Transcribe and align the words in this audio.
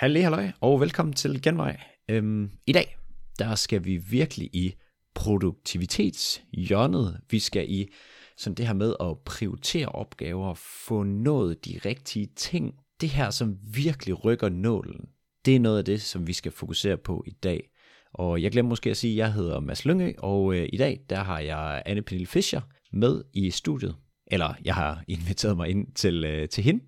Hallo, 0.00 0.20
halløj, 0.20 0.50
og 0.60 0.80
velkommen 0.80 1.12
til 1.12 1.42
Genvej. 1.42 1.80
Øhm, 2.08 2.50
I 2.66 2.72
dag, 2.72 2.96
der 3.38 3.54
skal 3.54 3.84
vi 3.84 3.96
virkelig 3.96 4.50
i 4.52 4.74
produktivitetshjørnet. 5.14 7.20
Vi 7.30 7.38
skal 7.38 7.70
i 7.70 7.88
sådan 8.36 8.54
det 8.54 8.66
her 8.66 8.74
med 8.74 8.94
at 9.00 9.18
prioritere 9.24 9.88
opgaver, 9.88 10.54
få 10.86 11.02
nået 11.02 11.64
de 11.64 11.80
rigtige 11.84 12.28
ting. 12.36 12.74
Det 13.00 13.08
her, 13.08 13.30
som 13.30 13.58
virkelig 13.74 14.24
rykker 14.24 14.48
nålen, 14.48 15.08
det 15.44 15.56
er 15.56 15.60
noget 15.60 15.78
af 15.78 15.84
det, 15.84 16.02
som 16.02 16.26
vi 16.26 16.32
skal 16.32 16.52
fokusere 16.52 16.96
på 16.96 17.24
i 17.26 17.30
dag. 17.30 17.70
Og 18.12 18.42
jeg 18.42 18.50
glemmer 18.50 18.68
måske 18.68 18.90
at 18.90 18.96
sige, 18.96 19.12
at 19.12 19.16
jeg 19.16 19.32
hedder 19.32 19.60
Mads 19.60 19.84
Lyngø, 19.84 20.12
og 20.18 20.54
øh, 20.54 20.68
i 20.72 20.76
dag, 20.76 21.00
der 21.10 21.24
har 21.24 21.38
jeg 21.38 21.82
Anne 21.86 22.02
Pernille 22.02 22.26
Fischer 22.26 22.60
med 22.92 23.24
i 23.32 23.50
studiet. 23.50 23.96
Eller 24.30 24.54
jeg 24.64 24.74
har 24.74 25.02
inviteret 25.08 25.56
mig 25.56 25.68
ind 25.68 25.92
til, 25.94 26.24
øh, 26.24 26.48
til 26.48 26.64
hende. 26.64 26.84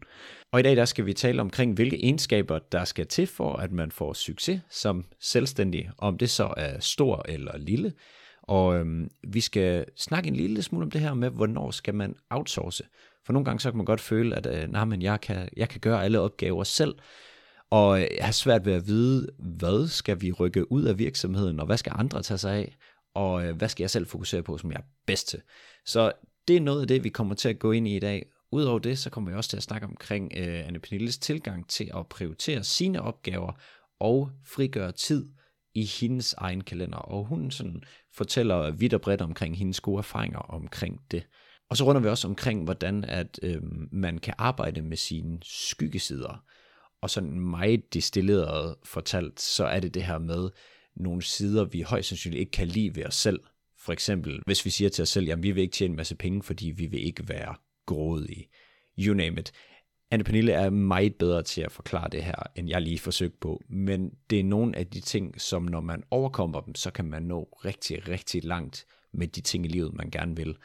Og 0.52 0.60
i 0.60 0.62
dag 0.62 0.76
der 0.76 0.84
skal 0.84 1.06
vi 1.06 1.12
tale 1.12 1.40
omkring, 1.40 1.74
hvilke 1.74 2.04
egenskaber 2.04 2.58
der 2.58 2.84
skal 2.84 3.06
til 3.06 3.26
for, 3.26 3.56
at 3.56 3.72
man 3.72 3.90
får 3.90 4.12
succes 4.12 4.60
som 4.70 5.04
selvstændig, 5.20 5.90
om 5.98 6.18
det 6.18 6.30
så 6.30 6.54
er 6.56 6.80
stor 6.80 7.24
eller 7.28 7.58
lille. 7.58 7.92
Og 8.42 8.76
øhm, 8.76 9.10
vi 9.28 9.40
skal 9.40 9.84
snakke 9.96 10.28
en 10.28 10.36
lille 10.36 10.62
smule 10.62 10.84
om 10.84 10.90
det 10.90 11.00
her 11.00 11.14
med, 11.14 11.30
hvornår 11.30 11.70
skal 11.70 11.94
man 11.94 12.14
outsource. 12.30 12.84
For 13.26 13.32
nogle 13.32 13.44
gange 13.44 13.60
så 13.60 13.70
kan 13.70 13.76
man 13.76 13.86
godt 13.86 14.00
føle, 14.00 14.36
at 14.36 14.46
øh, 14.46 14.72
nej, 14.72 14.84
men 14.84 15.02
jeg, 15.02 15.20
kan, 15.20 15.48
jeg 15.56 15.68
kan 15.68 15.80
gøre 15.80 16.04
alle 16.04 16.20
opgaver 16.20 16.64
selv, 16.64 16.94
og 17.70 18.00
øh, 18.00 18.06
jeg 18.16 18.24
har 18.24 18.32
svært 18.32 18.66
ved 18.66 18.72
at 18.72 18.86
vide, 18.86 19.28
hvad 19.38 19.88
skal 19.88 20.20
vi 20.20 20.32
rykke 20.32 20.72
ud 20.72 20.84
af 20.84 20.98
virksomheden, 20.98 21.60
og 21.60 21.66
hvad 21.66 21.76
skal 21.76 21.92
andre 21.96 22.22
tage 22.22 22.38
sig 22.38 22.54
af, 22.54 22.76
og 23.14 23.46
øh, 23.46 23.56
hvad 23.56 23.68
skal 23.68 23.82
jeg 23.82 23.90
selv 23.90 24.06
fokusere 24.06 24.42
på, 24.42 24.58
som 24.58 24.72
jeg 24.72 24.78
er 24.78 24.84
bedst 25.06 25.28
til. 25.28 25.40
Så 25.86 26.12
det 26.48 26.56
er 26.56 26.60
noget 26.60 26.80
af 26.80 26.88
det, 26.88 27.04
vi 27.04 27.08
kommer 27.08 27.34
til 27.34 27.48
at 27.48 27.58
gå 27.58 27.72
ind 27.72 27.88
i 27.88 27.96
i 27.96 28.00
dag, 28.00 28.26
Udover 28.52 28.78
det, 28.78 28.98
så 28.98 29.10
kommer 29.10 29.30
vi 29.30 29.36
også 29.36 29.50
til 29.50 29.56
at 29.56 29.62
snakke 29.62 29.86
omkring 29.86 30.32
øh, 30.36 30.66
Anne 30.66 30.78
Pernilles 30.78 31.18
tilgang 31.18 31.68
til 31.68 31.90
at 31.94 32.06
prioritere 32.06 32.64
sine 32.64 33.02
opgaver 33.02 33.52
og 34.00 34.30
frigøre 34.46 34.92
tid 34.92 35.28
i 35.74 35.84
hendes 35.84 36.32
egen 36.32 36.60
kalender. 36.60 36.98
Og 36.98 37.24
hun 37.24 37.50
sådan 37.50 37.82
fortæller 38.16 38.70
vidt 38.70 38.94
og 38.94 39.00
bredt 39.00 39.20
omkring 39.20 39.58
hendes 39.58 39.80
gode 39.80 39.98
erfaringer 39.98 40.38
omkring 40.38 41.00
det. 41.10 41.26
Og 41.70 41.76
så 41.76 41.84
runder 41.84 42.00
vi 42.00 42.08
også 42.08 42.28
omkring, 42.28 42.64
hvordan 42.64 43.04
at 43.04 43.40
øh, 43.42 43.62
man 43.92 44.18
kan 44.18 44.34
arbejde 44.38 44.82
med 44.82 44.96
sine 44.96 45.38
skyggesider. 45.42 46.44
Og 47.02 47.10
sådan 47.10 47.40
meget 47.40 47.94
distilleret 47.94 48.76
fortalt, 48.84 49.40
så 49.40 49.64
er 49.64 49.80
det 49.80 49.94
det 49.94 50.04
her 50.04 50.18
med 50.18 50.50
nogle 50.96 51.22
sider, 51.22 51.64
vi 51.64 51.80
højst 51.80 52.08
sandsynligt 52.08 52.40
ikke 52.40 52.52
kan 52.52 52.68
lide 52.68 52.96
ved 52.96 53.06
os 53.06 53.14
selv. 53.14 53.40
For 53.84 53.92
eksempel, 53.92 54.42
hvis 54.46 54.64
vi 54.64 54.70
siger 54.70 54.88
til 54.90 55.02
os 55.02 55.08
selv, 55.08 55.26
jamen 55.26 55.42
vi 55.42 55.50
vil 55.50 55.62
ikke 55.62 55.72
tjene 55.72 55.92
en 55.92 55.96
masse 55.96 56.16
penge, 56.16 56.42
fordi 56.42 56.70
vi 56.70 56.86
vil 56.86 57.06
ikke 57.06 57.28
være 57.28 57.54
grådige. 57.86 58.48
you 58.98 59.14
name 59.14 59.40
it. 59.40 59.52
Anne 60.10 60.24
Pernille 60.24 60.52
er 60.52 60.70
meget 60.70 61.14
bedre 61.14 61.42
til 61.42 61.60
at 61.60 61.72
forklare 61.72 62.08
det 62.08 62.24
her, 62.24 62.42
end 62.56 62.68
jeg 62.68 62.82
lige 62.82 62.98
forsøgte 62.98 63.38
på, 63.40 63.62
men 63.68 64.10
det 64.30 64.40
er 64.40 64.44
nogle 64.44 64.76
af 64.76 64.86
de 64.86 65.00
ting, 65.00 65.40
som 65.40 65.62
når 65.62 65.80
man 65.80 66.02
overkommer 66.10 66.60
dem, 66.60 66.74
så 66.74 66.90
kan 66.90 67.04
man 67.04 67.22
nå 67.22 67.58
rigtig, 67.64 68.08
rigtig 68.08 68.44
langt 68.44 68.86
med 69.12 69.28
de 69.28 69.40
ting 69.40 69.66
i 69.66 69.68
livet, 69.68 69.94
man 69.94 70.10
gerne 70.10 70.36
vil. 70.36 70.56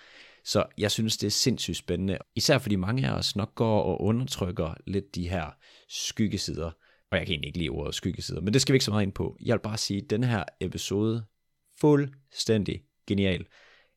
Så 0.44 0.66
jeg 0.78 0.92
synes, 0.92 1.18
det 1.18 1.28
er 1.28 1.32
sindssygt 1.32 1.78
spændende, 1.78 2.18
især 2.36 2.58
fordi 2.58 2.76
mange 2.76 3.08
af 3.08 3.12
os 3.12 3.36
nok 3.36 3.56
går 3.56 3.84
og 3.84 4.02
undertrykker 4.02 4.74
lidt 4.88 5.16
de 5.16 5.30
her 5.30 5.46
skyggesider, 5.90 6.72
og 7.12 7.18
jeg 7.18 7.26
kan 7.26 7.34
egentlig 7.34 7.48
ikke 7.48 7.60
lide 7.60 7.70
ordet 7.70 7.96
skyggesider, 7.96 8.42
men 8.42 8.54
det 8.54 8.62
skal 8.62 8.74
vi 8.74 8.76
ikke 8.76 8.86
så 8.86 8.92
meget 8.92 9.04
ind 9.04 9.14
på. 9.14 9.38
Jeg 9.46 9.54
vil 9.54 9.62
bare 9.62 9.78
sige, 9.78 10.02
at 10.04 10.10
den 10.10 10.24
her 10.24 10.44
episode 10.62 11.26
fuldstændig 11.80 12.82
genial. 13.08 13.46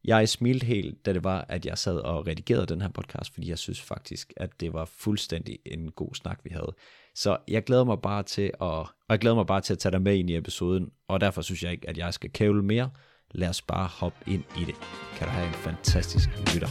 Jeg 0.04 0.28
smilte 0.28 0.66
helt, 0.66 1.06
da 1.06 1.12
det 1.12 1.24
var, 1.24 1.46
at 1.48 1.66
jeg 1.66 1.78
sad 1.78 1.96
og 1.96 2.26
redigerede 2.26 2.66
den 2.66 2.80
her 2.80 2.88
podcast, 2.88 3.34
fordi 3.34 3.48
jeg 3.48 3.58
synes 3.58 3.80
faktisk, 3.80 4.32
at 4.36 4.50
det 4.60 4.72
var 4.72 4.84
fuldstændig 4.84 5.58
en 5.66 5.90
god 5.90 6.14
snak, 6.14 6.40
vi 6.44 6.50
havde. 6.50 6.74
Så 7.14 7.36
jeg 7.48 7.64
glæder 7.64 7.84
mig 7.84 7.98
bare 8.02 8.22
til 8.22 8.42
at, 8.42 8.52
og 8.60 8.88
jeg 9.08 9.18
glæder 9.18 9.36
mig 9.36 9.46
bare 9.46 9.60
til 9.60 9.72
at 9.72 9.78
tage 9.78 9.92
dig 9.92 10.02
med 10.02 10.16
ind 10.16 10.30
i 10.30 10.36
episoden, 10.36 10.90
og 11.08 11.20
derfor 11.20 11.42
synes 11.42 11.62
jeg 11.62 11.72
ikke, 11.72 11.88
at 11.88 11.98
jeg 11.98 12.14
skal 12.14 12.30
kævle 12.30 12.62
mere. 12.62 12.90
Lad 13.30 13.48
os 13.48 13.62
bare 13.62 13.88
hoppe 13.92 14.18
ind 14.26 14.44
i 14.58 14.64
det. 14.64 14.74
Kan 15.16 15.26
du 15.26 15.32
have 15.32 15.46
en 15.46 15.54
fantastisk 15.54 16.28
lytter. 16.54 16.68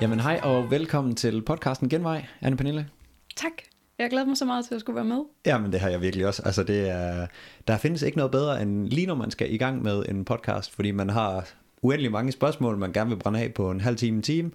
Jamen 0.00 0.20
hej 0.20 0.40
og 0.42 0.70
velkommen 0.70 1.16
til 1.16 1.42
podcasten 1.42 1.88
Genvej, 1.88 2.26
Anne 2.40 2.56
Pernille. 2.56 2.88
Tak. 3.36 3.75
Jeg 3.98 4.10
glæder 4.10 4.26
mig 4.26 4.36
så 4.36 4.44
meget 4.44 4.64
til 4.64 4.74
at 4.74 4.80
skulle 4.80 4.96
være 4.96 5.04
med. 5.04 5.20
Jamen 5.46 5.72
det 5.72 5.80
har 5.80 5.88
jeg 5.88 6.00
virkelig 6.00 6.26
også. 6.26 6.42
Altså 6.44 6.62
det 6.62 6.88
er, 6.88 7.26
der 7.68 7.76
findes 7.76 8.02
ikke 8.02 8.16
noget 8.16 8.32
bedre 8.32 8.62
end 8.62 8.88
lige 8.88 9.06
når 9.06 9.14
man 9.14 9.30
skal 9.30 9.54
i 9.54 9.56
gang 9.56 9.82
med 9.82 10.04
en 10.08 10.24
podcast, 10.24 10.74
fordi 10.74 10.90
man 10.90 11.10
har 11.10 11.48
uendelig 11.82 12.12
mange 12.12 12.32
spørgsmål, 12.32 12.76
man 12.76 12.92
gerne 12.92 13.10
vil 13.10 13.16
brænde 13.16 13.40
af 13.40 13.54
på 13.54 13.70
en 13.70 13.80
halv 13.80 13.96
time, 13.96 14.16
en 14.16 14.22
time. 14.22 14.50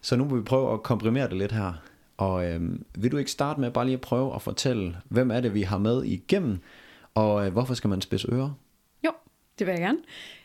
Så 0.00 0.16
nu 0.16 0.24
vil 0.24 0.38
vi 0.38 0.44
prøve 0.44 0.72
at 0.72 0.82
komprimere 0.82 1.28
det 1.28 1.36
lidt 1.36 1.52
her. 1.52 1.72
Og 2.16 2.46
øhm, 2.46 2.84
vil 2.94 3.12
du 3.12 3.16
ikke 3.16 3.30
starte 3.30 3.60
med 3.60 3.70
bare 3.70 3.84
lige 3.84 3.94
at 3.94 4.00
prøve 4.00 4.34
at 4.34 4.42
fortælle, 4.42 4.96
hvem 5.08 5.30
er 5.30 5.40
det, 5.40 5.54
vi 5.54 5.62
har 5.62 5.78
med 5.78 6.04
igennem, 6.04 6.58
og 7.14 7.46
øh, 7.46 7.52
hvorfor 7.52 7.74
skal 7.74 7.90
man 7.90 8.00
spidse 8.00 8.28
ører? 8.32 8.50
Jo, 9.04 9.10
det 9.58 9.66
vil 9.66 9.72
jeg 9.72 9.80
gerne. 9.80 9.98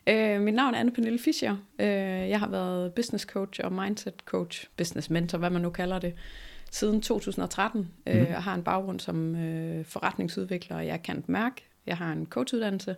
Øh, 0.07 0.41
mit 0.41 0.53
navn 0.53 0.73
er 0.73 0.79
Anne 0.79 0.91
Pernille 0.91 1.19
Fischer. 1.19 1.55
Øh, 1.79 1.87
jeg 2.29 2.39
har 2.39 2.49
været 2.49 2.93
business 2.93 3.25
coach 3.25 3.61
og 3.63 3.73
mindset 3.73 4.13
coach, 4.25 4.67
business 4.77 5.09
mentor, 5.09 5.37
hvad 5.37 5.49
man 5.49 5.61
nu 5.61 5.69
kalder 5.69 5.99
det, 5.99 6.13
siden 6.71 7.01
2013, 7.01 7.81
mm. 7.81 8.11
øh, 8.11 8.21
mhm. 8.21 8.33
og 8.33 8.43
har 8.43 8.55
en 8.55 8.63
baggrund 8.63 8.99
som 8.99 9.35
øh, 9.35 9.85
forretningsudvikler. 9.85 10.79
Jeg 10.79 11.03
kan 11.03 11.23
mærke, 11.27 11.63
jeg 11.85 11.97
har 11.97 12.11
en 12.11 12.25
coachuddannelse. 12.25 12.95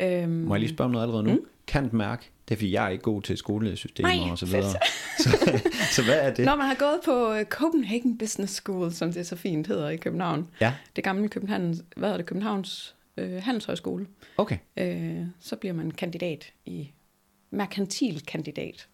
Øhm, 0.00 0.30
Må 0.30 0.54
jeg 0.54 0.60
lige 0.60 0.70
spørge 0.70 0.86
om 0.86 0.90
noget 0.90 1.04
allerede 1.04 1.24
nu? 1.24 1.32
Mm? 1.32 1.40
Kan 1.66 1.90
mærke, 1.92 2.30
det 2.48 2.54
er 2.54 2.58
fordi, 2.58 2.72
jeg 2.72 2.84
er 2.84 2.88
ikke 2.88 3.02
god 3.02 3.22
til 3.22 3.36
skolesystemer 3.36 4.30
og 4.30 4.38
så 4.38 4.46
videre. 4.46 4.62
så, 5.22 5.60
så 5.90 6.04
hvad 6.04 6.20
er 6.20 6.34
det? 6.34 6.44
Når 6.44 6.56
man 6.56 6.66
har 6.66 6.74
gået 6.74 7.00
på 7.04 7.32
øh, 7.32 7.44
Copenhagen 7.44 8.18
Business 8.18 8.54
School, 8.54 8.92
som 8.92 9.12
det 9.12 9.26
så 9.26 9.36
fint 9.36 9.66
hedder 9.66 9.88
i 9.88 9.96
København. 9.96 10.48
Ja. 10.60 10.74
Det 10.96 11.04
gamle 11.04 11.28
København, 11.28 11.74
hvad 11.96 12.12
er 12.12 12.16
det, 12.16 12.26
Københavns 12.26 12.94
øh, 13.16 13.42
Handelshøjskole. 13.42 14.06
Okay. 14.36 14.58
Øh, 14.76 15.26
så 15.40 15.56
bliver 15.56 15.72
man 15.72 15.90
kandidat 15.90 16.52
i 16.66 16.90
merkantil 17.50 18.22
kandidat. 18.26 18.88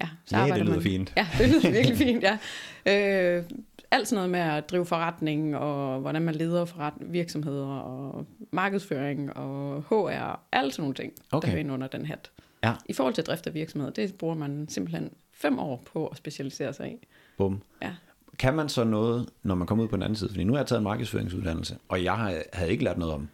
Ja, 0.00 0.08
så 0.24 0.36
ja 0.36 0.54
det 0.54 0.62
lyder 0.62 0.74
man, 0.74 0.82
fint. 0.82 1.12
Ja, 1.16 1.26
det 1.38 1.48
lyder 1.48 1.70
virkelig 1.70 1.96
fint, 1.96 2.22
ja. 2.22 2.38
Øh, 2.88 3.44
alt 3.90 4.08
sådan 4.08 4.16
noget 4.16 4.30
med 4.30 4.56
at 4.56 4.70
drive 4.70 4.86
forretning, 4.86 5.56
og 5.56 6.00
hvordan 6.00 6.22
man 6.22 6.34
leder 6.34 6.64
forret 6.64 6.94
virksomheder, 7.00 7.66
og 7.66 8.26
markedsføring, 8.50 9.36
og 9.36 9.82
HR, 9.82 10.40
alt 10.52 10.74
sådan 10.74 10.82
nogle 10.82 10.94
ting, 10.94 11.12
okay. 11.32 11.64
der 11.64 11.70
er 11.70 11.74
under 11.74 11.86
den 11.86 12.06
hat. 12.06 12.30
Ja. 12.64 12.74
I 12.86 12.92
forhold 12.92 13.14
til 13.14 13.24
drift 13.24 13.46
af 13.46 13.54
virksomheder, 13.54 13.92
det 13.92 14.14
bruger 14.14 14.34
man 14.34 14.68
simpelthen 14.68 15.10
fem 15.32 15.58
år 15.58 15.82
på 15.92 16.06
at 16.06 16.16
specialisere 16.16 16.72
sig 16.72 16.92
i. 16.92 17.06
Bum. 17.36 17.62
Ja. 17.82 17.92
Kan 18.38 18.54
man 18.54 18.68
så 18.68 18.84
noget, 18.84 19.28
når 19.42 19.54
man 19.54 19.66
kommer 19.66 19.84
ud 19.84 19.88
på 19.88 19.96
den 19.96 20.02
anden 20.02 20.16
side? 20.16 20.30
Fordi 20.30 20.44
nu 20.44 20.52
har 20.52 20.60
jeg 20.60 20.66
taget 20.66 20.80
en 20.80 20.84
markedsføringsuddannelse, 20.84 21.78
og 21.88 22.04
jeg 22.04 22.44
havde 22.52 22.70
ikke 22.70 22.84
lært 22.84 22.98
noget 22.98 23.14
om 23.14 23.28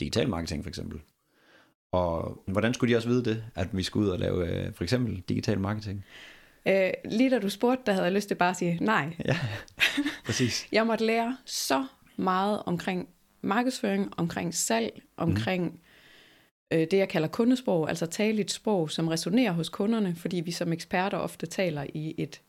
digital 0.00 0.28
marketing 0.28 0.64
for 0.64 0.68
eksempel. 0.68 1.00
Og 1.92 2.42
hvordan 2.46 2.74
skulle 2.74 2.92
de 2.92 2.96
også 2.96 3.08
vide 3.08 3.24
det, 3.24 3.44
at 3.54 3.68
vi 3.72 3.82
skulle 3.82 4.06
ud 4.06 4.12
og 4.12 4.18
lave 4.18 4.48
øh, 4.48 4.74
for 4.74 4.84
eksempel 4.84 5.22
digital 5.28 5.60
marketing? 5.60 6.04
Øh, 6.68 6.90
lige 7.04 7.30
da 7.30 7.38
du 7.38 7.48
spurgte, 7.48 7.82
der 7.86 7.92
havde 7.92 8.04
jeg 8.04 8.12
lyst 8.12 8.28
til 8.28 8.34
bare 8.34 8.50
at 8.50 8.56
sige 8.56 8.78
nej. 8.80 9.16
Ja, 9.24 9.38
præcis. 10.26 10.68
jeg 10.72 10.86
måtte 10.86 11.04
lære 11.04 11.36
så 11.44 11.86
meget 12.16 12.62
omkring 12.66 13.08
markedsføring, 13.42 14.12
omkring 14.16 14.54
salg, 14.54 15.02
omkring 15.16 15.64
mm. 15.64 15.78
øh, 16.72 16.86
det, 16.90 16.92
jeg 16.92 17.08
kalder 17.08 17.28
kundesprog, 17.28 17.88
altså 17.88 18.06
tale 18.06 18.40
et 18.40 18.50
sprog, 18.50 18.90
som 18.90 19.08
resonerer 19.08 19.52
hos 19.52 19.68
kunderne, 19.68 20.14
fordi 20.14 20.40
vi 20.40 20.50
som 20.50 20.72
eksperter 20.72 21.18
ofte 21.18 21.46
taler 21.46 21.86
i 21.94 22.14
et 22.18 22.40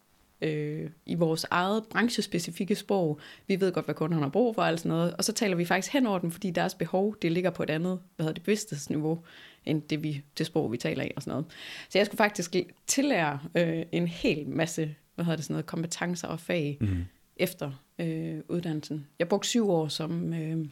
øh, 0.42 0.90
i 1.06 1.16
vores 1.16 1.46
eget 1.52 1.84
branchespecifikke 1.90 2.76
sprog. 2.76 3.20
Vi 3.48 3.60
ved 3.60 3.72
godt, 3.72 3.86
hvad 3.86 3.96
kunderne 3.96 4.24
har 4.24 4.30
brug 4.30 4.56
for 4.56 4.62
og 4.62 4.68
alt 4.68 4.80
sådan 4.80 4.90
noget. 4.90 5.14
Og 5.14 5.24
så 5.24 5.34
taler 5.34 5.56
vi 5.56 5.66
faktisk 5.66 5.94
hen 5.94 6.08
over 6.08 6.20
dem, 6.20 6.32
fordi 6.32 6.52
deres 6.52 6.76
behov, 6.76 7.16
det 7.22 7.32
ligger 7.32 7.50
på 7.50 7.64
et 7.64 7.70
andet, 7.70 8.00
hvad 8.16 8.24
hedder 8.24 8.34
det, 8.34 8.44
bevidsthedsniveau, 8.44 9.20
end 9.66 9.82
det, 9.82 10.04
vi, 10.04 10.24
det 10.38 10.46
sprog, 10.46 10.72
vi 10.72 10.78
taler 10.78 11.04
i 11.04 11.12
og 11.16 11.22
sådan 11.22 11.32
noget. 11.32 11.46
Så 11.90 11.98
jeg 11.98 12.06
skulle 12.06 12.18
faktisk 12.18 12.56
tillære 12.88 13.40
øh, 13.56 13.86
en 13.92 14.08
hel 14.08 14.48
masse, 14.50 14.96
hvad 15.16 15.26
hedder 15.26 15.36
det, 15.36 15.46
sådan 15.46 15.54
noget, 15.54 15.66
kompetencer 15.66 16.28
og 16.28 16.40
fag 16.40 16.78
mm. 16.82 17.06
efter 17.38 17.72
øh, 18.00 18.40
uddannelsen. 18.50 19.08
Jeg 19.20 19.28
brugte 19.28 19.48
syv 19.48 19.70
år 19.70 19.88
som 19.88 20.34
øh, 20.34 20.66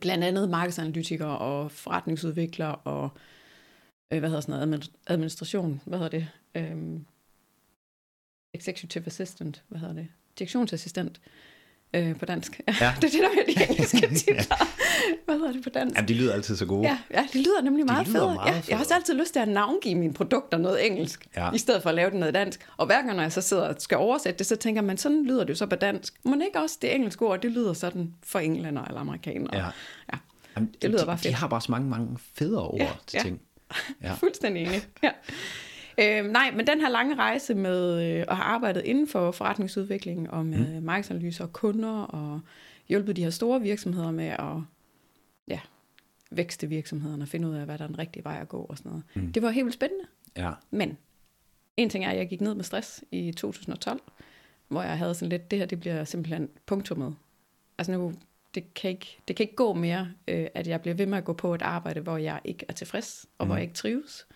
blandt 0.00 0.24
andet 0.24 0.50
markedsanalytiker 0.50 1.26
og 1.26 1.72
forretningsudvikler 1.72 2.66
og 2.66 3.10
øh, 4.12 4.18
hvad 4.18 4.28
hedder 4.28 4.40
sådan 4.40 4.68
noget, 4.68 4.90
administration, 5.06 5.80
hvad 5.84 5.98
hedder 5.98 6.18
det, 6.18 6.28
øh, 6.54 7.00
executive 8.56 9.06
assistant, 9.06 9.62
hvad 9.68 9.80
hedder 9.80 9.94
det, 9.94 10.08
direktionsassistent 10.38 11.20
øh, 11.94 12.18
på 12.18 12.24
dansk. 12.26 12.60
Ja. 12.68 12.72
det 13.00 13.04
er 13.04 13.10
det, 13.10 13.12
der 13.12 13.34
med 13.34 13.54
de 13.54 13.70
engelske 13.70 14.14
titler. 14.24 14.66
hvad 15.24 15.34
hedder 15.34 15.52
det 15.52 15.62
på 15.62 15.70
dansk? 15.70 15.96
Jamen, 15.96 16.08
de 16.08 16.14
lyder 16.14 16.34
altid 16.34 16.56
så 16.56 16.66
gode. 16.66 16.88
Ja, 16.88 16.98
ja 17.10 17.26
de 17.32 17.38
lyder 17.38 17.62
nemlig 17.62 17.86
meget 17.86 18.06
fede. 18.06 18.38
Ja, 18.46 18.62
jeg 18.68 18.76
har 18.76 18.84
også 18.84 18.94
altid 18.94 19.14
lyst 19.14 19.32
til 19.32 19.40
at 19.40 19.48
navngive 19.48 19.94
mine 19.94 20.12
produkter 20.12 20.58
noget 20.58 20.86
engelsk, 20.86 21.26
ja. 21.36 21.52
i 21.52 21.58
stedet 21.58 21.82
for 21.82 21.88
at 21.88 21.94
lave 21.94 22.10
det 22.10 22.18
noget 22.18 22.34
dansk. 22.34 22.68
Og 22.76 22.86
hver 22.86 23.02
gang, 23.02 23.16
når 23.16 23.22
jeg 23.22 23.32
så 23.32 23.40
sidder 23.40 23.62
og 23.68 23.74
skal 23.78 23.98
oversætte 23.98 24.38
det, 24.38 24.46
så 24.46 24.56
tænker 24.56 24.82
man, 24.82 24.96
sådan 24.96 25.26
lyder 25.26 25.44
det 25.44 25.50
jo 25.50 25.54
så 25.54 25.66
på 25.66 25.76
dansk. 25.76 26.14
Men 26.24 26.42
ikke 26.42 26.60
også 26.60 26.78
det 26.82 26.94
engelske 26.94 27.26
ord, 27.26 27.40
det 27.40 27.52
lyder 27.52 27.72
sådan 27.72 28.14
for 28.22 28.38
englænder 28.38 28.84
eller 28.84 29.00
amerikanere. 29.00 29.56
Ja. 29.56 29.66
ja. 30.12 30.18
Jamen, 30.56 30.74
det 30.82 30.90
lyder 30.90 31.00
de, 31.00 31.06
bare 31.06 31.18
fedt. 31.18 31.28
De 31.28 31.34
har 31.34 31.48
bare 31.48 31.60
så 31.60 31.72
mange, 31.72 31.88
mange 31.88 32.18
federe 32.34 32.66
ord 32.66 32.80
ja, 32.80 32.90
til 33.06 33.16
ja. 33.16 33.22
ting. 33.22 33.40
Ja. 34.02 34.14
Fuldstændig 34.14 34.62
enig. 34.62 34.82
Ja. 35.02 35.10
Øh, 36.00 36.24
nej, 36.24 36.50
men 36.50 36.66
den 36.66 36.80
her 36.80 36.88
lange 36.88 37.14
rejse 37.14 37.54
med 37.54 37.94
øh, 37.94 38.24
at 38.28 38.36
have 38.36 38.44
arbejdet 38.44 38.84
inden 38.84 39.08
for 39.08 39.30
forretningsudvikling 39.30 40.30
og 40.30 40.46
med 40.46 40.80
mm. 40.80 40.86
markedsanalyser 40.86 41.44
og 41.44 41.52
kunder 41.52 42.02
og 42.02 42.40
hjulpet 42.88 43.16
de 43.16 43.22
her 43.22 43.30
store 43.30 43.60
virksomheder 43.60 44.10
med 44.10 44.26
at 44.26 44.62
ja, 45.48 45.60
vækste 46.30 46.66
virksomhederne 46.68 47.24
og 47.24 47.28
finde 47.28 47.48
ud 47.48 47.54
af, 47.54 47.64
hvad 47.64 47.78
der 47.78 47.84
er 47.84 47.88
den 47.88 47.98
rigtige 47.98 48.24
vej 48.24 48.38
at 48.40 48.48
gå 48.48 48.58
og 48.58 48.78
sådan 48.78 48.90
noget. 48.90 49.04
Mm. 49.14 49.32
Det 49.32 49.42
var 49.42 49.50
helt 49.50 49.64
vildt 49.64 49.74
spændende. 49.74 50.04
Ja. 50.36 50.52
Men 50.70 50.98
en 51.76 51.90
ting 51.90 52.04
er, 52.04 52.10
at 52.10 52.16
jeg 52.16 52.28
gik 52.28 52.40
ned 52.40 52.54
med 52.54 52.64
stress 52.64 53.04
i 53.10 53.32
2012, 53.32 54.00
hvor 54.68 54.82
jeg 54.82 54.98
havde 54.98 55.14
sådan 55.14 55.28
lidt, 55.28 55.50
det 55.50 55.58
her 55.58 55.66
det 55.66 55.80
bliver 55.80 56.04
simpelthen 56.04 56.48
punktummet. 56.66 57.16
Altså 57.78 57.92
nu, 57.92 58.14
det 58.54 58.74
kan 58.74 58.90
ikke, 58.90 59.18
det 59.28 59.36
kan 59.36 59.44
ikke 59.44 59.56
gå 59.56 59.72
mere, 59.72 60.08
øh, 60.28 60.46
at 60.54 60.66
jeg 60.66 60.80
bliver 60.80 60.94
ved 60.94 61.06
med 61.06 61.18
at 61.18 61.24
gå 61.24 61.32
på 61.32 61.54
et 61.54 61.62
arbejde, 61.62 62.00
hvor 62.00 62.16
jeg 62.16 62.40
ikke 62.44 62.66
er 62.68 62.72
tilfreds, 62.72 63.26
og 63.38 63.46
mm. 63.46 63.48
hvor 63.48 63.56
jeg 63.56 63.62
ikke 63.62 63.74
trives. 63.74 64.26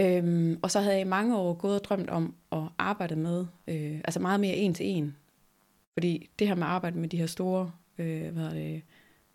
Øhm, 0.00 0.58
og 0.62 0.70
så 0.70 0.80
havde 0.80 0.94
jeg 0.94 1.00
i 1.00 1.08
mange 1.08 1.36
år 1.36 1.54
gået 1.54 1.80
og 1.80 1.84
drømt 1.84 2.10
om 2.10 2.34
at 2.52 2.62
arbejde 2.78 3.16
med, 3.16 3.46
øh, 3.68 4.00
altså 4.04 4.20
meget 4.20 4.40
mere 4.40 4.56
en 4.56 4.74
til 4.74 4.86
en. 4.86 5.16
Fordi 5.92 6.30
det 6.38 6.48
her 6.48 6.54
med 6.54 6.62
at 6.62 6.68
arbejde 6.68 6.98
med 6.98 7.08
de 7.08 7.16
her 7.16 7.26
store, 7.26 7.70
øh, 7.98 8.32
hvad 8.32 8.50
det, 8.50 8.82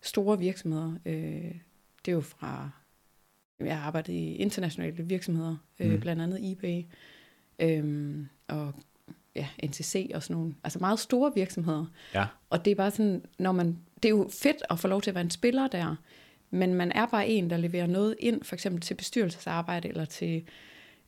store 0.00 0.38
virksomheder, 0.38 0.92
øh, 1.06 1.54
det 2.04 2.08
er 2.08 2.12
jo 2.12 2.20
fra, 2.20 2.70
jeg 3.60 3.78
har 3.78 3.86
arbejdet 3.86 4.12
i 4.12 4.34
internationale 4.34 5.02
virksomheder, 5.02 5.56
øh, 5.80 5.92
mm. 5.92 6.00
blandt 6.00 6.22
andet 6.22 6.52
eBay, 6.52 6.82
øh, 7.58 8.16
og 8.48 8.74
ja, 9.34 9.48
NCC 9.64 10.10
og 10.14 10.22
sådan 10.22 10.36
nogle, 10.36 10.54
altså 10.64 10.78
meget 10.78 10.98
store 10.98 11.32
virksomheder. 11.34 11.86
Ja. 12.14 12.26
Og 12.50 12.64
det 12.64 12.70
er 12.70 12.74
bare 12.74 12.90
sådan, 12.90 13.24
når 13.38 13.52
man, 13.52 13.78
det 14.02 14.04
er 14.04 14.10
jo 14.10 14.28
fedt 14.32 14.62
at 14.70 14.78
få 14.78 14.88
lov 14.88 15.02
til 15.02 15.10
at 15.10 15.14
være 15.14 15.24
en 15.24 15.30
spiller 15.30 15.68
der, 15.68 15.96
men 16.50 16.74
man 16.74 16.92
er 16.92 17.06
bare 17.06 17.28
en, 17.28 17.50
der 17.50 17.56
leverer 17.56 17.86
noget 17.86 18.16
ind, 18.18 18.44
for 18.44 18.54
eksempel 18.54 18.80
til 18.80 18.94
bestyrelsesarbejde 18.94 19.88
eller 19.88 20.04
til 20.04 20.44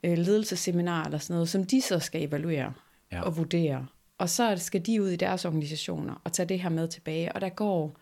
øh, 0.03 0.19
ledelsesseminar 0.19 1.05
eller 1.05 1.19
sådan 1.19 1.35
noget, 1.35 1.49
som 1.49 1.65
de 1.65 1.81
så 1.81 1.99
skal 1.99 2.23
evaluere 2.23 2.73
ja. 3.13 3.23
og 3.23 3.37
vurdere. 3.37 3.87
Og 4.19 4.31
så 4.31 4.55
skal 4.57 4.87
de 4.87 5.03
ud 5.03 5.09
i 5.09 5.17
deres 5.17 5.45
organisationer 5.45 6.21
og 6.25 6.33
tage 6.33 6.49
det 6.49 6.61
her 6.61 6.69
med 6.69 6.89
tilbage. 6.89 7.33
Og 7.33 7.41
der 7.41 7.49
går 7.49 7.97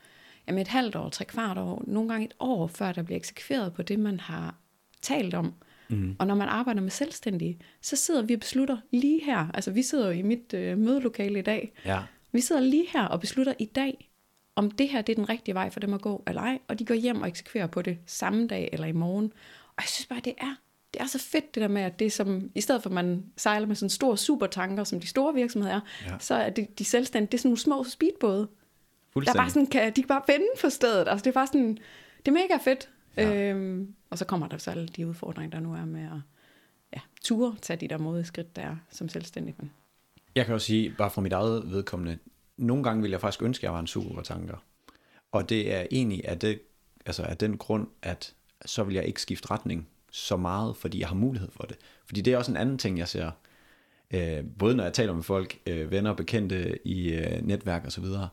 jamen 0.46 0.62
et 0.62 0.68
halvt 0.68 0.96
år, 0.96 1.08
tre 1.08 1.24
kvart 1.24 1.58
år, 1.58 1.84
nogle 1.86 2.08
gange 2.08 2.26
et 2.26 2.34
år, 2.40 2.66
før 2.66 2.92
der 2.92 3.02
bliver 3.02 3.16
eksekveret 3.16 3.74
på 3.74 3.82
det, 3.82 3.98
man 3.98 4.20
har 4.20 4.54
talt 5.02 5.34
om. 5.34 5.54
Mm. 5.88 6.16
Og 6.18 6.26
når 6.26 6.34
man 6.34 6.48
arbejder 6.48 6.80
med 6.80 6.90
selvstændige, 6.90 7.58
så 7.82 7.96
sidder 7.96 8.22
vi 8.22 8.34
og 8.34 8.40
beslutter 8.40 8.76
lige 8.90 9.24
her. 9.24 9.50
Altså 9.54 9.70
vi 9.70 9.82
sidder 9.82 10.06
jo 10.06 10.12
i 10.12 10.22
mit 10.22 10.54
øh, 10.54 10.78
mødelokale 10.78 11.38
i 11.38 11.42
dag. 11.42 11.72
Ja. 11.84 12.00
Vi 12.32 12.40
sidder 12.40 12.62
lige 12.62 12.86
her 12.92 13.04
og 13.04 13.20
beslutter 13.20 13.54
i 13.58 13.64
dag, 13.64 14.09
om 14.56 14.70
det 14.70 14.88
her 14.88 15.02
det 15.02 15.12
er 15.12 15.16
den 15.16 15.28
rigtige 15.28 15.54
vej 15.54 15.70
for 15.70 15.80
dem 15.80 15.94
at 15.94 16.00
gå 16.00 16.22
eller 16.26 16.42
ej. 16.42 16.58
Og 16.68 16.78
de 16.78 16.84
går 16.84 16.94
hjem 16.94 17.22
og 17.22 17.28
eksekverer 17.28 17.66
på 17.66 17.82
det 17.82 17.98
samme 18.06 18.46
dag 18.46 18.68
eller 18.72 18.86
i 18.86 18.92
morgen. 18.92 19.32
Og 19.66 19.82
jeg 19.82 19.88
synes 19.88 20.06
bare, 20.06 20.20
det 20.20 20.34
er 20.38 20.54
det 20.94 21.02
er 21.02 21.06
så 21.06 21.18
fedt 21.18 21.54
det 21.54 21.60
der 21.60 21.68
med, 21.68 21.82
at 21.82 21.98
det 21.98 22.12
som, 22.12 22.50
i 22.54 22.60
stedet 22.60 22.82
for 22.82 22.90
at 22.90 22.94
man 22.94 23.24
sejler 23.36 23.66
med 23.66 23.76
sådan 23.76 23.90
store 23.90 24.16
supertanker, 24.16 24.84
som 24.84 25.00
de 25.00 25.06
store 25.06 25.34
virksomheder 25.34 25.74
er, 25.74 25.80
ja. 26.06 26.18
så 26.18 26.34
er 26.34 26.50
det 26.50 26.78
de 26.78 26.84
selvstændige, 26.84 27.30
det 27.30 27.38
er 27.38 27.38
sådan 27.38 27.48
nogle 27.48 27.58
små 27.58 27.84
speedbåde. 27.84 28.48
Der 29.14 29.34
bare 29.34 29.50
sådan, 29.50 29.66
kan, 29.66 29.92
de 29.96 30.02
kan 30.02 30.08
bare 30.08 30.22
vende 30.28 30.46
på 30.60 30.70
stedet. 30.70 31.08
Altså 31.08 31.24
det 31.24 31.30
er 31.30 31.34
bare 31.34 31.46
sådan, 31.46 31.78
det 32.18 32.28
er 32.28 32.32
mega 32.32 32.56
fedt. 32.64 32.88
Ja. 33.16 33.50
Øhm, 33.50 33.94
og 34.10 34.18
så 34.18 34.24
kommer 34.24 34.48
der 34.48 34.58
så 34.58 34.70
alle 34.70 34.88
de 34.88 35.06
udfordringer, 35.06 35.50
der 35.50 35.60
nu 35.60 35.74
er 35.74 35.84
med 35.84 36.02
at 36.02 36.20
ja, 36.92 37.00
ture 37.24 37.56
tage 37.62 37.76
de 37.76 37.88
der 37.88 37.98
modeskridt, 37.98 38.56
der 38.56 38.62
er 38.62 38.76
som 38.90 39.08
selvstændig. 39.08 39.54
Jeg 40.34 40.46
kan 40.46 40.54
også 40.54 40.66
sige, 40.66 40.94
bare 40.98 41.10
fra 41.10 41.20
mit 41.20 41.32
eget 41.32 41.70
vedkommende, 41.70 42.18
nogle 42.60 42.84
gange 42.84 43.02
vil 43.02 43.10
jeg 43.10 43.20
faktisk 43.20 43.42
ønske, 43.42 43.60
at 43.60 43.64
jeg 43.64 43.72
var 43.72 43.80
en 43.80 43.86
supertanker. 43.86 44.56
Og 45.32 45.48
det 45.48 45.74
er 45.74 45.86
egentlig 45.90 46.28
af, 46.28 46.38
det, 46.38 46.60
altså 47.06 47.22
af 47.22 47.36
den 47.36 47.56
grund, 47.56 47.88
at 48.02 48.34
så 48.64 48.84
vil 48.84 48.94
jeg 48.94 49.04
ikke 49.04 49.22
skifte 49.22 49.50
retning 49.50 49.88
så 50.10 50.36
meget, 50.36 50.76
fordi 50.76 51.00
jeg 51.00 51.08
har 51.08 51.14
mulighed 51.14 51.50
for 51.50 51.62
det. 51.62 51.76
Fordi 52.06 52.20
det 52.20 52.32
er 52.32 52.38
også 52.38 52.50
en 52.50 52.56
anden 52.56 52.78
ting, 52.78 52.98
jeg 52.98 53.08
ser, 53.08 53.30
øh, 54.10 54.44
både 54.58 54.76
når 54.76 54.84
jeg 54.84 54.92
taler 54.92 55.14
med 55.14 55.22
folk, 55.22 55.58
øh, 55.66 55.90
venner 55.90 56.10
og 56.10 56.16
bekendte 56.16 56.88
i 56.88 57.08
øh, 57.08 57.46
netværk 57.46 57.84
og 57.84 57.92
så 57.92 58.00
videre. 58.00 58.28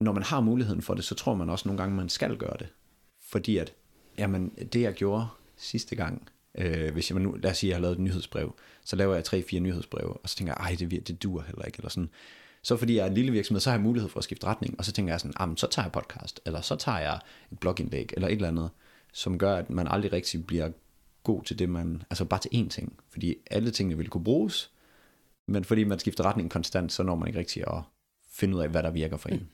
Når 0.00 0.12
man 0.12 0.22
har 0.22 0.40
muligheden 0.40 0.82
for 0.82 0.94
det, 0.94 1.04
så 1.04 1.14
tror 1.14 1.34
man 1.34 1.50
også 1.50 1.68
nogle 1.68 1.82
gange, 1.82 1.96
man 1.96 2.08
skal 2.08 2.36
gøre 2.36 2.56
det. 2.58 2.68
Fordi 3.20 3.56
at, 3.56 3.72
jamen, 4.18 4.48
det 4.48 4.80
jeg 4.80 4.94
gjorde 4.94 5.26
sidste 5.56 5.96
gang, 5.96 6.28
øh, 6.58 6.92
hvis 6.92 7.10
jeg 7.10 7.20
nu, 7.20 7.32
lad 7.32 7.50
os 7.50 7.56
sige, 7.56 7.70
jeg 7.70 7.76
har 7.76 7.82
lavet 7.82 7.94
et 7.94 8.00
nyhedsbrev, 8.00 8.54
så 8.84 8.96
laver 8.96 9.14
jeg 9.14 9.24
tre-fire 9.24 9.60
nyhedsbreve, 9.60 10.12
og 10.12 10.28
så 10.28 10.36
tænker 10.36 10.54
jeg, 10.58 10.70
ej, 10.70 10.76
det, 10.78 11.08
det 11.08 11.22
dur 11.22 11.42
heller 11.42 11.64
ikke, 11.64 11.76
eller 11.76 11.90
sådan. 11.90 12.10
Så 12.64 12.76
fordi 12.76 12.96
jeg 12.96 13.02
er 13.02 13.06
en 13.06 13.14
lille 13.14 13.32
virksomhed, 13.32 13.60
så 13.60 13.70
har 13.70 13.76
jeg 13.76 13.82
mulighed 13.82 14.10
for 14.10 14.18
at 14.18 14.24
skifte 14.24 14.46
retning, 14.46 14.74
og 14.78 14.84
så 14.84 14.92
tænker 14.92 15.12
jeg 15.12 15.20
sådan, 15.20 15.56
så 15.56 15.66
tager 15.66 15.86
jeg 15.86 15.92
podcast, 15.92 16.40
eller 16.46 16.60
så 16.60 16.76
tager 16.76 16.98
jeg 16.98 17.20
et 17.52 17.58
blogindlæg, 17.58 18.10
eller 18.12 18.28
et 18.28 18.32
eller 18.32 18.48
andet, 18.48 18.70
som 19.12 19.38
gør, 19.38 19.56
at 19.56 19.70
man 19.70 19.88
aldrig 19.88 20.12
rigtig 20.12 20.46
bliver 20.46 20.70
god 21.22 21.42
til 21.42 21.58
det, 21.58 21.68
man, 21.68 22.02
altså 22.10 22.24
bare 22.24 22.40
til 22.40 22.48
én 22.54 22.68
ting. 22.68 22.98
Fordi 23.10 23.34
alle 23.50 23.70
tingene 23.70 23.96
vil 23.96 24.08
kunne 24.08 24.24
bruges, 24.24 24.70
men 25.46 25.64
fordi 25.64 25.84
man 25.84 25.98
skifter 25.98 26.24
retning 26.24 26.50
konstant, 26.50 26.92
så 26.92 27.02
når 27.02 27.14
man 27.14 27.28
ikke 27.28 27.38
rigtig 27.38 27.64
at 27.66 27.82
finde 28.30 28.56
ud 28.56 28.62
af, 28.62 28.68
hvad 28.68 28.82
der 28.82 28.90
virker 28.90 29.16
for 29.16 29.28
en. 29.28 29.36
Mm. 29.36 29.46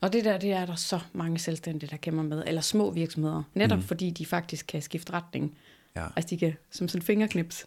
Og 0.00 0.12
det 0.12 0.24
der, 0.24 0.38
det 0.38 0.52
er 0.52 0.66
der 0.66 0.74
så 0.74 1.00
mange 1.12 1.38
selvstændige, 1.38 1.90
der 1.90 1.96
kæmper 1.96 2.22
med, 2.22 2.42
eller 2.46 2.60
små 2.60 2.90
virksomheder, 2.90 3.42
netop 3.54 3.78
mm. 3.78 3.84
fordi 3.84 4.10
de 4.10 4.26
faktisk 4.26 4.66
kan 4.66 4.82
skifte 4.82 5.12
retning. 5.12 5.56
Ja. 5.96 6.06
Altså 6.16 6.30
de 6.30 6.38
kan, 6.38 6.54
som 6.70 6.88
sådan 6.88 7.02
fingerknips, 7.02 7.66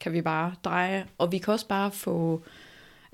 kan 0.00 0.12
vi 0.12 0.22
bare 0.22 0.54
dreje, 0.64 1.06
og 1.18 1.32
vi 1.32 1.38
kan 1.38 1.52
også 1.52 1.68
bare 1.68 1.90
få 1.90 2.42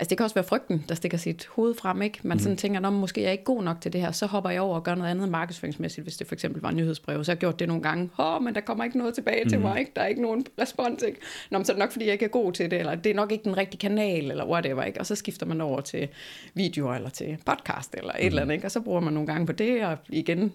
Altså 0.01 0.09
det 0.09 0.17
kan 0.17 0.23
også 0.23 0.33
være 0.33 0.43
frygten, 0.43 0.85
der 0.89 0.95
stikker 0.95 1.17
sit 1.17 1.47
hoved 1.51 1.75
frem, 1.75 2.01
ikke? 2.01 2.19
Man 2.23 2.35
mm. 2.35 2.39
sådan 2.39 2.57
tænker, 2.57 2.87
at 2.87 2.93
måske 2.93 3.21
er 3.21 3.25
jeg 3.25 3.31
ikke 3.31 3.43
god 3.43 3.63
nok 3.63 3.81
til 3.81 3.93
det 3.93 4.01
her, 4.01 4.11
så 4.11 4.25
hopper 4.25 4.49
jeg 4.49 4.61
over 4.61 4.75
og 4.75 4.83
gør 4.83 4.95
noget 4.95 5.11
andet 5.11 5.29
markedsføringsmæssigt, 5.29 6.05
hvis 6.05 6.17
det 6.17 6.27
for 6.27 6.35
eksempel 6.35 6.61
var 6.61 6.71
nyhedsbrev. 6.71 7.23
Så 7.23 7.31
har 7.31 7.35
jeg 7.35 7.39
gjort 7.39 7.59
det 7.59 7.67
nogle 7.67 7.83
gange. 7.83 8.09
Åh, 8.19 8.35
oh, 8.35 8.43
men 8.43 8.55
der 8.55 8.61
kommer 8.61 8.83
ikke 8.83 8.97
noget 8.97 9.13
tilbage 9.13 9.43
mm. 9.43 9.49
til 9.49 9.59
mig, 9.59 9.79
ikke? 9.79 9.91
Der 9.95 10.01
er 10.01 10.07
ikke 10.07 10.21
nogen 10.21 10.45
respons, 10.59 11.03
ikke? 11.03 11.19
Nå, 11.49 11.57
men 11.57 11.65
så 11.65 11.71
er 11.71 11.75
det 11.75 11.79
nok, 11.79 11.91
fordi 11.91 12.05
jeg 12.05 12.13
ikke 12.13 12.25
er 12.25 12.29
god 12.29 12.53
til 12.53 12.71
det, 12.71 12.79
eller 12.79 12.95
det 12.95 13.09
er 13.09 13.13
nok 13.13 13.31
ikke 13.31 13.43
den 13.43 13.57
rigtige 13.57 13.79
kanal, 13.79 14.31
eller 14.31 14.45
whatever, 14.45 14.83
ikke? 14.83 14.99
Og 14.99 15.05
så 15.05 15.15
skifter 15.15 15.45
man 15.45 15.61
over 15.61 15.81
til 15.81 16.07
videoer, 16.53 16.93
eller 16.93 17.09
til 17.09 17.37
podcast, 17.45 17.95
eller 17.95 18.13
et 18.13 18.19
mm. 18.21 18.27
eller 18.27 18.41
andet, 18.41 18.55
ikke? 18.55 18.67
Og 18.67 18.71
så 18.71 18.81
bruger 18.81 18.99
man 18.99 19.13
nogle 19.13 19.27
gange 19.27 19.45
på 19.45 19.53
det, 19.53 19.85
og 19.85 19.97
igen. 20.09 20.53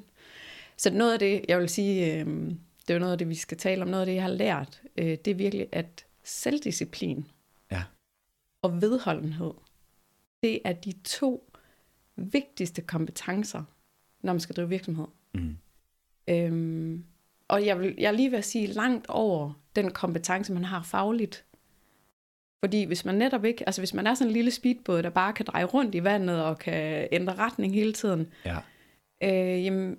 Så 0.77 0.91
noget 0.91 1.13
af 1.13 1.19
det, 1.19 1.41
jeg 1.49 1.59
vil 1.59 1.69
sige, 1.69 2.15
øh, 2.15 2.27
det 2.27 2.91
er 2.91 2.95
jo 2.95 3.01
noget 3.01 3.13
af 3.13 3.19
det, 3.19 3.29
vi 3.29 3.35
skal 3.35 3.59
tale 3.59 3.83
om, 3.83 3.89
noget 3.89 4.03
af 4.03 4.07
det, 4.07 4.15
jeg 4.15 4.23
har 4.23 4.31
lært, 4.31 4.81
øh, 4.97 5.17
det 5.25 5.29
er 5.29 5.35
virkelig, 5.35 5.67
at 5.73 6.05
selvdisciplin 6.25 7.27
og 8.67 8.83
vedholdenhed, 8.83 9.53
det 10.43 10.61
er 10.65 10.73
de 10.73 10.93
to 11.05 11.53
vigtigste 12.17 12.83
kompetencer, 12.83 13.63
når 14.23 14.33
man 14.33 14.41
skal 14.41 14.57
drive 14.57 14.69
virksomhed. 14.69 15.07
Mm. 15.35 15.57
Øhm, 16.29 17.05
og 17.49 17.67
jeg 17.67 17.81
vil 17.81 17.95
jeg 17.99 18.15
lige 18.15 18.31
vil 18.31 18.43
sige 18.43 18.67
langt 18.67 19.07
over 19.09 19.53
den 19.77 19.91
kompetence, 19.91 20.53
man 20.53 20.65
har 20.65 20.83
fagligt. 20.83 21.45
Fordi 22.65 22.85
hvis 22.85 23.05
man 23.05 23.15
netop 23.15 23.45
ikke, 23.45 23.69
altså 23.69 23.81
hvis 23.81 23.95
man 23.95 24.07
er 24.07 24.15
sådan 24.15 24.29
en 24.29 24.33
lille 24.33 24.51
speedbåd, 24.51 25.03
der 25.03 25.11
bare 25.11 25.33
kan 25.33 25.47
dreje 25.47 25.65
rundt 25.65 25.95
i 25.95 26.05
vandet 26.05 26.45
og 26.45 26.59
kan 26.59 27.09
ændre 27.13 27.35
retning 27.35 27.75
hele 27.75 27.93
tiden, 27.93 28.33
ja. 28.45 28.57
øh, 29.23 29.65
jamen, 29.65 29.99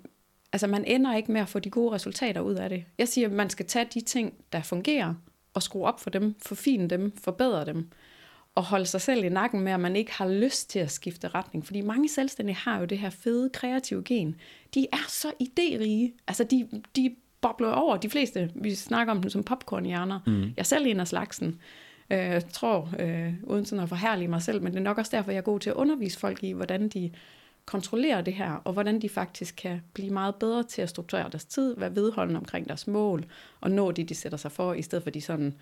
altså 0.52 0.66
man 0.66 0.84
ender 0.84 1.16
ikke 1.16 1.32
med 1.32 1.40
at 1.40 1.48
få 1.48 1.58
de 1.58 1.70
gode 1.70 1.94
resultater 1.94 2.40
ud 2.40 2.54
af 2.54 2.68
det. 2.68 2.84
Jeg 2.98 3.08
siger, 3.08 3.28
at 3.28 3.34
man 3.34 3.50
skal 3.50 3.66
tage 3.66 3.88
de 3.94 4.00
ting, 4.00 4.34
der 4.52 4.62
fungerer, 4.62 5.14
og 5.54 5.62
skrue 5.62 5.86
op 5.86 6.00
for 6.00 6.10
dem, 6.10 6.34
forfine 6.46 6.88
dem, 6.88 7.16
forbedre 7.16 7.64
dem 7.64 7.90
at 8.58 8.64
holde 8.64 8.86
sig 8.86 9.00
selv 9.00 9.24
i 9.24 9.28
nakken 9.28 9.60
med, 9.60 9.72
at 9.72 9.80
man 9.80 9.96
ikke 9.96 10.12
har 10.12 10.28
lyst 10.28 10.70
til 10.70 10.78
at 10.78 10.90
skifte 10.90 11.28
retning. 11.28 11.66
Fordi 11.66 11.80
mange 11.80 12.08
selvstændige 12.08 12.56
har 12.56 12.78
jo 12.78 12.84
det 12.84 12.98
her 12.98 13.10
fede, 13.10 13.50
kreative 13.50 14.02
gen. 14.04 14.36
De 14.74 14.86
er 14.92 15.06
så 15.08 15.32
idérige. 15.42 16.24
Altså, 16.28 16.44
de, 16.44 16.68
de 16.96 17.14
bobler 17.40 17.70
over. 17.70 17.96
De 17.96 18.10
fleste, 18.10 18.50
vi 18.54 18.74
snakker 18.74 19.12
om 19.12 19.20
dem 19.20 19.30
som 19.30 19.42
popcornhjerner. 19.42 20.20
Mm. 20.26 20.42
Jeg 20.42 20.52
er 20.56 20.62
selv 20.62 20.86
en 20.86 21.00
af 21.00 21.08
slagsen. 21.08 21.60
Øh, 22.10 22.18
jeg 22.18 22.48
tror, 22.48 22.90
øh, 22.98 23.34
uden 23.42 23.64
sådan 23.64 23.82
at 23.82 23.88
forhærlige 23.88 24.28
mig 24.28 24.42
selv, 24.42 24.62
men 24.62 24.72
det 24.72 24.78
er 24.78 24.82
nok 24.82 24.98
også 24.98 25.16
derfor, 25.16 25.30
jeg 25.30 25.38
er 25.38 25.42
god 25.42 25.60
til 25.60 25.70
at 25.70 25.76
undervise 25.76 26.18
folk 26.18 26.44
i, 26.44 26.52
hvordan 26.52 26.88
de 26.88 27.10
kontrollerer 27.66 28.20
det 28.20 28.34
her, 28.34 28.52
og 28.52 28.72
hvordan 28.72 29.02
de 29.02 29.08
faktisk 29.08 29.56
kan 29.56 29.80
blive 29.92 30.10
meget 30.10 30.34
bedre 30.34 30.62
til 30.62 30.82
at 30.82 30.88
strukturere 30.88 31.28
deres 31.32 31.44
tid, 31.44 31.74
være 31.78 31.94
vedholdende 31.94 32.38
omkring 32.38 32.68
deres 32.68 32.86
mål, 32.86 33.24
og 33.60 33.70
nå 33.70 33.90
det, 33.90 34.08
de 34.08 34.14
sætter 34.14 34.38
sig 34.38 34.52
for, 34.52 34.74
i 34.74 34.82
stedet 34.82 35.02
for 35.02 35.10
de 35.10 35.20
sådan 35.20 35.54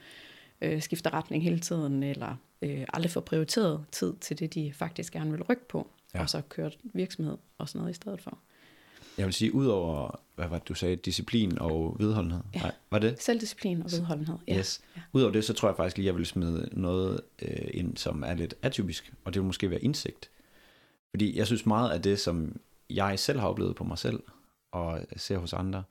øh, 0.61 0.83
skifter 0.83 1.15
retning 1.15 1.43
hele 1.43 1.59
tiden, 1.59 2.03
eller 2.03 2.37
øh, 2.63 2.85
aldrig 2.95 3.11
får 3.11 3.21
prioriteret 3.21 3.85
tid 3.93 4.15
til 4.21 4.39
det, 4.39 4.55
de 4.55 4.73
faktisk 4.73 5.13
gerne 5.13 5.31
vil 5.31 5.43
rykke 5.43 5.69
på, 5.69 5.91
ja. 6.15 6.21
og 6.21 6.31
så 6.31 6.43
kørt 6.49 6.79
virksomhed 6.83 7.37
og 7.59 7.69
sådan 7.69 7.79
noget 7.79 7.91
i 7.91 7.97
stedet 7.97 8.21
for. 8.21 8.39
Jeg 9.19 9.27
vil 9.27 9.35
sige, 9.35 9.55
udover, 9.55 10.21
hvad 10.35 10.49
var 10.49 10.59
det, 10.59 10.69
du 10.69 10.75
sagde, 10.75 10.97
disciplin 10.97 11.59
og 11.59 11.97
vedholdenhed? 11.99 12.41
Ja. 12.55 12.61
Nej, 12.61 12.73
var 12.91 12.99
det? 12.99 13.23
Selvdisciplin 13.23 13.83
og 13.83 13.91
vedholdenhed, 13.93 14.37
ja. 14.49 14.59
Yes. 14.59 14.81
Ja. 14.97 15.01
Udover 15.13 15.33
det, 15.33 15.45
så 15.45 15.53
tror 15.53 15.69
jeg 15.69 15.77
faktisk 15.77 15.97
lige, 15.97 16.07
jeg 16.07 16.17
vil 16.17 16.27
smide 16.27 16.69
noget 16.73 17.21
øh, 17.43 17.69
ind, 17.71 17.97
som 17.97 18.23
er 18.23 18.35
lidt 18.35 18.55
atypisk, 18.63 19.13
og 19.25 19.35
det 19.35 19.43
vil 19.43 19.47
måske 19.47 19.71
være 19.71 19.83
indsigt. 19.83 20.31
Fordi 21.11 21.39
jeg 21.39 21.47
synes 21.47 21.67
meget 21.67 21.91
af 21.91 22.03
det, 22.03 22.19
som 22.19 22.61
jeg 22.91 23.19
selv 23.19 23.41
har 23.41 23.49
oplevet 23.49 23.77
på 23.77 23.85
mig 23.85 23.99
selv, 23.99 24.23
og 24.73 25.01
ser 25.17 25.39
hos 25.39 25.53
andre, 25.53 25.83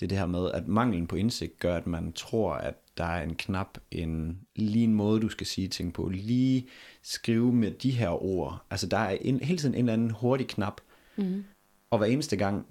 det 0.00 0.06
er 0.06 0.08
det 0.08 0.18
her 0.18 0.26
med, 0.26 0.50
at 0.50 0.68
manglen 0.68 1.06
på 1.06 1.16
indsigt 1.16 1.58
gør, 1.58 1.76
at 1.76 1.86
man 1.86 2.12
tror, 2.12 2.52
at 2.52 2.74
der 2.96 3.04
er 3.04 3.22
en 3.22 3.34
knap, 3.34 3.78
en, 3.90 4.40
lige 4.56 4.84
en 4.84 4.94
måde, 4.94 5.20
du 5.20 5.28
skal 5.28 5.46
sige 5.46 5.68
ting 5.68 5.94
på, 5.94 6.08
lige 6.08 6.66
skrive 7.02 7.52
med 7.52 7.70
de 7.70 7.90
her 7.90 8.22
ord. 8.22 8.64
Altså 8.70 8.86
der 8.86 8.98
er 8.98 9.16
en, 9.20 9.40
hele 9.40 9.58
tiden 9.58 9.74
en 9.74 9.78
eller 9.78 9.92
anden 9.92 10.10
hurtig 10.10 10.48
knap, 10.48 10.80
mm. 11.16 11.44
og 11.90 11.98
hver 11.98 12.06
eneste 12.06 12.36
gang, 12.36 12.66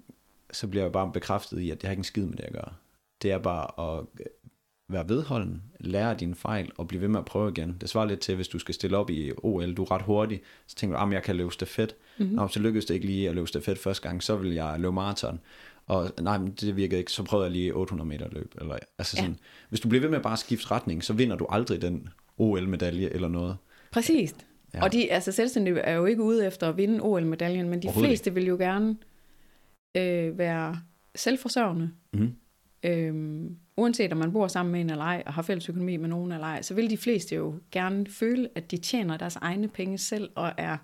så 0.52 0.68
bliver 0.68 0.84
jeg 0.84 0.92
bare 0.92 1.12
bekræftet 1.12 1.60
i, 1.60 1.70
at 1.70 1.82
det 1.82 1.88
har 1.88 1.92
ikke 1.92 2.00
en 2.00 2.04
skid 2.04 2.26
med 2.26 2.38
det 2.38 2.44
at 2.44 2.54
gøre. 2.54 2.74
Det 3.22 3.32
er 3.32 3.38
bare 3.38 3.98
at 3.98 4.06
være 4.88 5.10
vedholden, 5.10 5.64
lære 5.80 6.16
dine 6.16 6.36
fejl 6.36 6.72
og 6.78 6.88
blive 6.88 7.02
ved 7.02 7.08
med 7.08 7.20
at 7.20 7.26
prøve 7.26 7.52
igen. 7.52 7.78
Det 7.82 7.90
svarer 7.90 8.06
lidt 8.06 8.20
til, 8.20 8.36
hvis 8.36 8.48
du 8.48 8.60
skal 8.60 8.76
stille 8.76 8.98
op 8.98 9.10
i 9.10 9.32
OL, 9.38 9.74
du 9.74 9.84
er 9.84 9.92
ret 9.92 10.02
hurtig, 10.02 10.42
så 10.68 10.76
tænker 10.76 11.00
du, 11.00 11.06
at 11.06 11.14
jeg 11.14 11.24
kan 11.24 11.36
løbe 11.36 11.52
stafet. 11.52 11.96
Mm-hmm. 12.18 12.36
Nå, 12.36 12.48
så 12.48 12.60
lykkedes 12.60 12.86
det 12.86 12.94
ikke 12.94 13.06
lige 13.06 13.30
at 13.30 13.36
løbe 13.36 13.48
stafet 13.48 13.78
første 13.78 14.08
gang, 14.08 14.24
så 14.24 14.36
vil 14.36 14.54
jeg 14.54 14.76
løbe 14.80 14.94
maraton. 14.94 15.40
Og 15.88 16.12
nej, 16.22 16.38
men 16.38 16.52
det 16.52 16.76
virkede 16.76 17.00
ikke, 17.00 17.12
så 17.12 17.24
prøvede 17.24 17.46
jeg 17.46 17.52
lige 17.52 17.74
800 17.74 18.08
meter 18.08 18.28
løb. 18.32 18.54
Eller, 18.62 18.78
altså 18.98 19.16
sådan, 19.16 19.32
ja. 19.32 19.38
Hvis 19.70 19.80
du 19.80 19.90
bliver 19.90 20.02
ved 20.02 20.10
med 20.10 20.18
at 20.18 20.24
bare 20.24 20.38
skifte 20.38 20.72
retning, 20.72 21.04
så 21.04 21.14
vinder 21.14 21.36
du 21.36 21.46
aldrig 21.50 21.82
den 21.82 22.10
OL-medalje 22.38 23.10
eller 23.10 23.28
noget. 23.28 23.58
Præcis. 23.92 24.36
Ja. 24.74 24.84
Og 24.84 24.94
de, 24.94 25.12
altså 25.12 25.32
selvstændige 25.32 25.80
er 25.80 25.94
jo 25.94 26.06
ikke 26.06 26.24
ude 26.24 26.48
efter 26.48 26.70
at 26.70 26.78
vinde 26.78 27.00
OL-medaljen, 27.02 27.70
men 27.70 27.82
de 27.82 27.90
fleste 27.94 28.34
vil 28.34 28.46
jo 28.46 28.56
gerne 28.56 28.98
øh, 29.98 30.38
være 30.38 30.82
selvforsørgende. 31.16 31.92
Mm. 32.14 32.34
Øhm, 32.84 33.58
uanset 33.78 34.12
om 34.12 34.18
man 34.18 34.32
bor 34.32 34.48
sammen 34.48 34.72
med 34.72 34.82
en 34.82 34.90
eller 34.90 35.04
ej, 35.04 35.24
og 35.26 35.34
har 35.34 35.42
fælles 35.42 35.70
økonomi 35.70 35.98
med 35.98 36.10
nogen 36.10 36.32
eller 36.32 36.48
ej, 36.48 36.62
så 36.62 36.74
vil 36.74 36.90
de 36.90 36.98
fleste 36.98 37.36
jo 37.36 37.60
gerne 37.72 38.08
føle, 38.10 38.50
at 38.56 38.72
de 38.72 38.78
tjener 38.78 39.18
deres 39.18 39.36
egne 39.36 39.68
penge 39.68 39.98
selv, 39.98 40.30
og 40.36 40.52
er 40.58 40.78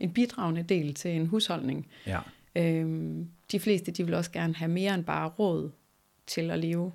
en 0.00 0.12
bidragende 0.12 0.62
del 0.62 0.94
til 0.94 1.10
en 1.10 1.26
husholdning. 1.26 1.86
Ja. 2.06 2.18
Øhm, 2.58 3.28
de 3.52 3.60
fleste, 3.60 3.92
de 3.92 4.04
vil 4.04 4.14
også 4.14 4.32
gerne 4.32 4.54
have 4.54 4.70
mere 4.70 4.94
end 4.94 5.04
bare 5.04 5.28
råd 5.28 5.70
til 6.26 6.50
at 6.50 6.58
leve. 6.58 6.92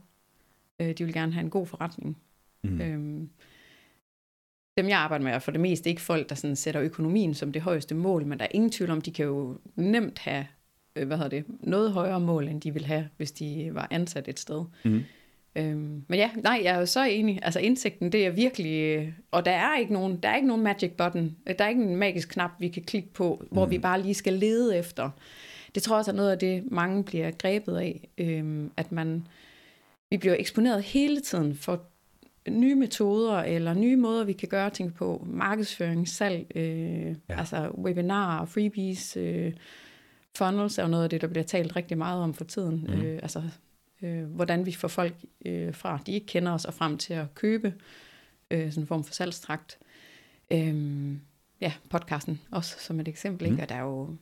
Øh, 0.80 0.98
de 0.98 1.04
vil 1.04 1.14
gerne 1.14 1.34
have 1.34 1.44
en 1.44 1.50
god 1.50 1.66
forretning. 1.66 2.18
Mm. 2.64 2.82
Øhm, 2.82 3.30
dem 4.78 4.90
jeg 4.90 4.98
arbejder 4.98 5.24
med 5.24 5.32
er 5.32 5.40
for 5.40 5.52
det 5.52 5.62
meste 5.62 5.90
ikke 5.90 6.02
folk, 6.02 6.30
der 6.30 6.36
sådan 6.36 6.56
sætter 6.56 6.82
økonomien 6.82 7.34
som 7.34 7.52
det 7.52 7.62
højeste 7.62 7.96
mål, 7.96 8.26
men 8.26 8.40
der 8.40 8.46
er 8.46 8.50
ingen 8.52 8.72
tvivl 8.72 8.90
om, 8.90 9.02
de 9.02 9.12
kan 9.12 9.26
jo 9.26 9.58
nemt 9.76 10.20
have 10.20 10.48
øh, 10.96 11.08
hvad 11.08 11.18
hedder 11.18 11.30
det, 11.30 11.46
noget 11.60 11.92
højere 11.92 12.20
mål, 12.20 12.48
end 12.48 12.62
de 12.62 12.74
ville 12.74 12.88
have, 12.88 13.10
hvis 13.18 13.32
de 13.32 13.70
var 13.74 13.88
ansat 13.92 14.28
et 14.28 14.40
sted. 14.40 14.66
Mm. 14.86 15.04
Øhm, 15.56 16.04
men 16.08 16.20
ja, 16.20 16.30
nej, 16.44 16.62
jeg 16.64 16.76
er 16.76 16.80
jo 16.80 16.86
så 16.86 17.04
enig. 17.04 17.40
Altså 17.42 17.60
indsigten, 17.60 18.12
det 18.12 18.26
er 18.26 18.30
virkelig... 18.30 19.14
Og 19.32 19.46
der 19.46 19.52
er 19.52 19.78
ikke 19.78 19.94
nogen, 19.94 20.18
der 20.24 20.30
er 20.30 20.36
ikke 20.36 20.48
nogen 20.48 20.64
magic 20.64 20.92
button. 20.92 21.36
Der 21.48 21.64
er 21.64 21.68
ikke 21.68 21.84
en 21.84 21.96
magisk 21.96 22.30
knap, 22.30 22.52
vi 22.60 22.68
kan 22.68 22.84
klikke 22.84 23.14
på, 23.14 23.44
hvor 23.52 23.66
mm. 23.66 23.72
vi 23.72 23.80
bare 23.80 24.02
lige 24.02 24.14
skal 24.14 24.34
lede 24.34 24.78
efter. 24.78 25.10
Det 25.76 25.84
tror 25.84 25.96
jeg 25.96 26.00
også 26.00 26.12
er 26.12 26.16
noget 26.16 26.32
af 26.32 26.40
det, 26.40 26.72
mange 26.72 27.04
bliver 27.04 27.32
grebet 27.32 27.78
af. 27.78 28.10
Øhm, 28.18 28.72
at 28.78 28.92
man... 28.92 29.28
Vi 30.10 30.18
bliver 30.18 30.36
eksponeret 30.40 30.84
hele 30.84 31.22
tiden 31.22 31.56
for 31.56 31.82
nye 32.50 32.76
metoder 32.76 33.38
eller 33.38 33.74
nye 33.74 33.96
måder, 33.96 34.24
vi 34.24 34.34
kan 34.34 34.50
gøre 34.50 34.70
ting 34.70 34.94
på. 34.94 35.28
Markedsføring, 35.30 36.08
salg, 36.08 36.52
øh, 36.56 37.16
ja. 37.30 37.40
altså 37.40 37.70
webinarer, 37.78 38.46
freebies, 38.46 39.18
øh, 39.18 39.54
funnels 40.38 40.78
er 40.78 40.84
jo 40.84 40.90
noget 40.90 41.04
af 41.04 41.10
det, 41.10 41.22
der 41.22 41.28
bliver 41.28 41.44
talt 41.44 41.76
rigtig 41.76 41.98
meget 41.98 42.24
om 42.24 42.34
for 42.34 42.44
tiden. 42.44 42.86
Mm. 42.88 43.02
Øh, 43.02 43.20
altså 43.24 43.44
øh, 44.02 44.24
hvordan 44.24 44.66
vi 44.66 44.72
får 44.72 44.88
folk 44.88 45.16
øh, 45.46 45.76
fra, 45.76 46.00
de 46.06 46.12
ikke 46.12 46.26
kender 46.26 46.52
os, 46.52 46.66
og 46.66 46.74
frem 46.74 46.98
til 46.98 47.14
at 47.14 47.36
købe 47.36 47.74
øh, 48.52 48.72
sådan 48.72 48.84
en 48.84 48.88
form 48.88 49.04
for 49.04 49.14
salgstrakt. 49.14 49.78
Øh, 50.52 51.16
ja, 51.62 51.74
podcasten 51.90 52.42
også 52.52 52.76
som 52.80 53.00
et 53.00 53.08
eksempel. 53.08 53.48
Mm. 53.48 53.54
Ikke? 53.54 53.64
Og 53.64 53.70
der 53.70 53.76
er 53.76 53.82
jo 53.82 54.16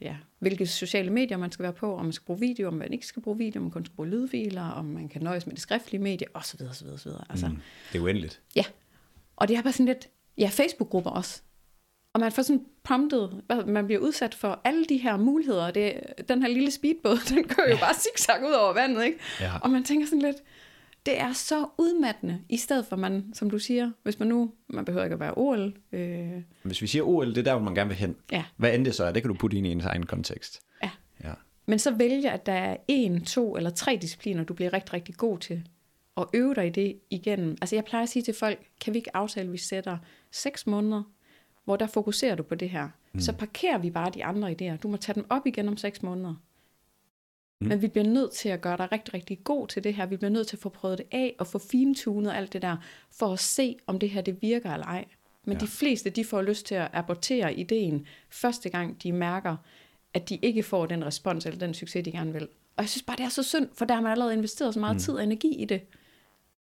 ja, 0.00 0.16
hvilke 0.38 0.66
sociale 0.66 1.10
medier 1.10 1.38
man 1.38 1.52
skal 1.52 1.62
være 1.62 1.72
på, 1.72 1.96
om 1.96 2.04
man 2.04 2.12
skal 2.12 2.24
bruge 2.24 2.40
video, 2.40 2.68
om 2.68 2.74
man 2.74 2.92
ikke 2.92 3.06
skal 3.06 3.22
bruge 3.22 3.38
video, 3.38 3.58
om 3.58 3.62
man 3.62 3.70
kun 3.70 3.84
skal 3.84 3.96
bruge 3.96 4.08
lydfiler, 4.08 4.62
om 4.70 4.84
man 4.84 5.08
kan 5.08 5.22
nøjes 5.22 5.46
med 5.46 5.54
det 5.54 5.62
skriftlige 5.62 6.02
medie, 6.02 6.26
osv. 6.34 6.60
osv., 6.70 6.86
osv. 6.86 7.10
Altså, 7.30 7.48
mm, 7.48 7.58
det 7.92 7.98
er 7.98 8.02
uendeligt. 8.02 8.40
Ja, 8.56 8.64
og 9.36 9.48
det 9.48 9.56
er 9.56 9.62
bare 9.62 9.72
sådan 9.72 9.86
lidt, 9.86 10.08
ja, 10.38 10.50
Facebook-grupper 10.52 11.10
også. 11.10 11.42
Og 12.12 12.20
man 12.20 12.32
får 12.32 12.42
sådan 12.42 12.64
promptet, 12.82 13.42
man 13.66 13.86
bliver 13.86 14.00
udsat 14.00 14.34
for 14.34 14.60
alle 14.64 14.84
de 14.84 14.96
her 14.96 15.16
muligheder. 15.16 15.70
Det, 15.70 16.00
den 16.28 16.42
her 16.42 16.48
lille 16.48 16.70
speedbåd, 16.70 17.18
den 17.34 17.48
kører 17.48 17.70
jo 17.70 17.76
bare 17.76 17.94
zigzag 17.94 18.44
ud 18.48 18.52
over 18.52 18.72
vandet, 18.72 19.04
ikke? 19.04 19.18
Ja. 19.40 19.58
Og 19.58 19.70
man 19.70 19.84
tænker 19.84 20.06
sådan 20.06 20.22
lidt, 20.22 20.36
det 21.06 21.20
er 21.20 21.32
så 21.32 21.66
udmattende, 21.78 22.40
i 22.48 22.56
stedet 22.56 22.86
for 22.86 22.96
man, 22.96 23.24
som 23.34 23.50
du 23.50 23.58
siger, 23.58 23.90
hvis 24.02 24.18
man 24.18 24.28
nu, 24.28 24.52
man 24.68 24.84
behøver 24.84 25.04
ikke 25.04 25.14
at 25.14 25.20
være 25.20 25.32
OL. 25.36 25.76
Øh... 25.92 26.42
Hvis 26.62 26.82
vi 26.82 26.86
siger 26.86 27.02
OL, 27.02 27.28
det 27.28 27.38
er 27.38 27.42
der, 27.42 27.54
hvor 27.54 27.64
man 27.64 27.74
gerne 27.74 27.88
vil 27.88 27.96
hen. 27.96 28.16
Ja. 28.32 28.44
Hvad 28.56 28.74
end 28.74 28.84
det 28.84 28.94
så 28.94 29.04
er, 29.04 29.12
det 29.12 29.22
kan 29.22 29.28
du 29.28 29.34
putte 29.38 29.56
ind 29.56 29.66
i 29.66 29.70
en 29.70 29.80
egen 29.80 30.06
kontekst. 30.06 30.60
Ja. 30.82 30.90
ja. 31.24 31.32
Men 31.66 31.78
så 31.78 31.94
vælger, 31.94 32.30
at 32.30 32.46
der 32.46 32.52
er 32.52 32.76
en, 32.88 33.24
to 33.24 33.56
eller 33.56 33.70
tre 33.70 33.98
discipliner, 34.02 34.44
du 34.44 34.54
bliver 34.54 34.72
rigtig, 34.72 34.92
rigtig 34.92 35.14
god 35.14 35.38
til. 35.38 35.68
Og 36.14 36.30
øve 36.34 36.54
dig 36.54 36.66
i 36.66 36.70
det 36.70 36.98
igennem. 37.10 37.56
Altså 37.60 37.76
jeg 37.76 37.84
plejer 37.84 38.02
at 38.02 38.08
sige 38.08 38.22
til 38.22 38.34
folk, 38.34 38.66
kan 38.80 38.94
vi 38.94 38.98
ikke 38.98 39.16
aftale, 39.16 39.46
at 39.46 39.52
vi 39.52 39.58
sætter 39.58 39.98
seks 40.32 40.66
måneder, 40.66 41.02
hvor 41.64 41.76
der 41.76 41.86
fokuserer 41.86 42.34
du 42.34 42.42
på 42.42 42.54
det 42.54 42.70
her. 42.70 42.88
Mm. 43.12 43.20
Så 43.20 43.32
parkerer 43.32 43.78
vi 43.78 43.90
bare 43.90 44.10
de 44.14 44.24
andre 44.24 44.50
idéer. 44.50 44.76
Du 44.76 44.88
må 44.88 44.96
tage 44.96 45.14
dem 45.14 45.26
op 45.30 45.46
igen 45.46 45.68
om 45.68 45.76
seks 45.76 46.02
måneder. 46.02 46.34
Mm. 47.60 47.68
Men 47.68 47.82
vi 47.82 47.88
bliver 47.88 48.06
nødt 48.06 48.32
til 48.32 48.48
at 48.48 48.60
gøre 48.60 48.76
dig 48.76 48.92
rigtig, 48.92 49.14
rigtig 49.14 49.44
god 49.44 49.68
til 49.68 49.84
det 49.84 49.94
her. 49.94 50.06
Vi 50.06 50.16
bliver 50.16 50.30
nødt 50.30 50.46
til 50.46 50.56
at 50.56 50.62
få 50.62 50.68
prøvet 50.68 50.98
det 50.98 51.06
af 51.12 51.34
og 51.38 51.46
få 51.46 51.58
fintunet 51.58 52.32
alt 52.32 52.52
det 52.52 52.62
der, 52.62 52.76
for 53.12 53.32
at 53.32 53.38
se, 53.38 53.76
om 53.86 53.98
det 53.98 54.10
her 54.10 54.20
det 54.20 54.42
virker 54.42 54.72
eller 54.72 54.86
ej. 54.86 55.04
Men 55.44 55.52
ja. 55.52 55.60
de 55.60 55.66
fleste, 55.66 56.10
de 56.10 56.24
får 56.24 56.42
lyst 56.42 56.66
til 56.66 56.74
at 56.74 56.88
abortere 56.92 57.54
ideen 57.54 58.06
første 58.30 58.68
gang, 58.68 59.02
de 59.02 59.12
mærker, 59.12 59.56
at 60.14 60.28
de 60.28 60.38
ikke 60.42 60.62
får 60.62 60.86
den 60.86 61.04
respons 61.04 61.46
eller 61.46 61.58
den 61.58 61.74
succes, 61.74 62.04
de 62.04 62.12
gerne 62.12 62.32
vil. 62.32 62.48
Og 62.76 62.82
jeg 62.82 62.88
synes 62.88 63.02
bare, 63.02 63.16
det 63.16 63.24
er 63.24 63.28
så 63.28 63.42
synd, 63.42 63.68
for 63.74 63.84
der 63.84 63.94
har 63.94 64.02
man 64.02 64.12
allerede 64.12 64.34
investeret 64.34 64.74
så 64.74 64.80
meget 64.80 64.96
mm. 64.96 65.00
tid 65.00 65.14
og 65.14 65.24
energi 65.24 65.54
i 65.54 65.64
det. 65.64 65.80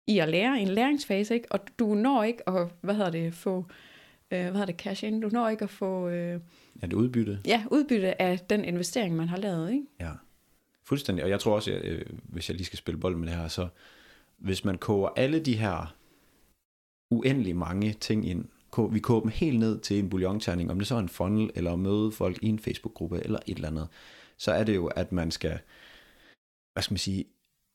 I 0.07 0.19
at 0.19 0.29
lære 0.29 0.61
en 0.61 0.69
læringsfase, 0.69 1.35
ikke? 1.35 1.53
Og 1.53 1.61
du 1.79 1.95
når 1.95 2.23
ikke 2.23 2.49
at, 2.49 2.69
hvad 2.81 2.95
hedder 2.95 3.11
det, 3.11 3.35
få, 3.35 3.57
øh, 4.31 4.41
hvad 4.41 4.53
hedder 4.53 4.67
det, 4.67 4.77
cash 4.77 5.05
in. 5.05 5.21
Du 5.21 5.29
når 5.29 5.49
ikke 5.49 5.65
at 5.65 5.71
få... 5.71 6.09
Øh, 6.09 6.41
ja, 6.83 6.87
det 6.87 6.93
udbytte. 6.93 7.41
Ja, 7.47 7.65
udbytte 7.71 8.23
af 8.23 8.39
den 8.39 8.65
investering, 8.65 9.17
man 9.17 9.29
har 9.29 9.37
lavet, 9.37 9.73
ikke? 9.73 9.85
Ja. 10.01 10.11
Fuldstændig, 10.87 11.25
og 11.25 11.31
jeg 11.31 11.41
tror 11.41 11.55
også, 11.55 11.73
at, 11.73 11.85
øh, 11.85 12.05
hvis 12.23 12.49
jeg 12.49 12.57
lige 12.57 12.67
skal 12.67 12.79
spille 12.79 13.01
bold 13.01 13.17
med 13.17 13.29
det 13.29 13.37
her, 13.37 13.49
så 13.49 13.69
hvis 14.39 14.65
man 14.65 14.79
koger 14.79 15.09
alle 15.17 15.41
de 15.41 15.57
her 15.57 15.97
uendelig 17.11 17.57
mange 17.57 17.93
ting 17.93 18.29
ind, 18.29 18.45
vi 18.91 19.01
koger 19.01 19.21
dem 19.21 19.31
helt 19.31 19.59
ned 19.59 19.81
til 19.81 19.99
en 19.99 20.11
bouillonterning, 20.11 20.71
om 20.71 20.79
det 20.79 20.89
så 20.89 20.95
er 20.95 20.99
en 20.99 21.09
funnel, 21.09 21.51
eller 21.55 21.73
at 21.73 21.79
møde 21.79 22.13
folk 22.13 22.39
i 22.43 22.47
en 22.47 22.59
Facebook-gruppe, 22.59 23.21
eller 23.25 23.39
et 23.47 23.55
eller 23.55 23.69
andet, 23.69 23.89
så 24.39 24.53
er 24.53 24.65
det 24.65 24.75
jo, 24.75 24.87
at 24.87 25.13
man 25.13 25.31
skal, 25.31 25.59
hvad 26.73 26.83
skal 26.83 26.93
man 26.93 26.99
sige, 26.99 27.25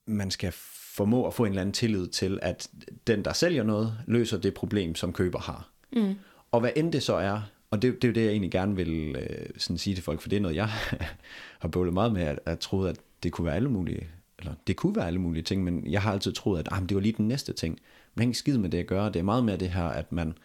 man 0.08 0.32
skal 0.32 0.52
formå 0.96 1.28
at 1.28 1.34
få 1.34 1.44
en 1.44 1.52
eller 1.52 1.62
anden 1.62 1.74
tillid 1.74 2.08
til, 2.08 2.40
at 2.42 2.70
den, 3.08 3.26
der 3.26 3.34
sælger 3.34 3.64
noget, 3.64 3.98
løser 4.08 4.38
det 4.38 4.54
problem, 4.54 4.96
som 4.96 5.14
køber 5.14 5.40
har. 5.40 5.70
Mm. 5.94 6.16
Og 6.52 6.60
hvad 6.60 6.72
end 6.76 6.92
det 6.92 7.04
så 7.04 7.14
er, 7.14 7.42
og 7.72 7.82
det, 7.82 8.02
det 8.02 8.04
er 8.04 8.08
jo 8.08 8.14
det, 8.14 8.22
jeg 8.22 8.32
egentlig 8.32 8.52
gerne 8.52 8.76
vil 8.76 9.16
øh, 9.16 9.50
sådan 9.58 9.78
sige 9.78 9.96
til 9.96 10.04
folk, 10.04 10.22
for 10.22 10.30
det 10.30 10.38
er 10.38 10.42
noget, 10.42 10.56
jeg 10.56 10.70
har 11.62 11.68
bøvlet 11.68 11.94
meget 11.94 12.14
med, 12.14 12.22
at, 12.22 12.40
at 12.46 12.60
troet, 12.60 12.90
at 12.90 13.00
det 13.24 13.32
kunne 13.32 13.46
være 13.46 13.56
alle 13.56 13.70
mulige, 13.70 14.10
eller 14.40 14.54
det 14.68 14.76
kunne 14.76 14.96
være 14.96 15.08
alle 15.08 15.20
mulige 15.20 15.44
ting, 15.44 15.64
men 15.64 15.92
jeg 15.92 16.02
har 16.02 16.12
altid 16.12 16.34
troet, 16.34 16.60
at 16.60 16.68
ah, 16.72 16.82
det 16.82 16.96
var 16.96 17.02
lige 17.02 17.18
den 17.18 17.28
næste 17.28 17.54
ting. 17.54 17.80
Men 18.16 18.28
ikke 18.28 18.40
skid 18.40 18.58
med 18.58 18.70
det 18.70 18.78
at 18.78 18.88
gøre. 18.88 19.08
Det 19.08 19.20
er 19.20 19.24
meget 19.24 19.46
mere 19.46 19.58
det 19.58 19.70
her, 19.70 19.84
at 19.84 20.12
man 20.12 20.38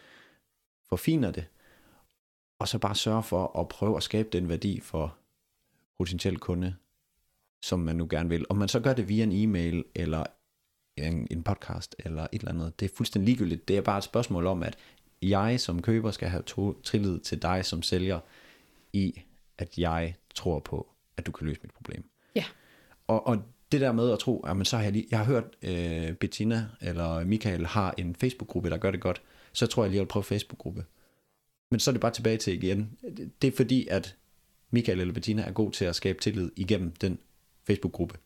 forfiner 0.89 1.31
det, 1.31 1.45
og 2.59 2.69
så 2.69 2.79
bare 2.79 2.95
sørge 2.95 3.23
for 3.23 3.61
at 3.61 3.69
prøve 3.69 3.97
at 3.97 4.03
skabe 4.03 4.29
den 4.33 4.49
værdi 4.49 4.81
for 4.81 5.17
potentiel 5.99 6.39
kunde, 6.39 6.75
som 7.63 7.81
man 7.81 7.97
nu 7.97 8.07
gerne 8.11 8.29
vil. 8.29 8.47
Om 8.49 8.57
man 8.57 8.69
så 8.69 8.81
gør 8.81 8.93
det 8.93 9.09
via 9.09 9.23
en 9.23 9.33
e-mail, 9.33 9.85
eller 9.95 10.25
en, 10.97 11.27
en 11.31 11.43
podcast, 11.43 11.97
eller 11.99 12.27
et 12.33 12.39
eller 12.39 12.53
andet, 12.53 12.81
det 12.81 12.91
er 12.91 12.95
fuldstændig 12.97 13.27
ligegyldigt. 13.27 13.69
Det 13.69 13.77
er 13.77 13.81
bare 13.81 13.99
et 13.99 14.05
spørgsmål 14.05 14.47
om, 14.47 14.63
at 14.63 14.77
jeg 15.31 15.61
som 15.61 15.83
køber 15.83 16.11
skal 16.11 16.29
have 16.29 16.43
to, 16.43 16.81
tillid 16.81 17.21
til 17.21 17.43
dig 17.43 17.65
som 17.65 17.83
sælger 17.83 18.21
i, 18.93 19.21
at 19.59 19.79
jeg 19.79 20.15
tror 20.35 20.59
på, 20.59 20.89
at 21.17 21.27
du 21.27 21.33
kan 21.33 21.47
løse 21.47 21.61
mit 21.63 21.73
problem. 21.73 22.05
Ja. 22.35 22.45
Og, 23.07 23.27
og 23.27 23.43
det 23.73 23.81
der 23.81 23.93
med 23.93 24.13
at 24.13 24.19
tro, 24.19 24.41
at 24.41 24.67
så 24.67 24.77
har 24.77 24.85
jeg 24.85 24.93
lige, 24.93 25.07
jeg 25.11 25.19
har 25.19 25.27
hørt 25.27 25.45
øh, 25.63 26.13
Bettina 26.13 26.67
eller 26.81 27.25
Michael 27.25 27.67
har 27.67 27.95
en 27.99 28.15
Facebook-gruppe, 28.15 28.71
der 28.71 28.77
gør 28.77 28.91
det 28.91 29.01
godt, 29.01 29.23
så 29.53 29.67
tror 29.67 29.85
jeg 29.85 29.91
lige, 29.91 29.97
at 29.97 30.01
jeg 30.01 30.05
vil 30.05 30.09
prøve 30.09 30.25
Facebook-gruppe. 30.25 30.85
Men 31.71 31.81
så 31.81 31.91
er 31.91 31.93
det 31.93 32.01
bare 32.01 32.13
tilbage 32.13 32.37
til 32.37 32.63
igen. 32.63 32.91
Det 33.43 33.49
er 33.49 33.57
fordi, 33.57 33.87
at 33.87 34.17
Michael 34.71 35.01
eller 35.01 35.15
Bettina 35.15 35.43
er 35.43 35.53
god 35.53 35.73
til 35.73 35.85
at 35.85 35.97
skabe 35.97 36.21
tillid 36.21 36.51
igennem 36.57 36.93
den 36.93 37.19
Facebook-gruppe. 37.67 38.19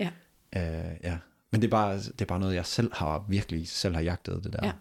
Ja. 0.00 0.10
Øh, 0.56 0.96
ja. 1.02 1.18
Men 1.50 1.62
det 1.62 1.68
er, 1.68 1.70
bare, 1.70 1.96
det 1.96 2.20
er 2.20 2.24
bare 2.24 2.40
noget, 2.40 2.54
jeg 2.54 2.66
selv 2.66 2.94
har 2.94 3.24
virkelig 3.28 3.68
selv 3.68 3.94
har 3.94 4.02
jagtet 4.02 4.44
det 4.44 4.52
der. 4.52 4.66
Ja. 4.66 4.72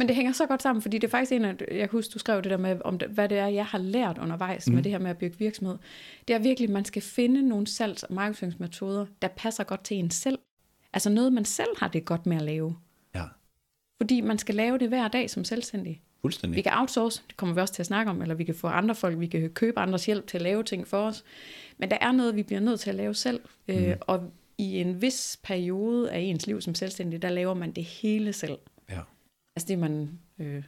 Men 0.00 0.08
det 0.08 0.16
hænger 0.16 0.32
så 0.32 0.46
godt 0.46 0.62
sammen, 0.62 0.82
fordi 0.82 0.98
det 0.98 1.06
er 1.06 1.10
faktisk 1.10 1.32
en 1.32 1.44
af, 1.44 1.54
jeg 1.70 1.78
kan 1.78 1.88
huske, 1.88 2.12
du 2.12 2.18
skrev 2.18 2.42
det 2.42 2.50
der 2.50 2.56
med, 2.56 2.76
om 2.84 2.98
det, 2.98 3.08
hvad 3.08 3.28
det 3.28 3.38
er, 3.38 3.46
jeg 3.46 3.66
har 3.66 3.78
lært 3.78 4.18
undervejs 4.18 4.68
mm. 4.68 4.74
med 4.74 4.82
det 4.82 4.92
her 4.92 4.98
med 4.98 5.10
at 5.10 5.18
bygge 5.18 5.38
virksomhed. 5.38 5.76
Det 6.28 6.34
er 6.34 6.38
virkelig, 6.38 6.68
at 6.68 6.72
man 6.72 6.84
skal 6.84 7.02
finde 7.02 7.48
nogle 7.48 7.66
salgs- 7.66 8.02
og 8.02 8.14
markedsføringsmetoder, 8.14 9.06
der 9.22 9.28
passer 9.28 9.64
godt 9.64 9.84
til 9.84 9.96
en 9.96 10.10
selv. 10.10 10.38
Altså 10.92 11.10
noget, 11.10 11.32
man 11.32 11.44
selv 11.44 11.68
har 11.78 11.88
det 11.88 12.04
godt 12.04 12.26
med 12.26 12.36
at 12.36 12.42
lave. 12.42 12.76
Ja. 13.14 13.24
Fordi 13.96 14.20
man 14.20 14.38
skal 14.38 14.54
lave 14.54 14.78
det 14.78 14.88
hver 14.88 15.08
dag 15.08 15.30
som 15.30 15.44
selvstændig. 15.44 16.02
Fuldstændig. 16.20 16.56
Vi 16.56 16.62
kan 16.62 16.72
outsource, 16.74 17.22
det 17.28 17.36
kommer 17.36 17.54
vi 17.54 17.60
også 17.60 17.74
til 17.74 17.82
at 17.82 17.86
snakke 17.86 18.10
om, 18.10 18.22
eller 18.22 18.34
vi 18.34 18.44
kan 18.44 18.54
få 18.54 18.66
andre 18.66 18.94
folk, 18.94 19.20
vi 19.20 19.26
kan 19.26 19.50
købe 19.50 19.80
andres 19.80 20.06
hjælp 20.06 20.26
til 20.26 20.38
at 20.38 20.42
lave 20.42 20.62
ting 20.62 20.86
for 20.86 20.98
os. 20.98 21.24
Men 21.78 21.90
der 21.90 21.98
er 22.00 22.12
noget, 22.12 22.36
vi 22.36 22.42
bliver 22.42 22.60
nødt 22.60 22.80
til 22.80 22.90
at 22.90 22.96
lave 22.96 23.14
selv. 23.14 23.40
Mm. 23.68 23.74
Øh, 23.74 23.96
og 24.00 24.32
i 24.58 24.80
en 24.80 25.02
vis 25.02 25.40
periode 25.42 26.10
af 26.10 26.20
ens 26.20 26.46
liv 26.46 26.60
som 26.60 26.74
selvstændig, 26.74 27.22
der 27.22 27.28
laver 27.28 27.54
man 27.54 27.72
det 27.72 27.84
hele 27.84 28.32
selv. 28.32 28.58
Altså 29.60 29.68
det 29.68 29.74
er 29.74 29.78
man... 29.78 30.18
Øh, 30.38 30.62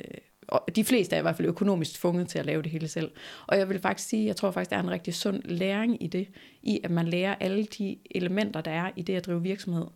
øh, 0.00 0.18
og 0.48 0.64
de 0.76 0.84
fleste 0.84 1.16
er 1.16 1.18
i 1.18 1.22
hvert 1.22 1.36
fald 1.36 1.48
økonomisk 1.48 1.94
tvunget 1.94 2.28
til 2.28 2.38
at 2.38 2.46
lave 2.46 2.62
det 2.62 2.70
hele 2.70 2.88
selv. 2.88 3.10
Og 3.46 3.58
jeg 3.58 3.68
vil 3.68 3.80
faktisk 3.80 4.08
sige, 4.08 4.26
jeg 4.26 4.36
tror 4.36 4.50
faktisk, 4.50 4.70
der 4.70 4.76
er 4.76 4.80
en 4.80 4.90
rigtig 4.90 5.14
sund 5.14 5.42
læring 5.44 6.02
i 6.02 6.06
det, 6.06 6.28
i 6.62 6.80
at 6.84 6.90
man 6.90 7.08
lærer 7.08 7.34
alle 7.34 7.64
de 7.64 7.98
elementer, 8.10 8.60
der 8.60 8.70
er 8.70 8.90
i 8.96 9.02
det 9.02 9.14
at 9.14 9.26
drive 9.26 9.42
virksomhed. 9.42 9.86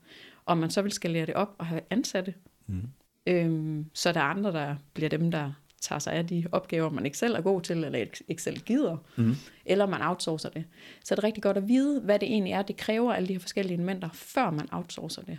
om 0.47 0.59
man 0.59 0.71
så 0.71 0.83
vil 0.83 0.93
skalere 0.93 1.27
det 1.27 1.35
op 1.35 1.55
og 1.59 1.67
have 1.67 1.81
ansatte, 1.91 2.35
mm. 2.67 2.83
øhm, 3.27 3.87
så 3.95 4.13
der 4.13 4.21
er 4.21 4.25
andre, 4.25 4.53
der 4.53 4.77
bliver 4.95 5.09
dem, 5.09 5.31
der 5.31 5.53
tager 5.81 5.99
sig 5.99 6.13
af 6.13 6.27
de 6.27 6.47
opgaver, 6.53 6.91
man 6.91 7.05
ikke 7.05 7.19
selv 7.19 7.35
er 7.35 7.41
god 7.41 7.63
til, 7.63 7.85
eller 7.85 8.05
ikke 8.29 8.43
selv 8.43 8.61
gider, 8.61 8.97
mm. 9.17 9.35
eller 9.65 9.87
man 9.87 10.03
outsourcer 10.03 10.49
det. 10.49 10.65
Så 11.05 11.15
er 11.15 11.17
det 11.17 11.25
rigtig 11.25 11.43
godt 11.43 11.57
at 11.57 11.69
vide, 11.69 12.01
hvad 12.01 12.19
det 12.19 12.29
egentlig 12.29 12.53
er, 12.53 12.63
det 12.63 12.77
kræver 12.77 13.13
alle 13.13 13.29
de 13.29 13.33
her 13.33 13.41
forskellige 13.41 13.75
elementer, 13.75 14.09
før 14.13 14.51
man 14.51 14.69
outsourcer 14.73 15.23
det. 15.23 15.39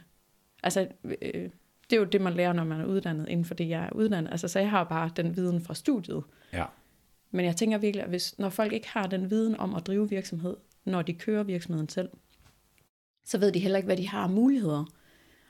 Altså, 0.63 0.87
øh, 1.21 1.49
det 1.89 1.95
er 1.95 1.99
jo 1.99 2.05
det, 2.05 2.21
man 2.21 2.33
lærer, 2.33 2.53
når 2.53 2.63
man 2.63 2.81
er 2.81 2.85
uddannet 2.85 3.29
inden 3.29 3.45
for 3.45 3.53
det, 3.53 3.69
jeg 3.69 3.83
er 3.83 3.89
uddannet. 3.95 4.31
Altså, 4.31 4.47
så 4.47 4.59
jeg 4.59 4.69
har 4.69 4.83
bare 4.83 5.11
den 5.15 5.35
viden 5.35 5.61
fra 5.61 5.73
studiet. 5.73 6.23
Ja. 6.53 6.65
Men 7.31 7.45
jeg 7.45 7.55
tænker 7.55 7.77
virkelig, 7.77 8.03
at 8.03 8.09
hvis, 8.09 8.39
når 8.39 8.49
folk 8.49 8.73
ikke 8.73 8.89
har 8.89 9.07
den 9.07 9.29
viden 9.29 9.59
om 9.59 9.75
at 9.75 9.87
drive 9.87 10.09
virksomhed, 10.09 10.55
når 10.85 11.01
de 11.01 11.13
kører 11.13 11.43
virksomheden 11.43 11.89
selv, 11.89 12.09
så 13.25 13.37
ved 13.37 13.51
de 13.51 13.59
heller 13.59 13.77
ikke, 13.77 13.85
hvad 13.85 13.97
de 13.97 14.07
har 14.07 14.23
af 14.23 14.29
muligheder. 14.29 14.85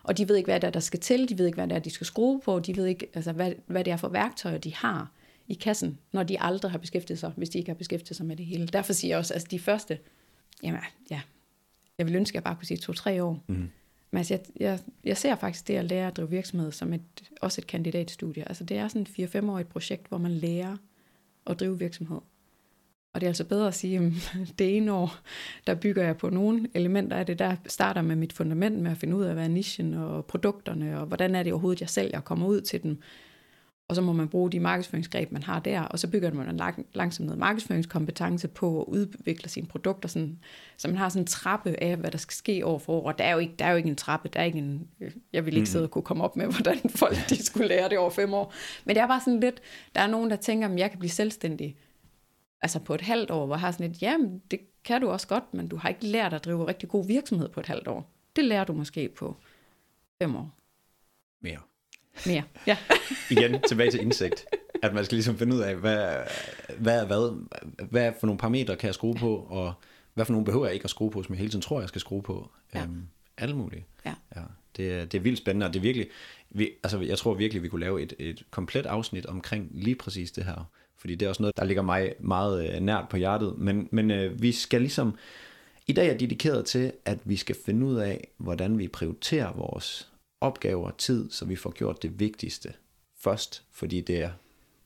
Og 0.04 0.18
de 0.18 0.28
ved 0.28 0.36
ikke, 0.36 0.48
hvad 0.48 0.60
det 0.60 0.68
er, 0.68 0.72
der 0.72 0.80
skal 0.80 1.00
til. 1.00 1.30
De 1.30 1.38
ved 1.38 1.46
ikke, 1.46 1.56
hvad 1.56 1.68
det 1.68 1.75
er, 1.75 1.80
de 1.80 1.90
skal 1.90 2.08
skrue 2.08 2.42
på. 2.42 2.60
De 2.60 2.75
ved 2.75 2.86
ikke, 2.86 3.10
altså, 3.13 3.32
hvad, 3.32 3.54
hvad 3.66 3.84
det 3.84 3.94
er 3.94 3.98
for 3.98 4.10
værktøjer, 4.10 4.58
de 4.58 4.75
har 4.75 5.12
i 5.48 5.54
kassen, 5.54 6.00
når 6.12 6.24
de 6.24 6.42
aldrig 6.42 6.72
har 6.72 6.78
beskæftiget 6.78 7.20
sig, 7.20 7.32
hvis 7.38 7.50
de 7.50 7.58
ikke 7.58 7.70
har 7.70 7.75
beskæftiget 7.75 8.18
sig 8.18 8.25
med 8.25 8.36
det 8.36 8.46
hele. 8.46 8.68
Derfor 8.68 8.94
siger 8.94 9.12
jeg 9.12 9.18
også, 9.18 9.34
at 9.34 9.36
altså, 9.36 9.48
de 9.52 9.60
første, 9.60 10.00
jamen 10.63 10.80
ja, 11.12 11.22
jeg 11.98 12.08
vil 12.08 12.16
ønske, 12.16 12.32
at 12.32 12.36
jeg 12.36 12.44
bare 12.44 12.56
kunne 12.56 12.66
sige 12.66 12.78
to-tre 12.78 13.24
år. 13.24 13.44
Mm. 13.48 13.70
Men 14.13 14.17
altså, 14.17 14.34
jeg, 14.34 14.41
jeg, 14.60 14.79
jeg 15.03 15.17
ser 15.17 15.36
faktisk 15.36 15.67
det 15.67 15.75
at 15.75 15.86
lære 15.86 16.08
at 16.08 16.17
drive 16.17 16.29
virksomhed 16.29 16.72
som 16.72 16.93
et, 16.93 17.01
også 17.41 17.62
et 17.62 17.67
kandidatstudie. 17.67 18.48
Altså 18.48 18.63
det 18.63 18.77
er 18.77 18.88
sådan 18.88 19.01
et 19.01 19.36
4-5-årigt 19.36 19.70
projekt, 19.70 20.08
hvor 20.08 20.17
man 20.17 20.32
lærer 20.32 20.77
at 21.48 21.60
drive 21.60 21.79
virksomhed. 21.79 22.17
Og 23.13 23.22
det 23.22 23.24
er 23.24 23.29
altså 23.29 23.43
bedre 23.43 23.67
at 23.67 23.74
sige, 23.74 23.98
at 23.98 24.13
det 24.60 24.77
ene 24.77 24.93
år, 24.93 25.15
der 25.67 25.75
bygger 25.75 26.03
jeg 26.03 26.17
på 26.17 26.29
nogle 26.29 26.67
elementer 26.74 27.17
af 27.17 27.25
det, 27.25 27.39
der 27.39 27.55
starter 27.67 28.01
med 28.01 28.15
mit 28.15 28.34
fundament 28.34 28.79
med 28.79 28.91
at 28.91 28.98
finde 28.98 29.15
ud 29.15 29.24
af, 29.24 29.34
hvad 29.34 29.43
er 29.43 29.48
nichen 29.48 29.93
og 29.93 30.25
produkterne, 30.25 31.00
og 31.00 31.05
hvordan 31.05 31.36
er 31.36 31.43
det 31.43 31.53
overhovedet, 31.53 31.82
jeg 31.82 31.89
sælger 31.89 32.17
og 32.17 32.25
kommer 32.25 32.48
ud 32.48 32.62
til 32.62 32.84
dem. 32.84 33.00
Og 33.90 33.96
så 33.96 34.02
må 34.02 34.13
man 34.13 34.28
bruge 34.28 34.52
de 34.52 34.60
markedsføringsgreb, 34.60 35.32
man 35.32 35.44
har 35.44 35.60
der, 35.60 35.82
og 35.82 36.00
så 36.00 36.08
bygger 36.08 36.34
man 36.34 36.58
lang, 36.58 36.86
langsomt 36.94 37.25
noget 37.25 37.40
markedsføringskompetence 37.40 38.48
på 38.48 38.82
at 38.82 38.86
udvikle 38.88 39.50
sine 39.50 39.68
produkter, 39.68 40.10
sådan, 40.10 40.40
så 40.78 40.88
man 40.88 40.98
har 40.98 41.10
sådan 41.10 41.24
en 41.24 41.28
trappe 41.28 41.84
af, 41.84 41.98
hvad 41.98 42.12
der 42.12 42.18
skal 42.18 42.34
ske 42.34 42.66
år 42.66 42.78
for 42.78 42.94
år. 42.94 43.08
Og 43.08 43.18
der 43.18 43.24
er 43.24 43.32
jo 43.32 43.40
ikke, 43.40 43.54
der 43.60 43.66
er 43.66 43.72
jo 43.72 43.78
ikke 43.78 43.90
en 43.90 43.96
trappe, 43.96 44.30
der 44.30 44.40
er 44.40 44.44
ikke 44.44 44.58
en, 44.58 44.88
jeg 45.34 45.46
vil 45.46 45.58
ikke 45.58 45.70
sidde 45.70 45.84
og 45.84 45.92
kunne 45.92 46.02
komme 46.02 46.24
op 46.24 46.36
med, 46.36 46.46
hvordan 46.56 46.80
folk 46.90 47.18
de 47.30 47.46
skulle 47.46 47.68
lære 47.68 47.90
det 47.90 47.98
over 47.98 48.10
fem 48.10 48.34
år. 48.34 48.54
Men 48.86 48.96
det 48.96 49.02
er 49.02 49.08
bare 49.08 49.22
sådan 49.22 49.40
lidt, 49.40 49.62
der 49.96 50.02
er 50.02 50.08
nogen, 50.08 50.30
der 50.30 50.36
tænker, 50.36 50.70
at 50.70 50.80
jeg 50.80 50.90
kan 50.90 51.00
blive 51.00 51.12
selvstændig 51.12 51.78
altså 52.62 52.80
på 52.80 52.96
et 52.96 53.02
halvt 53.02 53.32
år, 53.32 53.46
hvor 53.46 53.56
jeg 53.56 53.62
har 53.62 53.72
sådan 53.72 53.92
et, 53.92 54.02
jamen 54.02 54.42
det 54.52 54.60
kan 54.84 55.02
du 55.02 55.10
også 55.10 55.28
godt, 55.28 55.54
men 55.54 55.68
du 55.68 55.75
har 55.75 55.90
ikke 55.90 56.06
lært 56.06 56.34
at 56.34 56.46
drive 56.46 56.68
rigtig 56.68 56.90
god 56.90 57.08
virksomhed 57.08 57.50
på 57.50 57.60
et 57.60 57.66
halvt 57.66 57.88
år. 57.88 58.12
Det 58.36 58.46
lærer 58.46 58.63
du 58.63 58.74
måske 58.74 59.10
på 59.10 59.38
fem 60.22 60.36
år. 60.36 60.52
Mere. 61.42 61.60
Mere, 62.25 62.43
ja. 62.67 62.77
Igen, 63.32 63.62
tilbage 63.67 63.91
til 63.91 64.01
indsigt. 64.01 64.46
At 64.84 64.93
man 64.93 65.05
skal 65.05 65.15
ligesom 65.15 65.38
finde 65.38 65.55
ud 65.55 65.62
af, 65.62 65.75
hvad, 65.75 66.17
hvad 66.77 67.01
er 67.01 67.05
hvad, 67.05 67.32
hvad 67.89 68.12
for 68.20 68.27
nogle 68.27 68.39
parametre 68.39 68.75
kan 68.75 68.88
jeg 68.88 68.93
skrue 68.93 69.15
på, 69.15 69.36
og 69.36 69.74
hvad 70.13 70.25
for 70.25 70.34
nogle 70.34 70.46
behøver 70.46 70.65
jeg 70.65 70.74
ikke 70.74 70.84
at 70.84 70.89
skrue 70.89 71.12
på, 71.12 71.24
som 71.24 71.34
jeg 71.34 71.39
hele 71.39 71.51
tiden 71.51 71.62
tror, 71.62 71.79
jeg 71.79 71.89
skal 71.89 72.01
skrue 72.01 72.22
på. 72.22 72.50
Ja. 72.75 72.84
Øhm, 72.84 73.08
alle 73.38 73.55
mulige. 73.55 73.86
Ja. 74.05 74.13
ja 74.36 74.41
det, 74.77 75.12
det 75.12 75.17
er 75.17 75.22
vildt 75.22 75.38
spændende, 75.38 75.65
og 75.65 75.74
det 75.74 75.79
er 75.79 75.84
virkelig, 75.84 76.08
vi, 76.50 76.70
altså 76.84 77.00
jeg 77.00 77.17
tror 77.17 77.34
virkelig, 77.34 77.63
vi 77.63 77.67
kunne 77.67 77.82
lave 77.82 78.01
et, 78.01 78.13
et 78.20 78.43
komplet 78.51 78.86
afsnit 78.86 79.25
omkring 79.25 79.70
lige 79.72 79.96
præcis 79.96 80.32
det 80.32 80.43
her 80.43 80.70
fordi 81.03 81.15
det 81.15 81.25
er 81.25 81.29
også 81.29 81.43
noget, 81.43 81.58
der 81.58 81.63
ligger 81.63 81.84
mig 81.84 82.13
meget 82.20 82.70
øh, 82.70 82.79
nært 82.79 83.10
på 83.10 83.17
hjertet. 83.17 83.58
Men, 83.58 83.88
men 83.91 84.12
øh, 84.12 84.41
vi 84.41 84.51
skal 84.51 84.82
ligesom, 84.82 85.15
i 85.88 85.93
dag 85.93 86.10
er 86.10 86.17
dedikeret 86.17 86.65
til, 86.65 86.91
at 87.05 87.20
vi 87.25 87.36
skal 87.36 87.55
finde 87.65 87.86
ud 87.86 87.96
af, 87.96 88.27
hvordan 88.38 88.77
vi 88.77 88.88
prioriterer 88.88 89.53
vores 89.53 90.12
opgaver 90.44 90.88
og 90.88 90.98
tid, 90.98 91.32
så 91.32 91.46
vi 91.46 91.56
får 91.56 91.72
gjort 91.72 92.04
det 92.04 92.20
vigtigste 92.20 92.74
først, 93.18 93.64
fordi 93.72 94.02
det 94.02 94.22
er, 94.22 94.32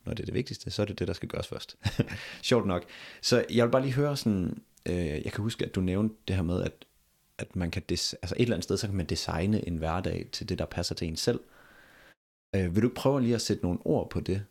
når 0.04 0.14
det 0.14 0.22
er 0.22 0.26
det 0.26 0.34
vigtigste, 0.34 0.70
så 0.70 0.82
er 0.82 0.86
det 0.86 0.98
det, 0.98 1.08
der 1.08 1.14
skal 1.14 1.28
gøres 1.28 1.48
først. 1.48 1.76
Sjovt 2.42 2.66
nok. 2.66 2.84
Så 3.22 3.44
jeg 3.50 3.64
vil 3.66 3.72
bare 3.72 3.82
lige 3.82 3.94
høre 3.94 4.16
sådan, 4.16 4.62
øh, 4.86 4.96
jeg 4.96 5.32
kan 5.32 5.42
huske, 5.42 5.64
at 5.64 5.74
du 5.74 5.80
nævnte 5.80 6.14
det 6.28 6.36
her 6.36 6.42
med, 6.42 6.62
at, 6.62 6.84
at 7.38 7.56
man 7.56 7.70
kan, 7.70 7.82
des, 7.88 8.14
altså 8.14 8.34
et 8.34 8.42
eller 8.42 8.56
andet 8.56 8.64
sted, 8.64 8.76
så 8.76 8.86
kan 8.86 8.96
man 8.96 9.06
designe 9.06 9.68
en 9.68 9.76
hverdag 9.76 10.26
til 10.32 10.48
det, 10.48 10.58
der 10.58 10.66
passer 10.66 10.94
til 10.94 11.08
en 11.08 11.16
selv. 11.16 11.40
Øh, 12.54 12.74
vil 12.74 12.82
du 12.82 12.90
prøve 12.94 13.20
lige 13.20 13.34
at 13.34 13.40
sætte 13.40 13.62
nogle 13.62 13.78
ord 13.84 14.10
på 14.10 14.20
det? 14.20 14.44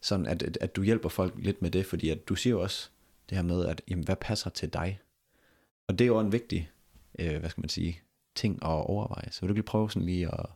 sådan 0.00 0.26
at, 0.26 0.42
at, 0.42 0.58
at 0.60 0.76
du 0.76 0.82
hjælper 0.82 1.08
folk 1.08 1.34
lidt 1.36 1.62
med 1.62 1.70
det, 1.70 1.86
fordi 1.86 2.08
at 2.08 2.28
du 2.28 2.34
siger 2.34 2.50
jo 2.50 2.62
også 2.62 2.88
det 3.28 3.36
her 3.36 3.42
med, 3.42 3.66
at 3.66 3.82
jamen, 3.88 4.04
hvad 4.04 4.16
passer 4.16 4.50
til 4.50 4.72
dig? 4.72 5.00
Og 5.88 5.98
det 5.98 6.04
er 6.04 6.08
jo 6.08 6.20
en 6.20 6.32
vigtig, 6.32 6.70
øh, 7.18 7.38
hvad 7.38 7.50
skal 7.50 7.60
man 7.60 7.68
sige, 7.68 8.00
ting 8.40 8.54
at 8.62 8.68
overveje. 8.68 9.30
Så 9.30 9.40
vil 9.40 9.48
du 9.48 9.54
lige 9.54 9.62
prøve 9.62 9.90
sådan 9.90 10.06
lige 10.06 10.26
at, 10.26 10.46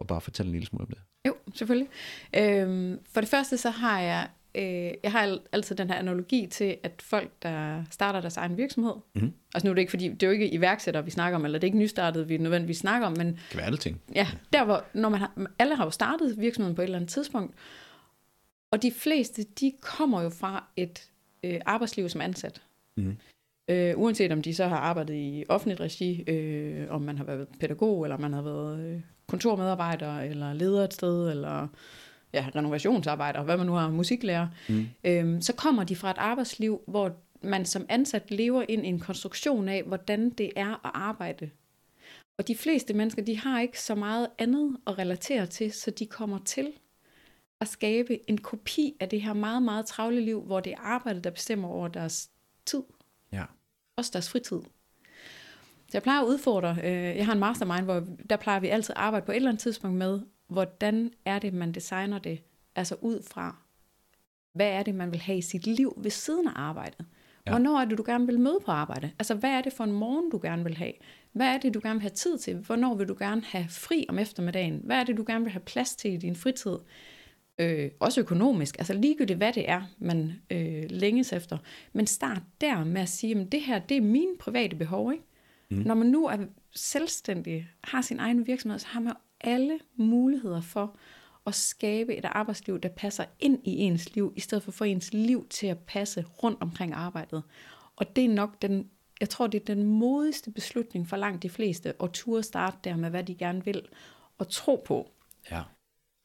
at 0.00 0.06
bare 0.06 0.20
fortælle 0.20 0.48
en 0.48 0.52
lille 0.52 0.66
smule 0.66 0.84
om 0.84 0.88
det? 0.88 0.98
Jo, 1.26 1.34
selvfølgelig. 1.54 1.88
Øhm, 2.36 2.98
for 3.12 3.20
det 3.20 3.30
første 3.30 3.56
så 3.56 3.70
har 3.70 4.00
jeg, 4.00 4.28
øh, 4.54 4.92
jeg 5.02 5.12
har 5.12 5.38
altid 5.52 5.76
den 5.76 5.90
her 5.90 5.96
analogi 5.96 6.46
til, 6.46 6.76
at 6.82 7.02
folk, 7.02 7.30
der 7.42 7.84
starter 7.90 8.20
deres 8.20 8.36
egen 8.36 8.56
virksomhed, 8.56 8.94
mm-hmm. 9.14 9.32
altså 9.54 9.66
nu 9.66 9.70
er 9.70 9.74
det 9.74 9.80
ikke 9.80 9.90
fordi, 9.90 10.08
det 10.08 10.22
er 10.22 10.26
jo 10.26 10.32
ikke 10.32 10.54
iværksættere, 10.54 11.04
vi 11.04 11.10
snakker 11.10 11.36
om, 11.36 11.44
eller 11.44 11.58
det 11.58 11.64
er 11.64 11.68
ikke 11.68 11.78
nystartet, 11.78 12.28
vi 12.28 12.36
nødvendigvis 12.36 12.78
snakker 12.78 13.06
om, 13.06 13.14
men... 13.16 13.26
Det 13.26 13.38
kan 13.50 13.56
være 13.56 13.66
alle 13.66 13.78
ting. 13.78 14.00
Ja, 14.14 14.28
der 14.52 14.64
hvor, 14.64 14.84
når 14.94 15.08
man 15.08 15.20
har, 15.20 15.48
alle 15.58 15.76
har 15.76 15.84
jo 15.84 15.90
startet 15.90 16.40
virksomheden 16.40 16.76
på 16.76 16.82
et 16.82 16.84
eller 16.84 16.98
andet 16.98 17.10
tidspunkt, 17.10 17.54
og 18.72 18.82
de 18.82 18.92
fleste, 18.92 19.42
de 19.42 19.72
kommer 19.80 20.22
jo 20.22 20.28
fra 20.28 20.64
et 20.76 21.10
øh, 21.42 21.60
arbejdsliv 21.66 22.08
som 22.08 22.20
ansat. 22.20 22.62
Mm. 22.96 23.16
Øh, 23.70 23.98
uanset 23.98 24.32
om 24.32 24.42
de 24.42 24.54
så 24.54 24.66
har 24.66 24.76
arbejdet 24.76 25.14
i 25.14 25.44
offentligt 25.48 25.80
regi, 25.80 26.22
øh, 26.30 26.86
om 26.90 27.02
man 27.02 27.18
har 27.18 27.24
været 27.24 27.48
pædagog, 27.60 28.04
eller 28.04 28.18
man 28.18 28.32
har 28.32 28.42
været 28.42 28.80
øh, 28.80 29.00
kontormedarbejder, 29.26 30.20
eller 30.20 30.52
leder 30.52 30.84
et 30.84 30.94
sted, 30.94 31.30
eller 31.30 31.68
ja, 32.32 32.46
renovationsarbejder, 32.56 33.42
hvad 33.42 33.56
man 33.56 33.66
nu 33.66 33.72
har, 33.72 33.90
musiklærer, 33.90 34.48
mm. 34.68 34.86
øh, 35.04 35.42
så 35.42 35.52
kommer 35.52 35.84
de 35.84 35.96
fra 35.96 36.10
et 36.10 36.18
arbejdsliv, 36.18 36.80
hvor 36.86 37.16
man 37.42 37.64
som 37.64 37.86
ansat 37.88 38.30
lever 38.30 38.64
ind 38.68 38.86
i 38.86 38.88
en 38.88 39.00
konstruktion 39.00 39.68
af, 39.68 39.82
hvordan 39.82 40.30
det 40.30 40.50
er 40.56 40.86
at 40.86 40.90
arbejde. 40.94 41.50
Og 42.38 42.48
de 42.48 42.56
fleste 42.56 42.94
mennesker, 42.94 43.22
de 43.22 43.38
har 43.38 43.60
ikke 43.60 43.80
så 43.80 43.94
meget 43.94 44.28
andet 44.38 44.76
at 44.86 44.98
relatere 44.98 45.46
til, 45.46 45.72
så 45.72 45.90
de 45.90 46.06
kommer 46.06 46.38
til 46.44 46.72
at 47.60 47.68
skabe 47.68 48.30
en 48.30 48.38
kopi 48.38 48.96
af 49.00 49.08
det 49.08 49.22
her 49.22 49.32
meget, 49.32 49.62
meget 49.62 49.86
travle 49.86 50.20
liv, 50.20 50.42
hvor 50.42 50.60
det 50.60 50.72
er 50.72 50.80
arbejdet, 50.80 51.24
der 51.24 51.30
bestemmer 51.30 51.68
over 51.68 51.88
deres 51.88 52.30
tid. 52.66 52.82
Også 54.00 54.10
deres 54.12 54.30
fritid. 54.30 54.60
Så 55.88 55.92
jeg 55.92 56.02
plejer 56.02 56.20
at 56.20 56.26
udfordre, 56.26 56.76
øh, 56.84 56.92
jeg 56.92 57.26
har 57.26 57.32
en 57.32 57.38
mastermind, 57.38 57.84
hvor 57.84 58.06
der 58.30 58.36
plejer 58.36 58.60
vi 58.60 58.68
altid 58.68 58.94
at 58.96 59.02
arbejde 59.02 59.26
på 59.26 59.32
et 59.32 59.36
eller 59.36 59.48
andet 59.48 59.62
tidspunkt 59.62 59.96
med, 59.96 60.20
hvordan 60.48 61.12
er 61.24 61.38
det, 61.38 61.54
man 61.54 61.72
designer 61.72 62.18
det, 62.18 62.42
altså 62.76 62.96
ud 63.00 63.22
fra, 63.22 63.56
hvad 64.52 64.66
er 64.66 64.82
det, 64.82 64.94
man 64.94 65.10
vil 65.12 65.20
have 65.20 65.38
i 65.38 65.42
sit 65.42 65.66
liv 65.66 65.94
ved 65.96 66.10
siden 66.10 66.48
af 66.48 66.52
arbejdet. 66.56 67.06
Ja. 67.46 67.50
Hvornår 67.50 67.80
er 67.80 67.84
det, 67.84 67.98
du 67.98 68.02
gerne 68.06 68.26
vil 68.26 68.40
møde 68.40 68.58
på 68.64 68.70
arbejde? 68.70 69.10
Altså, 69.18 69.34
hvad 69.34 69.50
er 69.50 69.60
det 69.60 69.72
for 69.72 69.84
en 69.84 69.92
morgen, 69.92 70.30
du 70.30 70.40
gerne 70.42 70.64
vil 70.64 70.76
have? 70.76 70.92
Hvad 71.32 71.46
er 71.46 71.58
det, 71.58 71.74
du 71.74 71.80
gerne 71.82 71.94
vil 71.94 72.02
have 72.02 72.10
tid 72.10 72.38
til? 72.38 72.56
Hvornår 72.56 72.94
vil 72.94 73.08
du 73.08 73.16
gerne 73.18 73.42
have 73.44 73.66
fri 73.68 74.06
om 74.08 74.18
eftermiddagen? 74.18 74.80
Hvad 74.84 74.96
er 74.96 75.04
det, 75.04 75.16
du 75.16 75.24
gerne 75.26 75.44
vil 75.44 75.52
have 75.52 75.60
plads 75.60 75.96
til 75.96 76.12
i 76.12 76.16
din 76.16 76.36
fritid? 76.36 76.76
Øh, 77.60 77.90
også 78.00 78.20
økonomisk, 78.20 78.78
altså 78.78 78.94
ligegyldigt 78.94 79.36
hvad 79.36 79.52
det 79.52 79.70
er, 79.70 79.82
man 79.98 80.32
øh, 80.50 80.84
længes 80.90 81.32
efter. 81.32 81.58
Men 81.92 82.06
start 82.06 82.42
der 82.60 82.84
med 82.84 83.00
at 83.00 83.08
sige, 83.08 83.40
at 83.40 83.52
det 83.52 83.60
her, 83.60 83.78
det 83.78 83.96
er 83.96 84.00
mine 84.00 84.36
private 84.38 84.76
behov. 84.76 85.12
Ikke? 85.12 85.24
Mm. 85.68 85.76
Når 85.76 85.94
man 85.94 86.06
nu 86.06 86.26
er 86.26 86.36
selvstændig, 86.74 87.68
har 87.84 88.02
sin 88.02 88.18
egen 88.18 88.46
virksomhed, 88.46 88.78
så 88.78 88.86
har 88.86 89.00
man 89.00 89.12
alle 89.40 89.78
muligheder 89.96 90.60
for 90.60 90.96
at 91.46 91.54
skabe 91.54 92.16
et 92.16 92.24
arbejdsliv, 92.24 92.80
der 92.80 92.88
passer 92.88 93.24
ind 93.40 93.58
i 93.64 93.76
ens 93.76 94.14
liv, 94.14 94.32
i 94.36 94.40
stedet 94.40 94.64
for 94.64 94.70
at 94.70 94.74
få 94.74 94.84
ens 94.84 95.12
liv 95.12 95.46
til 95.48 95.66
at 95.66 95.78
passe 95.78 96.24
rundt 96.42 96.58
omkring 96.62 96.94
arbejdet. 96.94 97.42
Og 97.96 98.16
det 98.16 98.24
er 98.24 98.28
nok 98.28 98.62
den, 98.62 98.90
jeg 99.20 99.28
tror, 99.28 99.46
det 99.46 99.60
er 99.60 99.74
den 99.74 99.84
modigste 99.84 100.50
beslutning 100.50 101.08
for 101.08 101.16
langt 101.16 101.42
de 101.42 101.50
fleste, 101.50 102.02
at 102.02 102.10
turde 102.12 102.42
starte 102.42 102.76
der 102.84 102.96
med, 102.96 103.10
hvad 103.10 103.24
de 103.24 103.34
gerne 103.34 103.64
vil, 103.64 103.88
og 104.38 104.48
tro 104.48 104.82
på, 104.86 105.10
ja 105.50 105.62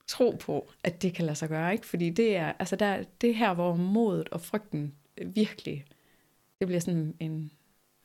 tro 0.07 0.37
på, 0.39 0.71
at 0.83 1.01
det 1.01 1.13
kan 1.13 1.25
lade 1.25 1.35
sig 1.35 1.49
gøre, 1.49 1.73
ikke? 1.73 1.85
Fordi 1.85 2.09
det 2.09 2.35
er, 2.35 2.53
altså 2.59 2.75
der, 2.75 3.03
det 3.21 3.35
her, 3.35 3.53
hvor 3.53 3.75
modet 3.75 4.29
og 4.29 4.41
frygten 4.41 4.95
virkelig, 5.25 5.85
det 6.59 6.67
bliver 6.67 6.79
sådan 6.79 7.15
en, 7.19 7.51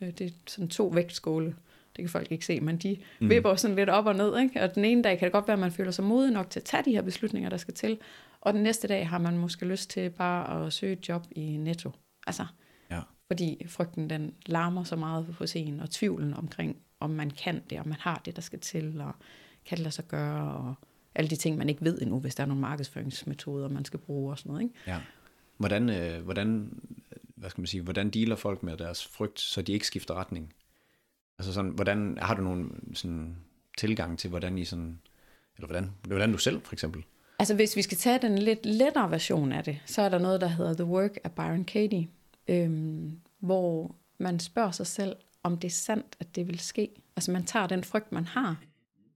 øh, 0.01 0.09
det 0.09 0.21
er 0.21 0.31
sådan 0.47 0.69
to 0.69 0.87
vægtskåle, 0.87 1.57
det 1.97 2.03
kan 2.03 2.09
folk 2.09 2.33
ikke 2.33 2.47
se, 2.47 2.61
men 2.61 2.77
de 2.77 2.97
mm. 3.21 3.31
vipper 3.31 3.55
sådan 3.55 3.77
lidt 3.77 3.89
op 3.89 4.07
og 4.07 4.17
ned, 4.17 4.39
ikke? 4.39 4.63
Og 4.63 4.75
den 4.75 4.85
ene 4.85 5.03
dag 5.03 5.19
kan 5.19 5.27
det 5.27 5.33
godt 5.33 5.49
være, 5.49 5.53
at 5.53 5.61
man 5.61 5.73
føler 5.73 5.91
sig 5.91 6.05
modig 6.05 6.33
nok 6.33 6.51
til 6.51 6.61
at 6.61 6.65
tage 6.65 6.83
de 6.85 6.91
her 6.91 7.03
beslutninger, 7.03 7.51
der 7.51 7.57
skal 7.57 7.75
til, 7.75 7.99
og 8.41 8.55
den 8.55 8.63
næste 8.63 8.89
dag 8.89 9.09
har 9.09 9.19
man 9.19 9.39
måske 9.39 9.67
lyst 9.67 9.91
til 9.91 10.11
bare 10.11 10.67
at 10.67 10.73
søge 10.73 10.93
et 10.93 11.09
job 11.09 11.27
i 11.31 11.57
Netto. 11.57 11.91
Altså, 12.27 12.47
ja. 12.91 13.01
fordi 13.27 13.67
frygten 13.67 14.11
den 14.11 14.35
larmer 14.47 14.85
så 14.85 14.97
meget 14.97 15.35
på 15.39 15.47
scenen, 15.47 15.81
og 15.81 15.91
tvivlen 15.91 16.35
omkring, 16.35 16.77
om 17.01 17.11
man 17.11 17.31
kan 17.31 17.63
det, 17.71 17.81
om 17.81 17.89
man 17.89 17.99
har 18.01 18.23
det, 18.25 18.37
der 18.37 18.43
skal 18.43 18.61
til, 18.61 19.01
og 19.01 19.13
kan 19.65 19.77
det 19.77 19.83
lade 19.83 19.95
sig 19.95 20.05
gøre, 20.09 20.55
og 20.55 20.75
alle 21.21 21.31
de 21.31 21.37
ting, 21.37 21.59
man 21.59 21.69
ikke 21.69 21.85
ved 21.85 22.03
endnu, 22.03 22.19
hvis 22.19 22.35
der 22.35 22.43
er 22.43 22.47
nogle 22.47 22.61
markedsføringsmetoder, 22.61 23.69
man 23.69 23.85
skal 23.85 24.01
bruge 24.01 24.33
og 24.33 24.39
sådan 24.39 24.51
noget. 24.51 24.63
Ikke? 24.63 24.75
Ja. 24.87 25.01
Hvordan, 25.57 25.91
øh, 25.91 26.25
hvordan, 26.25 26.81
hvad 27.37 27.51
skal 27.51 27.61
man 27.61 27.67
sige, 27.67 27.83
hvordan 27.83 28.11
dealer 28.11 28.37
folk 28.37 28.63
med 28.63 28.77
deres 28.77 29.07
frygt, 29.07 29.41
så 29.41 29.63
de 29.63 29.73
ikke 29.73 29.87
skifter 29.87 30.15
retning? 30.15 30.55
Altså 31.39 31.53
sådan, 31.53 31.71
hvordan, 31.71 32.19
har 32.23 32.35
du 32.35 32.43
nogle 32.43 32.71
sådan, 32.95 33.37
tilgang 33.79 34.19
til, 34.19 34.31
hvordan 34.31 34.59
I 34.59 34.65
sådan, 34.65 35.01
eller 35.57 35.67
hvordan, 35.67 35.91
hvordan 36.07 36.33
du 36.33 36.39
selv 36.39 36.61
for 36.63 36.73
eksempel? 36.73 37.05
Altså 37.39 37.55
hvis 37.55 37.77
vi 37.77 37.83
skal 37.83 37.99
tage 37.99 38.19
den 38.23 38.39
lidt 38.39 38.67
lettere 38.67 39.11
version 39.11 39.53
af 39.53 39.65
det, 39.65 39.79
så 39.87 40.03
er 40.03 40.09
der 40.09 40.19
noget, 40.19 40.41
der 40.41 40.47
hedder 40.47 40.75
The 40.75 40.85
Work 40.85 41.19
af 41.25 41.33
Byron 41.33 41.65
Katie, 41.65 42.09
øhm, 42.49 43.21
hvor 43.39 43.95
man 44.19 44.41
spørger 44.41 44.71
sig 44.71 44.87
selv, 44.87 45.17
om 45.43 45.59
det 45.59 45.69
er 45.69 45.73
sandt, 45.73 46.17
at 46.21 46.37
det 46.37 46.49
vil 46.49 46.59
ske. 46.59 46.89
Altså 47.17 47.31
man 47.33 47.45
tager 47.45 47.67
den 47.67 47.85
frygt, 47.85 48.13
man 48.13 48.25
har. 48.25 48.57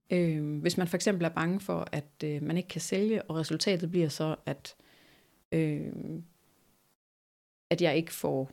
Øhm, 0.09 0.59
hvis 0.59 0.77
man 0.77 0.87
for 0.87 0.95
eksempel 0.95 1.25
er 1.25 1.29
bange 1.29 1.59
for, 1.59 1.87
at 1.91 2.23
øh, 2.23 2.43
man 2.43 2.57
ikke 2.57 2.69
kan 2.69 2.81
sælge, 2.81 3.23
og 3.23 3.35
resultatet 3.35 3.91
bliver 3.91 4.09
så, 4.09 4.35
at, 4.45 4.75
øh, 5.51 5.93
at 7.69 7.81
jeg 7.81 7.97
ikke 7.97 8.13
får, 8.13 8.51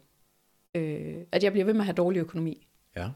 øh, 0.75 1.25
at 1.33 1.43
jeg 1.43 1.53
bliver 1.53 1.65
ved 1.65 1.75
med 1.75 1.81
at 1.81 1.87
have 1.87 1.95
dårlig 1.95 2.21
økonomi. 2.21 2.67
Ja. 2.97 3.11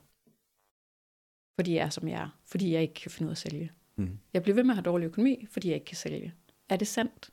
Fordi 1.54 1.74
jeg 1.74 1.84
er, 1.84 1.90
som 1.90 2.08
jeg 2.08 2.22
er. 2.22 2.38
Fordi 2.44 2.72
jeg 2.72 2.82
ikke 2.82 2.94
kan 2.94 3.10
finde 3.10 3.26
ud 3.26 3.30
af 3.30 3.34
at 3.34 3.38
sælge. 3.38 3.72
Mm. 3.96 4.18
Jeg 4.32 4.42
bliver 4.42 4.54
ved 4.54 4.64
med 4.64 4.70
at 4.70 4.76
have 4.76 4.84
dårlig 4.84 5.06
økonomi, 5.06 5.46
fordi 5.50 5.68
jeg 5.68 5.74
ikke 5.74 5.86
kan 5.86 5.96
sælge. 5.96 6.34
Er 6.68 6.76
det 6.76 6.88
sandt? 6.88 7.30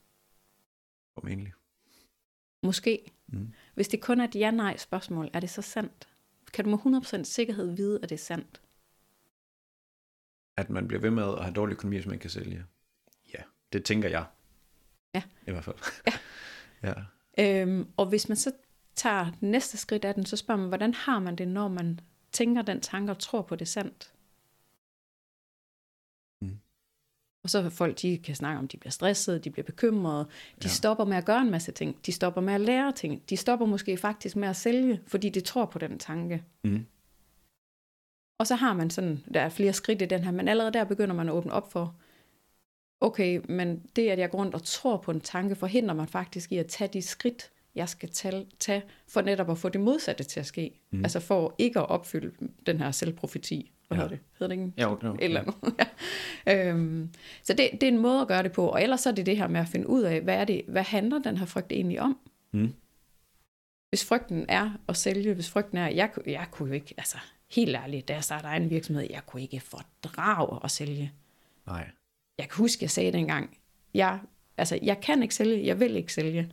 Formentlig. 1.13 1.53
Måske. 2.63 3.11
Mm. 3.27 3.53
Hvis 3.73 3.87
det 3.87 4.01
kun 4.01 4.19
er 4.19 4.23
et 4.23 4.35
ja-nej 4.35 4.77
spørgsmål, 4.77 5.29
er 5.33 5.39
det 5.39 5.49
så 5.49 5.61
sandt? 5.61 6.07
Kan 6.53 6.65
du 6.65 6.69
med 6.69 7.01
100% 7.19 7.23
sikkerhed 7.23 7.75
vide, 7.75 7.99
at 8.03 8.09
det 8.09 8.15
er 8.15 8.23
sandt? 8.23 8.61
At 10.57 10.69
man 10.69 10.87
bliver 10.87 11.01
ved 11.01 11.09
med 11.11 11.23
at 11.23 11.43
have 11.43 11.53
dårlig 11.53 11.73
økonomi, 11.73 11.95
hvis 11.95 12.05
man 12.05 12.13
ikke 12.13 12.21
kan 12.21 12.29
sælge. 12.29 12.65
Ja, 13.33 13.39
det 13.73 13.85
tænker 13.85 14.09
jeg. 14.09 14.25
Ja. 15.15 15.23
I 15.47 15.51
hvert 15.51 15.63
fald. 15.63 15.75
Ja. 16.83 16.93
ja. 17.37 17.61
Øhm, 17.61 17.87
og 17.97 18.05
hvis 18.05 18.27
man 18.29 18.37
så 18.37 18.51
tager 18.95 19.31
næste 19.41 19.77
skridt 19.77 20.05
af 20.05 20.13
den, 20.13 20.25
så 20.25 20.37
spørger 20.37 20.59
man, 20.61 20.67
hvordan 20.67 20.93
har 20.93 21.19
man 21.19 21.35
det, 21.35 21.47
når 21.47 21.67
man 21.67 21.99
tænker 22.31 22.61
den 22.61 22.81
tanke 22.81 23.11
og 23.11 23.19
tror 23.19 23.41
på 23.41 23.55
det 23.55 23.61
er 23.61 23.65
sandt? 23.65 24.13
Mm. 26.41 26.57
Og 27.43 27.49
så 27.49 27.69
folk, 27.69 28.01
de 28.01 28.17
kan 28.17 28.35
snakke 28.35 28.59
om, 28.59 28.67
de 28.67 28.77
bliver 28.77 28.91
stressede, 28.91 29.39
de 29.39 29.49
bliver 29.51 29.65
bekymrede, 29.65 30.23
de 30.25 30.29
Ja. 30.61 30.63
ja. 30.63 30.67
stopper 30.67 31.05
med 31.05 31.17
at 31.17 31.25
gøre 31.25 31.41
en 31.41 31.51
masse 31.51 31.71
ting, 31.71 32.05
de 32.05 32.11
stopper 32.11 32.41
med 32.41 32.53
at 32.53 32.61
lære 32.61 32.91
ting, 32.91 33.29
de 33.29 33.37
stopper 33.37 33.65
måske 33.65 33.97
faktisk 33.97 34.35
med 34.35 34.47
at 34.47 34.55
sælge, 34.55 35.01
fordi 35.07 35.29
de 35.29 35.41
tror 35.41 35.65
på 35.65 35.79
den 35.79 35.99
tanke. 35.99 36.43
Mm. 36.63 36.85
Og 38.43 38.47
så 38.47 38.55
har 38.55 38.73
man 38.73 38.89
sådan, 38.89 39.23
der 39.33 39.39
er 39.41 39.49
flere 39.49 39.73
skridt 39.73 40.01
i 40.01 40.05
den 40.05 40.23
her, 40.23 40.31
men 40.31 40.47
allerede 40.47 40.73
der 40.73 40.83
begynder 40.83 41.15
man 41.15 41.29
at 41.29 41.33
åbne 41.33 41.53
op 41.53 41.71
for, 41.71 41.95
okay, 43.01 43.41
men 43.49 43.83
det, 43.95 44.09
at 44.09 44.19
jeg 44.19 44.29
går 44.29 44.37
rundt 44.37 44.55
og 44.55 44.63
tror 44.63 44.97
på 44.97 45.11
en 45.11 45.21
tanke, 45.21 45.55
forhindrer 45.55 45.95
mig 45.95 46.09
faktisk 46.09 46.51
i 46.51 46.57
at 46.57 46.67
tage 46.67 46.89
de 46.93 47.01
skridt, 47.01 47.51
jeg 47.75 47.89
skal 47.89 48.09
tage, 48.09 48.45
tage 48.59 48.83
for 49.07 49.21
netop 49.21 49.49
at 49.51 49.57
få 49.57 49.69
det 49.69 49.81
modsatte 49.81 50.23
til 50.23 50.39
at 50.39 50.45
ske. 50.45 50.71
Mm. 50.91 50.99
Altså 51.05 51.19
for 51.19 51.55
ikke 51.57 51.79
at 51.79 51.89
opfylde 51.89 52.31
den 52.65 52.77
her 52.79 52.91
selvprofeti. 52.91 53.71
Hvad 53.87 53.97
Ja. 53.97 54.03
hedder 54.03 54.15
det? 54.15 54.25
Hedder 54.39 54.55
det 54.55 54.61
ikke? 54.65 54.81
Jo, 54.81 54.97
jo, 55.03 55.13
Et 55.13 55.23
eller 55.23 55.41
andet. 55.41 55.55
ja. 56.47 56.69
øhm, 56.69 57.09
så 57.43 57.53
det, 57.53 57.69
det 57.71 57.83
er 57.83 57.87
en 57.91 57.97
måde 57.97 58.21
at 58.21 58.27
gøre 58.27 58.43
det 58.43 58.51
på. 58.51 58.67
Og 58.67 58.83
ellers 58.83 59.01
så 59.01 59.09
er 59.09 59.13
det 59.13 59.25
det 59.25 59.37
her 59.37 59.47
med 59.47 59.59
at 59.61 59.67
finde 59.67 59.89
ud 59.89 60.01
af, 60.01 60.21
hvad, 60.21 60.35
er 60.35 60.45
det, 60.45 60.61
hvad 60.67 60.83
handler 60.83 61.19
den 61.19 61.37
her 61.37 61.45
frygt 61.45 61.71
egentlig 61.71 62.01
om? 62.01 62.17
Mm. 62.51 62.73
Hvis 63.89 64.05
frygten 64.05 64.45
er 64.49 64.71
at 64.87 64.97
sælge, 64.97 65.33
hvis 65.33 65.49
frygten 65.49 65.77
er, 65.77 65.87
jeg, 65.87 66.09
jeg 66.25 66.47
kunne 66.51 66.67
jo 66.69 66.73
ikke, 66.73 66.93
altså 66.97 67.17
helt 67.55 67.75
ærligt, 67.75 68.07
da 68.07 68.13
jeg 68.13 68.23
startede 68.23 68.47
egen 68.47 68.69
virksomhed, 68.69 69.07
jeg 69.09 69.25
kunne 69.25 69.41
ikke 69.41 69.59
fordrage 69.59 70.59
at 70.63 70.71
sælge. 70.71 71.13
Nej. 71.67 71.89
Jeg 72.37 72.49
kan 72.49 72.57
huske, 72.57 72.83
jeg 72.83 72.91
sagde 72.91 73.11
dengang, 73.11 73.57
jeg, 73.93 74.19
altså, 74.57 74.79
jeg 74.81 75.01
kan 75.01 75.23
ikke 75.23 75.35
sælge, 75.35 75.65
jeg 75.65 75.79
vil 75.79 75.95
ikke 75.95 76.13
sælge. 76.13 76.51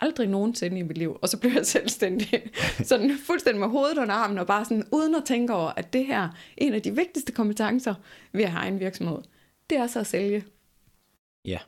Aldrig 0.00 0.28
nogensinde 0.28 0.78
i 0.78 0.82
mit 0.82 0.98
liv. 0.98 1.18
Og 1.22 1.28
så 1.28 1.40
blev 1.40 1.52
jeg 1.52 1.66
selvstændig. 1.76 2.42
sådan 2.84 3.18
fuldstændig 3.26 3.60
med 3.60 3.68
hovedet 3.68 3.98
under 3.98 4.14
armen, 4.14 4.38
og 4.38 4.46
bare 4.46 4.64
sådan, 4.64 4.84
uden 4.92 5.14
at 5.14 5.22
tænke 5.26 5.54
over, 5.54 5.70
at 5.76 5.92
det 5.92 6.06
her, 6.06 6.28
en 6.56 6.74
af 6.74 6.82
de 6.82 6.96
vigtigste 6.96 7.32
kompetencer 7.32 7.94
ved 8.32 8.44
at 8.44 8.50
have 8.50 8.68
en 8.68 8.80
virksomhed, 8.80 9.18
det 9.70 9.78
er 9.78 9.86
så 9.86 10.00
at 10.00 10.06
sælge. 10.06 10.44
Ja. 11.44 11.58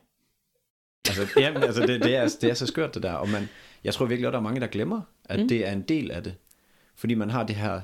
Altså, 1.07 1.39
ja, 1.39 1.61
altså 1.61 1.81
det, 1.81 2.03
det, 2.03 2.15
er, 2.15 2.37
det 2.41 2.49
er 2.49 2.53
så 2.53 2.65
skørt 2.67 2.93
det 2.93 3.03
der, 3.03 3.13
og 3.13 3.29
man, 3.29 3.49
jeg 3.83 3.93
tror 3.93 4.05
virkelig, 4.05 4.27
at 4.27 4.33
der 4.33 4.39
er 4.39 4.43
mange, 4.43 4.61
der 4.61 4.67
glemmer, 4.67 5.01
at 5.25 5.39
mm. 5.39 5.47
det 5.47 5.67
er 5.67 5.71
en 5.71 5.81
del 5.81 6.11
af 6.11 6.23
det. 6.23 6.35
Fordi 6.95 7.13
man 7.13 7.29
har 7.29 7.43
det 7.43 7.55
her, 7.55 7.81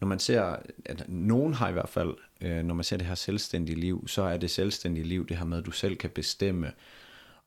når 0.00 0.08
man 0.08 0.18
ser, 0.18 0.56
at 0.84 1.08
nogen 1.08 1.54
har 1.54 1.68
i 1.68 1.72
hvert 1.72 1.88
fald, 1.88 2.14
øh, 2.40 2.62
når 2.62 2.74
man 2.74 2.84
ser 2.84 2.96
det 2.96 3.06
her 3.06 3.14
selvstændige 3.14 3.80
liv, 3.80 4.08
så 4.08 4.22
er 4.22 4.36
det 4.36 4.50
selvstændige 4.50 5.04
liv 5.04 5.26
det 5.26 5.36
her 5.36 5.44
med, 5.44 5.58
at 5.58 5.66
du 5.66 5.70
selv 5.70 5.96
kan 5.96 6.10
bestemme, 6.10 6.72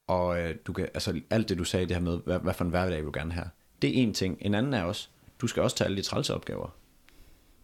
og 0.08 0.40
øh, 0.40 0.56
du 0.68 0.74
kan, 0.74 0.88
altså 0.94 1.22
alt 1.30 1.50
det 1.50 1.58
du 1.58 1.64
sagde, 1.64 1.86
det 1.86 1.96
her 1.96 2.04
med, 2.04 2.20
hvad, 2.26 2.40
hvad 2.40 2.54
for 2.54 2.64
en 2.64 2.70
hverdag 2.70 2.98
vil 2.98 3.06
du 3.06 3.12
gerne 3.14 3.34
have, 3.34 3.50
det 3.82 3.90
er 3.90 4.04
en 4.04 4.14
ting. 4.14 4.38
En 4.42 4.54
anden 4.54 4.74
er 4.74 4.84
også, 4.84 5.10
du 5.42 5.48
skal 5.48 5.64
også 5.64 5.76
tage 5.76 5.86
alle 5.86 5.98
de 5.98 6.02
trælse 6.02 6.34
opgaver. 6.34 6.76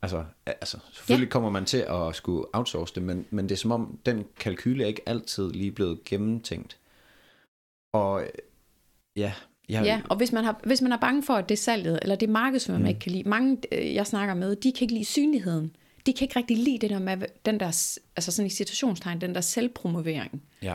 Altså, 0.02 0.26
altså 0.46 0.80
selvfølgelig 0.92 1.28
ja. 1.28 1.32
kommer 1.32 1.50
man 1.50 1.66
til 1.66 1.86
at 1.90 2.16
skulle 2.16 2.46
outsource 2.54 2.96
det, 2.96 3.04
men, 3.04 3.26
men 3.30 3.50
det 3.50 3.52
er 3.52 3.60
som 3.60 3.72
om, 3.72 4.00
den 4.06 4.26
kalkyle 4.40 4.84
er 4.84 4.88
ikke 4.88 5.02
altid 5.06 5.52
lige 5.52 5.72
blevet 5.72 6.04
gennemtænkt. 6.04 6.78
Og 7.94 8.24
øh, 8.24 8.30
ja, 9.16 9.34
jeg, 9.70 9.84
Ja, 9.86 10.02
og 10.10 10.18
hvis 10.18 10.32
man, 10.32 10.44
har, 10.44 10.60
hvis 10.64 10.82
man 10.82 10.92
er 10.92 10.98
bange 10.98 11.24
for, 11.24 11.34
at 11.34 11.50
det 11.50 11.56
er 11.56 11.62
salget, 11.62 12.00
eller 12.02 12.16
det 12.16 12.28
er 12.28 12.32
markedsføring, 12.32 12.80
mm. 12.80 12.84
man 12.84 12.90
ikke 12.90 13.00
kan 13.00 13.12
lide, 13.12 13.30
mange, 13.30 13.58
øh, 13.72 13.94
jeg 13.96 14.08
snakker 14.08 14.34
med, 14.34 14.56
de 14.56 14.72
kan 14.72 14.82
ikke 14.82 14.94
lide 14.94 15.06
synligheden. 15.06 15.72
De 16.06 16.14
kan 16.14 16.26
ikke 16.26 16.40
rigtig 16.40 16.58
lide 16.58 16.78
det 16.78 16.90
der 16.90 17.00
med, 17.00 17.18
den 17.46 17.60
der, 17.60 17.66
altså 18.16 18.32
sådan 18.32 18.46
i 18.48 18.50
situationstegn, 18.50 19.22
den 19.22 19.36
der 19.36 19.42
selvpromovering. 19.42 20.42
ja, 20.64 20.74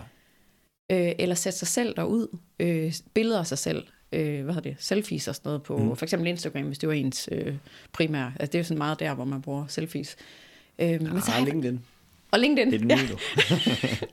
øh, 0.93 1.13
eller 1.19 1.35
sætte 1.35 1.59
sig 1.59 1.69
selv 1.69 1.97
derud, 1.97 2.39
øh, 2.61 2.93
billeder 3.15 3.39
af 3.39 3.47
sig 3.47 3.59
selv, 3.59 3.85
øh, 4.13 4.45
hvad 4.45 4.55
hedder 4.55 4.71
det, 4.71 4.77
selfies 4.79 5.29
og 5.29 5.35
sådan 5.35 5.49
noget 5.49 5.63
på, 5.63 5.77
mm. 5.79 5.97
for 5.97 6.05
eksempel 6.07 6.29
Instagram, 6.29 6.63
hvis 6.67 6.79
det 6.79 6.89
var 6.89 6.95
ens 6.95 7.29
øh, 7.33 7.55
primære, 7.93 8.33
altså 8.41 8.53
det 8.53 8.55
er 8.55 8.59
jo 8.59 8.65
sådan 8.65 8.79
meget 8.79 9.01
der, 9.01 9.15
hvor 9.15 9.25
man 9.25 9.43
bruger 9.43 9.67
selfies. 9.69 10.17
Øh, 10.79 11.03
men 11.03 11.23
så 11.23 11.31
har- 11.31 11.45
LinkedIn, 11.45 11.81
og 12.31 12.39
LinkedIn, 12.41 12.73
det 12.73 12.75
er 12.75 12.79
den 12.79 12.91
ja, 12.91 12.97
nye, 12.97 13.09
du. 13.13 13.19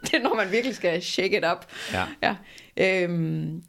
det 0.01 0.13
er 0.13 0.23
når 0.23 0.35
man 0.35 0.51
virkelig 0.51 0.75
skal 0.75 1.01
shake 1.01 1.37
it 1.37 1.43
up. 1.51 1.65
Ja. 1.93 2.05
ja. 2.23 2.35
Øhm, 3.03 3.63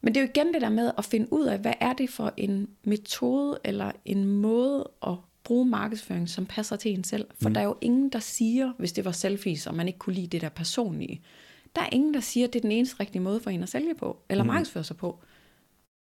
men 0.00 0.14
det 0.14 0.20
er 0.20 0.24
jo 0.24 0.30
igen 0.34 0.54
det 0.54 0.62
der 0.62 0.68
med 0.68 0.92
at 0.98 1.04
finde 1.04 1.32
ud 1.32 1.44
af, 1.44 1.58
hvad 1.58 1.74
er 1.80 1.92
det 1.92 2.10
for 2.10 2.34
en 2.36 2.68
metode 2.84 3.58
eller 3.64 3.92
en 4.04 4.26
måde 4.26 4.90
at 5.06 5.14
bruge 5.44 5.66
markedsføring, 5.66 6.28
som 6.28 6.46
passer 6.46 6.76
til 6.76 6.90
en 6.90 7.04
selv. 7.04 7.26
For 7.42 7.48
mm. 7.48 7.54
der 7.54 7.60
er 7.60 7.64
jo 7.64 7.76
ingen, 7.80 8.08
der 8.08 8.18
siger, 8.18 8.72
hvis 8.78 8.92
det 8.92 9.04
var 9.04 9.12
selfies, 9.12 9.66
og 9.66 9.74
man 9.74 9.86
ikke 9.86 9.98
kunne 9.98 10.14
lide 10.14 10.26
det 10.26 10.40
der 10.40 10.48
personlige, 10.48 11.22
der 11.76 11.82
er 11.82 11.88
ingen, 11.92 12.14
der 12.14 12.20
siger, 12.20 12.46
at 12.46 12.52
det 12.52 12.58
er 12.58 12.62
den 12.62 12.72
eneste 12.72 13.00
rigtige 13.00 13.22
måde 13.22 13.40
for 13.40 13.50
en 13.50 13.62
at 13.62 13.68
sælge 13.68 13.94
på, 13.94 14.18
eller 14.28 14.44
mm. 14.44 14.48
markedsføre 14.48 14.84
sig 14.84 14.96
på. 14.96 15.18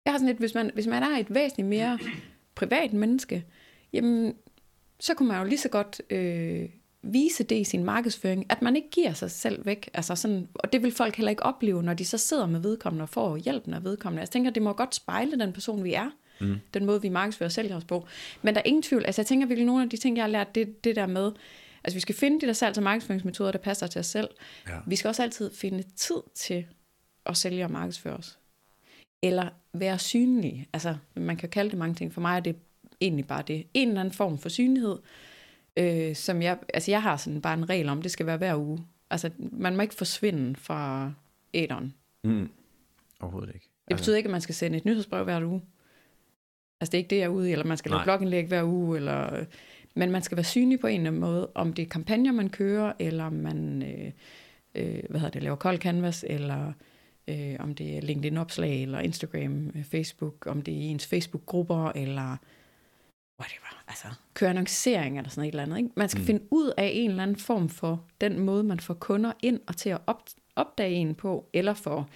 Jeg 0.05 0.13
har 0.13 0.17
sådan 0.17 0.27
lidt, 0.27 0.39
hvis 0.39 0.55
man, 0.55 0.71
hvis 0.73 0.87
man 0.87 1.03
er 1.03 1.17
et 1.17 1.33
væsentligt 1.33 1.67
mere 1.67 1.99
privat 2.55 2.93
menneske, 2.93 3.45
jamen, 3.93 4.33
så 4.99 5.13
kunne 5.13 5.27
man 5.27 5.41
jo 5.41 5.47
lige 5.47 5.59
så 5.59 5.69
godt 5.69 6.01
øh, 6.09 6.69
vise 7.01 7.43
det 7.43 7.55
i 7.59 7.63
sin 7.63 7.83
markedsføring, 7.83 8.45
at 8.49 8.61
man 8.61 8.75
ikke 8.75 8.89
giver 8.89 9.13
sig 9.13 9.31
selv 9.31 9.65
væk. 9.65 9.89
Altså 9.93 10.15
sådan, 10.15 10.47
og 10.53 10.73
det 10.73 10.83
vil 10.83 10.91
folk 10.91 11.15
heller 11.15 11.29
ikke 11.29 11.43
opleve, 11.43 11.83
når 11.83 11.93
de 11.93 12.05
så 12.05 12.17
sidder 12.17 12.45
med 12.45 12.59
vedkommende 12.59 13.03
og 13.03 13.09
får 13.09 13.37
hjælpen 13.37 13.73
af 13.73 13.83
vedkommende. 13.83 14.21
Jeg 14.21 14.29
tænker, 14.29 14.51
det 14.51 14.63
må 14.63 14.73
godt 14.73 14.95
spejle 14.95 15.39
den 15.39 15.53
person, 15.53 15.83
vi 15.83 15.93
er. 15.93 16.09
Mm. 16.41 16.55
Den 16.73 16.85
måde, 16.85 17.01
vi 17.01 17.09
markedsfører 17.09 17.49
sælger 17.49 17.75
os 17.75 17.83
på. 17.83 18.05
Men 18.41 18.55
der 18.55 18.61
er 18.61 18.65
ingen 18.65 18.83
tvivl. 18.83 19.05
Altså 19.05 19.21
jeg 19.21 19.27
tænker 19.27 19.47
virkelig, 19.47 19.65
nogle 19.65 19.83
af 19.83 19.89
de 19.89 19.97
ting, 19.97 20.17
jeg 20.17 20.23
har 20.23 20.29
lært, 20.29 20.55
det, 20.55 20.83
det 20.83 20.95
der 20.95 21.05
med, 21.05 21.31
altså 21.83 21.95
vi 21.95 21.99
skal 21.99 22.15
finde 22.15 22.41
de 22.41 22.45
der 22.45 22.53
salgs- 22.53 22.77
og 22.77 22.83
markedsføringsmetoder, 22.83 23.51
der 23.51 23.59
passer 23.59 23.87
til 23.87 23.99
os 23.99 24.05
selv. 24.05 24.29
Ja. 24.67 24.77
Vi 24.87 24.95
skal 24.95 25.09
også 25.09 25.23
altid 25.23 25.53
finde 25.53 25.83
tid 25.95 26.21
til 26.35 26.65
at 27.25 27.37
sælge 27.37 27.63
og 27.63 27.71
markedsføre 27.71 28.13
os. 28.13 28.39
Eller 29.21 29.49
være 29.73 29.99
synlige. 29.99 30.67
Altså, 30.73 30.95
man 31.15 31.37
kan 31.37 31.49
kalde 31.49 31.69
det 31.69 31.77
mange 31.79 31.95
ting. 31.95 32.13
For 32.13 32.21
mig 32.21 32.35
er 32.35 32.39
det 32.39 32.55
egentlig 33.01 33.27
bare 33.27 33.43
det. 33.47 33.67
En 33.73 33.87
eller 33.87 33.99
anden 33.99 34.13
form 34.13 34.37
for 34.37 34.49
synlighed, 34.49 34.97
øh, 35.77 36.15
som 36.15 36.41
jeg, 36.41 36.57
altså 36.73 36.91
jeg 36.91 37.01
har 37.01 37.17
sådan 37.17 37.41
bare 37.41 37.53
en 37.53 37.69
regel 37.69 37.89
om, 37.89 38.01
det 38.01 38.11
skal 38.11 38.25
være 38.25 38.37
hver 38.37 38.55
uge. 38.55 38.85
Altså, 39.09 39.29
man 39.37 39.75
må 39.75 39.81
ikke 39.81 39.95
forsvinde 39.95 40.55
fra 40.55 41.13
æderen. 41.53 41.93
Mm. 42.23 42.49
Overhovedet 43.19 43.55
ikke. 43.55 43.69
Det 43.87 43.97
betyder 43.97 44.17
ikke, 44.17 44.27
at 44.27 44.31
man 44.31 44.41
skal 44.41 44.55
sende 44.55 44.77
et 44.77 44.85
nyhedsbrev 44.85 45.23
hver 45.23 45.45
uge. 45.45 45.61
Altså, 46.81 46.91
det 46.91 46.97
er 46.97 46.99
ikke 46.99 47.09
det, 47.09 47.17
jeg 47.17 47.23
er 47.23 47.29
ude 47.29 47.49
i, 47.49 47.51
eller 47.51 47.65
man 47.65 47.77
skal 47.77 47.91
lave 47.91 48.03
blogindlæg 48.03 48.47
hver 48.47 48.63
uge, 48.63 48.97
eller, 48.97 49.45
men 49.95 50.11
man 50.11 50.21
skal 50.21 50.37
være 50.37 50.43
synlig 50.43 50.79
på 50.79 50.87
en 50.87 50.95
eller 50.95 51.09
anden 51.09 51.21
måde, 51.21 51.49
om 51.55 51.73
det 51.73 51.83
er 51.83 51.89
kampagner, 51.89 52.31
man 52.31 52.49
kører, 52.49 52.93
eller 52.99 53.23
om 53.23 53.33
man 53.33 53.83
øh, 53.83 54.11
øh, 54.75 55.03
hvad 55.09 55.19
hedder 55.19 55.31
det, 55.31 55.43
laver 55.43 55.55
kold 55.55 55.77
canvas, 55.77 56.25
eller 56.27 56.73
øh, 57.27 57.55
om 57.59 57.75
det 57.75 57.97
er 57.97 58.01
LinkedIn-opslag, 58.01 58.81
eller 58.81 58.99
Instagram, 58.99 59.67
øh, 59.75 59.83
Facebook, 59.83 60.47
om 60.47 60.61
det 60.61 60.73
er 60.73 60.79
ens 60.79 61.07
Facebook-grupper, 61.07 61.91
eller 61.95 62.37
whatever, 63.39 63.83
altså 63.87 64.07
køre 64.33 64.49
annoncering 64.49 65.17
eller 65.17 65.29
sådan 65.29 65.43
et 65.43 65.51
eller 65.51 65.63
andet. 65.63 65.77
Ikke? 65.77 65.89
Man 65.95 66.09
skal 66.09 66.19
Mm. 66.21 66.25
finde 66.25 66.41
ud 66.51 66.71
af 66.77 66.91
en 66.93 67.09
eller 67.09 67.23
anden 67.23 67.37
form 67.37 67.69
for 67.69 68.03
den 68.21 68.39
måde, 68.39 68.63
man 68.63 68.79
får 68.79 68.93
kunder 68.93 69.31
ind 69.41 69.59
og 69.67 69.77
til 69.77 69.89
at 69.89 69.99
op, 70.07 70.23
opdage 70.55 70.91
en 70.95 71.15
på, 71.15 71.49
eller 71.53 71.73
for 71.73 72.09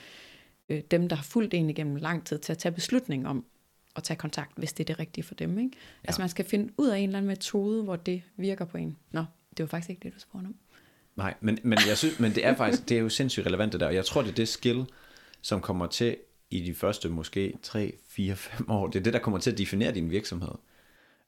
øh, 0.70 0.82
dem, 0.92 1.10
der 1.10 1.16
har 1.16 1.24
fulgt 1.24 1.54
en 1.54 1.70
igennem 1.70 1.96
lang 1.96 2.26
tid, 2.26 2.40
til 2.40 2.52
at 2.52 2.58
tage 2.58 2.72
beslutning 2.72 3.28
om 3.28 3.46
at 3.96 4.04
tage 4.04 4.18
kontakt, 4.18 4.52
hvis 4.58 4.74
det 4.74 4.84
er 4.84 4.86
det 4.94 5.00
rigtige 5.00 5.24
for 5.24 5.36
dem. 5.36 5.60
Ikke? 5.60 5.72
Ja. 5.76 6.08
Altså 6.08 6.22
man 6.22 6.30
skal 6.30 6.46
finde 6.46 6.74
ud 6.78 6.90
af 6.90 6.98
en 6.98 7.04
eller 7.10 7.18
anden 7.18 7.28
metode, 7.28 7.84
hvor 7.84 7.96
det 7.96 8.22
virker 8.38 8.66
på 8.66 8.78
en. 8.78 8.98
Nå, 9.12 9.26
det 9.58 9.64
var 9.64 9.68
faktisk 9.68 9.90
ikke 9.90 10.04
det, 10.04 10.14
du 10.16 10.20
spurgte 10.20 10.46
om. 10.48 10.56
Nej, 11.16 11.34
men, 11.42 11.58
men, 11.64 11.80
jeg 11.88 11.98
synes, 11.98 12.20
men 12.20 12.36
det 12.36 12.46
er 12.46 12.56
faktisk 12.56 12.90
det 12.90 12.98
er 12.98 13.02
jo 13.02 13.10
sindssygt 13.10 13.46
relevant 13.46 13.72
det 13.74 13.80
der, 13.80 13.88
og 13.88 13.96
jeg 13.96 14.06
tror, 14.06 14.22
det 14.22 14.30
er 14.32 14.36
det 14.36 14.48
skill, 14.48 14.86
som 15.42 15.62
kommer 15.62 15.88
til 15.88 16.18
i 16.50 16.60
de 16.62 16.74
første 16.76 17.10
måske 17.10 17.54
3, 17.64 17.94
4, 18.08 18.36
5 18.36 18.70
år. 18.70 18.88
Det 18.88 19.00
er 19.00 19.04
det, 19.04 19.14
der 19.14 19.20
kommer 19.20 19.40
til 19.40 19.52
at 19.52 19.58
definere 19.58 19.94
din 19.94 20.10
virksomhed. 20.10 20.52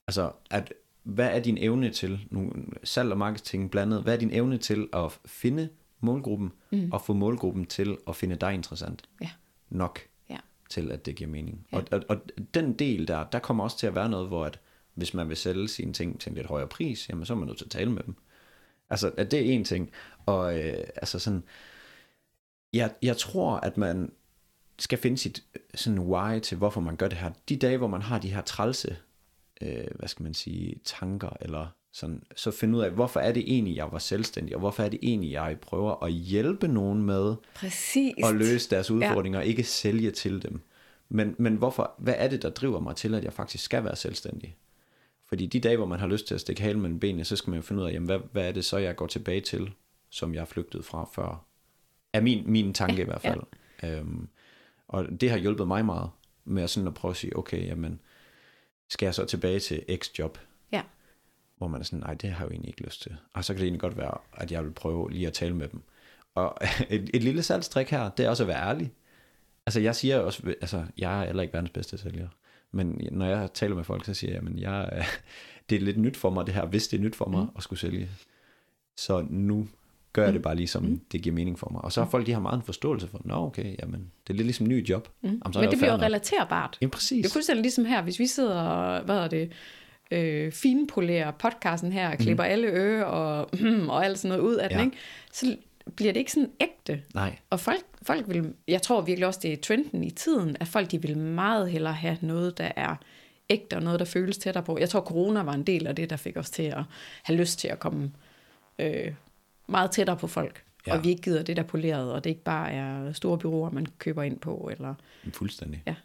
Altså, 0.08 0.32
at 0.50 0.74
hvad 1.04 1.28
er 1.36 1.40
din 1.40 1.58
evne 1.58 1.90
til, 1.90 2.28
nu 2.30 2.54
salg 2.84 3.12
og 3.12 3.18
marketing 3.18 3.72
blandet, 3.72 4.04
hvad 4.04 4.14
er 4.14 4.18
din 4.18 4.32
evne 4.34 4.58
til 4.58 4.88
at 4.94 5.20
finde 5.26 5.70
målgruppen, 6.00 6.52
mm. 6.72 6.90
og 6.92 7.02
få 7.02 7.14
målgruppen 7.14 7.66
til 7.66 7.98
at 8.08 8.16
finde 8.16 8.36
dig 8.36 8.54
interessant 8.54 9.04
Ja. 9.22 9.30
nok 9.70 10.00
Ja. 10.30 10.38
til, 10.70 10.92
at 10.92 11.06
det 11.06 11.16
giver 11.16 11.30
mening. 11.30 11.68
Ja. 11.72 11.78
Og, 11.78 11.84
og, 11.92 12.04
og 12.10 12.18
den 12.54 12.74
del 12.74 13.08
der, 13.08 13.24
der 13.24 13.40
kommer 13.40 13.64
også 13.64 13.78
til 13.78 13.88
at 13.88 13.96
være 13.96 14.10
noget, 14.10 14.28
hvor 14.28 14.46
at, 14.46 14.60
hvis 14.94 15.14
man 15.14 15.30
vil 15.30 15.38
sælge 15.38 15.68
sine 15.68 15.94
ting 15.94 16.20
til 16.20 16.30
en 16.30 16.36
lidt 16.36 16.48
højere 16.48 16.68
pris, 16.68 17.10
jamen 17.10 17.26
så 17.26 17.34
er 17.34 17.38
man 17.38 17.48
nødt 17.48 17.58
til 17.58 17.66
at 17.66 17.72
tale 17.72 17.92
med 17.92 18.04
dem. 18.04 18.16
Altså, 18.90 19.12
at 19.18 19.32
det 19.32 19.40
er 19.40 19.54
en 19.54 19.64
ting. 19.64 19.92
Og 20.26 20.60
øh, 20.60 20.74
altså 20.96 21.20
sådan, 21.20 21.44
jeg, 22.74 22.94
jeg 23.02 23.18
tror, 23.18 23.56
at 23.56 23.78
man 23.78 24.12
skal 24.80 24.98
finde 24.98 25.18
sit 25.18 25.44
øh, 25.56 25.62
sådan 25.76 26.00
why 26.00 26.40
til, 26.40 26.58
hvorfor 26.58 26.82
man 26.82 26.96
gør 26.96 27.08
det 27.08 27.18
her. 27.18 27.32
De 27.50 27.58
dage, 27.58 27.78
hvor 27.78 27.88
man 27.88 28.02
har 28.02 28.20
de 28.20 28.34
her 28.34 28.42
trælse, 28.42 28.98
øh, 29.62 29.88
hvad 29.96 30.08
skal 30.08 30.24
man 30.24 30.34
sige, 30.34 30.76
tanker, 30.86 31.30
eller 31.42 31.68
sådan, 31.92 32.24
så 32.36 32.52
finde 32.52 32.78
ud 32.78 32.84
af, 32.84 32.92
hvorfor 32.92 33.20
er 33.20 33.32
det 33.32 33.44
egentlig, 33.48 33.76
jeg 33.76 33.92
var 33.92 34.00
selvstændig, 34.00 34.56
og 34.56 34.60
hvorfor 34.60 34.84
er 34.84 34.90
det 34.90 35.00
egentlig, 35.02 35.32
jeg 35.32 35.58
prøver 35.62 36.04
at 36.04 36.12
hjælpe 36.12 36.68
nogen 36.68 37.04
med 37.04 37.36
Præcis. 37.56 38.14
at 38.24 38.36
løse 38.36 38.70
deres 38.70 38.92
udfordringer, 38.92 39.40
og 39.40 39.46
ikke 39.46 39.64
sælge 39.64 40.12
til 40.12 40.42
dem. 40.44 40.62
Men, 41.10 41.36
men 41.38 41.56
hvorfor, 41.56 41.96
hvad 41.98 42.14
er 42.18 42.28
det, 42.28 42.42
der 42.42 42.50
driver 42.50 42.80
mig 42.80 42.96
til, 42.96 43.16
at 43.16 43.24
jeg 43.24 43.34
faktisk 43.34 43.64
skal 43.64 43.84
være 43.84 43.96
selvstændig? 43.96 44.56
Fordi 45.26 45.46
de 45.46 45.60
dage, 45.60 45.78
hvor 45.78 45.86
man 45.86 46.00
har 46.00 46.08
lyst 46.08 46.28
til 46.28 46.36
at 46.36 46.42
stikke 46.42 46.62
halen 46.62 46.82
mellem 46.82 47.00
benene, 47.00 47.26
så 47.26 47.36
skal 47.36 47.50
man 47.50 47.58
jo 47.58 47.64
finde 47.64 47.82
ud 47.82 47.88
af, 47.88 47.94
jamen, 47.94 48.06
hvad, 48.06 48.20
hvad 48.32 48.48
er 48.48 48.52
det 48.52 48.66
så, 48.66 48.78
jeg 48.78 48.96
går 48.96 49.08
tilbage 49.08 49.42
til, 49.42 49.72
som 50.10 50.34
jeg 50.34 50.48
flygtede 50.48 50.84
fra 50.84 51.10
før? 51.16 51.46
Er 52.14 52.22
min, 52.22 52.52
min 52.52 52.74
tanke 52.74 52.96
ja, 52.96 53.02
i 53.02 53.06
hvert 53.06 53.22
fald. 53.22 53.42
Ja. 53.84 54.00
Øhm, 54.00 54.28
og 54.88 55.22
det 55.22 55.30
har 55.30 55.38
hjulpet 55.38 55.68
mig 55.68 55.86
meget 55.86 56.10
med 56.46 56.64
at, 56.64 56.70
sådan 56.70 56.88
at 56.88 56.94
prøve 56.94 57.10
at 57.10 57.18
sige, 57.18 57.38
okay, 57.38 57.68
jamen, 57.68 58.00
skal 58.94 59.06
jeg 59.06 59.16
så 59.16 59.26
tilbage 59.26 59.60
til 59.60 59.86
X-job? 59.96 60.38
Ja. 60.72 60.82
Hvor 61.58 61.68
man 61.68 61.82
er 61.82 61.86
sådan, 61.86 62.00
nej, 62.00 62.14
det 62.14 62.30
har 62.30 62.38
jeg 62.38 62.50
jo 62.50 62.52
egentlig 62.52 62.70
ikke 62.70 62.84
lyst 62.84 63.02
til. 63.02 63.16
Og 63.34 63.46
så 63.46 63.54
kan 63.54 63.60
det 63.60 63.66
egentlig 63.66 63.82
godt 63.82 63.98
være, 63.98 64.18
at 64.34 64.52
jeg 64.52 64.64
vil 64.64 64.72
prøve 64.72 65.12
lige 65.12 65.28
at 65.28 65.34
tale 65.34 65.56
med 65.56 65.68
dem. 65.68 65.82
Og 66.36 66.58
et, 66.90 67.10
et 67.14 67.24
lille 67.24 67.44
salgstrik 67.44 67.90
her, 67.90 68.10
det 68.10 68.26
er 68.26 68.30
også 68.30 68.44
at 68.44 68.48
være 68.48 68.70
ærlig. 68.70 68.94
Altså 69.66 69.80
jeg 69.80 69.96
siger 69.96 70.20
også, 70.20 70.56
altså 70.62 70.86
jeg 70.98 71.22
er 71.22 71.26
heller 71.26 71.44
ikke 71.44 71.54
verdens 71.54 71.72
bedste 71.72 71.98
sælger. 71.98 72.28
Men 72.72 73.08
når 73.12 73.26
jeg 73.26 73.54
taler 73.54 73.76
med 73.76 73.84
folk, 73.84 74.06
så 74.06 74.14
siger 74.14 74.34
jeg, 74.34 74.44
men 74.44 74.60
jeg, 74.60 75.06
det 75.70 75.76
er 75.76 75.80
lidt 75.80 75.98
nyt 75.98 76.18
for 76.18 76.30
mig 76.30 76.46
det 76.46 76.54
her, 76.54 76.66
hvis 76.66 76.88
det 76.88 76.98
er 76.98 77.02
nyt 77.02 77.16
for 77.16 77.26
mig 77.26 77.44
mm. 77.44 77.50
at 77.58 77.64
skulle 77.64 77.80
sælge. 77.80 78.10
Så 78.98 79.26
nu 79.30 79.68
gør 80.14 80.24
jeg 80.24 80.34
det 80.34 80.42
bare 80.42 80.56
lige 80.56 80.68
som 80.68 80.84
mm. 80.84 81.02
det 81.12 81.22
giver 81.22 81.36
mening 81.36 81.60
for 81.60 81.70
mig. 81.72 81.84
Og 81.84 81.92
så 81.92 82.04
har 82.04 82.10
folk, 82.10 82.26
de 82.28 82.34
har 82.34 82.40
meget 82.40 82.56
en 82.56 82.62
forstolse 82.64 83.08
for, 83.08 83.22
nå 83.26 83.36
okay, 83.36 83.76
jamen, 83.82 84.12
det 84.28 84.34
er 84.34 84.38
lidt 84.38 84.46
ligesom 84.46 84.66
en 84.66 84.70
ny 84.70 84.90
job. 84.90 85.08
Mm. 85.22 85.30
Jamen, 85.30 85.54
så 85.54 85.60
Men 85.60 85.70
det 85.70 85.78
bliver 85.78 85.92
jo 85.94 85.98
relaterbart. 86.00 86.78
Jamen 86.82 86.92
præcis. 86.92 87.24
Det 87.24 87.30
er 87.30 87.34
fuldstændig 87.34 87.62
ligesom 87.62 87.86
her, 87.86 88.02
hvis 88.02 88.20
vi 88.20 88.28
sidder 88.28 88.62
og, 88.62 89.04
hvad 89.04 89.18
er 89.18 89.28
det, 89.28 89.52
øh, 90.12 90.52
finpolerer 90.52 91.32
podcasten 91.32 91.92
her, 91.92 92.10
og 92.12 92.18
klipper 92.18 92.44
alle 92.44 92.68
ører 92.68 93.04
og, 93.04 93.50
og 93.90 94.06
alt 94.06 94.20
sådan 94.20 94.38
noget 94.38 94.50
ud 94.52 94.56
af 94.56 94.70
den, 94.70 94.78
Ja. 94.78 94.86
ikke? 94.86 94.98
så 95.32 95.56
bliver 95.96 96.14
det 96.14 96.20
ikke 96.20 96.32
sådan 96.32 96.50
ægte. 96.60 97.02
Nej, 97.14 97.36
Og 97.50 97.60
folk, 97.60 97.84
folk 98.02 98.26
vil, 98.28 98.54
jeg 98.68 98.82
tror 98.82 99.02
virkelig 99.02 99.28
også, 99.28 99.40
det 99.44 99.54
er 99.54 99.58
trenden 99.58 100.04
i 100.04 100.12
tiden, 100.12 100.58
at 100.60 100.68
folk 100.68 100.92
de 100.92 101.02
vil 101.02 101.18
meget 101.18 101.72
hellere 101.72 101.94
have 101.94 102.18
noget, 102.22 102.58
der 102.58 102.72
er 102.76 102.96
ægte, 103.50 103.76
og 103.76 103.84
noget, 103.84 104.00
der 104.00 104.06
føles 104.06 104.38
tættere 104.38 104.64
på. 104.64 104.78
Jeg 104.80 104.90
tror, 104.90 105.02
corona 105.02 105.44
var 105.44 105.54
en 105.54 105.64
del 105.64 105.88
af 105.88 105.96
det, 105.96 106.10
der 106.10 106.16
fik 106.16 106.38
os 106.38 106.50
til 106.50 106.64
at 106.64 106.84
have 107.24 107.40
lyst 107.40 107.60
til 107.60 107.68
at 107.68 107.80
komme 107.80 108.12
øh, 108.80 109.12
meget 109.68 109.92
tættere 109.92 110.18
på 110.18 110.28
folk. 110.28 110.64
Ja. 110.88 110.98
Og 110.98 111.04
vi 111.04 111.10
ikke 111.10 111.22
gider 111.22 111.44
det 111.44 111.58
der 111.58 111.64
poleret, 111.64 112.12
og 112.12 112.24
det 112.24 112.30
ikke 112.30 112.44
bare 112.44 112.72
er 112.72 113.14
store 113.14 113.38
byråer, 113.38 113.70
man 113.70 113.86
køber 113.98 114.24
ind 114.24 114.40
på. 114.40 114.70
Eller, 114.72 114.94
fuldstændig. 115.34 115.84
Ja. 115.88 115.96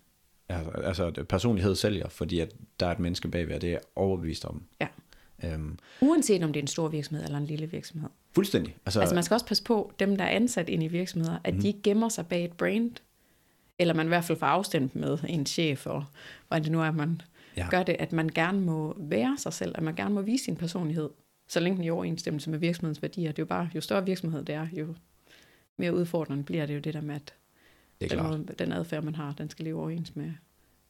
Altså, 0.49 0.71
altså 1.05 1.25
personlighed 1.25 1.75
sælger, 1.75 2.09
fordi 2.09 2.41
at 2.41 2.53
der 2.81 2.87
er 2.87 2.91
et 2.93 2.99
menneske 2.99 3.29
bagved, 3.29 3.55
og 3.55 3.61
det 3.61 3.73
er 3.73 3.79
overbevist 3.97 4.45
om. 4.45 4.63
ja. 4.81 4.87
Øhm, 5.45 5.79
Uanset 6.01 6.43
om 6.43 6.53
det 6.53 6.61
er 6.61 6.63
en 6.63 6.67
stor 6.69 6.89
virksomhed 6.89 7.25
eller 7.25 7.39
en 7.39 7.47
lille 7.47 7.67
virksomhed. 7.71 8.09
fuldstændig. 8.35 8.77
Altså, 8.87 9.01
Altså 9.01 9.15
man 9.15 9.25
skal 9.25 9.35
også 9.35 9.47
passe 9.47 9.63
på, 9.65 9.93
dem 10.01 10.17
der 10.17 10.25
er 10.25 10.29
ansat 10.29 10.69
ind 10.69 10.83
i 10.83 10.87
virksomheder, 10.89 11.39
at 11.45 11.55
mm. 11.55 11.61
de 11.61 11.67
ikke 11.67 11.83
gemmer 11.83 12.09
sig 12.09 12.27
bag 12.27 12.45
et 12.45 12.53
brand. 12.53 12.91
Eller 13.79 13.95
man 13.95 14.07
i 14.07 14.09
hvert 14.09 14.25
fald 14.25 14.39
får 14.39 14.47
afstemt 14.47 14.97
med 14.97 15.19
en 15.29 15.47
chef, 15.47 15.87
og 15.87 16.05
hvordan 16.49 16.63
det 16.65 16.73
nu 16.73 16.81
er, 16.83 16.91
man 16.91 17.21
Ja. 17.57 17.63
ja. 17.65 17.71
gør 17.71 17.83
det, 17.83 17.97
at 17.99 18.13
man 18.13 18.29
gerne 18.29 18.61
må 18.61 18.97
være 18.99 19.37
sig 19.39 19.53
selv, 19.53 19.73
at 19.75 19.83
man 19.83 19.95
gerne 19.95 20.15
må 20.15 20.21
vise 20.23 20.45
sin 20.45 20.57
personlighed, 20.57 21.09
så 21.49 21.61
længe 21.61 21.77
den 21.77 21.83
er 21.83 21.87
i 21.87 21.91
overensstemmelse 21.91 22.51
med 22.51 22.59
virksomhedens 22.59 23.03
værdier. 23.03 23.33
Det 23.33 23.39
er 23.39 23.43
jo 23.43 23.47
bare, 23.47 23.71
jo 23.75 23.81
større 23.81 24.07
virksomhed 24.07 24.45
det 24.45 24.55
er, 24.55 24.67
jo 24.73 24.95
mere 25.77 25.95
udfordrende 25.95 26.45
bliver 26.45 26.67
det 26.67 26.75
jo 26.75 26.79
det 26.81 26.95
der 26.95 27.01
med, 27.01 27.15
at 27.15 27.35
det 28.01 28.13
er 28.13 28.17
den, 28.17 28.27
måde, 28.27 28.47
den 28.59 28.73
adfærd, 28.73 29.03
man 29.05 29.15
har, 29.15 29.33
den 29.39 29.51
skal 29.51 29.65
leve 29.65 29.81
overens 29.81 30.17
med 30.17 30.33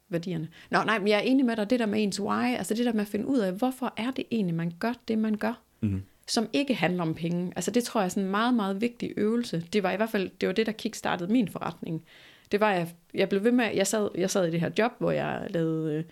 værdierne. 0.08 0.48
Nå, 0.70 0.82
nej, 0.82 0.98
men 0.98 1.08
jeg 1.08 1.16
er 1.16 1.20
enig 1.22 1.44
med 1.46 1.56
dig, 1.56 1.70
det 1.70 1.80
der 1.80 1.86
med 1.86 2.02
ens 2.02 2.20
why, 2.20 2.56
altså 2.56 2.74
det 2.74 2.86
der 2.86 2.92
med 2.92 3.00
at 3.00 3.06
finde 3.08 3.26
ud 3.26 3.38
af, 3.38 3.52
hvorfor 3.52 3.94
er 3.96 4.10
det 4.10 4.24
egentlig, 4.30 4.54
man 4.54 4.72
gør 4.78 4.92
det, 5.08 5.18
man 5.18 5.34
gør, 5.36 5.60
Mhm. 5.80 6.02
som 6.28 6.48
ikke 6.52 6.74
handler 6.74 7.02
om 7.02 7.14
penge. 7.14 7.52
Altså 7.56 7.70
det 7.70 7.84
tror 7.84 8.00
jeg 8.00 8.04
er 8.04 8.08
sådan 8.08 8.24
en 8.24 8.30
meget, 8.30 8.54
meget 8.54 8.80
vigtig 8.80 9.12
øvelse. 9.16 9.64
Det 9.72 9.82
var 9.82 9.92
i 9.92 9.96
hvert 9.96 10.10
fald, 10.10 10.30
det 10.40 10.46
var 10.46 10.52
det, 10.52 10.66
der 10.66 10.72
kickstartede 10.72 11.32
min 11.32 11.48
forretning. 11.48 12.04
Det 12.52 12.60
var, 12.60 12.72
jeg, 12.72 12.88
jeg 13.14 13.28
blev 13.28 13.44
ved 13.44 13.52
med, 13.52 13.64
jeg 13.74 13.86
sad, 13.86 14.08
jeg 14.14 14.30
sad 14.30 14.46
i 14.48 14.50
det 14.50 14.60
her 14.60 14.70
job, 14.78 14.92
hvor 14.98 15.10
jeg 15.10 15.46
lavede 15.50 15.94
øh, 15.94 16.04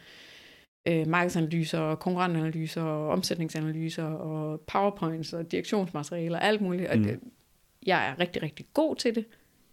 øh, 0.86 1.06
markedsanalyser, 1.06 1.78
og 1.78 1.98
konkurrentanalyser, 1.98 2.82
og 2.82 3.08
omsætningsanalyser, 3.08 4.04
og 4.04 4.60
powerpoints, 4.60 5.32
og 5.32 5.52
direktionsmaterialer, 5.52 6.38
alt 6.38 6.60
muligt. 6.60 6.88
Og 6.90 6.98
Mm. 6.98 7.04
det, 7.04 7.20
jeg 7.86 8.08
er 8.08 8.20
rigtig, 8.20 8.42
rigtig 8.42 8.66
god 8.74 8.96
til 8.96 9.14
det, 9.14 9.24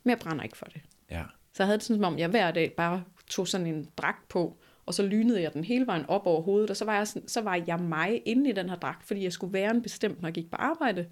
men 0.04 0.10
jeg 0.10 0.20
brænder 0.20 0.44
ikke 0.44 0.58
for 0.58 0.66
det. 0.66 0.82
Ja. 1.12 1.24
Så 1.54 1.64
jeg 1.64 1.68
havde 1.68 1.78
det 1.78 1.84
sådan, 1.86 1.98
som 2.04 2.14
om 2.14 2.20
jeg 2.20 2.28
hver 2.30 2.52
dag 2.52 2.74
bare 2.78 3.04
tog 3.30 3.48
sådan 3.48 3.68
en 3.68 3.88
dragt 3.98 4.30
på, 4.30 4.58
og 4.86 4.94
så 4.94 5.04
lynede 5.04 5.42
jeg 5.42 5.54
den 5.54 5.64
hele 5.64 5.88
vejen 5.88 6.06
op 6.08 6.28
over 6.28 6.42
hovedet, 6.42 6.70
og 6.70 6.78
så 6.78 6.86
var 6.86 6.96
jeg, 6.96 7.08
sådan, 7.08 7.28
så 7.28 7.42
var 7.42 7.62
jeg 7.68 7.80
mig 7.80 8.22
inde 8.26 8.50
i 8.50 8.54
den 8.54 8.70
her 8.70 8.76
dragt, 8.76 9.08
fordi 9.08 9.24
jeg 9.24 9.34
skulle 9.34 9.54
være 9.54 9.72
en 9.72 9.82
bestemt, 9.82 10.22
når 10.22 10.28
jeg 10.30 10.34
gik 10.34 10.50
på 10.52 10.58
arbejde. 10.58 11.06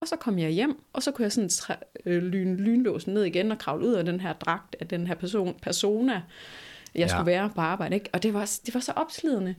Og 0.00 0.08
så 0.08 0.16
kom 0.16 0.38
jeg 0.38 0.50
hjem, 0.50 0.82
og 0.92 1.02
så 1.02 1.10
kunne 1.10 1.22
jeg 1.22 1.32
sådan 1.32 1.48
træ, 1.48 1.74
øh, 2.06 2.22
lyne 2.22 2.56
lynlåsen 2.56 3.14
ned 3.14 3.24
igen 3.24 3.52
og 3.52 3.58
kravle 3.58 3.86
ud 3.86 3.92
af 3.92 4.04
den 4.04 4.20
her 4.20 4.32
dragt 4.32 4.76
af 4.80 4.88
den 4.88 5.06
her 5.06 5.14
person, 5.14 5.54
persona, 5.62 6.22
jeg 6.94 7.00
Ja. 7.00 7.08
skulle 7.08 7.26
være 7.26 7.50
på 7.54 7.60
arbejde. 7.60 7.94
Ikke? 7.94 8.10
Og 8.12 8.22
det 8.22 8.34
var, 8.34 8.58
det 8.66 8.74
var 8.74 8.80
så 8.80 8.92
opslidende. 8.92 9.54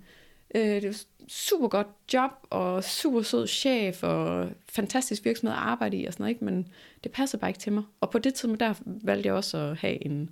Øh, 0.56 0.62
det 0.82 0.88
var 0.88 1.00
super 1.28 1.68
godt 1.68 1.88
job, 2.14 2.32
og 2.50 2.84
super 2.84 3.22
sød 3.22 3.48
chef, 3.48 4.04
og 4.04 4.50
fantastisk 4.70 5.26
virksomhed 5.26 5.58
at 5.58 5.64
arbejde 5.64 5.98
i, 5.98 6.06
og 6.06 6.14
sådan 6.14 6.24
noget, 6.24 6.36
ikke? 6.36 6.46
men 6.46 6.68
det 7.04 7.12
passede 7.12 7.40
bare 7.40 7.50
ikke 7.50 7.60
til 7.60 7.74
mig. 7.74 7.84
Og 8.02 8.10
på 8.10 8.20
det 8.20 8.34
tidspunkt, 8.34 8.60
der 8.60 8.74
valgte 8.86 9.28
jeg 9.28 9.34
også 9.36 9.58
at 9.58 9.78
have 9.78 10.06
en, 10.06 10.30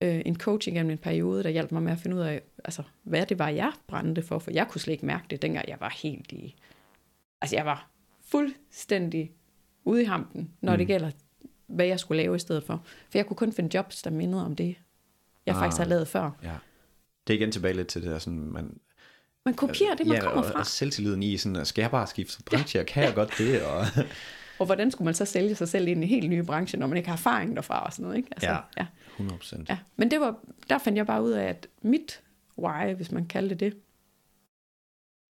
øh, 0.00 0.22
en 0.26 0.36
coaching 0.36 0.76
gennem 0.76 0.90
en 0.90 0.98
periode, 0.98 1.42
der 1.42 1.50
hjalp 1.50 1.72
mig 1.72 1.82
med 1.82 1.92
at 1.92 1.98
finde 1.98 2.16
ud 2.16 2.20
af, 2.20 2.40
altså, 2.64 2.82
hvad 3.02 3.26
det 3.26 3.38
var, 3.38 3.48
jeg 3.48 3.72
brændte 3.86 4.22
for, 4.22 4.38
for 4.38 4.50
jeg 4.50 4.68
kunne 4.68 4.80
slet 4.80 4.92
ikke 4.92 5.06
mærke 5.06 5.24
det, 5.30 5.42
dengang 5.42 5.68
jeg 5.68 5.76
var 5.80 5.98
helt 6.02 6.32
i... 6.32 6.56
Altså, 7.42 7.56
jeg 7.56 7.66
var 7.66 7.90
fuldstændig 8.24 9.32
ude 9.84 10.02
i 10.02 10.04
hampen, 10.04 10.50
når 10.60 10.72
mm. 10.72 10.78
det 10.78 10.86
gælder, 10.86 11.10
hvad 11.66 11.86
jeg 11.86 12.00
skulle 12.00 12.22
lave 12.22 12.36
i 12.36 12.38
stedet 12.38 12.64
for. 12.64 12.82
For 12.84 13.18
jeg 13.18 13.26
kunne 13.26 13.36
kun 13.36 13.52
finde 13.52 13.76
jobs, 13.76 14.02
der 14.02 14.10
mindede 14.10 14.44
om 14.44 14.56
det, 14.56 14.76
jeg 15.48 15.56
Ah. 15.56 15.62
faktisk 15.62 15.78
havde 15.78 15.90
lavet 15.90 16.08
før. 16.08 16.30
ja. 16.42 16.54
Det 17.26 17.34
er 17.34 17.38
igen 17.38 17.52
tilbage 17.52 17.74
lidt 17.74 17.88
til 17.88 18.02
det 18.02 18.10
der, 18.10 18.18
sådan, 18.18 18.38
man, 18.52 18.78
Man 19.44 19.54
kopierer 19.54 19.94
det, 19.94 20.06
man 20.06 20.16
ja, 20.16 20.22
kommer 20.22 20.42
og, 20.42 20.48
fra. 20.50 20.58
og 20.58 20.66
selvtilliden 20.66 21.22
i, 21.22 21.36
sådan, 21.36 21.66
skal 21.66 21.82
jeg 21.82 21.90
bare 21.90 22.06
skifte 22.06 22.42
branche, 22.42 22.80
og 22.80 22.86
kan 22.86 23.02
jeg 23.04 23.14
godt 23.14 23.34
det? 23.38 23.62
Og, 23.62 23.84
Og 24.58 24.66
hvordan 24.66 24.90
skulle 24.90 25.04
man 25.04 25.14
så 25.14 25.24
sælge 25.24 25.54
sig 25.54 25.68
selv 25.68 25.88
ind 25.88 26.00
i 26.00 26.02
en 26.02 26.08
helt 26.08 26.30
ny 26.30 26.40
branche, 26.44 26.78
når 26.78 26.86
man 26.86 26.96
ikke 26.96 27.08
har 27.08 27.16
erfaring 27.16 27.56
derfra 27.56 27.84
og 27.86 27.92
sådan 27.92 28.02
noget, 28.02 28.16
ikke? 28.16 28.28
Altså, 28.32 28.48
Ja. 28.50 28.56
ja. 28.78 28.86
100 29.12 29.38
procent. 29.38 29.68
Ja, 29.68 29.78
men 29.96 30.10
det 30.10 30.20
var, 30.20 30.38
der 30.70 30.78
fandt 30.78 30.96
jeg 30.98 31.06
bare 31.06 31.22
ud 31.22 31.30
af, 31.30 31.44
at 31.44 31.66
mit 31.82 32.22
why, 32.58 32.94
hvis 32.94 33.12
man 33.12 33.26
kalder 33.26 33.48
det 33.48 33.60
det, 33.60 33.76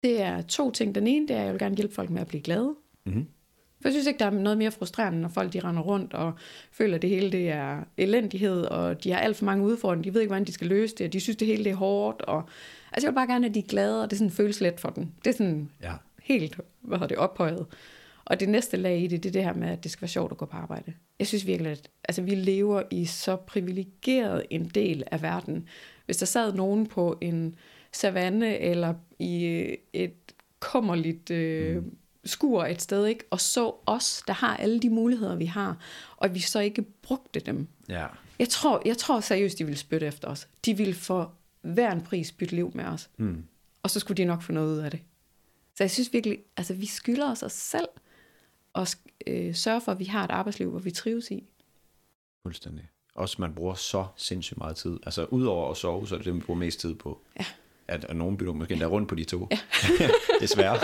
det 0.03 0.23
er 0.23 0.43
to 0.43 0.71
ting. 0.71 0.95
Den 0.95 1.07
ene, 1.07 1.29
det 1.29 1.37
er, 1.37 1.41
at 1.41 1.45
jeg 1.45 1.53
vil 1.53 1.59
gerne 1.61 1.77
hjælpe 1.77 1.95
folk 1.95 2.11
med 2.11 2.21
at 2.21 2.27
blive 2.29 2.43
glade. 2.43 2.75
Mm-hmm. 3.07 3.27
For 3.81 3.89
jeg 3.89 3.93
synes 3.93 4.07
ikke, 4.07 4.19
der 4.19 4.27
er 4.27 4.31
noget 4.31 4.59
mere 4.59 4.71
frustrerende, 4.71 5.21
når 5.21 5.29
folk 5.29 5.53
de 5.53 5.61
render 5.61 5.83
rundt 5.83 6.15
og 6.15 6.33
føler, 6.73 6.95
at 6.95 7.03
det 7.03 7.11
hele 7.11 7.33
det 7.33 7.49
er 7.51 7.85
elendighed, 7.97 8.63
og 8.65 9.05
de 9.05 9.11
har 9.13 9.19
alt 9.19 9.37
for 9.37 9.45
mange 9.45 9.65
udfordringer, 9.65 10.03
de 10.03 10.15
ved 10.15 10.21
ikke, 10.21 10.31
hvordan 10.31 10.45
de 10.47 10.53
skal 10.53 10.67
løse 10.67 10.95
det, 10.95 11.07
og 11.07 11.13
de 11.13 11.21
synes, 11.21 11.37
det 11.37 11.47
hele 11.49 11.65
det 11.65 11.71
er 11.71 11.77
hårdt. 11.77 12.23
Og, 12.23 12.43
altså 12.93 13.07
jeg 13.07 13.13
vil 13.13 13.15
bare 13.15 13.27
gerne, 13.27 13.47
at 13.47 13.55
de 13.55 13.59
er 13.59 13.69
glade, 13.69 14.03
og 14.03 14.11
det 14.11 14.19
sådan 14.19 14.31
føles 14.31 14.61
let 14.61 14.81
for 14.81 14.91
dem. 14.91 15.07
Det 15.25 15.31
er 15.31 15.35
sådan 15.37 15.71
Ja. 15.83 15.93
helt, 16.23 16.61
hvad 16.81 17.09
det, 17.09 17.17
ophøjet. 17.17 17.67
Og 18.25 18.41
det 18.41 18.49
næste 18.49 18.77
lag 18.77 19.01
i 19.01 19.07
det, 19.07 19.23
det 19.23 19.29
er 19.29 19.33
det 19.33 19.45
her 19.45 19.55
med, 19.55 19.69
at 19.69 19.83
det 19.85 19.91
skal 19.91 20.03
være 20.03 20.09
sjovt 20.09 20.33
at 20.33 20.39
gå 20.39 20.47
på 20.47 20.57
arbejde. 20.57 20.93
Jeg 21.19 21.27
synes 21.27 21.47
virkelig, 21.47 21.73
at 21.73 21.91
altså, 22.09 22.23
vi 22.23 22.35
lever 22.35 22.83
i 22.91 23.05
så 23.05 23.37
privilegeret 23.37 24.43
en 24.51 24.65
del 24.69 25.03
af 25.11 25.23
verden. 25.23 25.69
Hvis 26.07 26.17
der 26.17 26.27
sad 26.27 26.53
nogen 26.53 26.87
på 26.87 27.19
en 27.21 27.55
savanne 27.93 28.59
eller 28.59 28.95
i 29.19 29.45
et 29.93 30.15
kummerligt 30.61 31.31
øh, 31.31 31.77
mm. 31.77 31.97
Skur 32.25 32.65
et 32.65 32.83
sted, 32.83 33.07
ikke? 33.07 33.25
og 33.31 33.41
så 33.41 33.75
os, 33.87 34.23
der 34.27 34.33
har 34.33 34.57
alle 34.57 34.81
de 34.81 34.91
muligheder, 34.91 35.37
vi 35.37 35.45
har, 35.45 35.77
og 36.17 36.35
vi 36.35 36.41
så 36.41 36.61
ikke 36.61 36.83
brugte 36.83 37.41
dem. 37.41 37.69
ja. 37.89 38.07
Jeg 38.39 38.49
tror, 38.49 38.83
jeg 38.85 38.99
tror 38.99 39.21
seriøst, 39.21 39.59
de 39.59 39.65
ville 39.65 39.79
spytte 39.79 40.07
efter 40.07 40.29
os. 40.29 40.49
De 40.65 40.77
ville 40.77 40.95
for 40.95 41.33
hver 41.61 41.93
en 41.93 42.01
pris 42.01 42.33
bytte 42.33 42.55
liv 42.55 42.73
med 42.75 42.85
os. 42.85 43.11
Mm. 43.17 43.45
Og 43.83 43.91
så 43.91 44.01
skulle 44.01 44.17
de 44.17 44.25
nok 44.25 44.43
få 44.43 44.53
noget 44.53 44.75
ud 44.75 44.79
af 44.79 44.91
det. 44.91 45.01
Så 45.77 45.85
jeg 45.85 45.91
synes 45.91 46.13
virkelig, 46.13 46.39
altså 46.57 46.75
vi 46.75 46.87
skylder 46.87 47.31
os 47.31 47.43
os 47.43 47.53
selv 47.53 47.89
at 48.75 48.99
øh, 49.27 49.55
sørge 49.55 49.81
for, 49.81 49.93
at 49.93 49.99
vi 49.99 50.05
har 50.05 50.25
et 50.25 50.31
arbejdsliv, 50.31 50.71
hvor 50.71 50.79
vi 50.79 50.91
trives 50.91 51.31
i. 51.31 51.45
Fuldstændig. 52.43 52.89
Også 53.15 53.37
man 53.39 53.55
bruger 53.55 53.75
så 53.75 54.07
sindssygt 54.17 54.59
meget 54.59 54.77
tid. 54.77 54.99
Altså 55.07 55.25
udover 55.25 55.71
at 55.71 55.77
sove, 55.77 56.09
så 56.09 56.15
er 56.15 56.19
det 56.19 56.27
det, 56.27 56.35
man 56.35 56.43
bruger 56.43 56.59
mest 56.61 56.81
tid 56.81 56.95
på. 56.95 57.21
Ja. 57.41 57.45
at, 57.89 58.05
at 58.05 58.17
nogen 58.17 58.37
bytter 58.37 58.53
måske 58.53 58.73
endda 58.73 58.87
rundt 58.87 59.09
på 59.09 59.15
de 59.15 59.25
to. 59.25 59.49
Ja. 59.51 59.59
Desværre. 60.41 60.79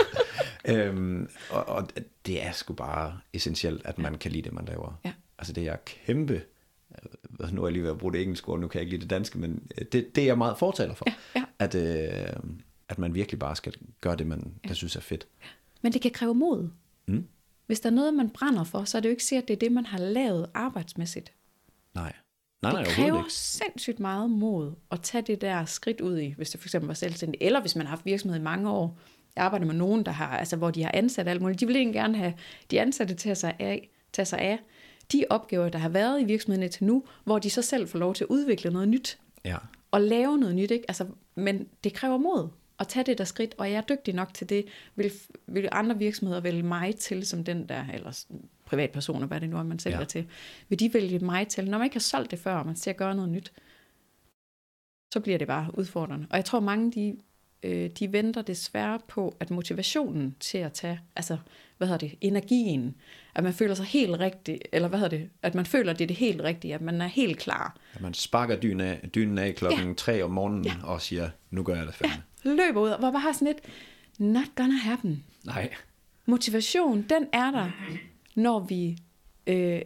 Øhm, 0.69 1.29
og, 1.49 1.69
og 1.69 1.87
det 2.25 2.43
er 2.43 2.51
sgu 2.51 2.73
bare 2.73 3.19
essentielt, 3.33 3.85
at 3.85 3.97
man 3.97 4.17
kan 4.17 4.31
lide 4.31 4.41
det, 4.41 4.53
man 4.53 4.65
laver. 4.65 4.99
Ja. 5.05 5.13
Altså 5.37 5.53
det 5.53 5.67
er 5.67 5.75
kæmpe... 5.85 6.41
Nu 7.51 7.61
er 7.61 7.67
jeg 7.67 7.73
lige 7.73 7.83
ved 7.83 7.89
at 7.91 7.97
bruge 7.97 8.13
det 8.13 8.21
engelske 8.21 8.49
ord, 8.49 8.59
nu 8.59 8.67
kan 8.67 8.79
jeg 8.79 8.81
ikke 8.81 8.91
lide 8.91 9.01
det 9.01 9.09
danske, 9.09 9.37
men 9.37 9.67
øh, 9.77 9.85
det, 9.91 10.15
det 10.15 10.21
er 10.21 10.25
jeg 10.25 10.37
meget 10.37 10.57
fortaler 10.57 10.93
for. 10.93 11.05
Ja, 11.07 11.13
ja. 11.35 11.45
At, 11.59 11.75
øh, 11.75 12.33
at 12.89 12.99
man 12.99 13.13
virkelig 13.13 13.39
bare 13.39 13.55
skal 13.55 13.73
gøre 14.01 14.15
det, 14.15 14.27
man 14.27 14.53
der 14.67 14.73
synes 14.73 14.95
er 14.95 15.01
fedt. 15.01 15.27
Men 15.81 15.93
det 15.93 16.01
kan 16.01 16.11
kræve 16.11 16.35
mod. 16.35 16.69
Mm. 17.05 17.27
Hvis 17.65 17.79
der 17.79 17.89
er 17.89 17.93
noget, 17.93 18.13
man 18.13 18.29
brænder 18.29 18.63
for, 18.63 18.83
så 18.83 18.97
er 18.97 19.01
det 19.01 19.09
jo 19.09 19.11
ikke 19.11 19.23
sikkert, 19.23 19.43
at 19.43 19.47
det 19.47 19.53
er 19.53 19.59
det, 19.59 19.71
man 19.71 19.85
har 19.85 19.97
lavet 19.97 20.49
arbejdsmæssigt. 20.53 21.33
Nej. 21.93 22.13
Nej, 22.61 22.71
nej, 22.71 22.83
det 22.83 22.91
kræver 22.91 23.19
ikke. 23.19 23.33
sindssygt 23.33 23.99
meget 23.99 24.29
mod 24.29 24.73
at 24.91 25.01
tage 25.01 25.21
det 25.21 25.41
der 25.41 25.65
skridt 25.65 26.01
ud 26.01 26.17
i, 26.17 26.33
hvis 26.37 26.49
det 26.49 26.59
for 26.59 26.67
eksempel 26.67 26.87
var 26.87 26.93
selvstændig, 26.93 27.37
eller 27.41 27.61
hvis 27.61 27.75
man 27.75 27.85
har 27.85 27.89
haft 27.89 28.05
virksomhed 28.05 28.39
i 28.39 28.43
mange 28.43 28.69
år. 28.69 28.99
Jeg 29.35 29.43
arbejder 29.45 29.65
med 29.65 29.75
nogen, 29.75 30.05
der 30.05 30.11
har, 30.11 30.37
altså, 30.37 30.55
hvor 30.55 30.71
de 30.71 30.83
har 30.83 30.91
ansat 30.93 31.27
alt 31.27 31.41
muligt. 31.41 31.59
De 31.59 31.67
vil 31.67 31.75
egentlig 31.75 31.93
gerne 31.93 32.17
have 32.17 32.33
de 32.71 32.81
ansatte 32.81 33.13
til 33.15 33.29
at 33.29 33.37
sig 33.37 33.55
af, 33.59 33.89
tage 34.13 34.25
sig 34.25 34.39
af 34.39 34.59
de 35.11 35.25
opgaver, 35.29 35.69
der 35.69 35.79
har 35.79 35.89
været 35.89 36.21
i 36.21 36.23
virksomheden 36.23 36.63
indtil 36.63 36.85
nu, 36.85 37.03
hvor 37.23 37.39
de 37.39 37.49
så 37.49 37.61
selv 37.61 37.87
får 37.87 37.99
lov 37.99 38.13
til 38.15 38.23
at 38.23 38.27
udvikle 38.29 38.71
noget 38.71 38.87
nyt 38.89 39.19
Ja. 39.45 39.57
og 39.91 40.01
lave 40.01 40.37
noget 40.37 40.55
nyt. 40.55 40.71
Ikke? 40.71 40.85
Altså, 40.87 41.07
men 41.35 41.67
det 41.83 41.93
kræver 41.93 42.17
mod 42.17 42.49
at 42.79 42.87
tage 42.87 43.03
det 43.03 43.17
der 43.17 43.23
skridt, 43.23 43.55
og 43.57 43.71
jeg 43.71 43.77
er 43.77 43.81
dygtig 43.81 44.13
nok 44.13 44.33
til 44.33 44.49
det. 44.49 44.65
Vil, 44.95 45.11
vil 45.47 45.69
andre 45.71 45.97
virksomheder 45.97 46.41
vælge 46.41 46.63
mig 46.63 46.95
til 46.95 47.25
som 47.27 47.43
den 47.43 47.69
der, 47.69 47.85
eller 47.93 48.25
privatpersoner, 48.65 49.27
hvad 49.27 49.41
det 49.41 49.49
nu 49.49 49.57
er, 49.57 49.63
man 49.63 49.79
sælger 49.79 49.99
Ja. 49.99 50.05
til, 50.05 50.27
vil 50.69 50.79
de 50.79 50.93
vælge 50.93 51.19
mig 51.19 51.47
til? 51.47 51.69
Når 51.69 51.77
man 51.77 51.85
ikke 51.85 51.95
har 51.95 51.99
solgt 51.99 52.31
det 52.31 52.39
før, 52.39 52.55
og 52.55 52.65
man 52.65 52.75
ser 52.75 52.91
at 52.91 52.97
gøre 52.97 53.15
noget 53.15 53.31
nyt, 53.31 53.53
så 55.13 55.19
bliver 55.19 55.37
det 55.37 55.47
bare 55.47 55.67
udfordrende. 55.73 56.27
Og 56.29 56.37
jeg 56.37 56.45
tror, 56.45 56.59
mange 56.59 56.91
de, 56.91 57.17
øh, 57.65 57.89
de 57.89 58.11
venter 58.13 58.41
desværre 58.41 58.99
på, 59.07 59.35
at 59.39 59.51
motivationen 59.51 60.35
til 60.39 60.57
at 60.57 60.73
tage, 60.73 60.99
altså, 61.15 61.37
hvad 61.77 61.87
hedder 61.87 62.07
det, 62.07 62.17
energien, 62.21 62.95
at 63.35 63.43
man 63.43 63.53
føler 63.53 63.75
sig 63.75 63.85
helt 63.85 64.19
rigtig, 64.19 64.59
eller 64.71 64.87
hvad 64.87 64.99
hedder 64.99 65.17
det, 65.17 65.29
at 65.41 65.55
man 65.55 65.65
føler, 65.65 65.91
at 65.91 65.99
det 65.99 66.05
er 66.05 66.07
det 66.07 66.15
helt 66.15 66.41
rigtige, 66.41 66.73
at 66.73 66.81
man 66.81 67.01
er 67.01 67.07
helt 67.07 67.39
klar, 67.39 67.77
At 67.93 68.01
man 68.01 68.13
sparker 68.13 68.55
dynen 68.55 68.81
af, 68.81 69.09
dynen 69.15 69.37
af 69.37 69.55
klokken 69.55 69.87
ja. 69.87 69.93
3 69.93 70.23
om 70.23 70.31
morgenen 70.31 70.65
ja. 70.65 70.73
og 70.83 71.01
siger, 71.01 71.29
nu 71.51 71.63
gør 71.63 71.75
jeg 71.75 71.87
det 71.87 71.95
fandme. 71.95 72.23
Ja. 72.45 72.49
løber 72.49 72.81
ud, 72.81 72.89
og 72.89 72.99
hvor 72.99 73.11
bare 73.11 73.21
har 73.21 73.33
sådan 73.33 73.47
et, 73.47 73.59
not 74.19 74.55
gonna 74.55 74.77
happen. 74.77 75.23
Nej. 75.43 75.73
Motivation, 76.25 77.05
den 77.09 77.27
er 77.33 77.51
der, 77.51 77.71
når 78.35 78.59
vi 78.59 78.97
øh, 79.47 79.81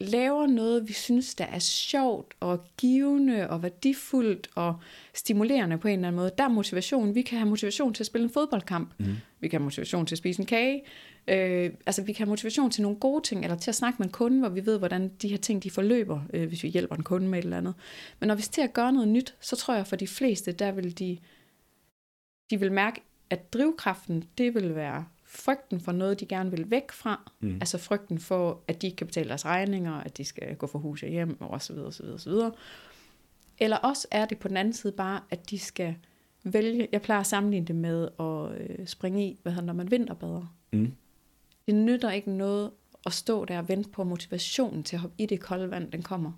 laver 0.00 0.46
noget, 0.46 0.88
vi 0.88 0.92
synes, 0.92 1.34
der 1.34 1.44
er 1.44 1.58
sjovt 1.58 2.34
og 2.40 2.64
givende 2.76 3.50
og 3.50 3.62
værdifuldt 3.62 4.50
og 4.54 4.76
stimulerende 5.14 5.78
på 5.78 5.88
en 5.88 5.94
eller 5.94 6.08
anden 6.08 6.20
måde. 6.20 6.30
Der 6.38 6.44
er 6.44 6.48
motivation. 6.48 7.14
Vi 7.14 7.22
kan 7.22 7.38
have 7.38 7.48
motivation 7.48 7.94
til 7.94 8.02
at 8.02 8.06
spille 8.06 8.24
en 8.24 8.32
fodboldkamp. 8.32 8.92
Mm. 8.98 9.16
Vi 9.40 9.48
kan 9.48 9.60
have 9.60 9.64
motivation 9.64 10.06
til 10.06 10.14
at 10.14 10.18
spise 10.18 10.40
en 10.40 10.46
kage. 10.46 10.82
Øh, 11.28 11.70
altså, 11.86 12.02
vi 12.02 12.12
kan 12.12 12.26
have 12.26 12.30
motivation 12.30 12.70
til 12.70 12.82
nogle 12.82 12.98
gode 12.98 13.22
ting, 13.22 13.44
eller 13.44 13.56
til 13.56 13.70
at 13.70 13.74
snakke 13.74 13.96
med 13.98 14.06
en 14.06 14.12
kunde, 14.12 14.38
hvor 14.38 14.48
vi 14.48 14.66
ved, 14.66 14.78
hvordan 14.78 15.08
de 15.22 15.28
her 15.28 15.36
ting 15.36 15.62
de 15.62 15.70
forløber, 15.70 16.20
øh, 16.34 16.48
hvis 16.48 16.62
vi 16.62 16.68
hjælper 16.68 16.96
en 16.96 17.02
kunde 17.02 17.28
med 17.28 17.38
et 17.38 17.44
eller 17.44 17.58
andet. 17.58 17.74
Men 18.20 18.28
når 18.28 18.34
vi 18.34 18.42
skal 18.42 18.52
til 18.52 18.62
at 18.62 18.72
gøre 18.72 18.92
noget 18.92 19.08
nyt, 19.08 19.34
så 19.40 19.56
tror 19.56 19.74
jeg 19.74 19.86
for 19.86 19.96
de 19.96 20.06
fleste, 20.06 20.52
der 20.52 20.72
vil 20.72 20.98
de, 20.98 21.18
de 22.50 22.60
vil 22.60 22.72
mærke, 22.72 23.00
at 23.30 23.52
drivkraften, 23.52 24.24
det 24.38 24.54
vil 24.54 24.74
være 24.74 25.04
frygten 25.36 25.80
for 25.80 25.92
noget, 25.92 26.20
de 26.20 26.26
gerne 26.26 26.50
vil 26.50 26.70
væk 26.70 26.92
fra. 26.92 27.32
Mm. 27.40 27.54
Altså 27.54 27.78
frygten 27.78 28.18
for, 28.18 28.60
at 28.68 28.82
de 28.82 28.86
ikke 28.86 28.96
kan 28.96 29.06
betale 29.06 29.28
deres 29.28 29.44
regninger, 29.44 29.92
at 29.92 30.18
de 30.18 30.24
skal 30.24 30.56
gå 30.56 30.66
for 30.66 30.78
hus 30.78 31.02
og 31.02 31.08
hjem, 31.08 31.40
og 31.40 31.62
så 31.62 31.72
videre, 31.72 31.92
så 31.92 32.02
videre, 32.02 32.18
så 32.18 32.30
videre. 32.30 32.52
Eller 33.58 33.76
også 33.76 34.08
er 34.10 34.24
det 34.24 34.38
på 34.38 34.48
den 34.48 34.56
anden 34.56 34.74
side 34.74 34.92
bare, 34.92 35.20
at 35.30 35.50
de 35.50 35.58
skal 35.58 35.94
vælge, 36.44 36.88
jeg 36.92 37.02
plejer 37.02 37.20
at 37.20 37.26
sammenligne 37.26 37.66
det 37.66 37.76
med 37.76 38.08
at 38.20 38.60
øh, 38.60 38.86
springe 38.86 39.26
i, 39.26 39.38
hvad 39.42 39.52
hedder, 39.52 39.66
når 39.66 39.72
man 39.72 39.90
vinterbader. 39.90 40.54
Mm. 40.72 40.92
Det 41.66 41.74
nytter 41.74 42.10
ikke 42.10 42.30
noget 42.30 42.70
at 43.06 43.12
stå 43.12 43.44
der 43.44 43.58
og 43.58 43.68
vente 43.68 43.90
på 43.90 44.02
at 44.02 44.08
motivationen 44.08 44.82
til 44.82 44.96
at 44.96 45.00
hoppe 45.00 45.14
i 45.18 45.26
det 45.26 45.40
kolde 45.40 45.70
vand, 45.70 45.92
den 45.92 46.02
kommer. 46.02 46.32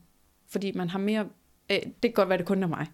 Fordi 0.47 0.73
man 0.73 0.89
har 0.89 0.99
mere, 0.99 1.29
øh, 1.70 1.76
det 1.79 1.92
kan 2.02 2.12
godt 2.12 2.29
være, 2.29 2.38
det 2.38 2.46
kun 2.46 2.62
er 2.62 2.66
mig. 2.66 2.87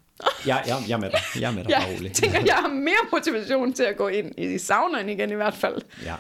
Jeg, 0.47 0.65
jeg, 0.67 0.77
jeg 0.89 0.95
er 0.95 1.01
med 1.01 1.11
dig. 1.11 1.21
Jeg 1.41 1.51
er 1.51 1.55
med 1.55 1.65
dig, 1.65 1.71
Jeg 1.71 1.95
rolig. 1.99 2.13
tænker, 2.13 2.41
jeg 2.47 2.55
har 2.55 2.69
mere 2.69 3.09
motivation 3.13 3.73
til 3.73 3.83
at 3.83 3.97
gå 3.97 4.09
ind 4.09 4.39
i 4.39 4.59
saunaen 4.59 5.09
igen 5.09 5.31
i 5.31 5.35
hvert 5.35 5.55
fald, 5.55 5.83
Ja. 6.05 6.15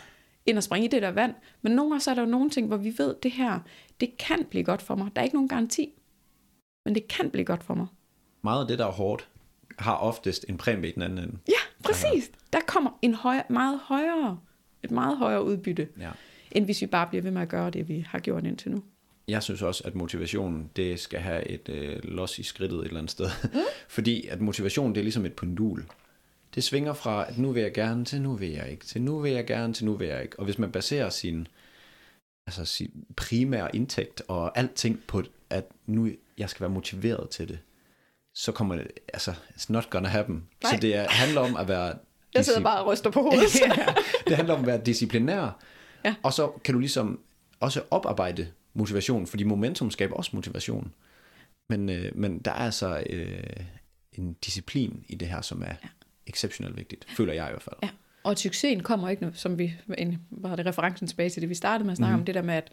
end 0.46 0.58
at 0.58 0.64
springe 0.64 0.84
i 0.86 0.90
det 0.90 1.02
der 1.02 1.10
vand. 1.10 1.34
Men 1.62 1.72
nogle 1.72 1.90
gange 1.90 2.00
så 2.00 2.10
er 2.10 2.14
der 2.14 2.22
jo 2.22 2.28
nogle 2.28 2.50
ting, 2.50 2.66
hvor 2.66 2.76
vi 2.76 2.94
ved, 2.98 3.14
det 3.22 3.30
her, 3.30 3.58
det 4.00 4.18
kan 4.18 4.44
blive 4.50 4.64
godt 4.64 4.82
for 4.82 4.94
mig. 4.94 5.10
Der 5.16 5.20
er 5.20 5.24
ikke 5.24 5.36
nogen 5.36 5.48
garanti, 5.48 5.88
men 6.84 6.94
det 6.94 7.08
kan 7.08 7.30
blive 7.30 7.44
godt 7.44 7.62
for 7.64 7.74
mig. 7.74 7.86
Meget 8.44 8.60
af 8.60 8.68
det, 8.68 8.78
der 8.78 8.86
er 8.86 8.90
hårdt, 8.92 9.28
har 9.78 9.94
oftest 9.96 10.44
en 10.48 10.56
præmie 10.58 10.90
i 10.90 10.92
den 10.92 11.02
anden 11.02 11.18
ende. 11.18 11.38
Ja, 11.48 11.84
præcis. 11.84 12.30
Der 12.52 12.58
kommer 12.66 12.90
en 13.02 13.14
højere, 13.14 13.42
meget 13.50 13.80
højere, 13.84 14.38
et 14.82 14.90
meget 14.90 15.16
højere 15.18 15.44
udbytte, 15.44 15.88
Ja. 16.00 16.10
end 16.50 16.64
hvis 16.64 16.80
vi 16.80 16.86
bare 16.86 17.06
bliver 17.06 17.22
ved 17.22 17.30
med 17.30 17.42
at 17.42 17.48
gøre 17.48 17.70
det, 17.70 17.88
vi 17.88 18.06
har 18.08 18.18
gjort 18.18 18.44
indtil 18.44 18.70
nu. 18.70 18.82
Jeg 19.28 19.42
synes 19.42 19.62
også, 19.62 19.82
at 19.84 19.94
motivationen, 19.94 20.70
det 20.76 21.00
skal 21.00 21.20
have 21.20 21.48
et 21.48 21.68
øh, 21.68 21.98
los 22.04 22.38
i 22.38 22.42
skridtet 22.42 22.78
et 22.78 22.84
eller 22.84 22.98
andet 22.98 23.10
sted. 23.10 23.30
Mm. 23.44 23.58
Fordi 23.88 24.26
at 24.26 24.40
motivation, 24.40 24.94
det 24.94 24.98
er 24.98 25.02
ligesom 25.02 25.26
et 25.26 25.32
pendul. 25.32 25.84
Det 26.54 26.64
svinger 26.64 26.92
fra, 26.92 27.28
at 27.28 27.38
nu 27.38 27.52
vil 27.52 27.62
jeg 27.62 27.72
gerne, 27.72 28.04
til 28.04 28.22
nu 28.22 28.34
vil 28.34 28.50
jeg 28.50 28.70
ikke, 28.70 28.84
til 28.84 29.02
nu 29.02 29.18
vil 29.18 29.32
jeg 29.32 29.46
gerne, 29.46 29.74
til 29.74 29.84
nu 29.84 29.94
vil 29.94 30.08
jeg 30.08 30.22
ikke. 30.22 30.38
Og 30.38 30.44
hvis 30.44 30.58
man 30.58 30.72
baserer 30.72 31.10
sin, 31.10 31.46
altså 32.46 32.64
sin 32.64 33.04
primære 33.16 33.76
indtægt 33.76 34.22
og 34.28 34.58
alting 34.58 35.02
på, 35.06 35.22
at 35.50 35.64
nu 35.86 36.10
jeg 36.38 36.50
skal 36.50 36.60
være 36.60 36.70
motiveret 36.70 37.30
til 37.30 37.48
det, 37.48 37.58
så 38.34 38.52
kommer 38.52 38.76
det, 38.76 38.86
altså, 39.12 39.30
it's 39.30 39.66
not 39.68 39.90
gonna 39.90 40.08
happen. 40.08 40.48
Nej. 40.62 40.72
Så 40.72 40.78
det 40.80 40.96
er, 40.96 41.08
handler 41.08 41.40
om 41.40 41.56
at 41.56 41.68
være... 41.68 41.94
Jeg 42.34 42.44
sidder 42.44 42.60
bare 42.60 42.80
og 42.80 42.86
ryster 42.86 43.10
på 43.10 43.20
hovedet. 43.20 43.60
ja, 43.60 43.94
det 44.26 44.36
handler 44.36 44.54
om 44.54 44.60
at 44.60 44.66
være 44.66 44.80
disciplinær. 44.86 45.58
Ja. 46.04 46.14
Og 46.22 46.32
så 46.32 46.48
kan 46.48 46.74
du 46.74 46.80
ligesom 46.80 47.20
også 47.60 47.82
oparbejde 47.90 48.48
motivation, 48.74 49.26
fordi 49.26 49.44
momentum 49.44 49.90
skaber 49.90 50.14
også 50.14 50.30
motivation. 50.34 50.92
Men, 51.68 51.88
øh, 51.88 52.10
men 52.14 52.38
der 52.38 52.50
er 52.50 52.54
altså 52.54 53.02
øh, 53.10 53.66
en 54.12 54.32
disciplin 54.32 55.04
i 55.08 55.14
det 55.14 55.28
her, 55.28 55.40
som 55.40 55.62
er 55.62 55.66
ja. 55.82 55.88
exceptionelt 56.26 56.76
vigtigt, 56.76 57.06
føler 57.08 57.32
jeg 57.32 57.46
i 57.46 57.50
hvert 57.50 57.62
fald. 57.62 57.76
Ja, 57.82 57.88
og 58.22 58.38
succesen 58.38 58.82
kommer 58.82 59.08
ikke, 59.08 59.30
som 59.34 59.58
vi, 59.58 59.74
en, 59.98 60.18
var 60.30 60.56
det 60.56 60.66
referencen 60.66 61.06
tilbage 61.06 61.30
til 61.30 61.42
det, 61.42 61.48
vi 61.48 61.54
startede 61.54 61.84
med 61.84 61.92
at 61.92 61.96
snakke 61.96 62.16
mm. 62.16 62.20
om, 62.20 62.24
det 62.24 62.34
der 62.34 62.42
med, 62.42 62.54
at 62.54 62.70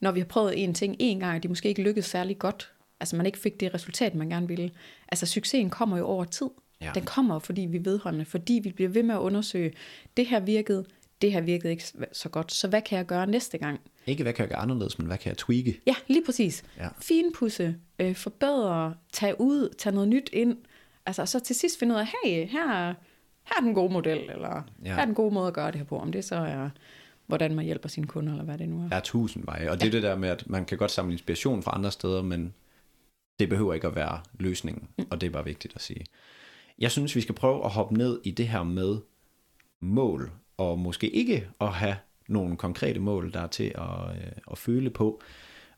når 0.00 0.12
vi 0.12 0.20
har 0.20 0.26
prøvet 0.26 0.62
en 0.62 0.74
ting 0.74 0.96
en 0.98 1.20
gang, 1.20 1.36
og 1.36 1.42
de 1.42 1.48
måske 1.48 1.68
ikke 1.68 1.82
lykkedes 1.82 2.06
særlig 2.06 2.38
godt, 2.38 2.72
altså 3.00 3.16
man 3.16 3.26
ikke 3.26 3.38
fik 3.38 3.60
det 3.60 3.74
resultat, 3.74 4.14
man 4.14 4.28
gerne 4.28 4.48
ville, 4.48 4.70
altså 5.08 5.26
succesen 5.26 5.70
kommer 5.70 5.98
jo 5.98 6.06
over 6.06 6.24
tid. 6.24 6.48
Ja. 6.80 6.90
Den 6.94 7.04
kommer, 7.04 7.38
fordi 7.38 7.60
vi 7.60 7.76
er 7.76 7.82
vedholdende, 7.82 8.24
fordi 8.24 8.60
vi 8.64 8.72
bliver 8.72 8.90
ved 8.90 9.02
med 9.02 9.14
at 9.14 9.18
undersøge, 9.18 9.72
det 10.16 10.26
her 10.26 10.40
virkede, 10.40 10.84
det 11.22 11.32
her 11.32 11.40
virkede 11.40 11.70
ikke 11.72 11.84
så 12.12 12.28
godt, 12.28 12.52
så 12.52 12.68
hvad 12.68 12.82
kan 12.82 12.98
jeg 12.98 13.06
gøre 13.06 13.26
næste 13.26 13.58
gang? 13.58 13.80
Ikke 14.08 14.22
hvad 14.22 14.32
kan 14.32 14.42
jeg 14.42 14.48
gøre 14.48 14.58
anderledes, 14.58 14.98
men 14.98 15.06
hvad 15.06 15.18
kan 15.18 15.28
jeg 15.28 15.38
tweake? 15.38 15.80
Ja, 15.86 15.94
lige 16.06 16.22
præcis. 16.26 16.64
Ja. 16.76 16.88
Finpudse, 17.00 17.76
øh, 17.98 18.14
forbedre, 18.16 18.94
tage 19.12 19.40
ud, 19.40 19.74
tage 19.78 19.94
noget 19.94 20.08
nyt 20.08 20.30
ind. 20.32 20.56
Altså, 21.06 21.22
og 21.22 21.28
så 21.28 21.40
til 21.40 21.56
sidst 21.56 21.78
finde 21.78 21.94
ud 21.94 22.00
af, 22.00 22.06
hey, 22.06 22.46
her, 22.48 22.86
her 23.44 23.56
er 23.56 23.60
den 23.60 23.74
gode 23.74 23.92
model, 23.92 24.18
eller 24.30 24.48
Ja. 24.48 24.62
ja. 24.84 24.94
her 24.94 25.00
er 25.00 25.04
den 25.04 25.14
gode 25.14 25.34
måde 25.34 25.46
at 25.48 25.54
gøre 25.54 25.66
det 25.66 25.74
her 25.76 25.84
på. 25.84 25.98
Om 25.98 26.12
det 26.12 26.24
så 26.24 26.34
er, 26.36 26.70
hvordan 27.26 27.54
man 27.54 27.64
hjælper 27.64 27.88
sine 27.88 28.06
kunder, 28.06 28.32
eller 28.32 28.44
hvad 28.44 28.58
det 28.58 28.68
nu 28.68 28.84
er. 28.84 28.88
Der 28.88 28.96
er 28.96 29.00
tusind 29.00 29.44
veje, 29.44 29.70
og 29.70 29.80
det 29.80 29.86
er 29.86 29.90
det 29.90 30.02
der 30.02 30.16
med, 30.16 30.28
at 30.28 30.50
man 30.50 30.64
kan 30.64 30.78
godt 30.78 30.90
samle 30.90 31.12
inspiration 31.12 31.62
fra 31.62 31.72
andre 31.74 31.90
steder, 31.92 32.22
men 32.22 32.54
det 33.38 33.48
behøver 33.48 33.74
ikke 33.74 33.86
at 33.86 33.94
være 33.94 34.20
løsningen, 34.38 34.88
og 35.10 35.20
det 35.20 35.26
er 35.26 35.30
bare 35.30 35.44
vigtigt 35.44 35.74
at 35.74 35.82
sige. 35.82 36.04
Jeg 36.78 36.90
synes, 36.90 37.16
vi 37.16 37.20
skal 37.20 37.34
prøve 37.34 37.64
at 37.64 37.70
hoppe 37.70 37.94
ned 37.94 38.20
i 38.24 38.30
det 38.30 38.48
her 38.48 38.62
med 38.62 38.98
mål, 39.80 40.30
og 40.56 40.78
måske 40.78 41.10
ikke 41.10 41.48
at 41.60 41.68
have 41.72 41.96
nogle 42.28 42.56
konkrete 42.56 43.00
mål, 43.00 43.32
der 43.32 43.40
er 43.40 43.46
til 43.46 43.72
at, 43.74 44.16
øh, 44.16 44.32
at 44.50 44.58
føle 44.58 44.90
på. 44.90 45.22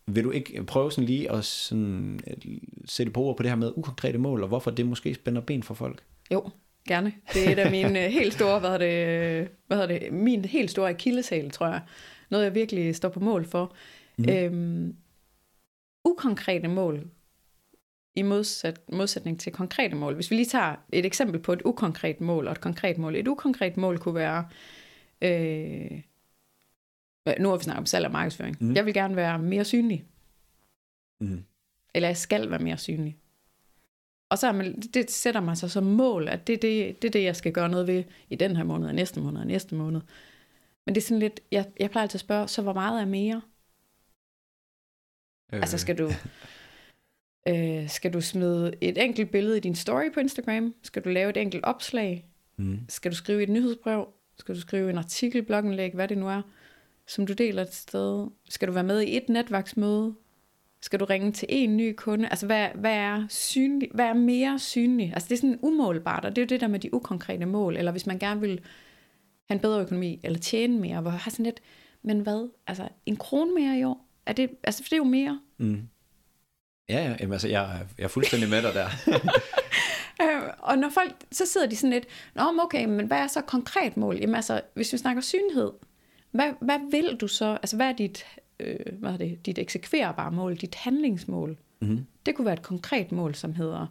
Vil 0.07 0.25
du 0.25 0.31
ikke 0.31 0.65
prøve 0.65 0.93
sådan 0.93 1.05
lige 1.05 1.33
at 1.33 1.45
sådan, 1.45 2.21
øh, 2.27 2.59
sætte 2.85 3.13
på 3.13 3.21
ord 3.21 3.37
på 3.37 3.43
det 3.43 3.51
her 3.51 3.57
med 3.57 3.73
ukonkrete 3.77 4.19
mål, 4.19 4.43
og 4.43 4.49
hvorfor 4.49 4.71
det 4.71 4.87
måske 4.87 5.15
spænder 5.15 5.41
ben 5.41 5.63
for 5.63 5.75
folk? 5.75 6.03
Jo, 6.33 6.51
gerne. 6.89 7.13
Det 7.35 7.47
er 7.47 7.53
et 7.53 7.59
af 7.59 7.71
mine 7.71 8.05
øh, 8.05 8.11
helt 8.11 8.33
store, 8.33 8.61
hvad 8.61 8.71
hedder 8.71 8.87
det, 8.87 9.49
hvad 9.67 9.77
hedder 9.79 9.99
det, 9.99 10.13
min 10.13 10.45
helt 10.45 10.71
store 10.71 10.89
akilleshæl, 10.89 11.51
tror 11.51 11.67
jeg. 11.67 11.81
Noget, 12.31 12.45
jeg 12.45 12.55
virkelig 12.55 12.97
står 12.97 13.09
på 13.09 13.21
mål 13.21 13.45
for. 13.45 13.75
Mm. 14.19 14.29
Øhm, 14.29 14.97
ukonkrete 16.05 16.69
mål, 16.69 17.11
i 18.15 18.23
modsat, 18.23 18.81
modsætning 18.93 19.41
til 19.41 19.53
konkrete 19.53 19.97
mål. 19.97 20.15
Hvis 20.15 20.31
vi 20.31 20.37
lige 20.37 20.47
tager 20.47 20.75
et 20.93 21.07
eksempel 21.07 21.41
på 21.41 21.53
et 21.53 21.63
ukonkret 21.65 22.21
mål 22.21 22.47
og 22.47 22.53
et 22.53 22.61
konkret 22.61 22.99
mål. 22.99 23.17
Et 23.17 23.29
ukonkret 23.29 23.77
mål 23.77 23.99
kunne 23.99 24.15
være, 24.15 24.49
øh, 25.23 26.01
nu 27.41 27.49
har 27.49 27.57
vi 27.57 27.63
snakket 27.65 27.79
om 27.79 27.87
salg 27.87 28.07
og 28.07 28.13
markedsføring. 28.13 28.57
Mm. 28.61 28.75
Jeg 28.75 28.87
vil 28.87 28.95
gerne 28.95 29.17
være 29.17 29.39
mere 29.39 29.65
synlig, 29.65 30.05
Mm. 31.21 31.45
eller 31.95 32.09
jeg 32.09 32.17
skal 32.17 32.51
være 32.51 32.59
mere 32.59 32.79
synlig. 32.79 33.17
Og 34.31 34.39
så 34.39 34.53
man, 34.53 34.81
det 34.81 35.11
sætter 35.11 35.41
man 35.41 35.57
sig 35.57 35.71
som 35.71 35.85
mål, 35.85 36.29
at 36.29 36.47
det 36.47 36.53
er 36.53 36.59
det, 36.59 37.03
det, 37.03 37.13
det, 37.13 37.23
jeg 37.23 37.37
skal 37.37 37.53
gøre 37.53 37.69
noget 37.69 37.87
ved 37.87 38.05
i 38.31 38.35
den 38.35 38.57
her 38.57 38.65
måned, 38.65 38.89
og 38.89 38.95
næste 38.95 39.21
måned, 39.21 39.41
og 39.41 39.47
næste 39.47 39.75
måned. 39.75 40.01
Men 40.87 40.95
det 40.95 41.01
er 41.01 41.05
sådan 41.05 41.19
lidt, 41.19 41.41
jeg, 41.53 41.71
jeg 41.81 41.91
plejer 41.91 42.03
altid 42.03 42.17
at 42.17 42.21
spørge, 42.21 42.49
så 42.49 42.63
hvor 42.63 42.73
meget 42.73 43.01
er 43.01 43.05
mere? 43.07 43.43
Øh, 45.53 45.61
Altså 45.61 45.79
skal 45.79 45.99
du, 45.99 46.11
Øh, 47.49 47.89
skal 47.89 48.13
du 48.13 48.21
smide 48.21 48.73
et 48.81 49.05
enkelt 49.05 49.31
billede 49.31 49.57
i 49.57 49.61
din 49.61 49.75
story 49.75 50.13
på 50.15 50.21
Instagram? 50.21 50.75
Skal 50.83 51.05
du 51.05 51.09
lave 51.09 51.31
et 51.31 51.37
enkelt 51.37 51.65
opslag? 51.65 52.27
Mm. 52.57 52.79
Skal 52.89 53.11
du 53.11 53.17
skrive 53.17 53.43
et 53.43 53.49
nyhedsbrev? 53.49 54.09
Skal 54.39 54.55
du 54.55 54.61
skrive 54.61 54.91
en 54.91 54.99
artikel, 54.99 55.43
blogindlæg, 55.43 55.95
hvad 55.95 56.09
det 56.09 56.19
nu 56.19 56.29
er, 56.29 56.43
som 57.11 57.27
du 57.27 57.33
deler 57.33 57.63
et 57.63 57.75
sted? 57.75 58.29
Skal 58.49 58.69
du 58.69 58.73
være 58.73 58.85
med 58.85 59.03
i 59.03 59.17
et 59.17 59.29
netværksmøde? 59.29 60.15
Skal 60.83 61.01
du 61.01 61.05
ringe 61.05 61.33
til 61.33 61.49
en 61.51 61.77
ny 61.77 61.95
kunde? 61.97 62.29
Altså, 62.29 62.47
hvad, 62.47 62.69
hvad, 62.75 62.95
er 62.95 63.27
synlig, 63.29 63.89
hvad 63.95 64.05
er 64.05 64.15
mere 64.15 64.59
synligt? 64.59 65.13
Altså, 65.13 65.29
det 65.29 65.35
er 65.35 65.41
sådan 65.41 65.59
umålbart, 65.63 66.25
og 66.25 66.37
det 66.37 66.43
er 66.43 66.47
jo 66.47 66.49
det 66.49 66.61
der 66.61 66.67
med 66.67 66.81
de 66.81 66.95
ukonkrete 66.95 67.47
mål. 67.47 67.77
Eller 67.77 67.93
hvis 67.93 68.07
man 68.07 68.19
gerne 68.19 68.41
vil 68.41 68.61
have 69.49 69.55
en 69.55 69.61
bedre 69.61 69.81
økonomi, 69.81 70.21
eller 70.23 70.39
tjene 70.39 70.79
mere, 70.79 71.01
hvor 71.01 71.11
jeg 71.11 71.21
har 71.21 71.31
sådan 71.31 71.45
lidt, 71.45 71.61
men 72.03 72.21
hvad? 72.21 72.51
Altså, 72.67 72.89
en 73.07 73.17
krone 73.17 73.55
mere 73.55 73.79
i 73.79 73.85
år? 73.85 74.07
Er 74.27 74.33
det, 74.33 74.51
altså, 74.65 74.83
for 74.83 74.89
det 74.89 74.93
er 74.93 74.97
jo 74.97 75.05
mere. 75.05 75.41
Mm. 75.59 75.89
Ja, 76.89 77.05
ja, 77.05 77.17
jamen, 77.21 77.33
altså, 77.33 77.49
jeg, 77.49 77.87
jeg 77.99 78.05
er 78.05 78.09
fuldstændig 78.09 78.51
med 78.51 78.63
dig 78.63 78.75
der. 78.75 78.89
Øh, 80.23 80.43
og 80.59 80.79
når 80.79 80.89
folk, 80.89 81.13
så 81.33 81.47
sidder 81.47 81.67
de 81.67 81.77
sådan 81.77 81.91
lidt, 81.91 82.07
Nå, 82.35 82.43
okay, 82.63 82.85
men 82.85 83.07
hvad 83.07 83.19
er 83.19 83.27
så 83.27 83.41
konkret 83.41 83.97
mål? 83.97 84.17
Jamen 84.17 84.35
altså, 84.35 84.61
hvis 84.75 84.93
vi 84.93 84.99
snakker 84.99 85.23
synlighed, 85.23 85.71
hvad, 86.31 86.53
hvad 86.61 86.91
vil 86.91 87.17
du 87.21 87.29
så, 87.29 87.47
altså 87.47 87.77
hvad 87.77 87.87
er 87.87 87.93
dit, 87.93 88.27
øh, 88.61 88.77
hvad 88.99 89.13
er 89.13 89.17
det, 89.17 89.47
dit 89.47 89.59
eksekverbare 89.59 90.33
mål, 90.33 90.57
dit 90.57 90.75
handlingsmål? 90.75 91.59
Mm. 91.81 92.07
Det 92.27 92.35
kunne 92.35 92.45
være 92.45 92.55
et 92.55 92.63
konkret 92.63 93.13
mål, 93.13 93.35
som 93.35 93.55
hedder, 93.55 93.87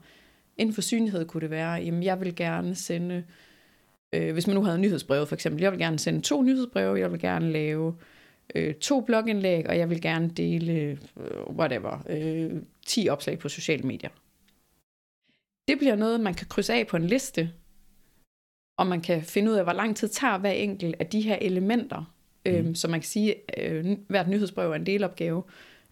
inden 0.57 0.75
for 0.75 0.81
synlighed 0.81 1.25
kunne 1.25 1.41
det 1.41 1.49
være, 1.49 1.71
jamen 1.71 2.03
jeg 2.03 2.19
vil 2.19 2.35
gerne 2.35 2.75
sende, 2.75 3.23
øh, 4.13 4.33
hvis 4.33 4.47
man 4.47 4.55
nu 4.55 4.63
havde 4.63 4.79
nyhedsbreve 4.79 5.27
for 5.27 5.35
eksempel, 5.35 5.61
jeg 5.61 5.71
vil 5.71 5.79
gerne 5.79 5.99
sende 5.99 6.21
to 6.21 6.41
nyhedsbreve, 6.41 6.99
jeg 6.99 7.11
vil 7.11 7.19
gerne 7.19 7.51
lave 7.51 7.95
øh, 8.55 8.75
to 8.75 9.01
blogindlæg, 9.01 9.67
og 9.69 9.77
jeg 9.77 9.89
vil 9.89 10.01
gerne 10.01 10.29
dele, 10.29 10.73
øh, 10.73 10.97
whatever, 11.49 12.03
øh, 12.09 12.51
10 12.85 13.09
opslag 13.09 13.39
på 13.39 13.49
sociale 13.49 13.83
medier. 13.83 14.09
Det 15.67 15.77
bliver 15.77 15.95
noget, 15.95 16.19
man 16.19 16.33
kan 16.33 16.47
krydse 16.47 16.73
af 16.73 16.87
på 16.87 16.97
en 16.97 17.05
liste, 17.05 17.51
og 18.77 18.87
man 18.87 19.01
kan 19.01 19.23
finde 19.23 19.51
ud 19.51 19.55
af, 19.55 19.63
hvor 19.63 19.73
lang 19.73 19.95
tid 19.95 20.07
tager 20.07 20.37
hver 20.37 20.51
enkelt 20.51 20.95
af 20.99 21.07
de 21.07 21.21
her 21.21 21.37
elementer. 21.41 22.13
Mm. 22.51 22.57
Øhm, 22.57 22.75
så 22.75 22.87
man 22.87 22.99
kan 22.99 23.07
sige, 23.07 23.35
at 23.47 23.71
øh, 23.71 23.97
hvert 24.07 24.27
nyhedsbrev 24.27 24.71
er 24.71 24.75
en 24.75 24.85
delopgave, 24.85 25.43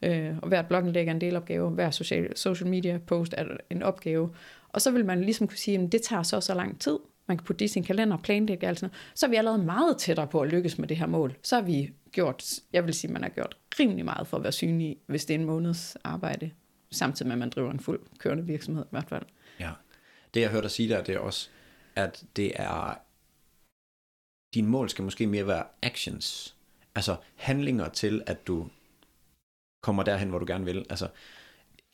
øh, 0.02 0.38
og 0.42 0.48
hvert 0.48 0.68
blogindlæg 0.68 1.08
er 1.08 1.12
en 1.12 1.22
delopgave, 1.22 1.70
hver 1.70 1.92
social, 1.92 2.38
social 2.38 2.70
media 2.70 2.98
post 2.98 3.34
er 3.38 3.46
en 3.70 3.84
opgave. 3.84 4.30
Og 4.70 4.82
så 4.82 4.92
vil 4.92 5.06
man 5.06 5.22
ligesom 5.22 5.48
kunne 5.48 5.58
sige, 5.58 5.80
at 5.80 5.92
det 5.92 6.02
tager 6.02 6.24
så 6.24 6.42
så 6.42 6.54
lang 6.54 6.82
tid. 6.82 6.98
Man 7.28 7.38
kan 7.38 7.46
putte 7.46 7.60
det 7.60 7.66
i 7.66 7.68
sin 7.68 7.84
kalender 7.84 8.18
og 8.18 8.24
planlægge 8.24 8.68
alt 8.68 8.80
sådan 8.80 8.90
noget. 8.90 9.20
Så 9.20 9.26
er 9.26 9.30
vi 9.30 9.36
allerede 9.36 9.64
meget 9.64 9.98
tættere 9.98 10.28
på 10.28 10.42
at 10.42 10.50
lykkes 10.50 10.78
med 10.78 10.88
det 10.88 10.98
her 10.98 11.08
mål. 11.08 11.36
Så 11.44 11.56
har 11.56 11.64
vi 11.64 11.94
gjort, 12.12 12.44
jeg 12.74 12.86
vil 12.86 12.94
sige, 12.94 13.14
man 13.14 13.22
har 13.22 13.30
gjort 13.30 13.58
rimelig 13.80 14.06
meget 14.06 14.28
for 14.28 14.38
at 14.38 14.44
være 14.44 14.52
synlig, 14.52 14.98
hvis 15.06 15.26
det 15.26 15.36
er 15.36 15.40
en 15.40 15.46
måneds 15.46 15.98
arbejde, 16.04 16.52
samtidig 16.92 17.28
med, 17.28 17.34
at 17.34 17.40
man 17.40 17.50
driver 17.50 17.72
en 17.72 17.80
fuld 17.80 18.00
kørende 18.20 18.46
virksomhed 18.46 18.84
i 18.84 18.92
hvert 18.92 19.10
fald. 19.10 19.24
Ja. 19.60 19.70
Det 20.34 20.42
jeg 20.42 20.50
hørte 20.50 20.64
dig 20.64 20.72
sige 20.72 20.90
der, 20.90 21.04
det 21.04 21.16
er 21.16 21.20
også, 21.20 21.50
at 21.96 22.24
det 22.36 22.52
er, 22.56 23.00
din 24.58 24.66
mål 24.66 24.90
skal 24.90 25.04
måske 25.04 25.28
mere 25.28 25.48
være 25.48 25.64
actions. 25.82 26.56
Altså 26.96 27.16
handlinger 27.36 27.90
til, 27.90 28.22
at 28.26 28.48
du 28.48 28.68
kommer 29.84 30.04
derhen, 30.04 30.30
hvor 30.30 30.40
du 30.40 30.46
gerne 30.46 30.66
vil. 30.66 30.86
Altså, 30.90 31.08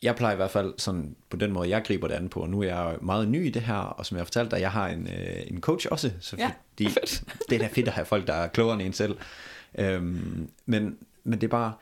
jeg 0.01 0.15
plejer 0.15 0.33
i 0.33 0.35
hvert 0.35 0.51
fald 0.51 0.73
sådan, 0.77 1.15
på 1.29 1.37
den 1.37 1.51
måde, 1.51 1.69
jeg 1.69 1.83
griber 1.83 2.07
det 2.07 2.15
an 2.15 2.29
på, 2.29 2.39
og 2.39 2.49
nu 2.49 2.61
er 2.61 2.65
jeg 2.65 2.97
meget 3.01 3.27
ny 3.27 3.47
i 3.47 3.49
det 3.49 3.61
her, 3.61 3.75
og 3.75 4.05
som 4.05 4.15
jeg 4.15 4.19
har 4.19 4.25
fortalt 4.25 4.51
dig, 4.51 4.61
jeg 4.61 4.71
har 4.71 4.87
en, 4.87 5.07
øh, 5.07 5.43
en 5.47 5.61
coach 5.61 5.87
også, 5.91 6.11
så 6.19 6.35
Ja, 6.35 6.51
fordi 6.69 6.89
fedt. 6.89 7.23
det 7.49 7.55
er 7.55 7.59
da 7.59 7.67
fedt 7.67 7.87
at 7.87 7.93
have 7.93 8.05
folk, 8.05 8.27
der 8.27 8.33
er 8.33 8.47
klogere 8.47 8.73
end 8.73 8.81
en 8.81 8.93
selv. 8.93 9.17
Øhm, 9.77 10.49
men, 10.65 10.97
men 11.23 11.41
det 11.41 11.47
er 11.47 11.51
bare, 11.51 11.73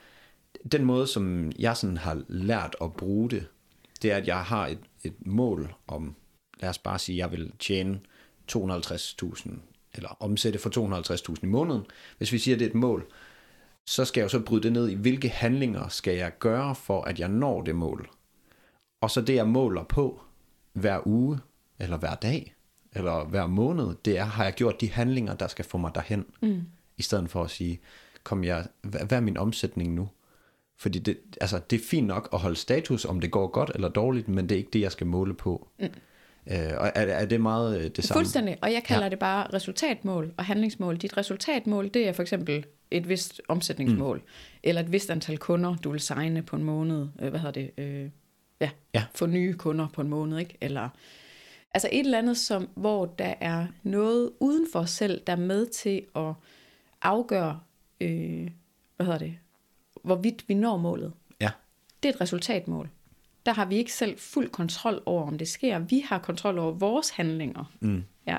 den 0.71 0.85
måde, 0.85 1.07
som 1.07 1.51
jeg 1.59 1.77
sådan 1.77 1.97
har 1.97 2.21
lært 2.27 2.75
at 2.81 2.93
bruge 2.93 3.29
det, 3.29 3.47
det 4.01 4.11
er, 4.11 4.17
at 4.17 4.27
jeg 4.27 4.43
har 4.43 4.67
et, 4.67 4.79
et 5.03 5.25
mål 5.25 5.73
om, 5.87 6.15
lad 6.59 6.69
os 6.69 6.77
bare 6.77 6.99
sige, 6.99 7.17
jeg 7.17 7.31
vil 7.31 7.51
tjene 7.59 7.99
250.000, 8.51 9.49
eller 9.93 10.17
omsætte 10.19 10.59
for 10.59 10.69
250.000 11.33 11.39
i 11.43 11.45
måneden. 11.45 11.85
Hvis 12.17 12.31
vi 12.31 12.37
siger, 12.37 12.55
at 12.55 12.59
det 12.59 12.65
er 12.65 12.69
et 12.69 12.75
mål, 12.75 13.11
så 13.85 14.05
skal 14.05 14.21
jeg 14.21 14.23
jo 14.23 14.29
så 14.29 14.39
bryde 14.39 14.63
det 14.63 14.73
ned 14.73 14.89
i, 14.89 14.93
hvilke 14.93 15.29
handlinger 15.29 15.87
skal 15.87 16.15
jeg 16.15 16.31
gøre, 16.39 16.75
for 16.75 17.01
at 17.01 17.19
jeg 17.19 17.29
når 17.29 17.61
det 17.61 17.75
mål. 17.75 18.09
Og 19.01 19.11
så 19.11 19.21
det, 19.21 19.35
jeg 19.35 19.47
måler 19.47 19.83
på 19.83 20.21
hver 20.73 21.07
uge, 21.07 21.39
eller 21.79 21.97
hver 21.97 22.15
dag, 22.15 22.55
eller 22.93 23.25
hver 23.25 23.47
måned, 23.47 23.95
det 24.05 24.17
er, 24.17 24.23
har 24.23 24.43
jeg 24.43 24.53
gjort 24.53 24.81
de 24.81 24.91
handlinger, 24.91 25.33
der 25.33 25.47
skal 25.47 25.65
få 25.65 25.77
mig 25.77 25.91
derhen, 25.95 26.25
mm. 26.41 26.61
i 26.97 27.01
stedet 27.01 27.29
for 27.29 27.43
at 27.43 27.49
sige, 27.49 27.79
kom 28.23 28.43
jeg, 28.43 28.67
hvad, 28.81 29.01
hvad 29.05 29.17
er 29.17 29.21
min 29.21 29.37
omsætning 29.37 29.93
nu? 29.93 30.09
Fordi 30.77 30.99
det, 30.99 31.19
altså, 31.41 31.59
det 31.69 31.81
er 31.81 31.85
fint 31.85 32.07
nok 32.07 32.29
at 32.33 32.39
holde 32.39 32.55
status, 32.55 33.05
om 33.05 33.19
det 33.19 33.31
går 33.31 33.47
godt 33.47 33.71
eller 33.75 33.89
dårligt, 33.89 34.27
men 34.27 34.49
det 34.49 34.55
er 34.55 34.59
ikke 34.59 34.69
det, 34.73 34.81
jeg 34.81 34.91
skal 34.91 35.07
måle 35.07 35.33
på. 35.33 35.67
Mm. 35.79 35.87
Øh, 36.47 36.57
og 36.77 36.91
er, 36.95 37.01
er 37.01 37.25
det 37.25 37.41
meget 37.41 37.77
øh, 37.79 37.83
det 37.95 38.03
samme? 38.03 38.19
Fuldstændig, 38.19 38.57
og 38.61 38.73
jeg 38.73 38.83
kalder 38.83 39.01
Ja. 39.01 39.05
ja. 39.05 39.09
det 39.09 39.19
bare 39.19 39.47
resultatmål 39.53 40.33
og 40.37 40.45
handlingsmål. 40.45 40.97
Dit 40.97 41.17
resultatmål, 41.17 41.89
det 41.93 42.07
er 42.07 42.11
for 42.13 42.21
eksempel 42.21 42.65
et 42.91 43.09
vist 43.09 43.41
omsætningsmål, 43.47 44.17
mm. 44.17 44.23
eller 44.63 44.81
et 44.81 44.91
vist 44.91 45.09
antal 45.09 45.37
kunder, 45.37 45.75
du 45.75 45.91
vil 45.91 45.99
signe 45.99 46.41
på 46.41 46.55
en 46.55 46.63
måned. 46.63 47.07
Øh, 47.21 47.29
hvad 47.29 47.39
hedder 47.39 47.51
det? 47.61 47.71
Øh, 47.77 48.09
ja, 48.61 48.69
Ja. 48.93 49.03
få 49.15 49.25
nye 49.25 49.53
kunder 49.53 49.87
på 49.93 50.01
en 50.01 50.07
måned, 50.09 50.39
ikke? 50.39 50.57
Eller, 50.61 50.89
altså 51.73 51.89
et 51.91 51.99
eller 51.99 52.17
andet, 52.17 52.37
som, 52.37 52.69
hvor 52.75 53.05
der 53.05 53.33
er 53.41 53.67
noget 53.83 54.31
uden 54.39 54.67
for 54.71 54.79
os 54.79 54.89
selv, 54.89 55.21
der 55.27 55.33
er 55.33 55.37
med 55.37 55.65
til 55.65 56.01
at 56.15 56.33
afgøre, 57.01 57.59
øh, 58.01 58.47
hvad 58.95 59.05
hedder 59.05 59.19
det, 59.19 59.35
hvorvidt 60.03 60.43
vi 60.47 60.53
når 60.53 60.77
målet. 60.77 61.13
Ja, 61.41 61.49
Det 62.03 62.09
er 62.09 62.13
et 62.13 62.21
resultatmål. 62.21 62.89
Der 63.45 63.53
har 63.53 63.65
vi 63.65 63.75
ikke 63.77 63.93
selv 63.93 64.19
fuld 64.19 64.49
kontrol 64.49 65.01
over, 65.05 65.27
om 65.27 65.37
det 65.37 65.47
sker. 65.47 65.79
Vi 65.79 66.03
har 66.07 66.17
kontrol 66.19 66.59
over 66.59 66.71
vores 66.71 67.09
handlinger. 67.09 67.71
Mm. 67.79 68.03
Ja. 68.27 68.37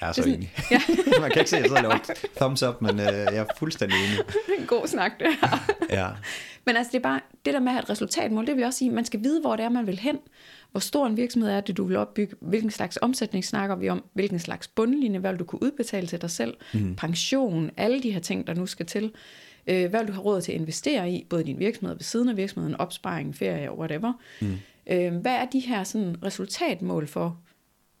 jeg 0.00 0.08
er 0.08 0.12
Det 0.12 0.14
så 0.14 0.20
er 0.20 0.24
sådan- 0.24 0.34
enig. 0.34 0.52
Ja. 0.70 0.80
Man 1.20 1.30
kan 1.30 1.38
ikke 1.40 1.50
se, 1.50 1.56
at 1.56 1.62
jeg 1.62 1.68
sidder 1.68 1.76
og 1.76 1.82
laver 1.82 1.98
thumbs 2.36 2.62
up, 2.62 2.82
men 2.82 3.00
øh, 3.00 3.06
jeg 3.06 3.36
er 3.36 3.44
fuldstændig 3.58 3.98
enig. 3.98 4.18
en 4.60 4.66
god 4.66 4.86
snak, 4.86 5.12
det 5.20 5.26
her. 5.40 5.74
Ja, 5.90 6.08
Men 6.66 6.76
altså, 6.76 6.90
det 6.92 6.98
er 6.98 7.02
bare 7.02 7.20
det 7.44 7.54
der 7.54 7.60
med 7.60 7.68
at 7.68 7.72
have 7.72 7.82
et 7.82 7.90
resultatmål, 7.90 8.46
det 8.46 8.56
vil 8.56 8.64
også 8.64 8.78
sige, 8.78 8.88
at 8.88 8.94
man 8.94 9.04
skal 9.04 9.22
vide, 9.22 9.40
hvor 9.40 9.56
det 9.56 9.64
er, 9.64 9.68
man 9.68 9.86
vil 9.86 9.98
hen. 9.98 10.18
Hvor 10.70 10.80
stor 10.80 11.06
en 11.06 11.16
virksomhed 11.16 11.50
er 11.50 11.60
det, 11.60 11.76
du 11.76 11.84
vil 11.84 11.96
opbygge? 11.96 12.36
Hvilken 12.40 12.70
slags 12.70 12.98
omsætning 13.02 13.44
snakker 13.44 13.76
vi 13.76 13.88
om? 13.88 14.04
Hvilken 14.12 14.38
slags 14.38 14.68
bundlinje, 14.68 15.18
hvad 15.18 15.30
vil 15.30 15.38
du 15.38 15.44
kunne 15.44 15.62
udbetale 15.62 16.06
til 16.06 16.20
dig 16.22 16.30
selv? 16.30 16.54
Mm. 16.74 16.96
Pension, 16.96 17.70
alle 17.76 18.02
de 18.02 18.10
her 18.10 18.20
ting, 18.20 18.46
der 18.46 18.54
nu 18.54 18.66
skal 18.66 18.86
til. 18.86 19.12
Øh, 19.66 19.90
hvad 19.90 20.00
vil 20.00 20.08
du 20.08 20.12
have 20.12 20.24
råd 20.24 20.40
til 20.40 20.52
at 20.52 20.60
investere 20.60 21.10
i? 21.10 21.26
Både 21.30 21.44
din 21.44 21.58
virksomhed 21.58 21.96
ved 21.96 22.02
siden 22.02 22.28
af 22.28 22.36
virksomheden, 22.36 22.76
opsparing, 22.76 23.36
ferie, 23.36 23.78
whatever. 23.78 24.12
Mm. 24.40 24.58
Øh, 24.86 25.16
hvad 25.16 25.34
er 25.34 25.44
de 25.44 25.60
her 25.60 25.84
sådan, 25.84 26.16
resultatmål 26.24 27.06
for? 27.06 27.40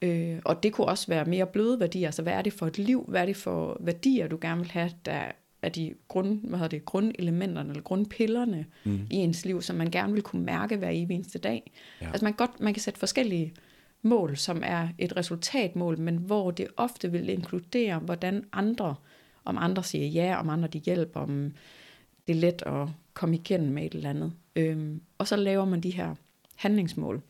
Øh, 0.02 0.38
og 0.44 0.62
det 0.62 0.72
kunne 0.72 0.86
også 0.86 1.06
være 1.06 1.24
mere 1.24 1.46
bløde 1.46 1.80
værdier. 1.80 2.08
Altså, 2.08 2.22
hvad 2.22 2.32
er 2.32 2.42
det 2.42 2.52
for 2.52 2.66
et 2.66 2.78
liv? 2.78 3.04
Hvad 3.08 3.20
er 3.20 3.26
det 3.26 3.36
for 3.36 3.76
værdier, 3.80 4.28
du 4.28 4.38
gerne 4.40 4.60
vil 4.60 4.70
have, 4.70 4.90
der 5.04 5.22
er 5.62 5.68
de 5.68 5.94
grund, 6.08 6.40
hvad 6.40 6.58
hedder 6.58 6.68
det, 6.68 6.84
grundelementerne 6.84 7.70
eller 7.70 7.82
grundpillerne 7.82 8.66
mm. 8.84 9.00
i 9.10 9.16
ens 9.16 9.44
liv, 9.44 9.62
som 9.62 9.76
man 9.76 9.90
gerne 9.90 10.12
vil 10.12 10.22
kunne 10.22 10.44
mærke 10.44 10.76
hver 10.76 10.90
evig 10.90 11.14
eneste 11.14 11.38
dag. 11.38 11.72
Ja. 12.00 12.06
Altså 12.06 12.24
man, 12.24 12.32
godt, 12.32 12.60
man 12.60 12.74
kan 12.74 12.80
sætte 12.80 13.00
forskellige 13.00 13.54
mål, 14.02 14.36
som 14.36 14.62
er 14.64 14.88
et 14.98 15.16
resultatmål, 15.16 15.98
men 15.98 16.16
hvor 16.16 16.50
det 16.50 16.66
ofte 16.76 17.10
vil 17.12 17.28
inkludere, 17.28 17.98
hvordan 17.98 18.44
andre, 18.52 18.94
om 19.44 19.58
andre 19.58 19.84
siger 19.84 20.06
ja, 20.06 20.40
om 20.40 20.48
andre 20.48 20.68
de 20.68 20.78
hjælper, 20.78 21.20
om 21.20 21.52
det 22.26 22.36
er 22.36 22.40
let 22.40 22.62
at 22.66 22.88
komme 23.14 23.36
igennem 23.36 23.72
med 23.72 23.86
et 23.86 23.94
eller 23.94 24.10
andet. 24.10 24.32
Øhm, 24.56 25.00
og 25.18 25.28
så 25.28 25.36
laver 25.36 25.64
man 25.64 25.80
de 25.80 25.90
her 25.90 26.14
handlingsmål, 26.56 27.22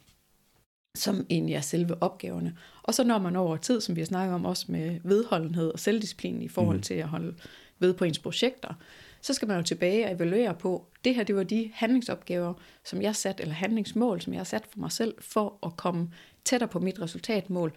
som 0.94 1.26
egentlig 1.30 1.54
er 1.54 1.60
selve 1.60 2.02
opgaverne. 2.02 2.56
Og 2.82 2.94
så 2.94 3.04
når 3.04 3.18
man 3.18 3.36
over 3.36 3.56
tid, 3.56 3.80
som 3.80 3.96
vi 3.96 4.00
har 4.00 4.06
snakket 4.06 4.34
om, 4.34 4.46
også 4.46 4.72
med 4.72 5.00
vedholdenhed 5.04 5.70
og 5.70 5.78
selvdisciplin 5.78 6.42
i 6.42 6.48
forhold 6.48 6.76
mm. 6.76 6.82
til 6.82 6.94
at 6.94 7.08
holde 7.08 7.34
ved 7.78 7.94
på 7.94 8.04
ens 8.04 8.18
projekter, 8.18 8.74
så 9.20 9.34
skal 9.34 9.48
man 9.48 9.56
jo 9.56 9.62
tilbage 9.62 10.06
og 10.06 10.12
evaluere 10.12 10.54
på, 10.54 10.86
det 11.04 11.14
her 11.14 11.24
det 11.24 11.36
var 11.36 11.42
de 11.42 11.70
handlingsopgaver, 11.74 12.54
som 12.84 13.02
jeg 13.02 13.16
satte, 13.16 13.42
eller 13.42 13.54
handlingsmål, 13.54 14.20
som 14.20 14.32
jeg 14.32 14.40
har 14.40 14.44
sat 14.44 14.66
for 14.66 14.78
mig 14.78 14.92
selv, 14.92 15.14
for 15.20 15.58
at 15.66 15.76
komme 15.76 16.12
tættere 16.44 16.68
på 16.68 16.80
mit 16.80 17.00
resultatmål. 17.00 17.72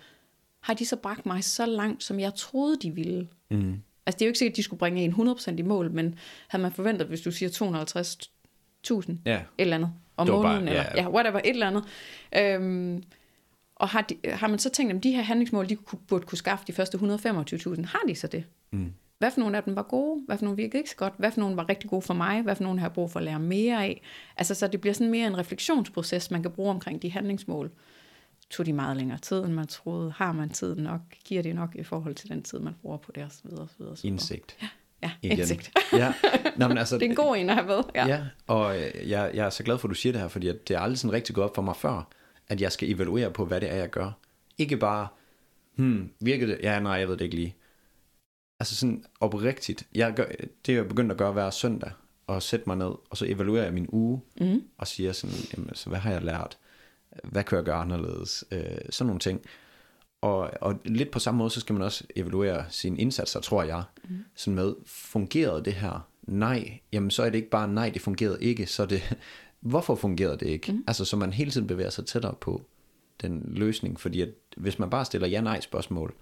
Har 0.61 0.73
de 0.73 0.85
så 0.85 0.95
bragt 0.95 1.25
mig 1.25 1.43
så 1.43 1.65
langt, 1.65 2.03
som 2.03 2.19
jeg 2.19 2.35
troede, 2.35 2.77
de 2.81 2.91
ville? 2.91 3.27
mm. 3.49 3.81
Altså 4.05 4.17
det 4.17 4.21
er 4.21 4.25
jo 4.25 4.29
ikke 4.29 4.39
sikkert, 4.39 4.53
at 4.53 4.57
de 4.57 4.63
skulle 4.63 4.79
bringe 4.79 5.01
en 5.03 5.11
100% 5.13 5.51
i 5.57 5.61
mål, 5.61 5.91
men 5.91 6.15
havde 6.47 6.61
man 6.61 6.71
forventet, 6.71 7.07
hvis 7.07 7.21
du 7.21 7.31
siger 7.31 7.49
250.000, 7.49 9.13
ja. 9.25 9.35
et 9.35 9.41
eller 9.57 9.75
andet 9.75 9.91
om 10.17 10.27
var 10.27 10.33
bare- 10.33 10.43
måneden, 10.43 10.67
eller 10.67 10.85
ja. 10.95 11.09
whatever, 11.09 11.39
et 11.39 11.49
eller 11.49 11.67
andet. 11.67 11.83
Øhm, 12.37 13.03
og 13.75 13.89
har, 13.89 14.01
de, 14.01 14.15
har 14.29 14.47
man 14.47 14.59
så 14.59 14.69
tænkt, 14.69 14.93
at 14.95 15.03
de 15.03 15.11
her 15.11 15.21
handlingsmål, 15.21 15.69
de 15.69 15.75
kunne, 15.75 15.99
burde 16.07 16.25
kunne 16.25 16.37
skaffe 16.37 16.65
de 16.67 16.73
første 16.73 16.97
125.000, 16.97 17.85
har 17.85 18.01
de 18.07 18.15
så 18.15 18.27
det? 18.27 18.43
Mm. 18.71 18.93
Hvad 19.19 19.31
for 19.31 19.39
nogle 19.39 19.57
af 19.57 19.63
dem 19.63 19.75
var 19.75 19.81
gode? 19.83 20.21
Hvad 20.25 20.37
for 20.37 20.45
nogle 20.45 20.57
virkede 20.57 20.77
ikke 20.77 20.89
så 20.89 20.95
godt? 20.95 21.13
Hvad 21.17 21.31
for 21.31 21.39
nogle 21.39 21.55
var 21.57 21.69
rigtig 21.69 21.89
gode 21.89 22.01
for 22.01 22.13
mig? 22.13 22.41
Hvad 22.41 22.55
for 22.55 22.63
nogle 22.63 22.79
har 22.79 22.87
jeg 22.87 22.93
brug 22.93 23.11
for 23.11 23.19
at 23.19 23.23
lære 23.25 23.39
mere 23.39 23.83
af? 23.83 24.01
Altså, 24.37 24.55
så 24.55 24.67
det 24.67 24.81
bliver 24.81 24.93
sådan 24.93 25.11
mere 25.11 25.27
en 25.27 25.37
refleksionsproces, 25.37 26.31
man 26.31 26.41
kan 26.41 26.51
bruge 26.51 26.69
omkring 26.69 27.01
de 27.01 27.11
handlingsmål. 27.11 27.71
Tog 28.49 28.65
de 28.65 28.73
meget 28.73 28.97
længere 28.97 29.17
tid, 29.19 29.43
end 29.43 29.53
man 29.53 29.67
troede? 29.67 30.11
Har 30.11 30.31
man 30.31 30.49
tid 30.49 30.75
nok? 30.75 31.01
Giver 31.25 31.41
det 31.41 31.55
nok 31.55 31.75
i 31.75 31.83
forhold 31.83 32.15
til 32.15 32.29
den 32.29 32.43
tid, 32.43 32.59
man 32.59 32.73
bruger 32.81 32.97
på 32.97 33.11
det? 33.15 33.23
Og 33.23 33.31
så 33.31 33.41
videre, 33.43 33.61
og 33.61 33.69
så 33.69 33.75
videre, 33.77 33.91
og 33.91 33.97
så 33.97 34.01
videre. 34.03 34.13
Indsigt. 34.13 34.57
Ja, 35.03 35.11
igen. 35.21 35.37
indsigt. 35.39 35.71
ja. 35.93 36.13
Nå, 36.57 36.67
men 36.67 36.77
altså, 36.77 36.95
Det 36.99 37.05
er 37.05 37.09
en 37.09 37.15
god 37.15 37.37
en 37.37 37.49
at 37.49 37.55
have 37.55 37.67
med. 37.67 37.81
Ja. 37.95 38.07
Ja, 38.07 38.23
og 38.47 38.77
øh, 38.81 39.09
jeg, 39.09 39.31
jeg 39.33 39.45
er 39.45 39.49
så 39.49 39.63
glad 39.63 39.77
for, 39.77 39.87
at 39.87 39.89
du 39.89 39.95
siger 39.95 40.13
det 40.13 40.21
her, 40.21 40.27
fordi 40.27 40.47
at 40.47 40.67
det 40.67 40.75
er 40.75 40.79
aldrig 40.79 40.99
sådan 40.99 41.13
rigtig 41.13 41.35
gået 41.35 41.45
op 41.49 41.55
for 41.55 41.61
mig 41.61 41.75
før, 41.75 42.07
at 42.47 42.61
jeg 42.61 42.71
skal 42.71 42.91
evaluere 42.91 43.31
på, 43.31 43.45
hvad 43.45 43.61
det 43.61 43.71
er, 43.71 43.75
jeg 43.75 43.89
gør. 43.89 44.11
Ikke 44.57 44.77
bare, 44.77 45.07
hmm, 45.75 46.09
virker 46.19 46.47
det? 46.47 46.59
Ja, 46.63 46.79
nej, 46.79 46.93
jeg 46.93 47.07
ved 47.07 47.17
det 47.17 47.23
ikke 47.25 47.35
lige. 47.35 47.55
Altså 48.59 48.75
sådan 48.75 49.05
oprigtigt. 49.19 49.87
Jeg 49.95 50.13
gør, 50.13 50.25
det 50.65 50.71
er 50.71 50.75
jeg 50.75 50.87
begyndt 50.87 51.11
at 51.11 51.17
gøre 51.17 51.31
hver 51.31 51.49
søndag, 51.49 51.91
og 52.27 52.43
sætte 52.43 52.63
mig 52.67 52.77
ned, 52.77 52.91
og 53.09 53.17
så 53.17 53.25
evaluerer 53.25 53.63
jeg 53.63 53.73
min 53.73 53.87
uge, 53.89 54.21
Mm. 54.41 54.63
og 54.77 54.87
siger 54.87 55.11
sådan, 55.11 55.35
jamen, 55.57 55.75
så 55.75 55.89
hvad 55.89 55.99
har 55.99 56.11
jeg 56.11 56.21
lært? 56.21 56.57
Hvad 57.23 57.43
kan 57.43 57.55
jeg 57.55 57.65
gøre 57.65 57.75
anderledes? 57.75 58.43
Øh, 58.51 58.59
sådan 58.89 59.07
nogle 59.07 59.19
ting. 59.19 59.41
Og, 60.21 60.51
og 60.61 60.79
lidt 60.85 61.11
på 61.11 61.19
samme 61.19 61.37
måde, 61.37 61.49
så 61.49 61.59
skal 61.59 61.73
man 61.73 61.81
også 61.81 62.03
evaluere 62.15 62.65
sine 62.69 62.97
indsatser, 62.97 63.39
tror 63.39 63.63
jeg. 63.63 63.83
Mm. 64.09 64.25
Sådan 64.35 64.55
med, 64.55 64.73
fungerede 64.85 65.63
det 65.65 65.73
her? 65.73 66.07
Nej. 66.21 66.79
Jamen, 66.91 67.11
så 67.11 67.23
er 67.23 67.29
det 67.29 67.35
ikke 67.35 67.49
bare 67.49 67.67
nej, 67.67 67.89
det 67.89 68.01
fungerede 68.01 68.37
ikke. 68.41 68.65
Så 68.65 68.85
det, 68.85 69.17
hvorfor 69.61 69.95
fungerede 69.95 70.37
det 70.37 70.47
ikke? 70.47 70.71
Mm. 70.71 70.83
Altså, 70.87 71.05
så 71.05 71.17
man 71.17 71.33
hele 71.33 71.51
tiden 71.51 71.67
bevæger 71.67 71.89
sig 71.89 72.05
tættere 72.05 72.33
på 72.41 72.61
den 73.21 73.43
løsning. 73.47 73.99
Fordi 73.99 74.21
at, 74.21 74.29
hvis 74.57 74.79
man 74.79 74.89
bare 74.89 75.05
stiller 75.05 75.27
ja-nej 75.27 75.59
spørgsmål, 75.59 76.13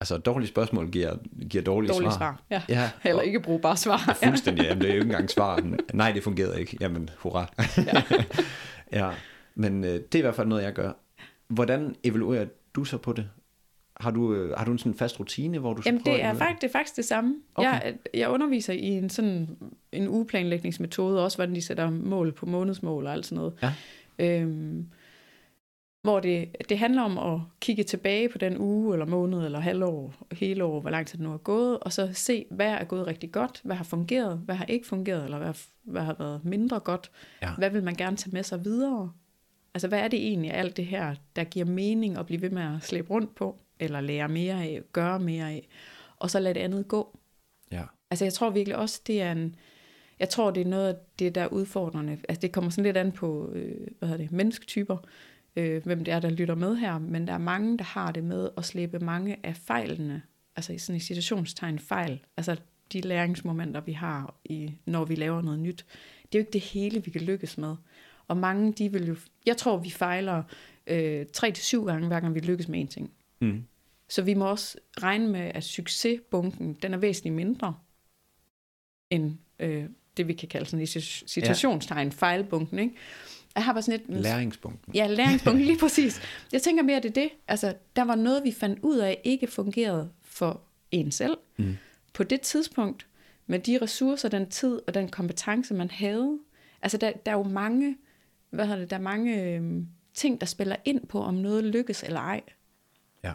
altså 0.00 0.18
dårlige 0.18 0.48
spørgsmål 0.48 0.90
giver, 0.90 1.16
giver 1.50 1.64
dårlige 1.64 1.92
Dårlige 1.92 2.10
svar. 2.10 2.18
svar. 2.18 2.42
Ja. 2.50 2.62
Ja, 2.68 2.90
Eller 3.10 3.22
ikke 3.22 3.40
brugbare 3.40 3.76
svar. 3.76 4.16
Ja. 4.22 4.28
Fuldstændig, 4.28 4.64
jamen 4.64 4.80
det 4.80 4.90
er 4.90 4.94
jo 4.94 5.00
ikke 5.00 5.10
engang 5.10 5.30
svar. 5.30 5.62
Nej, 5.94 6.12
det 6.12 6.22
fungerede 6.22 6.60
ikke. 6.60 6.76
Jamen, 6.80 7.10
hurra. 7.18 7.46
Ja. 7.76 8.02
ja. 8.92 9.10
Men 9.58 9.84
øh, 9.84 9.90
det 9.90 10.14
er 10.14 10.18
i 10.18 10.20
hvert 10.20 10.34
fald 10.34 10.48
noget, 10.48 10.62
jeg 10.62 10.72
gør. 10.72 10.92
Hvordan 11.48 11.96
evaluerer 12.04 12.46
du 12.74 12.84
så 12.84 12.98
på 12.98 13.12
det? 13.12 13.28
Har 14.00 14.10
du, 14.10 14.34
øh, 14.34 14.58
har 14.58 14.64
du 14.64 14.72
en 14.72 14.78
sådan 14.78 14.94
fast 14.94 15.20
rutine, 15.20 15.58
hvor 15.58 15.74
du 15.74 15.82
Jamen, 15.86 16.00
det 16.04 16.22
er, 16.22 16.34
faktisk, 16.34 16.62
det 16.62 16.68
er 16.68 16.72
faktisk 16.72 16.96
det 16.96 17.04
samme. 17.04 17.36
Okay. 17.54 17.68
Jeg, 17.68 17.94
jeg 18.14 18.28
underviser 18.28 18.72
i 18.72 18.86
en 18.86 19.10
sådan 19.10 19.48
en 19.92 20.08
ugeplanlægningsmetode, 20.08 21.24
også 21.24 21.38
hvordan 21.38 21.54
de 21.54 21.62
sætter 21.62 21.90
mål 21.90 22.32
på 22.32 22.46
månedsmål 22.46 23.06
og 23.06 23.12
alt 23.12 23.26
sådan 23.26 23.36
noget. 23.36 23.54
Ja. 23.62 23.72
Øhm, 24.18 24.88
hvor 26.02 26.20
det, 26.20 26.56
det 26.68 26.78
handler 26.78 27.02
om 27.02 27.18
at 27.18 27.40
kigge 27.60 27.82
tilbage 27.82 28.28
på 28.28 28.38
den 28.38 28.58
uge, 28.58 28.94
eller 28.94 29.06
måned, 29.06 29.44
eller 29.44 29.60
halvår, 29.60 30.14
hele 30.32 30.64
år, 30.64 30.80
hvor 30.80 30.90
lang 30.90 31.06
tid 31.06 31.18
det 31.18 31.26
nu 31.26 31.32
er 31.32 31.38
gået, 31.38 31.78
og 31.78 31.92
så 31.92 32.10
se, 32.12 32.44
hvad 32.50 32.70
er 32.70 32.84
gået 32.84 33.06
rigtig 33.06 33.32
godt, 33.32 33.60
hvad 33.64 33.76
har 33.76 33.84
fungeret, 33.84 34.38
hvad 34.44 34.54
har 34.54 34.64
ikke 34.64 34.86
fungeret, 34.86 35.24
eller 35.24 35.38
hvad, 35.38 35.54
hvad 35.82 36.02
har 36.02 36.16
været 36.18 36.44
mindre 36.44 36.80
godt. 36.80 37.10
Ja. 37.42 37.50
Hvad 37.58 37.70
vil 37.70 37.82
man 37.84 37.94
gerne 37.94 38.16
tage 38.16 38.30
med 38.32 38.42
sig 38.42 38.64
videre? 38.64 39.12
Altså, 39.74 39.88
hvad 39.88 39.98
er 39.98 40.08
det 40.08 40.26
egentlig 40.26 40.52
alt 40.54 40.76
det 40.76 40.86
her, 40.86 41.14
der 41.36 41.44
giver 41.44 41.66
mening 41.66 42.18
at 42.18 42.26
blive 42.26 42.42
ved 42.42 42.50
med 42.50 42.62
at 42.62 42.82
slæbe 42.82 43.10
rundt 43.10 43.34
på, 43.34 43.56
eller 43.80 44.00
lære 44.00 44.28
mere 44.28 44.62
af, 44.62 44.82
gøre 44.92 45.20
mere 45.20 45.50
af, 45.50 45.68
og 46.16 46.30
så 46.30 46.40
lade 46.40 46.54
det 46.54 46.60
andet 46.60 46.88
gå? 46.88 47.18
Ja. 47.72 47.82
Altså, 48.10 48.24
jeg 48.24 48.32
tror 48.32 48.50
virkelig 48.50 48.76
også, 48.76 49.00
det 49.06 49.22
er 49.22 49.32
en... 49.32 49.54
Jeg 50.20 50.28
tror, 50.28 50.50
det 50.50 50.60
er 50.60 50.68
noget 50.68 50.88
af 50.88 50.94
det, 51.18 51.34
der 51.34 51.40
er 51.40 51.46
udfordrende. 51.46 52.18
Altså, 52.28 52.40
det 52.40 52.52
kommer 52.52 52.70
sådan 52.70 52.84
lidt 52.84 52.96
an 52.96 53.12
på, 53.12 53.50
øh, 53.52 53.86
hvad 53.98 54.08
hedder 54.08 54.24
det, 54.24 54.32
mennesketyper, 54.32 54.96
øh, 55.56 55.84
hvem 55.84 56.04
det 56.04 56.14
er, 56.14 56.20
der 56.20 56.30
lytter 56.30 56.54
med 56.54 56.76
her. 56.76 56.98
Men 56.98 57.26
der 57.26 57.32
er 57.32 57.38
mange, 57.38 57.78
der 57.78 57.84
har 57.84 58.12
det 58.12 58.24
med 58.24 58.48
at 58.56 58.64
slippe 58.64 58.98
mange 58.98 59.36
af 59.42 59.56
fejlene, 59.56 60.22
altså 60.56 60.72
i 60.72 60.78
sådan 60.78 60.96
i 60.96 61.00
situationstegn 61.00 61.78
fejl, 61.78 62.20
altså 62.36 62.56
de 62.92 63.00
læringsmomenter, 63.00 63.80
vi 63.80 63.92
har, 63.92 64.34
i, 64.44 64.72
når 64.86 65.04
vi 65.04 65.14
laver 65.14 65.42
noget 65.42 65.58
nyt. 65.58 65.86
Det 66.22 66.38
er 66.38 66.38
jo 66.38 66.42
ikke 66.42 66.52
det 66.52 66.60
hele, 66.60 67.04
vi 67.04 67.10
kan 67.10 67.20
lykkes 67.20 67.58
med. 67.58 67.76
Og 68.28 68.36
mange, 68.36 68.72
de 68.72 68.92
vil 68.92 69.06
jo... 69.06 69.16
Jeg 69.46 69.56
tror, 69.56 69.76
vi 69.76 69.90
fejler 69.90 70.42
øh, 70.86 71.26
3-7 71.36 71.84
gange, 71.84 72.06
hver 72.06 72.20
gang 72.20 72.34
vi 72.34 72.40
lykkes 72.40 72.68
med 72.68 72.80
en 72.80 72.88
ting. 72.88 73.10
Mm. 73.40 73.64
Så 74.08 74.22
vi 74.22 74.34
må 74.34 74.50
også 74.50 74.78
regne 75.02 75.28
med, 75.28 75.40
at 75.54 75.64
succesbunken, 75.64 76.74
den 76.74 76.94
er 76.94 76.98
væsentligt 76.98 77.34
mindre 77.34 77.74
end 79.10 79.36
øh, 79.58 79.84
det, 80.16 80.28
vi 80.28 80.32
kan 80.32 80.48
kalde 80.48 80.66
sådan 80.66 80.82
i 80.82 80.86
situationstegn, 81.26 82.12
fejlbunken. 82.12 82.78
Ikke? 82.78 82.94
Jeg 83.54 83.64
har 83.64 83.72
bare 83.72 83.82
sådan 83.82 84.00
et... 84.00 84.22
Læringspunkten. 84.22 84.94
Ja, 84.94 85.06
læringspunkt, 85.06 85.60
lige 85.60 85.78
præcis. 85.86 86.20
Jeg 86.52 86.62
tænker 86.62 86.82
mere, 86.82 87.00
det 87.00 87.08
er 87.08 87.12
det. 87.12 87.28
Altså, 87.48 87.74
der 87.96 88.02
var 88.02 88.14
noget, 88.14 88.44
vi 88.44 88.52
fandt 88.52 88.78
ud 88.82 88.98
af, 88.98 89.20
ikke 89.24 89.46
fungerede 89.46 90.10
for 90.22 90.60
en 90.90 91.12
selv. 91.12 91.36
Mm. 91.56 91.76
På 92.12 92.22
det 92.22 92.40
tidspunkt, 92.40 93.06
med 93.46 93.58
de 93.58 93.78
ressourcer, 93.82 94.28
den 94.28 94.50
tid 94.50 94.80
og 94.86 94.94
den 94.94 95.08
kompetence, 95.08 95.74
man 95.74 95.90
havde. 95.90 96.38
Altså, 96.82 96.98
der, 96.98 97.12
der 97.26 97.32
er 97.32 97.36
jo 97.36 97.42
mange, 97.42 97.96
hvad 98.50 98.66
hedder 98.66 98.80
det, 98.80 98.90
der 98.90 98.96
er 98.96 99.00
mange 99.00 99.42
øh, 99.42 99.82
ting, 100.14 100.40
der 100.40 100.46
spiller 100.46 100.76
ind 100.84 101.06
på, 101.06 101.20
om 101.20 101.34
noget 101.34 101.64
lykkes 101.64 102.02
eller 102.02 102.20
ej. 102.20 102.42
Ja. 103.24 103.32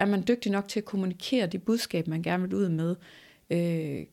Er 0.00 0.06
man 0.06 0.24
dygtig 0.28 0.52
nok 0.52 0.68
til 0.68 0.80
at 0.80 0.84
kommunikere 0.84 1.46
det 1.46 1.62
budskab, 1.62 2.06
man 2.06 2.22
gerne 2.22 2.42
vil 2.42 2.54
ud 2.54 2.68
med? 2.68 2.96
Øh, 3.50 4.06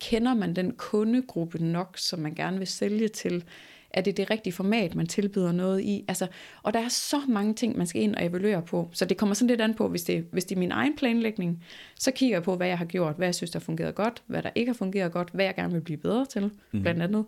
kender 0.00 0.34
man 0.34 0.56
den 0.56 0.72
kundegruppe 0.72 1.64
nok, 1.64 1.98
som 1.98 2.18
man 2.18 2.34
gerne 2.34 2.58
vil 2.58 2.66
sælge 2.66 3.08
til? 3.08 3.44
Er 3.90 4.00
det 4.00 4.16
det 4.16 4.30
rigtige 4.30 4.52
format, 4.52 4.94
man 4.94 5.06
tilbyder 5.06 5.52
noget 5.52 5.80
i? 5.80 6.04
Altså, 6.08 6.26
og 6.62 6.74
der 6.74 6.80
er 6.80 6.88
så 6.88 7.20
mange 7.28 7.54
ting, 7.54 7.78
man 7.78 7.86
skal 7.86 8.02
ind 8.02 8.14
og 8.14 8.24
evaluere 8.24 8.62
på. 8.62 8.90
Så 8.92 9.04
det 9.04 9.16
kommer 9.16 9.34
sådan 9.34 9.48
lidt 9.48 9.60
an 9.60 9.74
på, 9.74 9.88
hvis 9.88 10.04
det, 10.04 10.26
hvis 10.32 10.44
det 10.44 10.54
er 10.54 10.58
min 10.58 10.72
egen 10.72 10.96
planlægning, 10.96 11.64
så 11.96 12.10
kigger 12.10 12.36
jeg 12.36 12.42
på, 12.42 12.56
hvad 12.56 12.66
jeg 12.66 12.78
har 12.78 12.84
gjort, 12.84 13.16
hvad 13.16 13.26
jeg 13.26 13.34
synes, 13.34 13.50
der 13.50 13.58
har 13.58 13.64
fungeret 13.64 13.94
godt, 13.94 14.22
hvad 14.26 14.42
der 14.42 14.50
ikke 14.54 14.68
har 14.68 14.74
fungeret 14.74 15.12
godt, 15.12 15.30
hvad 15.32 15.44
jeg 15.44 15.54
gerne 15.54 15.72
vil 15.72 15.80
blive 15.80 15.96
bedre 15.96 16.26
til, 16.26 16.42
mm-hmm. 16.42 16.82
blandt 16.82 17.02
andet. 17.02 17.24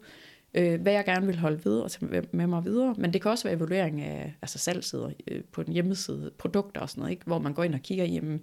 Øh, 0.55 0.81
hvad 0.81 0.93
jeg 0.93 1.05
gerne 1.05 1.27
vil 1.27 1.39
holde 1.39 1.65
ved 1.65 1.81
og 1.81 1.91
tage 1.91 2.25
med, 2.33 2.47
mig 2.47 2.65
videre. 2.65 2.95
Men 2.99 3.13
det 3.13 3.23
kan 3.23 3.31
også 3.31 3.45
være 3.45 3.57
evaluering 3.57 4.01
af 4.01 4.35
altså 4.43 4.59
salgsider 4.59 5.11
øh, 5.29 5.43
på 5.53 5.61
en 5.61 5.73
hjemmeside, 5.73 6.31
produkter 6.39 6.81
og 6.81 6.91
sådan 6.91 7.01
noget, 7.01 7.11
ikke? 7.11 7.25
hvor 7.27 7.39
man 7.39 7.55
går 7.55 7.65
ind 7.65 7.75
og 7.75 7.81
kigger, 7.81 8.05
jamen, 8.05 8.41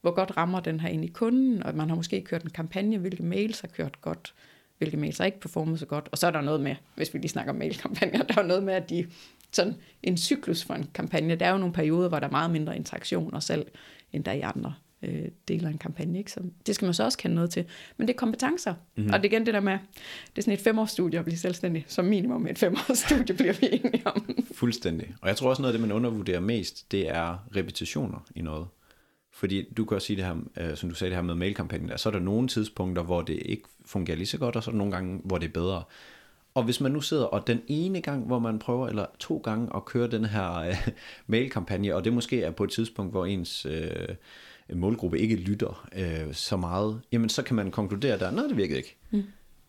hvor 0.00 0.10
godt 0.10 0.36
rammer 0.36 0.60
den 0.60 0.80
her 0.80 0.88
ind 0.88 1.04
i 1.04 1.08
kunden, 1.08 1.62
og 1.62 1.74
man 1.74 1.88
har 1.88 1.96
måske 1.96 2.22
kørt 2.22 2.42
en 2.42 2.50
kampagne, 2.50 2.98
hvilke 2.98 3.22
mails 3.22 3.60
har 3.60 3.68
kørt 3.68 4.00
godt, 4.00 4.34
hvilke 4.78 4.96
mails 4.96 5.18
har 5.18 5.24
ikke 5.24 5.40
performet 5.40 5.78
så 5.78 5.86
godt. 5.86 6.08
Og 6.12 6.18
så 6.18 6.26
er 6.26 6.30
der 6.30 6.40
noget 6.40 6.60
med, 6.60 6.76
hvis 6.94 7.14
vi 7.14 7.18
lige 7.18 7.28
snakker 7.28 7.52
om 7.52 7.58
mailkampagner, 7.58 8.22
der 8.28 8.42
er 8.42 8.46
noget 8.46 8.62
med, 8.62 8.74
at 8.74 8.90
de 8.90 9.06
sådan 9.52 9.74
en 10.02 10.16
cyklus 10.16 10.64
for 10.64 10.74
en 10.74 10.90
kampagne, 10.94 11.34
der 11.34 11.46
er 11.46 11.50
jo 11.50 11.58
nogle 11.58 11.74
perioder, 11.74 12.08
hvor 12.08 12.18
der 12.18 12.26
er 12.26 12.30
meget 12.30 12.50
mindre 12.50 12.76
interaktion 12.76 13.34
og 13.34 13.42
salg, 13.42 13.72
end 14.12 14.24
der 14.24 14.30
er 14.30 14.36
i 14.36 14.40
andre 14.40 14.74
øh, 15.02 15.28
dele 15.48 15.66
af 15.66 15.72
en 15.72 15.78
kampagne. 15.78 16.18
Ikke? 16.18 16.32
Så 16.32 16.40
det 16.66 16.74
skal 16.74 16.86
man 16.86 16.94
så 16.94 17.04
også 17.04 17.18
kende 17.18 17.34
noget 17.34 17.50
til. 17.50 17.64
Men 17.96 18.08
det 18.08 18.14
er 18.14 18.18
kompetencer. 18.18 18.74
Mm-hmm. 18.96 19.12
Og 19.12 19.22
det 19.22 19.28
er 19.28 19.32
igen 19.32 19.46
det 19.46 19.54
der 19.54 19.60
med, 19.60 19.72
det 19.72 20.38
er 20.38 20.42
sådan 20.42 20.54
et 20.54 20.60
femårsstudie 20.60 21.18
at 21.18 21.24
blive 21.24 21.38
selvstændig. 21.38 21.84
Som 21.88 22.04
minimum 22.04 22.46
et 22.46 22.58
femårsstudie 22.58 23.36
bliver 23.36 23.52
vi 23.52 23.68
enige 23.72 24.06
om. 24.06 24.38
Fuldstændig. 24.54 25.14
Og 25.22 25.28
jeg 25.28 25.36
tror 25.36 25.50
også 25.50 25.62
noget 25.62 25.74
af 25.74 25.78
det, 25.78 25.88
man 25.88 25.96
undervurderer 25.96 26.40
mest, 26.40 26.92
det 26.92 27.08
er 27.08 27.48
repetitioner 27.56 28.26
i 28.34 28.42
noget. 28.42 28.66
Fordi 29.32 29.72
du 29.76 29.84
kan 29.84 29.94
også 29.94 30.06
sige 30.06 30.16
det 30.16 30.24
her, 30.24 30.36
øh, 30.56 30.76
som 30.76 30.88
du 30.88 30.94
sagde 30.94 31.10
det 31.10 31.16
her 31.16 31.22
med 31.22 31.34
mailkampagnen, 31.34 31.98
så 31.98 32.08
er 32.08 32.12
der 32.12 32.20
nogle 32.20 32.48
tidspunkter, 32.48 33.02
hvor 33.02 33.22
det 33.22 33.42
ikke 33.44 33.62
fungerer 33.86 34.16
lige 34.16 34.26
så 34.26 34.38
godt, 34.38 34.56
og 34.56 34.62
så 34.62 34.70
er 34.70 34.72
der 34.72 34.78
nogle 34.78 34.92
gange, 34.92 35.20
hvor 35.24 35.38
det 35.38 35.48
er 35.48 35.52
bedre. 35.52 35.82
Og 36.54 36.64
hvis 36.64 36.80
man 36.80 36.92
nu 36.92 37.00
sidder, 37.00 37.24
og 37.24 37.46
den 37.46 37.62
ene 37.66 38.00
gang, 38.00 38.26
hvor 38.26 38.38
man 38.38 38.58
prøver, 38.58 38.88
eller 38.88 39.06
to 39.18 39.38
gange 39.38 39.76
at 39.76 39.84
køre 39.84 40.08
den 40.08 40.24
her 40.24 40.52
øh, 40.54 40.88
mailkampagne, 41.26 41.94
og 41.94 42.04
det 42.04 42.12
måske 42.12 42.42
er 42.42 42.50
på 42.50 42.64
et 42.64 42.70
tidspunkt, 42.70 43.12
hvor 43.12 43.26
ens 43.26 43.66
øh, 43.66 44.08
målgruppe 44.74 45.18
ikke 45.18 45.36
lytter 45.36 45.88
øh, 45.96 46.34
så 46.34 46.56
meget, 46.56 47.00
jamen 47.12 47.28
så 47.28 47.42
kan 47.42 47.56
man 47.56 47.70
konkludere 47.70 48.18
der, 48.18 48.30
nej, 48.30 48.46
det 48.46 48.56
virkede 48.56 48.78
ikke. 48.78 48.96
Mm. 49.10 49.22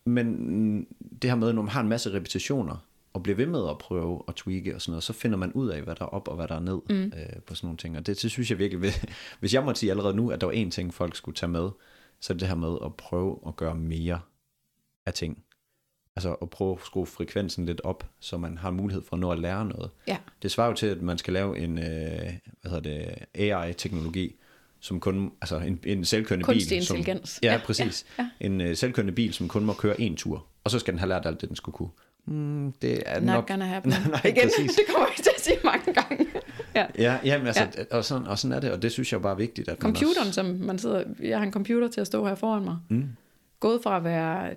Men 0.06 0.88
det 1.22 1.30
her 1.30 1.38
med, 1.38 1.54
når 1.54 1.62
man 1.62 1.72
har 1.72 1.82
en 1.82 1.90
masse 1.90 2.14
repetitioner, 2.14 2.88
og 3.14 3.24
bliver 3.24 3.36
ved 3.36 3.46
med 3.46 3.70
at 3.70 3.78
prøve 3.78 4.24
at 4.28 4.36
tweake 4.36 4.76
og 4.76 4.82
sådan 4.82 4.92
noget, 4.92 5.04
så 5.04 5.14
finder 5.14 5.38
man 5.38 5.54
ud 5.54 5.70
af, 5.70 5.82
hvad 5.82 5.96
der 5.96 6.06
er 6.06 6.10
op 6.10 6.28
og 6.28 6.36
hvad 6.36 6.48
der 6.48 6.56
er 6.56 6.60
ned 6.60 6.80
mm. 6.90 7.04
øh, 7.04 7.42
på 7.46 7.56
sådan 7.56 7.68
nogle 7.68 7.78
ting. 7.78 7.98
Og 7.98 8.06
det, 8.06 8.22
det 8.22 8.32
synes 8.32 8.50
jeg 8.50 8.60
virkelig, 8.60 8.94
hvis, 9.40 9.54
jeg 9.54 9.64
måtte 9.64 9.80
sige 9.80 9.90
allerede 9.90 10.16
nu, 10.16 10.32
at 10.32 10.42
der 10.42 10.48
var 10.48 10.54
en 10.54 10.72
ting, 10.72 10.94
folk 10.94 11.16
skulle 11.16 11.36
tage 11.36 11.50
med, 11.50 11.70
så 12.20 12.34
er 12.34 12.36
det 12.36 12.40
det 12.40 12.48
her 12.48 12.56
med 12.56 12.78
at 12.86 12.96
prøve 12.96 13.40
at 13.48 13.56
gøre 13.56 13.76
mere 13.76 14.20
af 15.06 15.14
ting. 15.14 15.44
Altså 16.16 16.34
at 16.34 16.50
prøve 16.50 16.72
at 16.74 16.86
skrue 16.86 17.06
frekvensen 17.06 17.66
lidt 17.66 17.82
op, 17.84 18.10
så 18.20 18.38
man 18.38 18.58
har 18.58 18.72
mulighed 18.72 19.04
for 19.04 19.16
at 19.16 19.20
nå 19.20 19.32
at 19.32 19.40
lære 19.40 19.66
noget. 19.66 19.92
Ja. 20.08 20.18
Det 20.42 20.52
svarer 20.52 20.68
jo 20.68 20.74
til, 20.74 20.88
at 20.88 21.02
man 21.02 21.18
skal 21.18 21.34
lave 21.34 21.58
en 21.58 21.78
øh, 21.78 22.34
hvad 22.62 22.72
hedder 22.72 22.80
det, 22.80 23.16
AI-teknologi, 23.34 24.36
som 24.82 25.00
kun, 25.00 25.32
altså 25.42 25.58
en, 25.58 25.80
en 25.84 26.06
selvkørende 26.06 26.46
Kunstig 26.46 26.70
bil. 26.78 26.86
Som, 26.86 26.98
intelligens. 26.98 27.40
ja, 27.44 27.48
Ja, 27.48 27.54
ja, 27.54 27.62
præcis. 27.66 28.06
ja, 28.18 28.24
Ja. 28.42 28.46
En 28.48 28.62
øh, 28.62 28.76
selvkørende 28.76 29.14
bil, 29.14 29.34
som 29.34 29.48
kun 29.48 29.64
må 29.66 29.74
køre 29.74 30.02
en 30.02 30.16
tur, 30.16 30.46
og 30.64 30.72
så 30.72 30.80
skal 30.80 30.92
den 30.94 31.00
have 31.00 31.10
lært 31.10 31.26
alt 31.26 31.42
det, 31.42 31.50
den 31.50 31.56
skulle 31.56 31.74
kunne. 31.76 31.90
Mm, 32.26 32.72
det 32.82 33.04
er 33.06 33.20
Not 33.20 33.36
nok... 33.36 33.48
gonna 33.48 33.66
happen. 33.66 33.92
Nej, 34.10 34.22
Igen, 34.26 34.44
præcis. 34.44 34.72
det 34.76 34.84
kommer 34.94 35.08
jeg 35.18 35.24
til 35.24 35.32
at 35.38 35.42
sige 35.44 35.58
mange 35.64 35.94
gange. 35.94 36.26
Ja. 36.76 36.86
Ja, 36.98 37.18
jamen, 37.24 37.48
altså, 37.48 37.68
ja. 37.78 37.98
Og, 37.98 38.06
sådan, 38.06 38.28
og 38.28 38.40
sådan 38.40 38.58
er 38.58 38.60
det, 38.60 38.72
og 38.72 38.82
det 38.82 38.92
synes 38.92 39.14
jeg 39.14 39.22
bare 39.22 39.32
er 39.32 39.38
vigtigt. 39.38 39.70
At 39.70 39.84
man 39.84 39.96
Computeren, 39.96 40.28
også, 40.28 40.32
som 40.34 40.46
man 40.46 40.80
sidder... 40.80 41.04
Jeg 41.24 41.38
har 41.38 41.46
en 41.46 41.52
computer 41.52 41.88
til 41.88 42.02
at 42.02 42.08
stå 42.08 42.28
her 42.28 42.36
foran 42.36 42.64
mig. 42.64 42.78
Mm. 42.90 43.06
Gået 43.60 43.80
fra 43.84 43.98
at 43.98 44.04
være... 44.04 44.50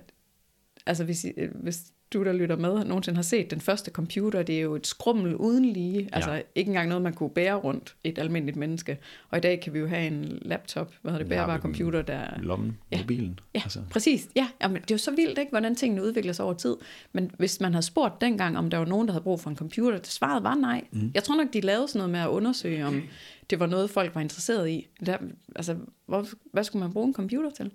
Altså, 0.85 1.03
hvis, 1.03 1.25
hvis 1.63 1.79
du, 2.15 2.23
der 2.23 2.33
lytter 2.33 2.55
med, 2.55 2.85
nogensinde 2.85 3.15
har 3.15 3.23
set 3.23 3.51
den 3.51 3.61
første 3.61 3.91
computer, 3.91 4.43
det 4.43 4.57
er 4.57 4.61
jo 4.61 4.75
et 4.75 4.87
skrummel 4.87 5.35
uden 5.35 5.65
lige. 5.65 6.09
Altså, 6.13 6.31
Ja. 6.31 6.41
ikke 6.55 6.69
engang 6.69 6.89
noget, 6.89 7.01
man 7.01 7.13
kunne 7.13 7.29
bære 7.29 7.55
rundt, 7.55 7.95
et 8.03 8.19
almindeligt 8.19 8.57
menneske. 8.57 8.97
Og 9.29 9.37
i 9.37 9.41
dag 9.41 9.61
kan 9.61 9.73
vi 9.73 9.79
jo 9.79 9.87
have 9.87 10.07
en 10.07 10.37
laptop, 10.41 10.93
hvad 11.01 11.11
hedder 11.11 11.25
det, 11.25 11.31
Ja, 11.35 11.39
bærbar 11.41 11.53
vi 11.53 11.61
kan- 11.61 11.61
computer, 11.61 12.01
der... 12.01 12.21
Lommen, 12.39 12.77
Ja. 12.91 12.97
mobilen. 12.97 13.39
Ja, 13.55 13.61
Altså, 13.63 13.79
præcis. 13.89 14.27
Ja, 14.35 14.47
jamen, 14.61 14.81
det 14.81 14.91
er 14.91 14.95
jo 14.95 14.97
så 14.97 15.11
vildt, 15.11 15.39
ikke, 15.39 15.49
hvordan 15.49 15.75
tingene 15.75 16.03
udvikler 16.03 16.33
sig 16.33 16.45
over 16.45 16.53
tid. 16.53 16.75
Men 17.13 17.31
hvis 17.37 17.61
man 17.61 17.73
havde 17.73 17.85
spurgt 17.85 18.21
dengang, 18.21 18.57
om 18.57 18.69
der 18.69 18.77
var 18.77 18.85
nogen, 18.85 19.07
der 19.07 19.13
havde 19.13 19.23
brug 19.23 19.39
for 19.39 19.49
en 19.49 19.55
computer, 19.55 19.97
det 19.97 20.07
svaret 20.07 20.43
var 20.43 20.55
nej. 20.55 20.83
Mm. 20.91 21.11
Jeg 21.13 21.23
tror 21.23 21.35
nok, 21.43 21.53
de 21.53 21.61
lavede 21.61 21.87
sådan 21.87 21.99
noget 21.99 22.11
med 22.11 22.19
at 22.19 22.27
undersøge, 22.27 22.85
om 22.85 23.01
det 23.49 23.59
var 23.59 23.65
noget, 23.65 23.89
folk 23.89 24.15
var 24.15 24.21
interesseret 24.21 24.69
i. 24.69 24.87
Der, 25.05 25.17
altså, 25.55 25.75
hvor, 26.05 26.25
hvad 26.53 26.63
skulle 26.63 26.83
man 26.83 26.93
bruge 26.93 27.07
en 27.07 27.13
computer 27.13 27.49
til? 27.49 27.71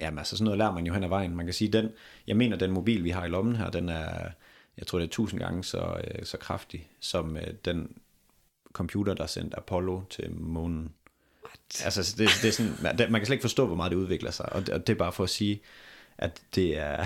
Ja. 0.00 0.04
Jamen 0.04 0.18
altså 0.18 0.36
sådan 0.36 0.44
noget 0.44 0.58
lærer 0.58 0.72
man 0.72 0.86
jo 0.86 0.94
hen 0.94 1.04
ad 1.04 1.08
vejen. 1.08 1.36
Man 1.36 1.46
kan 1.46 1.52
sige, 1.54 1.72
den, 1.72 1.88
jeg 2.26 2.36
mener 2.36 2.56
den 2.56 2.70
mobil 2.70 3.04
vi 3.04 3.10
har 3.10 3.24
i 3.24 3.28
lommen 3.28 3.56
her, 3.56 3.70
den 3.70 3.88
er, 3.88 4.28
jeg 4.78 4.86
tror 4.86 4.98
det 4.98 5.06
er 5.06 5.10
tusind 5.10 5.40
gange 5.40 5.64
så, 5.64 6.00
øh, 6.04 6.24
så 6.24 6.36
kraftig, 6.36 6.90
som 7.00 7.36
øh, 7.36 7.46
den 7.64 7.96
computer, 8.72 9.14
der 9.14 9.26
sendte 9.26 9.56
Apollo 9.56 10.00
til 10.10 10.30
månen. 10.32 10.92
What? 11.44 11.84
Altså 11.84 12.16
det, 12.18 12.28
det 12.42 12.48
er 12.48 12.52
sådan, 12.52 12.72
man, 13.12 13.20
kan 13.20 13.26
slet 13.26 13.34
ikke 13.34 13.42
forstå, 13.42 13.66
hvor 13.66 13.76
meget 13.76 13.90
det 13.90 13.96
udvikler 13.96 14.30
sig, 14.30 14.52
og 14.52 14.60
det, 14.60 14.68
og 14.68 14.86
det 14.86 14.92
er 14.92 14.98
bare 14.98 15.12
for 15.12 15.24
at 15.24 15.30
sige, 15.30 15.60
at 16.18 16.42
det 16.54 16.78
er, 16.78 17.04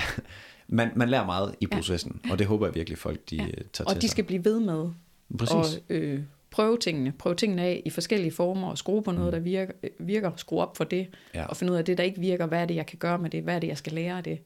man, 0.68 0.92
man 0.96 1.08
lærer 1.08 1.26
meget 1.26 1.54
i 1.60 1.66
processen, 1.66 2.20
ja. 2.26 2.32
og 2.32 2.38
det 2.38 2.46
håber 2.46 2.66
jeg 2.66 2.74
virkelig 2.74 2.98
folk, 2.98 3.30
de 3.30 3.36
ja. 3.36 3.42
Øh, 3.44 3.48
tager 3.52 3.60
og 3.62 3.72
til 3.72 3.86
Og 3.86 4.02
de 4.02 4.08
skal 4.08 4.24
blive 4.24 4.44
ved 4.44 4.60
med 4.60 4.90
Præcis. 5.38 5.54
og 5.54 5.64
øh, 5.88 6.22
prøve 6.54 6.78
tingene, 6.78 7.12
prøve 7.12 7.34
tingene 7.34 7.62
af 7.62 7.82
i 7.84 7.90
forskellige 7.90 8.32
former, 8.32 8.70
og 8.70 8.78
skrue 8.78 9.02
på 9.02 9.12
noget, 9.12 9.26
mm. 9.26 9.32
der 9.32 9.38
virker, 9.38 9.72
virker, 9.98 10.32
skrue 10.36 10.62
op 10.62 10.76
for 10.76 10.84
det, 10.84 11.08
ja. 11.34 11.46
og 11.46 11.56
finde 11.56 11.72
ud 11.72 11.78
af 11.78 11.84
det, 11.84 11.98
der 11.98 12.04
ikke 12.04 12.20
virker, 12.20 12.46
hvad 12.46 12.60
er 12.60 12.64
det, 12.64 12.74
jeg 12.74 12.86
kan 12.86 12.98
gøre 12.98 13.18
med 13.18 13.30
det, 13.30 13.42
hvad 13.42 13.54
er 13.54 13.58
det, 13.58 13.68
jeg 13.68 13.78
skal 13.78 13.92
lære 13.92 14.16
af 14.16 14.24
det. 14.24 14.38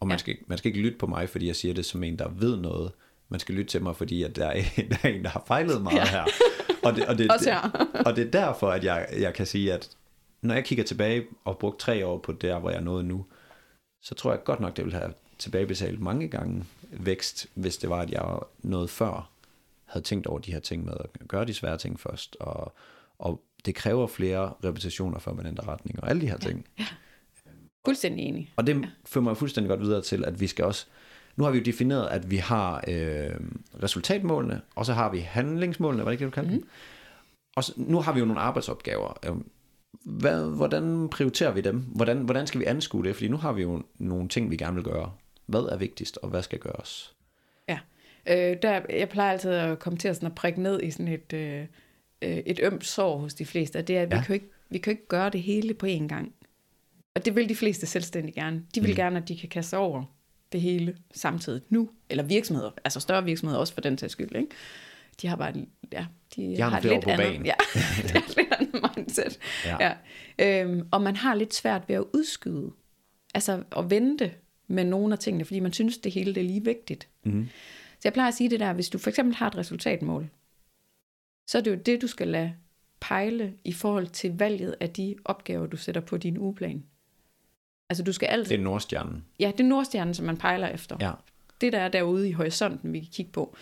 Og 0.00 0.06
man, 0.06 0.14
ja. 0.14 0.18
skal, 0.18 0.36
man 0.46 0.58
skal 0.58 0.68
ikke 0.68 0.80
lytte 0.80 0.98
på 0.98 1.06
mig, 1.06 1.28
fordi 1.28 1.46
jeg 1.46 1.56
siger 1.56 1.74
det 1.74 1.84
som 1.84 2.04
en, 2.04 2.18
der 2.18 2.28
ved 2.28 2.56
noget. 2.56 2.92
Man 3.28 3.40
skal 3.40 3.54
lytte 3.54 3.70
til 3.70 3.82
mig, 3.82 3.96
fordi 3.96 4.22
at 4.22 4.36
der, 4.36 4.46
er, 4.46 4.62
der 4.90 4.96
er 5.02 5.08
en, 5.08 5.22
der 5.22 5.30
har 5.30 5.44
fejlet 5.46 5.82
meget 5.82 5.96
ja. 5.96 6.06
her. 6.06 6.24
Og 6.82 6.96
det, 6.96 7.06
og, 7.06 7.18
det, 7.18 7.32
Også 7.32 7.50
her. 7.50 7.86
og 8.06 8.16
det 8.16 8.26
er 8.26 8.30
derfor, 8.30 8.70
at 8.70 8.84
jeg, 8.84 9.08
jeg 9.20 9.34
kan 9.34 9.46
sige, 9.46 9.72
at 9.72 9.90
når 10.42 10.54
jeg 10.54 10.64
kigger 10.64 10.84
tilbage 10.84 11.26
og 11.44 11.58
brugt 11.58 11.80
tre 11.80 12.06
år 12.06 12.18
på 12.18 12.32
der, 12.32 12.58
hvor 12.58 12.70
jeg 12.70 12.78
er 12.78 12.84
nået 12.84 13.04
nu, 13.04 13.24
så 14.02 14.14
tror 14.14 14.30
jeg 14.30 14.44
godt 14.44 14.60
nok, 14.60 14.76
det 14.76 14.84
vil 14.84 14.94
have 14.94 15.12
tilbagebetalt 15.38 16.00
mange 16.00 16.28
gange 16.28 16.64
vækst, 16.90 17.46
hvis 17.54 17.76
det 17.76 17.90
var, 17.90 18.00
at 18.00 18.10
jeg 18.10 18.38
noget 18.62 18.90
før 18.90 19.37
havde 19.88 20.04
tænkt 20.04 20.26
over 20.26 20.38
de 20.38 20.52
her 20.52 20.60
ting 20.60 20.84
med 20.84 20.94
at 21.00 21.28
gøre 21.28 21.44
de 21.44 21.54
svære 21.54 21.78
ting 21.78 22.00
først, 22.00 22.36
og, 22.40 22.72
og 23.18 23.42
det 23.66 23.74
kræver 23.74 24.06
flere 24.06 24.52
repetitioner, 24.64 25.18
før 25.18 25.32
man 25.32 25.68
retning, 25.68 26.02
og 26.02 26.10
alle 26.10 26.22
de 26.22 26.28
her 26.28 26.38
ting. 26.38 26.66
Ja, 26.78 26.82
ja. 26.82 26.86
Fuldstændig 27.86 28.24
enig. 28.24 28.52
Og 28.56 28.66
det 28.66 28.76
ja. 28.76 28.88
fører 29.06 29.24
mig 29.24 29.36
fuldstændig 29.36 29.68
godt 29.68 29.80
videre 29.80 30.02
til, 30.02 30.24
at 30.24 30.40
vi 30.40 30.46
skal 30.46 30.64
også, 30.64 30.86
nu 31.36 31.44
har 31.44 31.50
vi 31.50 31.58
jo 31.58 31.64
defineret, 31.64 32.06
at 32.06 32.30
vi 32.30 32.36
har 32.36 32.84
øh, 32.88 33.36
resultatmålene, 33.82 34.60
og 34.74 34.86
så 34.86 34.92
har 34.92 35.10
vi 35.10 35.18
handlingsmålene, 35.18 36.02
hvad 36.02 36.12
det 36.12 36.14
ikke 36.14 36.24
det, 36.24 36.32
du 36.32 36.34
kalder 36.34 36.50
mm. 36.50 36.58
dem? 36.58 36.68
Og 37.56 37.64
så, 37.64 37.72
nu 37.76 38.00
har 38.00 38.12
vi 38.12 38.20
jo 38.20 38.26
nogle 38.26 38.40
arbejdsopgaver. 38.40 39.18
Øhm, 39.26 39.50
hvad, 40.04 40.56
hvordan 40.56 41.08
prioriterer 41.08 41.52
vi 41.52 41.60
dem? 41.60 41.78
Hvordan, 41.78 42.18
hvordan 42.18 42.46
skal 42.46 42.60
vi 42.60 42.64
anskue 42.64 43.04
det? 43.04 43.16
Fordi 43.16 43.28
nu 43.28 43.36
har 43.36 43.52
vi 43.52 43.62
jo 43.62 43.82
nogle 43.98 44.28
ting, 44.28 44.50
vi 44.50 44.56
gerne 44.56 44.74
vil 44.74 44.84
gøre. 44.84 45.12
Hvad 45.46 45.60
er 45.60 45.76
vigtigst, 45.76 46.18
og 46.22 46.28
hvad 46.28 46.42
skal 46.42 46.58
gøres? 46.58 47.14
Øh, 48.28 48.56
der, 48.62 48.80
jeg 48.90 49.08
plejer 49.08 49.32
altid 49.32 49.50
at 49.50 49.78
komme 49.78 49.98
til 49.98 50.08
at, 50.08 50.16
sådan 50.16 50.26
at 50.26 50.34
prikke 50.34 50.62
ned 50.62 50.82
i 50.82 50.90
sådan 50.90 51.08
et, 51.08 51.32
øh, 51.32 51.66
et 52.22 52.60
ømt 52.62 52.86
sår 52.86 53.18
hos 53.18 53.34
de 53.34 53.46
fleste, 53.46 53.76
og 53.76 53.88
det 53.88 53.98
er, 53.98 54.02
at 54.02 54.12
ja. 54.12 54.18
vi, 54.18 54.24
kan 54.24 54.34
ikke, 54.34 54.48
vi 54.70 54.78
kan 54.78 54.90
ikke 54.90 55.08
gøre 55.08 55.30
det 55.30 55.42
hele 55.42 55.74
på 55.74 55.86
én 55.86 56.06
gang. 56.06 56.32
Og 57.14 57.24
det 57.24 57.36
vil 57.36 57.48
de 57.48 57.56
fleste 57.56 57.86
selvstændig 57.86 58.34
gerne. 58.34 58.62
De 58.74 58.80
vil 58.80 58.90
mm. 58.90 58.96
gerne, 58.96 59.18
at 59.18 59.28
de 59.28 59.38
kan 59.38 59.48
kaste 59.48 59.76
over 59.76 60.04
det 60.52 60.60
hele 60.60 60.96
samtidig 61.14 61.62
nu. 61.68 61.90
Eller 62.10 62.24
virksomheder, 62.24 62.70
altså 62.84 63.00
større 63.00 63.24
virksomheder 63.24 63.60
også 63.60 63.74
for 63.74 63.80
den 63.80 63.98
sags 63.98 64.12
skyld. 64.12 64.36
Ikke? 64.36 64.48
De 65.22 65.28
har 65.28 65.36
bare, 65.36 65.52
ja, 65.92 66.06
de, 66.36 66.42
de 66.42 66.60
har, 66.60 66.68
har 66.68 66.80
lidt 66.80 67.06
andet, 67.06 67.46
ja, 67.46 67.54
det 68.02 68.14
er 68.14 68.18
et 68.18 68.36
lidt 68.36 68.54
andet 68.58 68.82
mindset. 68.96 69.38
Ja. 69.64 69.94
Ja. 70.38 70.62
Øhm, 70.62 70.88
og 70.90 71.02
man 71.02 71.16
har 71.16 71.34
lidt 71.34 71.54
svært 71.54 71.82
ved 71.88 71.96
at 71.96 72.04
udskyde, 72.14 72.70
altså 73.34 73.62
at 73.76 73.90
vente 73.90 74.32
med 74.66 74.84
nogle 74.84 75.12
af 75.12 75.18
tingene, 75.18 75.44
fordi 75.44 75.60
man 75.60 75.72
synes, 75.72 75.98
det 75.98 76.12
hele 76.12 76.34
det 76.34 76.40
er 76.40 76.44
lige 76.44 76.64
vigtigt. 76.64 77.08
Mm. 77.24 77.48
Så 77.98 78.02
jeg 78.04 78.12
plejer 78.12 78.28
at 78.28 78.34
sige 78.34 78.50
det 78.50 78.60
der, 78.60 78.72
hvis 78.72 78.88
du 78.88 78.98
for 78.98 79.10
eksempel 79.10 79.34
har 79.34 79.46
et 79.46 79.56
resultatmål, 79.56 80.28
så 81.46 81.58
er 81.58 81.62
det 81.62 81.70
jo 81.70 81.76
det, 81.76 82.02
du 82.02 82.06
skal 82.06 82.28
lade 82.28 82.52
pejle 83.00 83.54
i 83.64 83.72
forhold 83.72 84.06
til 84.06 84.38
valget 84.38 84.76
af 84.80 84.90
de 84.90 85.16
opgaver, 85.24 85.66
du 85.66 85.76
sætter 85.76 86.00
på 86.00 86.16
din 86.16 86.38
ugeplan. 86.38 86.84
Altså 87.90 88.04
du 88.04 88.12
skal 88.12 88.26
altid... 88.26 88.50
Det 88.50 88.60
er 88.60 88.64
Nordstjernen. 88.64 89.24
Ja, 89.40 89.52
det 89.56 89.60
er 89.60 89.68
Nordstjernen, 89.68 90.14
som 90.14 90.26
man 90.26 90.36
pejler 90.36 90.68
efter. 90.68 90.96
Ja. 91.00 91.12
Det, 91.60 91.72
der 91.72 91.78
er 91.78 91.88
derude 91.88 92.28
i 92.28 92.32
horisonten, 92.32 92.92
vi 92.92 93.00
kan 93.00 93.08
kigge 93.12 93.32
på. 93.32 93.56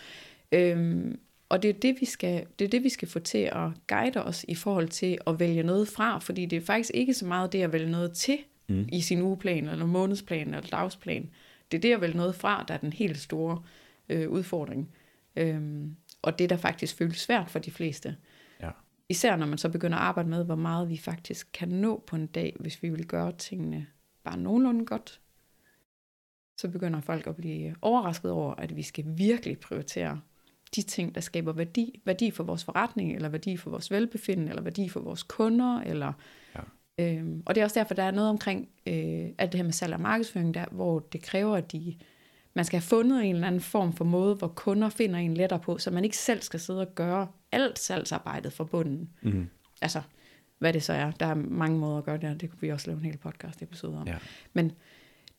Øhm, 0.51 1.19
og 1.49 1.63
det 1.63 1.69
er 1.69 1.73
det, 1.73 1.95
vi 1.99 2.05
skal, 2.05 2.45
det 2.59 2.65
er 2.65 2.69
det, 2.69 2.83
vi 2.83 2.89
skal 2.89 3.07
få 3.07 3.19
til 3.19 3.37
at 3.37 3.69
guide 3.87 4.23
os 4.23 4.45
i 4.47 4.55
forhold 4.55 4.87
til 4.87 5.17
at 5.27 5.39
vælge 5.39 5.63
noget 5.63 5.87
fra, 5.87 6.19
fordi 6.19 6.45
det 6.45 6.57
er 6.57 6.61
faktisk 6.61 6.91
ikke 6.93 7.13
så 7.13 7.25
meget 7.25 7.53
det 7.53 7.61
at 7.61 7.73
vælge 7.73 7.91
noget 7.91 8.11
til 8.11 8.37
mm. 8.67 8.89
i 8.91 9.01
sin 9.01 9.21
ugeplan, 9.21 9.67
eller 9.67 9.85
månedsplan, 9.85 10.53
eller 10.53 10.69
dagsplan. 10.69 11.29
Det 11.71 11.77
er 11.77 11.81
det 11.81 11.93
at 11.93 12.01
vælge 12.01 12.17
noget 12.17 12.35
fra, 12.35 12.65
der 12.67 12.73
er 12.73 12.77
den 12.77 12.93
helt 12.93 13.17
store 13.17 13.61
øh, 13.63 13.86
udfordring. 14.09 14.93
Øhm, 15.35 15.95
og 16.21 16.39
det, 16.39 16.49
der 16.49 16.57
faktisk 16.57 16.95
føles 16.97 17.17
svært 17.17 17.49
for 17.49 17.59
de 17.59 17.71
fleste. 17.71 18.17
Ja. 18.61 18.71
Især 19.09 19.35
når 19.35 19.45
man 19.45 19.57
så 19.57 19.69
begynder 19.69 19.97
at 19.97 20.03
arbejde 20.03 20.29
med, 20.29 20.45
hvor 20.45 20.55
meget 20.55 20.89
vi 20.89 20.97
faktisk 20.97 21.49
kan 21.53 21.69
nå 21.69 22.03
på 22.07 22.15
en 22.15 22.27
dag, 22.27 22.55
hvis 22.59 22.83
vi 22.83 22.89
vil 22.89 23.07
gøre 23.07 23.31
tingene 23.31 23.87
bare 24.23 24.37
nogenlunde 24.37 24.85
godt, 24.85 25.21
så 26.57 26.67
begynder 26.67 27.01
folk 27.01 27.27
at 27.27 27.35
blive 27.35 27.75
overrasket 27.81 28.31
over, 28.31 28.55
at 28.55 28.75
vi 28.75 28.81
skal 28.81 29.05
virkelig 29.07 29.59
prioritere 29.59 30.21
de 30.75 30.81
ting, 30.81 31.15
der 31.15 31.21
skaber 31.21 31.53
værdi. 31.53 32.01
Værdi 32.05 32.31
for 32.31 32.43
vores 32.43 32.63
forretning, 32.63 33.15
eller 33.15 33.29
værdi 33.29 33.57
for 33.57 33.69
vores 33.69 33.91
velbefindende, 33.91 34.49
eller 34.49 34.61
værdi 34.61 34.89
for 34.89 34.99
vores 34.99 35.23
kunder. 35.23 35.81
Eller, 35.81 36.13
ja. 36.55 36.61
øhm, 37.05 37.43
og 37.45 37.55
det 37.55 37.61
er 37.61 37.65
også 37.65 37.79
derfor, 37.79 37.93
der 37.93 38.03
er 38.03 38.11
noget 38.11 38.29
omkring 38.29 38.69
øh, 38.87 39.29
alt 39.37 39.51
det 39.51 39.55
her 39.55 39.63
med 39.63 39.71
salg 39.71 39.93
og 39.93 40.01
markedsføring, 40.01 40.53
der, 40.53 40.65
hvor 40.71 40.99
det 40.99 41.21
kræver, 41.21 41.55
at 41.55 41.71
de, 41.71 41.95
man 42.57 42.65
skal 42.65 42.79
have 42.79 42.87
fundet 42.87 43.25
en 43.25 43.35
eller 43.35 43.47
anden 43.47 43.61
form 43.61 43.93
for 43.93 44.05
måde, 44.05 44.35
hvor 44.35 44.47
kunder 44.47 44.89
finder 44.89 45.19
en 45.19 45.33
lettere 45.33 45.59
på, 45.59 45.77
så 45.77 45.91
man 45.91 46.03
ikke 46.03 46.17
selv 46.17 46.41
skal 46.41 46.59
sidde 46.59 46.81
og 46.81 46.95
gøre 46.95 47.27
alt 47.51 47.79
salgsarbejdet 47.79 48.53
fra 48.53 48.63
bunden. 48.63 49.09
Mm. 49.21 49.47
Altså, 49.81 50.01
hvad 50.59 50.73
det 50.73 50.83
så 50.83 50.93
er. 50.93 51.11
Der 51.11 51.25
er 51.25 51.35
mange 51.35 51.79
måder 51.79 51.97
at 51.97 52.03
gøre 52.03 52.17
det, 52.17 52.41
det 52.41 52.49
kunne 52.49 52.61
vi 52.61 52.69
også 52.69 52.87
lave 52.87 52.97
en 52.99 53.05
hel 53.05 53.17
podcast 53.17 53.61
episode 53.61 53.97
om. 53.97 54.07
Ja. 54.07 54.17
Men 54.53 54.71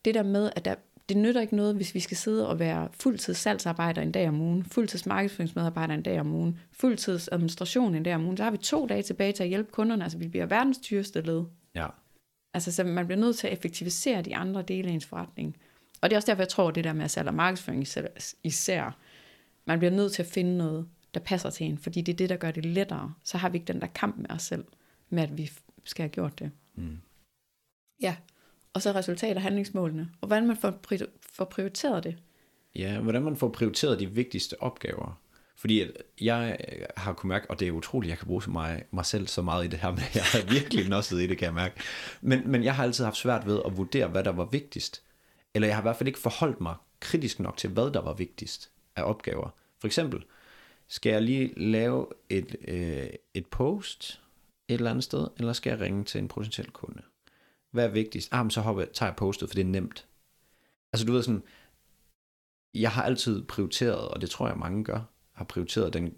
det 0.05 0.15
der 0.15 0.23
med, 0.23 0.51
at 0.55 0.65
der, 0.65 0.75
det 1.09 1.17
nytter 1.17 1.41
ikke 1.41 1.55
noget, 1.55 1.75
hvis 1.75 1.95
vi 1.95 1.99
skal 1.99 2.17
sidde 2.17 2.49
og 2.49 2.59
være 2.59 2.89
fuldtids 2.91 3.37
salgsarbejder 3.37 4.01
en 4.01 4.11
dag 4.11 4.27
om 4.27 4.41
ugen, 4.41 4.63
fuldtids 4.63 5.05
markedsføringsmedarbejder 5.05 5.93
en 5.93 6.03
dag 6.03 6.19
om 6.19 6.33
ugen, 6.33 6.59
fuldtids 6.71 7.27
administration 7.27 7.95
en 7.95 8.03
dag 8.03 8.15
om 8.15 8.25
ugen, 8.25 8.37
så 8.37 8.43
har 8.43 8.51
vi 8.51 8.57
to 8.57 8.85
dage 8.85 9.01
tilbage 9.01 9.31
til 9.31 9.43
at 9.43 9.49
hjælpe 9.49 9.71
kunderne, 9.71 10.03
altså 10.03 10.17
vi 10.17 10.27
bliver 10.27 10.45
verdens 10.45 10.77
dyreste 10.77 11.21
led. 11.21 11.43
Ja. 11.75 11.87
Altså 12.53 12.71
så 12.71 12.83
man 12.83 13.05
bliver 13.05 13.19
nødt 13.19 13.37
til 13.37 13.47
at 13.47 13.53
effektivisere 13.53 14.21
de 14.21 14.35
andre 14.35 14.61
dele 14.61 14.89
af 14.89 14.93
ens 14.93 15.05
forretning. 15.05 15.55
Og 16.01 16.09
det 16.09 16.15
er 16.15 16.17
også 16.17 16.27
derfor, 16.27 16.41
jeg 16.41 16.49
tror, 16.49 16.71
det 16.71 16.83
der 16.83 16.93
med 16.93 17.05
at 17.05 17.11
sælge 17.11 17.31
markedsføring 17.31 17.87
især, 18.43 18.97
man 19.65 19.79
bliver 19.79 19.91
nødt 19.91 20.11
til 20.11 20.23
at 20.23 20.29
finde 20.29 20.57
noget, 20.57 20.87
der 21.13 21.19
passer 21.19 21.49
til 21.49 21.65
en, 21.65 21.77
fordi 21.77 22.01
det 22.01 22.13
er 22.13 22.17
det, 22.17 22.29
der 22.29 22.35
gør 22.35 22.51
det 22.51 22.65
lettere. 22.65 23.13
Så 23.23 23.37
har 23.37 23.49
vi 23.49 23.57
ikke 23.57 23.73
den 23.73 23.81
der 23.81 23.87
kamp 23.87 24.17
med 24.17 24.31
os 24.31 24.41
selv 24.41 24.65
med, 25.09 25.23
at 25.23 25.37
vi 25.37 25.51
skal 25.83 26.03
have 26.03 26.09
gjort 26.09 26.39
det. 26.39 26.51
Mm. 26.75 26.97
Ja, 28.01 28.15
og 28.73 28.81
så 28.81 28.91
resultat 28.91 29.35
og 29.35 29.41
handlingsmålene, 29.41 30.09
og 30.21 30.27
hvordan 30.27 30.47
man 30.47 30.57
får, 30.57 30.79
får 31.33 31.45
prioriteret 31.45 32.03
det. 32.03 32.17
Ja, 32.75 32.99
hvordan 32.99 33.23
man 33.23 33.35
får 33.35 33.49
prioriteret 33.49 33.99
de 33.99 34.11
vigtigste 34.11 34.61
opgaver. 34.61 35.21
Fordi 35.57 35.85
jeg 36.21 36.57
har 36.97 37.13
kunnet 37.13 37.29
mærke, 37.29 37.49
og 37.49 37.59
det 37.59 37.67
er 37.67 37.71
utroligt, 37.71 38.09
jeg 38.09 38.17
kan 38.17 38.27
bruge 38.27 38.43
mig, 38.47 38.83
mig 38.91 39.05
selv 39.05 39.27
så 39.27 39.41
meget 39.41 39.65
i 39.65 39.67
det 39.67 39.79
her, 39.79 39.91
men 39.91 40.03
jeg 40.15 40.23
har 40.23 40.51
virkelig 40.51 40.89
nosset 40.89 41.21
i 41.21 41.27
det, 41.27 41.37
kan 41.37 41.45
jeg 41.45 41.53
mærke. 41.53 41.75
Men, 42.21 42.51
men 42.51 42.63
jeg 42.63 42.75
har 42.75 42.83
altid 42.83 43.03
haft 43.03 43.17
svært 43.17 43.47
ved 43.47 43.61
at 43.65 43.77
vurdere, 43.77 44.07
hvad 44.07 44.23
der 44.23 44.31
var 44.31 44.45
vigtigst. 44.45 45.01
Eller 45.55 45.67
jeg 45.67 45.75
har 45.75 45.81
i 45.81 45.87
hvert 45.87 45.95
fald 45.95 46.07
ikke 46.07 46.19
forholdt 46.19 46.61
mig 46.61 46.75
kritisk 46.99 47.39
nok 47.39 47.57
til, 47.57 47.69
hvad 47.69 47.91
der 47.91 48.01
var 48.01 48.13
vigtigst 48.13 48.71
af 48.95 49.03
opgaver. 49.03 49.49
For 49.79 49.87
eksempel, 49.87 50.23
skal 50.87 51.11
jeg 51.11 51.21
lige 51.21 51.53
lave 51.57 52.07
et, 52.29 52.55
øh, 52.67 53.09
et 53.33 53.45
post, 53.45 54.21
et 54.67 54.73
eller 54.73 54.89
andet 54.89 55.03
sted, 55.03 55.27
eller 55.37 55.53
skal 55.53 55.69
jeg 55.69 55.79
ringe 55.79 56.03
til 56.03 56.19
en 56.19 56.27
potentiel 56.27 56.71
kunde? 56.71 57.01
Hvad 57.71 57.85
er 57.85 57.89
vigtigst? 57.89 58.29
Ah, 58.31 58.45
men 58.45 58.51
så 58.51 58.61
hopper, 58.61 58.85
tager 58.93 59.09
jeg 59.09 59.15
postet, 59.15 59.49
for 59.49 59.53
det 59.53 59.61
er 59.61 59.65
nemt. 59.65 60.05
Altså 60.93 61.05
du 61.05 61.11
ved 61.11 61.23
sådan, 61.23 61.43
jeg 62.73 62.91
har 62.91 63.03
altid 63.03 63.43
prioriteret, 63.43 64.07
og 64.07 64.21
det 64.21 64.29
tror 64.29 64.47
jeg 64.47 64.57
mange 64.57 64.83
gør, 64.83 65.01
har 65.33 65.45
prioriteret 65.45 65.93
den 65.93 66.13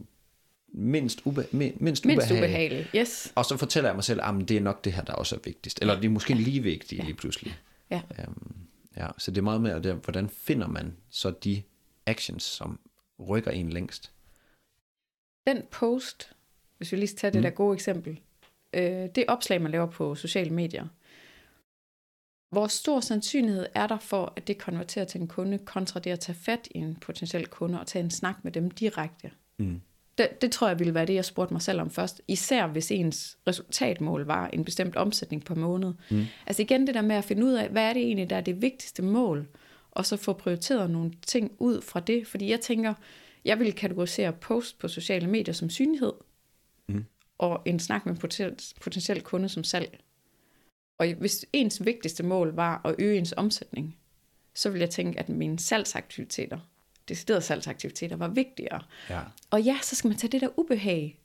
mindst, 0.74 1.22
ube, 1.26 1.46
mindst, 1.52 1.82
mindst 1.82 2.06
ubehag. 2.06 2.38
ubehagelige. 2.38 2.88
Yes. 2.96 3.34
Og 3.36 3.46
så 3.46 3.58
fortæller 3.58 3.90
jeg 3.90 3.96
mig 3.96 4.04
selv, 4.04 4.22
at 4.24 4.50
det 4.50 4.58
er 4.58 4.62
nok 4.62 4.84
det 4.84 4.94
her, 4.94 5.04
der 5.04 5.14
også 5.14 5.36
er 5.36 5.40
vigtigst. 5.44 5.80
Eller 5.82 5.96
det 5.96 6.06
er 6.06 6.10
måske 6.10 6.34
lige 6.34 6.64
vigtigt 6.64 7.00
ja. 7.00 7.06
lige 7.06 7.16
pludselig. 7.16 7.58
Ja. 7.90 8.02
Um, 8.28 8.56
ja. 8.98 9.08
Så 9.18 9.32
det 9.32 9.38
er 9.38 9.42
meget 9.42 9.62
mere, 9.62 9.94
hvordan 9.94 10.30
finder 10.30 10.68
man 10.68 10.98
så 11.10 11.32
de 11.32 11.64
actions, 12.06 12.44
som 12.44 12.80
rykker 13.30 13.52
en 13.52 13.70
længst? 13.70 14.12
Den 15.48 15.64
post, 15.72 16.36
hvis 16.78 16.92
vi 16.92 16.98
lige 16.98 17.16
tager 17.16 17.32
det 17.32 17.40
mm. 17.40 17.44
der 17.44 17.50
gode 17.50 17.74
eksempel, 17.74 18.20
øh, 18.74 19.10
det 19.16 19.26
opslag, 19.28 19.62
man 19.62 19.72
laver 19.72 19.86
på 19.86 20.16
sociale 20.16 20.50
medier, 20.50 20.88
hvor 22.52 22.68
stor 22.68 23.00
sandsynlighed 23.00 23.66
er 23.76 23.88
der 23.88 24.00
for, 24.00 24.34
at 24.36 24.48
det 24.48 24.58
konverterer 24.58 25.06
til 25.06 25.22
en 25.22 25.28
kunde, 25.28 25.58
kontra 25.60 26.00
det 26.00 26.12
at 26.12 26.20
tage 26.20 26.36
fat 26.36 26.68
i 26.72 26.78
en 26.78 26.96
potentiel 26.96 27.48
kunde 27.48 27.80
og 27.80 27.88
tage 27.88 28.04
en 28.04 28.12
snak 28.12 28.44
med 28.44 28.52
dem 28.52 28.72
direkte? 28.72 29.32
Mm. 29.58 29.82
Det, 30.22 30.42
det 30.42 30.52
tror 30.52 30.68
jeg 30.68 30.80
ville 30.80 30.94
være 30.94 31.06
det, 31.06 31.14
jeg 31.14 31.26
spurgte 31.26 31.54
mig 31.54 31.62
selv 31.62 31.82
om 31.82 31.90
først. 31.90 32.22
Især 32.28 32.68
hvis 32.68 32.92
ens 32.92 33.38
resultatmål 33.48 34.26
var 34.26 34.48
en 34.48 34.66
bestemt 34.66 34.96
omsætning 34.96 35.46
per 35.46 35.56
måned. 35.56 35.94
Mm. 36.12 36.26
Altså 36.48 36.62
igen 36.62 36.88
det 36.88 36.96
der 36.96 37.02
med 37.02 37.16
at 37.16 37.24
finde 37.24 37.46
ud 37.46 37.52
af, 37.52 37.70
hvad 37.70 37.84
er 37.84 37.94
det 37.94 38.02
egentlig, 38.02 38.30
der 38.30 38.36
er 38.36 38.42
det 38.42 38.62
vigtigste 38.62 39.02
mål, 39.02 39.48
og 39.92 40.06
så 40.06 40.18
få 40.18 40.34
prioriteret 40.34 40.90
nogle 40.90 41.12
ting 41.28 41.52
ud 41.60 41.82
fra 41.82 42.00
det. 42.00 42.28
Fordi 42.28 42.50
jeg 42.50 42.62
tænker, 42.62 42.94
jeg 43.46 43.60
vil 43.60 43.74
kategorisere 43.74 44.34
post 44.34 44.80
på 44.80 44.88
sociale 44.88 45.28
medier 45.28 45.54
som 45.54 45.70
synlighed, 45.70 46.14
mm. 46.88 47.06
og 47.38 47.62
en 47.66 47.80
snak 47.80 48.06
med 48.06 48.14
en 48.14 48.20
potentiel, 48.82 49.22
kunde 49.22 49.50
som 49.50 49.64
salg. 49.64 50.00
Og 51.00 51.14
hvis 51.14 51.46
ens 51.54 51.86
vigtigste 51.86 52.24
mål 52.24 52.56
var 52.56 52.82
at 52.86 52.96
øge 53.00 53.18
ens 53.18 53.34
omsætning, 53.38 53.98
så 54.56 54.70
ville 54.70 54.82
jeg 54.82 54.90
tænke, 54.90 55.20
at 55.20 55.30
mine 55.30 55.60
salgsaktiviteter, 55.60 56.60
deciderede 57.10 57.42
salgsaktiviteter, 57.42 58.16
var 58.16 58.28
vigtigere. 58.28 58.82
Ja. 59.10 59.20
Og 59.50 59.62
ja, 59.62 59.78
så 59.82 59.96
skal 59.96 60.08
man 60.08 60.18
tage 60.18 60.32
det 60.32 60.42
der 60.42 60.60
ubehag. 60.60 61.18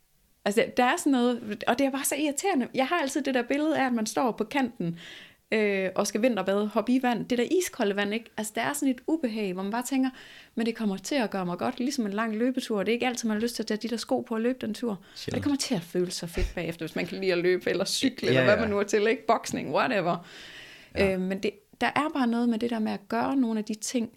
Altså, 0.44 0.64
der 0.76 0.84
er 0.84 0.96
sådan 0.98 1.12
noget, 1.12 1.64
og 1.66 1.78
det 1.78 1.86
er 1.86 1.90
bare 1.90 2.04
så 2.04 2.14
irriterende. 2.14 2.68
Jeg 2.74 2.86
har 2.86 2.96
altid 2.96 3.22
det 3.22 3.34
der 3.34 3.42
billede 3.42 3.78
af, 3.78 3.86
at 3.86 3.92
man 3.92 4.06
står 4.06 4.32
på 4.32 4.44
kanten 4.44 4.98
øh, 5.52 5.90
og 5.94 6.06
skal 6.06 6.22
vinterbade, 6.22 6.66
hoppe 6.66 6.92
i 6.92 7.02
vand. 7.02 7.26
Det 7.26 7.38
der 7.38 7.44
iskolde 7.58 7.96
vand, 7.96 8.14
ikke? 8.14 8.30
Altså, 8.36 8.52
der 8.56 8.62
er 8.62 8.72
sådan 8.72 8.88
et 8.88 9.00
ubehag, 9.06 9.52
hvor 9.52 9.62
man 9.62 9.72
bare 9.72 9.82
tænker, 9.82 10.10
men 10.54 10.66
det 10.66 10.74
kommer 10.76 10.96
til 10.96 11.14
at 11.14 11.30
gøre 11.30 11.46
mig 11.46 11.58
godt, 11.58 11.78
ligesom 11.78 12.06
en 12.06 12.12
lang 12.12 12.36
løbetur. 12.36 12.78
Det 12.78 12.88
er 12.88 12.92
ikke 12.92 13.06
altid, 13.06 13.28
man 13.28 13.36
har 13.36 13.42
lyst 13.42 13.54
til 13.54 13.62
at 13.62 13.66
tage 13.66 13.78
de 13.78 13.88
der 13.88 13.96
sko 13.96 14.20
på 14.20 14.34
og 14.34 14.40
løbe 14.40 14.58
den 14.60 14.74
tur. 14.74 15.00
Sjældent. 15.14 15.34
Det 15.34 15.42
kommer 15.42 15.58
til 15.58 15.74
at 15.74 15.82
føle 15.82 16.10
sig 16.10 16.30
fedt 16.30 16.52
bagefter, 16.54 16.86
hvis 16.86 16.96
man 16.96 17.06
kan 17.06 17.20
lide 17.20 17.32
at 17.32 17.38
løbe, 17.38 17.70
eller 17.70 17.84
cykle, 17.84 18.28
Ja, 18.28 18.32
ja, 18.32 18.38
eller 18.40 18.44
hvad 18.44 18.54
ja. 18.54 18.60
man 18.60 18.70
nu 18.70 18.78
er 18.78 18.82
til, 18.82 19.06
ikke? 19.06 19.26
Boksning, 19.26 19.74
whatever. 19.74 20.26
Ja. 20.94 21.12
Øh, 21.14 21.20
men 21.20 21.42
det, 21.42 21.50
der 21.80 21.86
er 21.86 22.08
bare 22.14 22.26
noget 22.26 22.48
med 22.48 22.58
det 22.58 22.70
der 22.70 22.78
med 22.78 22.92
at 22.92 23.08
gøre 23.08 23.36
nogle 23.36 23.58
af 23.58 23.64
de 23.64 23.74
ting. 23.74 24.10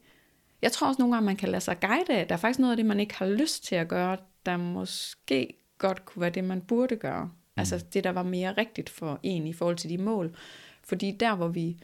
Jeg 0.62 0.72
tror 0.72 0.88
også 0.88 1.02
nogle 1.02 1.16
gange, 1.16 1.26
man 1.26 1.36
kan 1.36 1.50
lade 1.50 1.62
sig 1.62 1.80
guide 1.80 2.20
af. 2.20 2.28
Der 2.28 2.36
er 2.36 2.40
faktisk 2.40 2.60
noget 2.60 2.72
af 2.72 2.78
det, 2.78 2.86
man 2.86 3.00
ikke 3.00 3.16
har 3.16 3.26
lyst 3.30 3.64
til 3.64 3.76
at 3.76 3.88
gøre, 3.88 4.18
der 4.46 4.58
måske 4.58 5.54
godt 5.78 6.06
kunne 6.06 6.22
være 6.22 6.30
det, 6.30 6.44
man 6.44 6.62
burde 6.62 6.96
gøre. 6.96 7.26
Mm. 7.26 7.32
Altså 7.58 7.86
det, 7.94 8.04
der 8.04 8.10
var 8.10 8.24
mere 8.24 8.54
rigtigt 8.54 8.90
for 8.90 9.20
en 9.24 9.48
i 9.48 9.54
forhold 9.54 9.78
til 9.78 9.90
de 9.90 9.98
mål. 9.98 10.36
Fordi 10.84 11.12
der, 11.12 11.36
hvor 11.36 11.48
vi, 11.48 11.78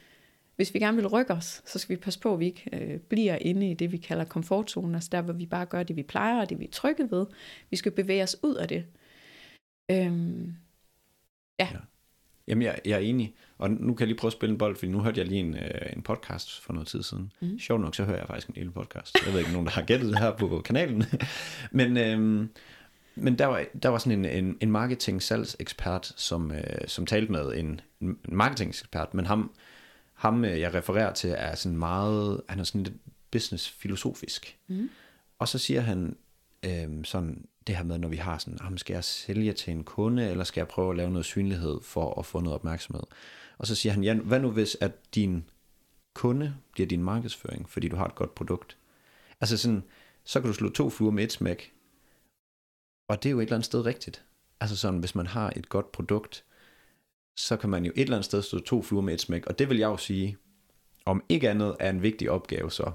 hvis 0.56 0.74
vi 0.74 0.80
gerne 0.80 0.98
vil 0.98 1.08
rykke 1.08 1.34
os, 1.34 1.62
så 1.66 1.80
skal 1.80 1.96
vi 1.96 2.02
passe 2.02 2.20
på, 2.20 2.34
at 2.34 2.40
vi 2.40 2.46
ikke 2.46 2.70
øh, 2.74 3.00
bliver 3.00 3.36
inde 3.36 3.72
i 3.72 3.74
det, 3.74 3.92
vi 3.92 3.98
kalder 3.98 4.26
komfortzonen. 4.26 4.96
Altså 4.96 5.10
der, 5.12 5.22
hvor 5.22 5.34
vi 5.34 5.46
bare 5.46 5.66
gør 5.66 5.84
det, 5.84 5.96
vi 5.96 6.04
plejer, 6.04 6.42
og 6.42 6.50
det, 6.50 6.60
vi 6.60 6.66
er 6.66 6.72
trygge 6.72 7.12
ved. 7.12 7.26
Vi 7.70 7.78
skal 7.78 7.92
bevæge 7.92 8.24
os 8.24 8.38
ud 8.44 8.56
af 8.56 8.68
det. 8.68 8.86
Øhm, 9.92 10.56
Jamen, 12.48 12.62
jeg, 12.62 12.80
jeg 12.86 12.96
er 12.96 13.00
enig. 13.00 13.36
Og 13.58 13.72
nu 13.72 13.94
kan 13.94 14.00
jeg 14.00 14.08
lige 14.08 14.18
prøve 14.18 14.30
at 14.30 14.34
spille 14.34 14.52
en 14.52 14.58
bold, 14.58 14.76
fordi 14.76 14.92
nu 14.92 15.02
hørte 15.02 15.20
jeg 15.20 15.28
lige 15.28 15.40
en, 15.40 15.56
øh, 15.56 15.94
en 15.96 16.02
podcast 16.02 16.62
for 16.62 16.74
noget 16.74 16.88
tid 16.88 17.04
siden. 17.04 17.32
Mm. 17.42 17.60
Sjovt 17.60 17.82
nok, 17.82 17.96
så 17.96 18.04
hører 18.04 18.18
jeg 18.18 18.28
faktisk 18.28 18.48
en 18.48 18.54
lille 18.54 18.72
podcast. 18.72 19.18
Jeg 19.26 19.34
ved 19.34 19.40
ikke, 19.40 19.52
nogen 19.52 19.68
der 19.68 19.74
har 19.74 19.82
gættet 19.82 20.10
det 20.10 20.20
her 20.20 20.32
på 20.32 20.62
kanalen. 20.66 21.04
men 21.72 21.98
øhm, 21.98 22.50
men 23.16 23.38
der, 23.38 23.46
var, 23.46 23.66
der 23.84 23.90
var 23.90 23.98
sådan 23.98 24.26
en, 24.26 24.46
en, 24.46 24.58
en 24.62 24.72
marketing-salgsekspert, 24.72 26.14
som, 26.16 26.52
øh, 26.52 26.88
som 26.88 27.06
talte 27.06 27.32
med 27.32 27.54
en, 27.56 27.82
en 28.02 28.18
marketing-ekspert, 28.28 29.14
men 29.14 29.26
ham, 29.26 29.52
ham 30.14 30.46
øh, 30.46 30.60
jeg 30.60 30.74
refererer 30.74 31.14
til, 31.14 31.34
er 31.38 31.56
sådan 31.56 31.78
meget, 31.78 32.42
han 32.50 32.60
er 32.60 32.64
sådan 32.64 32.84
lidt 32.84 32.96
business-filosofisk. 33.32 34.58
Mm. 34.68 34.90
Og 35.40 35.48
så 35.48 35.58
siger 35.58 35.82
han 35.82 36.16
øh, 36.66 37.04
sådan 37.04 37.46
det 37.68 37.76
her 37.76 37.84
med, 37.84 37.98
når 37.98 38.08
vi 38.08 38.16
har 38.16 38.38
sådan, 38.38 38.60
ah, 38.62 38.78
skal 38.78 38.94
jeg 38.94 39.04
sælge 39.04 39.54
til 39.54 39.72
en 39.74 39.84
kunde, 39.84 40.30
eller 40.30 40.44
skal 40.44 40.62
jeg 40.62 40.68
prøve 40.68 40.90
at 40.90 40.98
lave 40.98 41.10
noget 41.10 41.26
synlighed 41.26 41.82
for 41.82 42.20
at 42.20 42.26
få 42.26 42.40
noget 42.40 42.56
opmærksomhed? 42.56 43.04
Og 43.58 43.68
så 43.68 43.76
siger 43.76 43.94
han, 43.94 44.04
ja, 44.04 44.14
hvad 44.14 44.40
nu 44.40 44.52
hvis, 44.52 44.78
at 44.82 45.16
din 45.16 45.46
kunde 46.14 46.56
bliver 46.72 46.88
din 46.88 47.04
markedsføring, 47.04 47.70
fordi 47.70 47.88
du 47.88 47.96
har 47.96 48.06
et 48.06 48.16
godt 48.16 48.36
produkt? 48.36 48.78
Altså 49.42 49.58
sådan, 49.58 49.84
så 50.24 50.42
kan 50.42 50.48
du 50.48 50.54
slå 50.54 50.70
to 50.70 50.90
fluer 50.90 51.12
med 51.12 51.24
et 51.24 51.32
smæk, 51.32 51.74
og 53.10 53.24
det 53.24 53.30
er 53.30 53.32
jo 53.32 53.40
et 53.40 53.44
eller 53.44 53.56
andet 53.56 53.66
sted 53.66 53.86
rigtigt. 53.86 54.26
Altså 54.60 54.78
sådan, 54.78 55.00
hvis 55.00 55.16
man 55.16 55.28
har 55.28 55.54
et 55.56 55.70
godt 55.70 55.92
produkt, 55.92 56.44
så 57.38 57.58
kan 57.58 57.70
man 57.70 57.86
jo 57.86 57.92
et 57.96 58.02
eller 58.02 58.16
andet 58.16 58.26
sted 58.26 58.42
slå 58.42 58.60
to 58.60 58.82
fluer 58.82 59.02
med 59.02 59.14
et 59.14 59.22
smæk, 59.22 59.46
og 59.46 59.60
det 59.60 59.70
vil 59.70 59.78
jeg 59.78 59.88
jo 59.88 59.98
sige, 59.98 60.38
om 61.06 61.24
ikke 61.30 61.50
andet 61.50 61.76
er 61.80 61.90
en 61.90 62.02
vigtig 62.02 62.32
opgave 62.32 62.72
så, 62.72 62.92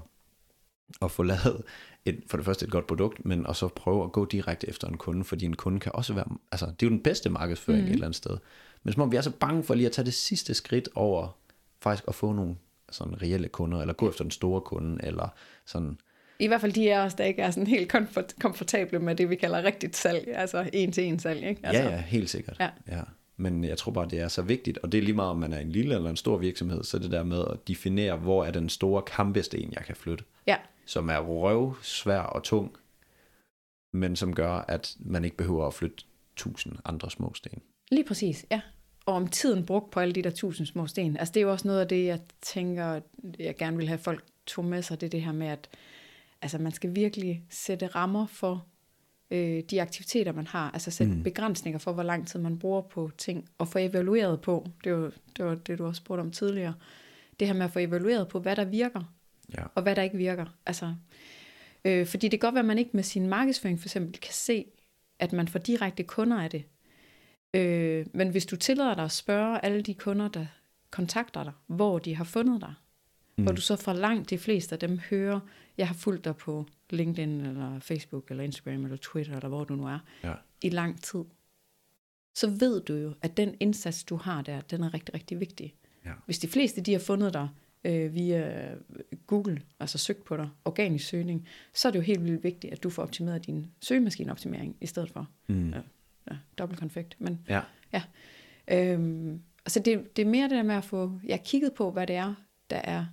at 1.01 1.11
få 1.11 1.23
lavet 1.23 1.63
et, 2.05 2.23
for 2.27 2.37
det 2.37 2.45
første 2.45 2.65
et 2.65 2.71
godt 2.71 2.87
produkt, 2.87 3.25
men 3.25 3.47
og 3.47 3.55
så 3.55 3.67
prøve 3.67 4.03
at 4.03 4.11
gå 4.11 4.25
direkte 4.25 4.69
efter 4.69 4.87
en 4.87 4.97
kunde, 4.97 5.23
fordi 5.23 5.45
en 5.45 5.55
kunde 5.55 5.79
kan 5.79 5.91
også 5.95 6.13
være, 6.13 6.25
altså 6.51 6.65
det 6.65 6.85
er 6.85 6.89
jo 6.89 6.89
den 6.89 7.03
bedste 7.03 7.29
markedsføring 7.29 7.81
mm. 7.81 7.87
et 7.87 7.93
eller 7.93 8.05
andet 8.05 8.17
sted. 8.17 8.37
Men 8.83 8.93
som 8.93 9.01
om 9.01 9.11
vi 9.11 9.17
er 9.17 9.21
så 9.21 9.31
bange 9.31 9.63
for 9.63 9.73
lige 9.73 9.85
at 9.85 9.91
tage 9.91 10.05
det 10.05 10.13
sidste 10.13 10.53
skridt 10.53 10.89
over, 10.95 11.37
faktisk 11.81 12.03
at 12.07 12.15
få 12.15 12.31
nogle 12.31 12.55
sådan 12.91 13.21
reelle 13.21 13.47
kunder, 13.47 13.81
eller 13.81 13.93
gå 13.93 14.09
efter 14.09 14.23
den 14.23 14.31
store 14.31 14.61
kunde, 14.61 14.99
eller 15.03 15.33
sådan, 15.65 15.97
I 16.39 16.47
hvert 16.47 16.61
fald 16.61 16.73
de 16.73 16.93
af 16.93 17.05
os, 17.05 17.13
der 17.13 17.23
ikke 17.23 17.41
er 17.41 17.51
sådan 17.51 17.67
helt 17.67 17.91
komfort- 17.91 18.33
komfortable 18.39 18.99
med 18.99 19.15
det, 19.15 19.29
vi 19.29 19.35
kalder 19.35 19.63
rigtigt 19.63 19.95
salg, 19.95 20.27
altså 20.33 20.69
en-til-en 20.73 21.19
salg. 21.19 21.43
Ikke? 21.43 21.61
Altså, 21.63 21.83
ja, 21.83 21.89
ja, 21.89 21.97
helt 22.01 22.29
sikkert. 22.29 22.57
Ja. 22.59 22.69
ja. 22.87 23.01
Men 23.37 23.63
jeg 23.63 23.77
tror 23.77 23.91
bare, 23.91 24.07
det 24.09 24.19
er 24.19 24.27
så 24.27 24.41
vigtigt, 24.41 24.77
og 24.77 24.91
det 24.91 24.97
er 24.97 25.01
lige 25.01 25.15
meget, 25.15 25.31
om 25.31 25.37
man 25.37 25.53
er 25.53 25.59
en 25.59 25.71
lille 25.71 25.95
eller 25.95 26.09
en 26.09 26.17
stor 26.17 26.37
virksomhed, 26.37 26.83
så 26.83 26.99
det 26.99 27.11
der 27.11 27.23
med 27.23 27.45
at 27.51 27.67
definere, 27.67 28.15
hvor 28.15 28.45
er 28.45 28.51
den 28.51 28.69
store 28.69 29.01
kampesten, 29.01 29.73
jeg 29.73 29.83
kan 29.85 29.95
flytte, 29.95 30.23
ja. 30.47 30.55
Som 30.91 31.09
er 31.09 31.19
røv, 31.19 31.75
svær 31.81 32.19
og 32.19 32.43
tung, 32.43 32.75
men 33.93 34.15
som 34.15 34.35
gør, 34.35 34.51
at 34.51 34.95
man 34.99 35.25
ikke 35.25 35.37
behøver 35.37 35.67
at 35.67 35.73
flytte 35.73 36.03
tusind 36.35 36.73
andre 36.85 37.09
små 37.09 37.33
sten. 37.33 37.61
Lige 37.91 38.03
præcis, 38.03 38.45
ja. 38.51 38.61
Og 39.05 39.13
om 39.13 39.27
tiden 39.27 39.65
brugt 39.65 39.91
på 39.91 39.99
alle 39.99 40.13
de 40.13 40.21
der 40.21 40.29
tusind 40.29 40.67
små 40.67 40.87
sten. 40.87 41.17
Altså 41.17 41.31
det 41.33 41.39
er 41.39 41.41
jo 41.41 41.51
også 41.51 41.67
noget 41.67 41.81
af 41.81 41.87
det, 41.87 42.05
jeg 42.05 42.19
tænker, 42.41 42.99
jeg 43.39 43.57
gerne 43.57 43.77
vil 43.77 43.87
have 43.87 43.97
folk 43.97 44.23
tog 44.45 44.65
med 44.65 44.81
sig, 44.81 45.01
det 45.01 45.05
er 45.05 45.09
det 45.09 45.21
her 45.21 45.31
med, 45.31 45.47
at 45.47 45.69
altså, 46.41 46.57
man 46.57 46.71
skal 46.71 46.95
virkelig 46.95 47.43
sætte 47.49 47.87
rammer 47.87 48.27
for 48.27 48.65
øh, 49.31 49.63
de 49.69 49.81
aktiviteter, 49.81 50.31
man 50.31 50.47
har. 50.47 50.71
Altså 50.71 50.91
sætte 50.91 51.13
mm. 51.13 51.23
begrænsninger 51.23 51.79
for, 51.79 51.93
hvor 51.93 52.03
lang 52.03 52.27
tid 52.27 52.39
man 52.39 52.59
bruger 52.59 52.81
på 52.81 53.11
ting, 53.17 53.49
og 53.57 53.67
få 53.67 53.79
evalueret 53.79 54.41
på, 54.41 54.67
det 54.83 54.93
var 54.93 55.11
det, 55.37 55.45
var 55.45 55.55
det 55.55 55.77
du 55.77 55.85
også 55.85 55.99
spurgte 55.99 56.21
om 56.21 56.31
tidligere, 56.31 56.73
det 57.39 57.47
her 57.47 57.53
med 57.53 57.65
at 57.65 57.71
få 57.71 57.79
evalueret 57.79 58.27
på, 58.27 58.39
hvad 58.39 58.55
der 58.55 58.65
virker, 58.65 59.03
Ja. 59.57 59.63
og 59.75 59.83
hvad 59.83 59.95
der 59.95 60.01
ikke 60.01 60.17
virker. 60.17 60.45
Altså, 60.65 60.95
øh, 61.85 62.07
fordi 62.07 62.27
det 62.27 62.39
kan 62.39 62.47
godt 62.47 62.55
være, 62.55 62.59
at 62.61 62.65
man 62.67 62.77
ikke 62.77 62.91
med 62.93 63.03
sin 63.03 63.27
markedsføring 63.27 63.79
for 63.79 63.87
eksempel 63.87 64.19
kan 64.19 64.33
se, 64.33 64.65
at 65.19 65.33
man 65.33 65.47
får 65.47 65.59
direkte 65.59 66.03
kunder 66.03 66.37
af 66.41 66.49
det. 66.49 66.63
Øh, 67.53 68.05
men 68.13 68.29
hvis 68.29 68.45
du 68.45 68.55
tillader 68.55 68.95
dig 68.95 69.03
at 69.03 69.11
spørge 69.11 69.65
alle 69.65 69.81
de 69.81 69.93
kunder, 69.93 70.27
der 70.27 70.45
kontakter 70.91 71.43
dig, 71.43 71.53
hvor 71.67 71.99
de 71.99 72.15
har 72.15 72.23
fundet 72.23 72.61
dig, 72.61 72.73
mm. 73.37 73.43
hvor 73.43 73.53
du 73.53 73.61
så 73.61 73.75
fra 73.75 73.93
langt 73.93 74.29
de 74.29 74.37
fleste 74.37 74.75
af 74.75 74.79
dem 74.79 74.99
hører, 75.09 75.39
jeg 75.77 75.87
har 75.87 75.95
fulgt 75.95 76.25
dig 76.25 76.35
på 76.37 76.65
LinkedIn, 76.89 77.41
eller 77.41 77.79
Facebook, 77.79 78.31
eller 78.31 78.43
Instagram, 78.43 78.83
eller 78.83 78.97
Twitter, 78.97 79.35
eller 79.35 79.49
hvor 79.49 79.63
du 79.63 79.75
nu 79.75 79.87
er, 79.87 79.99
Ja. 80.23 80.33
i 80.61 80.69
lang 80.69 81.01
tid, 81.01 81.23
så 82.35 82.49
ved 82.49 82.81
du 82.81 82.93
jo, 82.95 83.13
at 83.21 83.37
den 83.37 83.55
indsats, 83.59 84.03
du 84.03 84.15
har 84.15 84.41
der, 84.41 84.61
den 84.61 84.83
er 84.83 84.93
rigtig, 84.93 85.15
rigtig 85.15 85.39
vigtig. 85.39 85.75
Ja. 86.05 86.11
Hvis 86.25 86.39
de 86.39 86.47
fleste, 86.47 86.81
de 86.81 86.91
har 86.91 86.99
fundet 86.99 87.33
dig 87.33 87.49
øh, 87.83 88.13
via 88.13 88.73
Google, 89.27 89.61
altså 89.79 89.97
søgt 89.97 90.23
på 90.23 90.37
dig, 90.37 90.49
organisk 90.65 91.07
søgning, 91.07 91.47
så 91.73 91.87
er 91.87 91.91
det 91.91 91.99
jo 91.99 92.03
helt 92.03 92.23
vildt 92.23 92.43
vigtigt, 92.43 92.73
at 92.73 92.83
du 92.83 92.89
får 92.89 93.03
optimeret 93.03 93.45
din 93.45 93.71
søgemaskineoptimering 93.81 94.77
i 94.81 94.85
stedet 94.85 95.11
for. 95.11 95.27
Mm. 95.47 95.69
Ja, 95.69 95.81
ja 96.31 96.37
dobbelt 96.57 96.79
konfekt. 96.79 97.15
Men 97.19 97.39
Ja. 97.49 97.61
ja. 97.93 98.03
Øhm, 98.67 99.41
altså 99.65 99.79
det, 99.79 100.15
det 100.17 100.21
er 100.25 100.29
mere 100.29 100.43
det 100.43 100.51
der 100.51 100.63
med 100.63 100.75
at 100.75 100.85
få, 100.85 101.19
jeg 101.23 101.33
har 101.33 101.43
kigget 101.43 101.73
på, 101.73 101.91
hvad 101.91 102.07
det 102.07 102.15
er, 102.15 102.33
der 102.69 102.77
er 102.83 103.05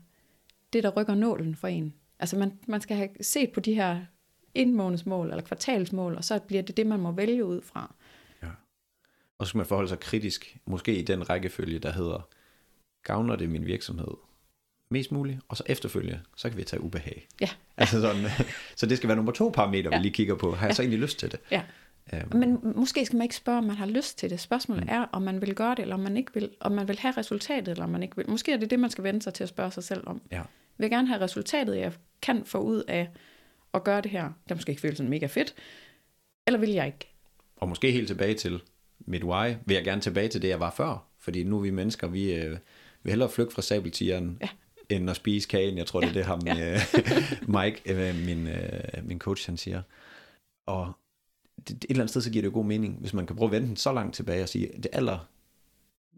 det, 0.73 0.83
der 0.83 0.91
rykker 0.91 1.15
nålen 1.15 1.55
for 1.55 1.69
en. 1.69 1.95
Altså 2.19 2.39
man, 2.39 2.53
man 2.67 2.81
skal 2.81 2.97
have 2.97 3.09
set 3.21 3.53
på 3.53 3.61
de 3.61 3.75
her 3.75 4.01
indmånedsmål 4.55 5.31
eller 5.31 5.43
kvartalsmål, 5.43 6.15
og 6.17 6.25
så 6.25 6.39
bliver 6.39 6.63
det 6.63 6.77
det, 6.77 6.87
man 6.87 7.01
må 7.01 7.13
vælge 7.13 7.45
ud 7.45 7.63
fra. 7.63 7.95
Og 9.39 9.47
så 9.47 9.49
skal 9.49 9.59
man 9.59 9.67
forholde 9.67 9.89
sig 9.89 10.01
kritisk, 10.01 10.59
måske 10.65 10.99
i 10.99 11.03
den 11.03 11.31
rækkefølge, 11.31 11.79
der 11.79 11.93
hedder, 11.93 12.29
gavner 13.03 13.37
det 13.37 13.51
min 13.51 13.67
virksomhed 13.67 14.15
mest 14.91 15.13
muligt, 15.13 15.39
og 15.49 15.57
så 15.57 15.63
efterfølge, 15.67 16.21
så 16.37 16.49
kan 16.49 16.59
vi 16.59 16.65
tage 16.65 16.81
ubehag. 16.83 17.29
Ja. 17.41 17.49
Altså 17.77 18.01
sådan, 18.01 18.25
så 18.77 18.87
det 18.87 18.97
skal 18.97 19.09
være 19.09 19.17
nummer 19.17 19.33
to 19.33 19.49
parameter, 19.55 19.91
ja. 19.91 19.97
Ja. 19.97 19.99
vi 20.01 20.03
lige 20.03 20.13
kigger 20.13 20.35
på. 20.35 20.55
Har 20.55 20.67
jeg 20.67 20.77
så 20.77 20.83
egentlig 20.83 20.99
lyst 21.01 21.19
til 21.19 21.33
det? 21.33 21.41
Ja. 21.51 21.63
Um, 22.13 22.37
Men 22.39 22.59
måske 22.77 23.07
skal 23.07 23.17
man 23.17 23.23
ikke 23.25 23.35
spørge, 23.37 23.59
om 23.59 23.65
man 23.65 23.77
har 23.77 23.87
lyst 23.87 24.19
til 24.19 24.31
det. 24.31 24.41
Spørgsmålet 24.41 24.85
mm. 24.85 24.91
er, 24.93 25.05
om 25.13 25.23
man 25.23 25.41
vil 25.41 25.55
gøre 25.55 25.71
det, 25.75 25.79
eller 25.79 25.95
om 25.95 26.01
man 26.01 26.17
ikke 26.17 26.35
vil. 26.35 26.51
Om 26.61 26.73
man 26.73 26.89
vil 26.89 26.99
have 26.99 27.15
resultatet, 27.17 27.69
eller 27.69 27.85
om 27.85 27.91
man 27.91 28.03
ikke 28.03 28.17
vil. 28.17 28.31
Måske 28.31 28.53
er 28.53 28.57
det 28.57 28.71
det, 28.71 28.81
man 28.81 28.91
skal 28.91 29.05
vende 29.05 29.23
sig 29.23 29.35
til 29.35 29.43
at 29.43 29.49
spørge 29.49 29.71
sig 29.71 29.85
selv 29.85 30.03
om. 30.07 30.23
ja. 30.33 30.43
Vil 30.79 30.85
jeg 30.85 30.91
gerne 30.91 31.09
have 31.09 31.21
resultatet, 31.21 31.77
jeg 31.79 31.93
kan 32.23 32.45
få 32.45 32.59
ud 32.59 32.83
af 32.89 33.09
at 33.75 33.85
gøre 33.85 34.01
det 34.01 34.11
her? 34.11 34.31
Det 34.49 34.57
måske 34.57 34.71
ikke 34.71 34.81
føles 34.83 34.97
sådan 34.97 35.11
mega 35.11 35.27
fedt. 35.27 35.55
Eller 36.47 36.61
vil 36.61 36.71
jeg 36.71 36.87
ikke? 36.87 37.13
Og 37.57 37.69
måske 37.69 37.91
helt 37.93 38.09
tilbage 38.09 38.35
til 38.35 38.61
mit 38.99 39.25
why, 39.25 39.55
vil 39.67 39.75
jeg 39.75 39.85
gerne 39.85 40.01
tilbage 40.01 40.29
til 40.29 40.43
det, 40.43 40.49
jeg 40.49 40.61
var 40.61 40.71
før. 40.71 41.07
Fordi 41.19 41.45
nu 41.45 41.57
er 41.57 41.61
vi 41.61 41.71
mennesker, 41.71 42.07
vi 42.07 42.35
øh, 42.35 42.51
vil 43.03 43.11
hellere 43.11 43.29
flygte 43.31 43.55
fra 43.55 43.63
sabeltigeren, 43.63 44.39
Ja. 44.41 44.49
End 44.89 45.11
at 45.11 45.17
spise 45.17 45.49
kagen. 45.49 45.79
Jeg 45.79 45.87
tror, 45.87 46.01
det 46.01 46.09
er 46.09 46.13
det, 46.13 46.25
ham, 46.25 46.41
Ja. 46.47 46.75
øh, 46.75 46.81
Mike, 47.63 47.83
øh, 47.87 48.15
min, 48.27 48.47
øh, 48.47 48.81
min 49.03 49.19
coach, 49.19 49.47
han 49.49 49.57
siger. 49.57 49.83
Og 50.67 50.93
det, 51.69 51.71
et 51.77 51.85
eller 51.91 52.03
andet 52.03 52.11
sted, 52.11 52.23
så 52.23 52.31
giver 52.31 52.43
det 52.43 52.49
jo 52.49 52.53
god 52.55 52.65
mening, 52.65 52.97
hvis 53.01 53.13
man 53.13 53.27
kan 53.27 53.37
prøve 53.37 53.47
at 53.49 53.53
vente 53.53 53.69
den 53.69 53.77
så 53.77 53.93
langt 53.93 54.15
tilbage 54.15 54.43
og 54.43 54.49
sige, 54.49 54.71
det 54.77 54.87
aller 54.93 55.29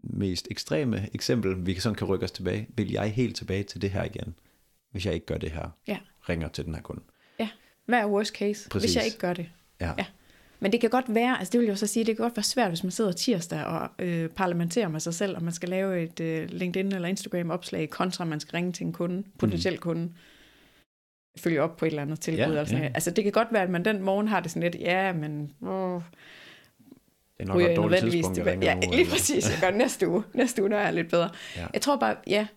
mest 0.03 0.47
ekstreme 0.51 1.09
eksempel, 1.13 1.65
vi 1.65 1.79
sådan 1.79 1.95
kan 1.95 2.07
rykke 2.07 2.23
os 2.25 2.31
tilbage, 2.31 2.67
vil 2.75 2.91
jeg 2.91 3.11
helt 3.13 3.35
tilbage 3.35 3.63
til 3.63 3.81
det 3.81 3.89
her 3.91 4.03
igen, 4.03 4.35
hvis 4.91 5.05
jeg 5.05 5.13
ikke 5.13 5.25
gør 5.25 5.37
det 5.37 5.51
her, 5.51 5.69
Ja. 5.87 5.97
ringer 6.29 6.47
til 6.47 6.65
den 6.65 6.75
her 6.75 6.81
kunde. 6.81 7.01
Ja. 7.39 7.49
Hvad 7.85 7.99
er 7.99 8.05
worst 8.05 8.33
case, 8.35 8.69
Præcis. 8.69 8.89
hvis 8.89 8.95
jeg 8.95 9.05
ikke 9.05 9.17
gør 9.17 9.33
det? 9.33 9.49
Ja. 9.81 9.91
Ja. 9.97 10.05
Men 10.63 10.71
det 10.71 10.81
kan 10.81 10.89
godt 10.89 11.05
være, 11.15 11.39
altså 11.39 11.51
det 11.51 11.59
vil 11.59 11.67
jeg 11.67 11.77
så 11.77 11.87
sige, 11.87 12.05
det 12.05 12.15
kan 12.17 12.23
godt 12.23 12.37
være 12.37 12.43
svært, 12.43 12.69
hvis 12.69 12.83
man 12.83 12.91
sidder 12.91 13.11
tirsdag 13.11 13.63
og 13.65 13.89
øh, 13.99 14.29
parlamenterer 14.29 14.87
med 14.87 14.99
sig 14.99 15.13
selv, 15.13 15.35
og 15.35 15.43
man 15.43 15.53
skal 15.53 15.69
lave 15.69 16.03
et 16.03 16.19
øh, 16.19 16.49
LinkedIn 16.49 16.91
eller 16.95 17.07
Instagram 17.07 17.49
opslag, 17.51 17.89
kontra 17.89 18.25
man 18.25 18.39
skal 18.39 18.51
ringe 18.51 18.71
til 18.71 18.85
en 18.85 18.93
kunde, 18.93 19.23
potentiel 19.39 19.77
kunde, 19.77 20.11
følge 21.37 21.61
op 21.61 21.77
på 21.77 21.85
et 21.85 21.89
eller 21.89 22.01
andet 22.01 22.19
tilbud. 22.19 22.37
Ja, 22.37 22.45
eller 22.45 22.63
sådan 22.63 22.77
ja. 22.77 22.79
noget. 22.81 22.95
Altså 22.95 23.11
det 23.11 23.23
kan 23.23 23.33
godt 23.33 23.47
være, 23.51 23.63
at 23.63 23.69
man 23.69 23.85
den 23.85 24.01
morgen 24.01 24.27
har 24.27 24.39
det 24.39 24.51
sådan 24.51 24.71
lidt, 24.71 24.75
ja, 24.81 25.13
men 25.13 25.51
åh, 25.61 26.01
Det 27.37 27.39
er 27.39 27.45
nok 27.45 27.61
et 27.61 27.77
dårligt 27.77 28.01
tidspunkt 28.01 28.35
tilbage. 28.35 28.59
Ja, 28.61 28.73
lige 28.79 28.93
eller- 28.99 29.11
præcis. 29.11 29.49
Jeg 29.49 29.57
gør 29.61 29.67
det 29.69 29.77
næste 29.77 30.07
uge. 30.07 30.23
Næste 30.33 30.61
uge, 30.61 30.69
når 30.69 30.77
jeg 30.77 30.87
er 30.87 30.91
lidt 30.91 31.09
bedre. 31.09 31.29
Ja. 31.57 31.67
Jeg 31.73 31.81
tror 31.81 31.95
bare, 31.97 32.15
ja, 32.27 32.47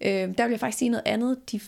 øh, 0.00 0.10
der 0.10 0.42
vil 0.44 0.50
jeg 0.50 0.60
faktisk 0.60 0.78
sige 0.78 0.88
noget 0.88 1.02
andet. 1.06 1.52
De 1.52 1.60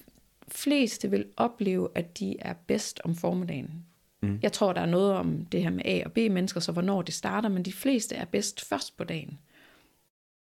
fleste 0.48 1.10
vil 1.10 1.24
opleve, 1.36 1.88
at 1.94 2.18
de 2.18 2.36
er 2.38 2.54
bedst 2.66 3.00
om 3.04 3.16
formiddagen. 3.16 3.84
Mm. 4.24 4.38
Jeg 4.42 4.52
tror, 4.52 4.72
der 4.72 4.80
er 4.80 4.86
noget 4.86 5.12
om 5.12 5.46
det 5.46 5.62
her 5.62 5.70
med 5.70 5.82
A 5.84 6.02
og 6.04 6.12
B-mennesker, 6.12 6.60
så 6.60 6.72
hvornår 6.72 7.02
det 7.02 7.14
starter, 7.14 7.48
men 7.48 7.62
de 7.62 7.72
fleste 7.72 8.14
er 8.14 8.24
bedst 8.24 8.64
først 8.64 8.96
på 8.96 9.04
dagen. 9.04 9.38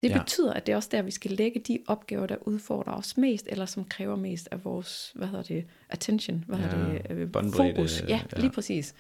Det 0.03 0.11
Ja. 0.11 0.19
betyder, 0.19 0.53
at 0.53 0.67
det 0.67 0.73
er 0.73 0.77
også 0.77 0.89
der, 0.93 1.03
vi 1.03 1.11
skal 1.11 1.31
lægge 1.31 1.61
de 1.61 1.79
opgaver, 1.87 2.27
der 2.27 2.37
udfordrer 2.41 2.93
os 2.93 3.17
mest, 3.17 3.47
eller 3.51 3.67
som 3.67 3.85
kræver 3.85 4.17
mest 4.17 4.49
af 4.51 4.65
vores, 4.65 5.13
hvad 5.15 5.27
hedder 5.29 5.43
det, 5.43 5.65
attention, 5.89 6.45
hvad 6.47 6.59
Ja, 6.59 6.65
hedder 6.69 6.93
det, 6.93 7.11
øh, 7.11 7.53
fokus. 7.53 8.03
Ja, 8.09 8.21
ja. 8.33 8.41
lige 8.41 8.51
præcis. 8.51 8.95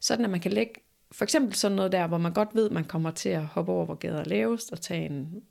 Sådan, 0.00 0.24
at 0.24 0.30
man 0.30 0.40
kan 0.40 0.52
lægge, 0.52 0.72
for 1.12 1.24
eksempel 1.24 1.54
sådan 1.54 1.76
noget 1.76 1.92
der, 1.92 2.06
hvor 2.06 2.18
man 2.18 2.32
godt 2.32 2.48
ved, 2.54 2.70
man 2.70 2.84
kommer 2.84 3.10
til 3.10 3.28
at 3.28 3.44
hoppe 3.46 3.72
over, 3.72 3.84
hvor 3.84 3.94
gader 3.94 4.18
er 4.20 4.24
lavest, 4.24 4.72
og 4.72 4.80
tage 4.80 5.06
en, 5.06 5.42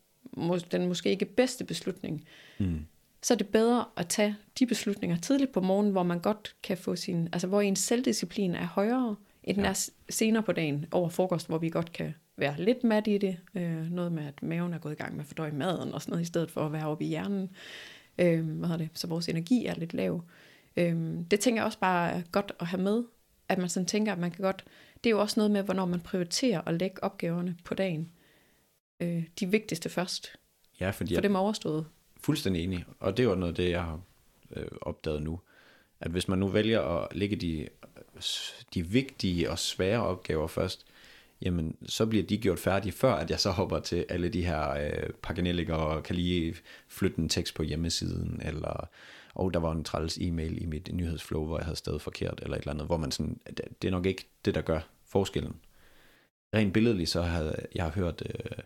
den 0.72 0.88
måske 0.88 1.10
ikke 1.10 1.26
bedste 1.26 1.64
beslutning, 1.66 2.26
Mm. 2.60 2.80
Så 3.24 3.34
er 3.34 3.38
det 3.38 3.47
bedre 3.47 3.86
at 3.97 4.07
tage 4.07 4.36
de 4.59 4.65
beslutninger 4.65 5.17
tidligt 5.17 5.51
på 5.51 5.61
morgenen, 5.61 5.91
hvor 5.91 6.03
man 6.03 6.19
godt 6.19 6.55
kan 6.63 6.78
få 6.78 6.95
sin, 6.95 7.30
altså 7.34 7.47
hvor 7.47 7.61
ens 7.61 7.80
selvdisciplin 7.80 8.55
er 8.55 8.65
højere, 8.65 9.15
end 9.43 9.55
den 9.57 9.63
Ja. 9.65 9.69
er 9.69 9.89
senere 10.09 10.43
på 10.43 10.51
dagen 10.51 10.86
over 10.91 11.09
frokost, 11.09 11.47
hvor 11.47 11.57
vi 11.57 11.69
godt 11.69 11.91
kan 11.93 12.13
være 12.38 12.55
lidt 12.61 12.84
mat 12.84 13.07
i 13.07 13.17
det. 13.17 13.38
Øh, 13.55 13.91
noget 13.91 14.11
med, 14.11 14.24
at 14.26 14.43
maven 14.43 14.74
er 14.74 14.78
gået 14.78 14.91
i 14.93 14.95
gang 14.95 15.13
med 15.15 15.22
at 15.24 15.28
fordøje 15.28 15.51
maden 15.51 15.93
og 15.93 16.01
sådan 16.01 16.11
noget, 16.11 16.22
i 16.22 16.26
stedet 16.28 16.51
for 16.51 16.65
at 16.65 16.72
være 16.74 16.88
oppe 16.88 17.03
i 17.05 17.07
hjernen. 17.07 17.49
Øh, 18.17 18.45
hvad 18.49 18.69
hedder 18.69 18.78
det? 18.86 18.89
Så 18.93 19.07
vores 19.07 19.30
energi 19.30 19.65
er 19.65 19.76
lidt 19.76 19.93
lav. 19.93 20.24
Øh, 20.78 20.95
det 21.32 21.39
tænker 21.39 21.61
jeg 21.61 21.65
også 21.65 21.80
bare 21.80 22.11
er 22.11 22.22
godt 22.32 22.51
at 22.59 22.67
have 22.67 22.82
med, 22.84 23.03
at 23.49 23.57
man 23.57 23.69
sådan 23.69 23.88
tænker, 23.88 24.11
at 24.11 24.19
man 24.19 24.32
kan 24.32 24.43
godt... 24.43 24.65
Det 25.03 25.09
er 25.09 25.11
jo 25.11 25.22
også 25.22 25.39
noget 25.39 25.51
med, 25.51 25.63
hvornår 25.63 25.86
man 25.86 25.99
prioriterer 25.99 26.61
at 26.65 26.74
lægge 26.80 27.03
opgaverne 27.03 27.57
på 27.63 27.74
dagen. 27.74 28.11
Øh, 28.99 29.24
de 29.39 29.45
vigtigste 29.51 29.89
først, 29.89 30.36
Ja, 30.80 30.89
fordi 30.89 31.09
for 31.13 31.15
jeg 31.17 31.24
dem 31.24 31.36
er 31.36 31.39
overstået 31.39 31.86
fuldstændig 32.22 32.63
enig, 32.63 32.86
og 32.99 33.17
det 33.17 33.28
var 33.28 33.36
noget 33.36 33.51
af 33.51 33.55
det, 33.55 33.69
jeg 33.69 33.84
har 33.84 33.99
øh, 34.55 34.65
opdaget 34.82 35.24
nu, 35.24 35.39
at 35.99 36.11
hvis 36.11 36.28
man 36.28 36.39
nu 36.39 36.47
vælger 36.47 36.82
at 36.82 37.15
lægge 37.15 37.36
de, 37.36 37.67
de 38.74 38.88
vigtige 38.88 39.49
og 39.49 39.59
svære 39.59 40.03
opgaver 40.03 40.47
først, 40.47 40.86
jamen 41.41 41.76
så 41.86 42.05
bliver 42.05 42.24
de 42.24 42.38
gjort 42.38 42.59
færdige, 42.59 42.91
før 42.91 43.13
at 43.13 43.30
jeg 43.30 43.39
så 43.39 43.51
hopper 43.51 43.80
til 43.80 44.05
alle 44.09 44.30
de 44.30 44.45
her 44.45 44.69
øh, 44.69 45.09
paganelliker 45.22 45.76
og 45.76 46.03
kan 46.03 46.15
lige 46.15 46.55
flytte 46.88 47.19
en 47.19 47.30
tekst 47.30 47.55
på 47.55 47.63
hjemmesiden, 47.63 48.41
eller 48.45 48.89
og 49.34 49.53
der 49.53 49.59
var 49.59 49.72
en 49.72 49.84
træls 49.84 50.17
e-mail 50.17 50.63
i 50.63 50.65
mit 50.65 50.89
nyhedsflow, 50.93 51.45
hvor 51.45 51.57
jeg 51.57 51.65
havde 51.65 51.78
stadig 51.78 52.01
forkert, 52.01 52.39
eller 52.43 52.57
et 52.57 52.61
eller 52.61 52.74
andet, 52.74 52.86
hvor 52.86 52.97
man 52.97 53.11
sådan, 53.11 53.39
det, 53.82 53.88
er 53.88 53.91
nok 53.91 54.05
ikke 54.05 54.26
det, 54.45 54.55
der 54.55 54.61
gør 54.61 54.80
forskellen. 55.05 55.55
Rent 56.55 56.74
billedligt, 56.74 57.09
så 57.09 57.22
havde 57.22 57.65
jeg 57.76 57.84
har 57.84 57.91
hørt, 57.91 58.24
øh, 58.26 58.61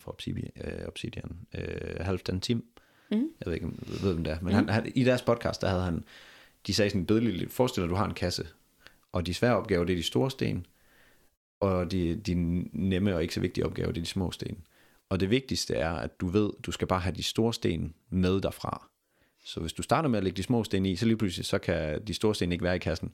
for 0.00 0.10
Obsidian, 0.12 0.50
øh, 0.64 0.86
Obsidian 0.88 1.36
øh, 1.54 1.96
Halvdan 2.00 2.40
Tim, 2.40 2.64
Mm. 3.12 3.16
jeg 3.16 3.46
ved 3.46 3.54
ikke, 3.54 3.66
om 3.66 3.72
du 3.72 3.92
ved, 4.06 4.12
hvem 4.14 4.24
det 4.24 4.32
er, 4.32 4.38
men 4.40 4.48
Mm. 4.48 4.54
han, 4.54 4.68
han, 4.68 4.92
i 4.94 5.04
deres 5.04 5.22
podcast, 5.22 5.60
der 5.60 5.68
havde 5.68 5.82
han, 5.82 6.04
de 6.66 6.74
sagde 6.74 6.90
sådan 6.90 7.06
billedligt, 7.06 7.52
forestil 7.52 7.80
dig, 7.80 7.84
at 7.84 7.90
du 7.90 7.94
har 7.94 8.04
en 8.06 8.14
kasse, 8.14 8.46
og 9.12 9.26
de 9.26 9.34
svære 9.34 9.56
opgaver, 9.56 9.84
det 9.84 9.92
er 9.92 9.96
de 9.96 10.02
store 10.02 10.30
sten, 10.30 10.66
og 11.60 11.90
de, 11.92 12.16
de 12.16 12.34
nemme 12.72 13.14
og 13.14 13.22
ikke 13.22 13.34
så 13.34 13.40
vigtige 13.40 13.66
opgaver, 13.66 13.92
det 13.92 14.00
er 14.00 14.04
de 14.04 14.08
små 14.10 14.30
sten. 14.30 14.58
Og 15.08 15.20
det 15.20 15.30
vigtigste 15.30 15.74
er, 15.74 15.90
at 15.90 16.20
du 16.20 16.26
ved, 16.28 16.50
du 16.62 16.72
skal 16.72 16.86
bare 16.88 17.00
have 17.00 17.14
de 17.16 17.22
store 17.22 17.54
sten 17.54 17.94
med 18.10 18.40
derfra. 18.40 18.88
Så 19.44 19.60
hvis 19.60 19.72
du 19.72 19.82
starter 19.82 20.08
med 20.08 20.18
at 20.18 20.24
lægge 20.24 20.36
de 20.36 20.42
små 20.42 20.64
sten 20.64 20.86
i, 20.86 20.96
så 20.96 21.06
lige 21.06 21.16
pludselig, 21.16 21.46
så 21.46 21.58
kan 21.58 22.02
de 22.06 22.14
store 22.14 22.34
sten 22.34 22.52
ikke 22.52 22.64
være 22.64 22.76
i 22.76 22.78
kassen. 22.78 23.12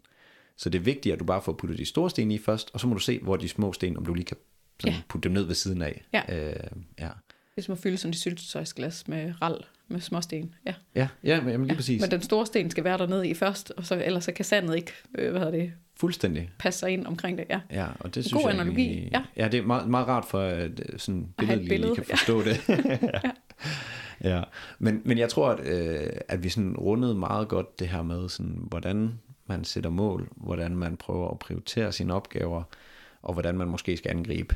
Så 0.56 0.70
det 0.70 0.78
er 0.78 0.82
vigtigt, 0.82 1.12
at 1.12 1.18
du 1.20 1.24
bare 1.24 1.42
får 1.42 1.52
puttet 1.52 1.78
de 1.78 1.84
store 1.84 2.10
sten 2.10 2.30
i 2.30 2.38
først, 2.38 2.70
og 2.72 2.80
så 2.80 2.86
må 2.86 2.94
du 2.94 3.00
se, 3.00 3.18
hvor 3.18 3.36
de 3.36 3.48
små 3.48 3.72
sten, 3.72 3.96
om 3.96 4.06
du 4.06 4.14
lige 4.14 4.24
kan 4.24 4.36
sådan 4.80 4.94
Ja. 4.96 5.02
putte 5.08 5.28
dem 5.28 5.32
ned 5.34 5.42
ved 5.42 5.54
siden 5.54 5.82
af. 5.82 6.04
Ja. 6.12 6.22
Øh, 6.28 6.56
ja. 6.98 7.08
Det 7.54 7.62
er 7.62 7.62
som 7.62 7.72
at 7.72 7.78
fylde 7.78 7.96
sådan 7.96 8.10
et 8.10 8.16
syltetøjsglas 8.18 9.08
med 9.08 9.32
ral 9.42 9.64
med 9.88 10.00
småsten. 10.00 10.54
Ja. 10.66 10.74
Ja, 10.94 11.08
ja, 11.24 11.40
men 11.40 11.50
jamen 11.50 11.66
lige 11.66 11.76
præcis. 11.76 12.00
Men 12.00 12.10
den 12.10 12.22
store 12.22 12.46
sten 12.46 12.70
skal 12.70 12.84
være 12.84 12.98
dernede 12.98 13.28
i 13.28 13.34
først, 13.34 13.72
og 13.76 13.86
så, 13.86 14.02
ellers 14.04 14.24
så 14.24 14.32
kan 14.32 14.44
sandet 14.44 14.76
ikke 14.76 14.92
øh, 15.18 15.30
hvad 15.30 15.40
hedder 15.40 15.58
det, 15.58 15.72
Fuldstændig. 15.96 16.50
passe 16.58 16.80
sig 16.80 16.90
ind 16.90 17.06
omkring 17.06 17.38
det. 17.38 17.44
Ja. 17.50 17.60
Ja, 17.70 17.86
og 18.00 18.14
det 18.14 18.14
God 18.14 18.22
synes 18.22 18.42
jeg 18.44 18.52
analogi, 18.52 18.82
egentlig- 18.86 19.10
ja. 19.12 19.22
ja, 19.36 19.48
det 19.48 19.58
er 19.58 19.66
meget, 19.66 19.88
meget 19.88 20.06
rart 20.08 20.24
for 20.24 20.40
øh, 20.40 20.70
sådan 20.96 21.28
billedligt 21.38 21.68
billede, 21.68 21.94
kan 21.94 22.04
forstå 22.04 22.42
det. 22.42 22.60
ja. 24.30 24.42
Men, 24.78 25.02
men 25.04 25.18
jeg 25.18 25.28
tror, 25.28 25.48
at, 25.50 25.66
øh, 25.66 26.10
at 26.28 26.44
vi 26.44 26.48
sådan 26.48 26.76
rundede 26.76 27.14
meget 27.14 27.48
godt 27.48 27.78
det 27.78 27.88
her 27.88 28.02
med, 28.02 28.28
sådan, 28.28 28.56
hvordan 28.68 29.18
man 29.46 29.64
sætter 29.64 29.90
mål, 29.90 30.28
hvordan 30.36 30.76
man 30.76 30.96
prøver 30.96 31.30
at 31.30 31.38
prioritere 31.38 31.92
sine 31.92 32.14
opgaver, 32.14 32.62
og 33.22 33.32
hvordan 33.32 33.58
man 33.58 33.68
måske 33.68 33.96
skal 33.96 34.10
angribe 34.10 34.54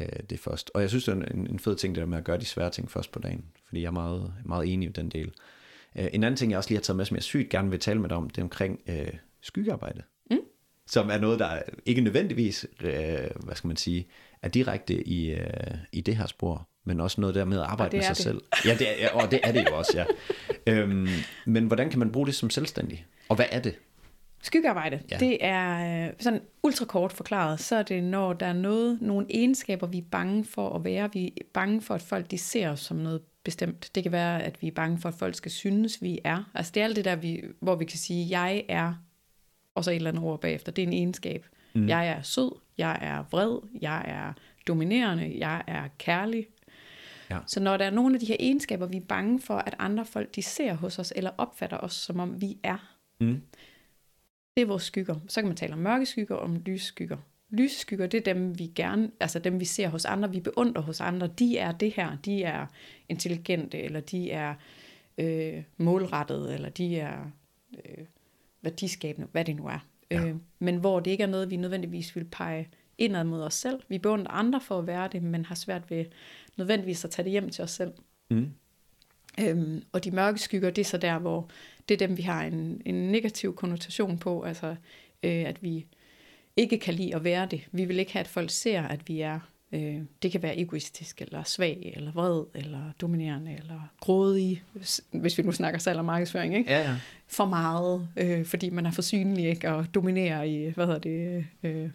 øh, 0.00 0.08
det 0.30 0.40
først. 0.40 0.70
Og 0.74 0.80
jeg 0.80 0.88
synes, 0.88 1.04
det 1.04 1.12
er 1.12 1.34
en, 1.34 1.46
en 1.46 1.58
fed 1.58 1.76
ting, 1.76 1.94
det 1.94 2.00
der 2.00 2.06
med 2.06 2.18
at 2.18 2.24
gøre 2.24 2.38
de 2.38 2.44
svære 2.44 2.70
ting 2.70 2.90
først 2.90 3.12
på 3.12 3.18
dagen, 3.18 3.44
fordi 3.66 3.80
jeg 3.80 3.86
er 3.86 3.92
meget, 3.92 4.32
meget 4.44 4.72
enig 4.72 4.88
i 4.88 4.92
den 4.92 5.08
del. 5.08 5.32
Øh, 5.98 6.08
en 6.12 6.24
anden 6.24 6.36
ting, 6.36 6.50
jeg 6.50 6.58
også 6.58 6.70
lige 6.70 6.78
har 6.78 6.82
taget 6.82 6.96
med, 6.96 7.04
som 7.04 7.14
jeg 7.14 7.22
sygt 7.22 7.48
gerne 7.48 7.70
vil 7.70 7.80
tale 7.80 8.00
med 8.00 8.08
dig 8.08 8.16
om, 8.16 8.30
det 8.30 8.38
er 8.38 8.42
omkring 8.42 8.80
øh, 8.88 9.12
skyggearbejde. 9.40 10.02
Mm. 10.30 10.38
Som 10.86 11.10
er 11.10 11.18
noget, 11.18 11.38
der 11.38 11.58
ikke 11.86 12.00
nødvendigvis, 12.00 12.66
øh, 12.80 12.92
hvad 13.44 13.54
skal 13.54 13.68
man 13.68 13.76
sige, 13.76 14.06
er 14.42 14.48
direkte 14.48 15.08
i, 15.08 15.30
øh, 15.30 15.74
i 15.92 16.00
det 16.00 16.16
her 16.16 16.26
spor, 16.26 16.68
men 16.84 17.00
også 17.00 17.20
noget 17.20 17.34
der 17.34 17.44
med 17.44 17.58
at 17.58 17.64
arbejde 17.64 17.96
med 17.96 18.04
sig 18.04 18.16
det. 18.16 18.22
selv. 18.22 18.40
Ja, 18.64 18.76
det 18.78 19.04
er, 19.04 19.10
og 19.10 19.30
det 19.30 19.40
er 19.42 19.52
det 19.52 19.66
jo 19.70 19.76
også, 19.76 19.92
ja. 19.94 20.04
øhm, 20.72 21.08
men 21.46 21.66
hvordan 21.66 21.90
kan 21.90 21.98
man 21.98 22.12
bruge 22.12 22.26
det 22.26 22.34
som 22.34 22.50
selvstændig? 22.50 23.06
Og 23.28 23.36
hvad 23.36 23.46
er 23.50 23.60
det? 23.60 23.74
Skyggearbejde, 24.42 25.00
Ja. 25.10 25.16
det 25.18 25.38
er 25.40 26.06
øh, 26.08 26.12
sådan 26.18 26.40
ultrakort 26.62 27.12
forklaret, 27.12 27.60
så 27.60 27.76
er 27.76 27.82
det, 27.82 28.04
når 28.04 28.32
der 28.32 28.46
er 28.46 28.52
noget, 28.52 28.98
nogle 29.02 29.26
egenskaber, 29.30 29.86
vi 29.86 29.98
er 29.98 30.02
bange 30.10 30.44
for 30.44 30.70
at 30.76 30.84
være. 30.84 31.10
Vi 31.12 31.26
er 31.26 31.44
bange 31.54 31.80
for, 31.80 31.94
at 31.94 32.02
folk 32.02 32.30
de 32.30 32.38
ser 32.38 32.70
os 32.70 32.80
som 32.80 32.96
noget 32.96 33.20
bestemt. 33.44 33.90
Det 33.94 34.02
kan 34.02 34.12
være, 34.12 34.42
at 34.42 34.62
vi 34.62 34.66
er 34.66 34.72
bange 34.72 34.98
for, 34.98 35.08
at 35.08 35.14
folk 35.14 35.34
skal 35.34 35.50
synes, 35.50 36.02
vi 36.02 36.18
er. 36.24 36.50
Altså 36.54 36.72
det 36.74 36.80
er 36.80 36.84
alt 36.84 36.96
det 36.96 37.04
der, 37.04 37.16
vi, 37.16 37.42
hvor 37.60 37.74
vi 37.76 37.84
kan 37.84 37.98
sige, 37.98 38.40
jeg 38.40 38.64
er, 38.68 38.94
og 39.74 39.84
så 39.84 39.90
et 39.90 39.96
eller 39.96 40.10
andet 40.10 40.24
ord 40.24 40.40
bagefter. 40.40 40.72
Det 40.72 40.82
er 40.82 40.86
en 40.86 40.92
egenskab. 40.92 41.46
Mm. 41.74 41.88
Jeg 41.88 42.08
er 42.08 42.22
sød, 42.22 42.52
jeg 42.78 42.98
er 43.00 43.24
vred, 43.30 43.58
jeg 43.80 44.04
er 44.06 44.32
dominerende, 44.66 45.34
jeg 45.38 45.62
er 45.66 45.88
kærlig. 45.98 46.46
Ja. 47.30 47.38
Så 47.46 47.60
når 47.60 47.76
der 47.76 47.84
er 47.84 47.90
nogle 47.90 48.14
af 48.14 48.20
de 48.20 48.26
her 48.26 48.36
egenskaber, 48.40 48.86
vi 48.86 48.96
er 48.96 49.00
bange 49.08 49.40
for, 49.40 49.54
at 49.54 49.74
andre 49.78 50.04
folk 50.04 50.34
de 50.34 50.42
ser 50.42 50.74
hos 50.74 50.98
os, 50.98 51.12
eller 51.16 51.30
opfatter 51.38 51.76
os, 51.78 51.92
som 51.94 52.20
om 52.20 52.40
vi 52.40 52.58
er, 52.62 52.94
Mm. 53.20 53.42
Det 54.58 54.62
er 54.62 54.68
vores 54.68 54.82
skygger. 54.82 55.16
Så 55.28 55.40
kan 55.40 55.48
man 55.48 55.56
tale 55.56 55.72
om 55.72 55.78
mørke 55.78 56.06
skygger 56.06 56.34
og 56.34 56.42
om 56.42 56.56
lysskygger. 56.56 57.16
Lysskygger, 57.50 58.06
det 58.06 58.28
er 58.28 58.34
dem, 58.34 58.58
vi 58.58 58.66
gerne, 58.74 59.10
altså 59.20 59.38
dem, 59.38 59.60
vi 59.60 59.64
ser 59.64 59.88
hos 59.88 60.04
andre, 60.04 60.32
vi 60.32 60.40
beundrer 60.40 60.82
hos 60.82 61.00
andre. 61.00 61.26
De 61.26 61.58
er 61.58 61.72
det 61.72 61.92
her, 61.96 62.16
de 62.24 62.42
er 62.42 62.66
intelligente, 63.08 63.78
eller 63.78 64.00
de 64.00 64.30
er 64.30 64.54
øh, 65.18 65.62
målrettede, 65.76 66.54
eller 66.54 66.68
de 66.68 66.98
er 66.98 67.30
øh, 67.74 68.04
værdiskabende, 68.62 69.28
hvad 69.32 69.44
det 69.44 69.56
nu 69.56 69.66
er. 69.66 69.86
Ja. 70.10 70.26
Øh, 70.26 70.36
men 70.58 70.76
hvor 70.76 71.00
det 71.00 71.10
ikke 71.10 71.22
er 71.22 71.28
noget, 71.28 71.50
vi 71.50 71.56
nødvendigvis 71.56 72.16
vil 72.16 72.24
pege 72.24 72.68
indad 72.98 73.24
mod 73.24 73.42
os 73.42 73.54
selv. 73.54 73.80
Vi 73.88 73.98
beundrer 73.98 74.32
andre 74.32 74.60
for 74.60 74.78
at 74.78 74.86
være 74.86 75.08
det, 75.12 75.22
men 75.22 75.44
har 75.44 75.54
svært 75.54 75.90
ved 75.90 76.04
nødvendigvis 76.56 77.04
at 77.04 77.10
tage 77.10 77.24
det 77.24 77.32
hjem 77.32 77.50
til 77.50 77.64
os 77.64 77.70
selv. 77.70 77.92
Mm. 78.30 78.50
Øhm, 79.40 79.82
og 79.92 80.04
de 80.04 80.10
mørke 80.10 80.38
skygger, 80.38 80.70
det 80.70 80.82
er 80.82 80.86
så 80.86 80.98
der, 80.98 81.18
hvor 81.18 81.50
det 81.88 82.02
er 82.02 82.06
dem, 82.06 82.16
vi 82.16 82.22
har 82.22 82.44
en, 82.44 82.82
en 82.86 82.94
negativ 82.94 83.54
konnotation 83.56 84.18
på, 84.18 84.42
altså 84.42 84.66
øh, 85.22 85.44
at 85.46 85.62
vi 85.62 85.86
ikke 86.56 86.78
kan 86.78 86.94
lide 86.94 87.14
at 87.14 87.24
være 87.24 87.46
det. 87.50 87.60
Vi 87.72 87.84
vil 87.84 87.98
ikke 87.98 88.12
have, 88.12 88.20
at 88.20 88.28
folk 88.28 88.50
ser, 88.50 88.82
at 88.82 89.08
vi 89.08 89.20
er, 89.20 89.40
øh, 89.72 89.96
det 90.22 90.32
kan 90.32 90.42
være 90.42 90.58
egoistisk, 90.58 91.22
eller 91.22 91.42
svag, 91.42 91.92
eller 91.96 92.12
vred, 92.12 92.44
eller 92.54 92.92
dominerende, 93.00 93.52
eller 93.58 93.80
grådig, 94.00 94.62
hvis- 94.72 95.00
hvis 95.12 95.38
vi 95.38 95.42
nu 95.42 95.52
snakker 95.52 95.78
salg 95.80 95.98
og 95.98 96.04
markedsføring, 96.04 96.54
ikke? 96.56 96.70
Ja, 96.72 96.80
ja. 96.90 96.96
For 97.26 97.44
meget, 97.46 98.08
øh, 98.16 98.44
fordi 98.44 98.70
man 98.70 98.86
er 98.86 98.90
for 98.90 99.02
synlig, 99.02 99.48
ikke? 99.48 99.70
Og 99.72 99.94
dominerer 99.94 100.42
i, 100.42 100.68
hvad 100.74 100.86
hedder 100.86 101.00
det, 101.00 101.46
øh, 101.62 101.90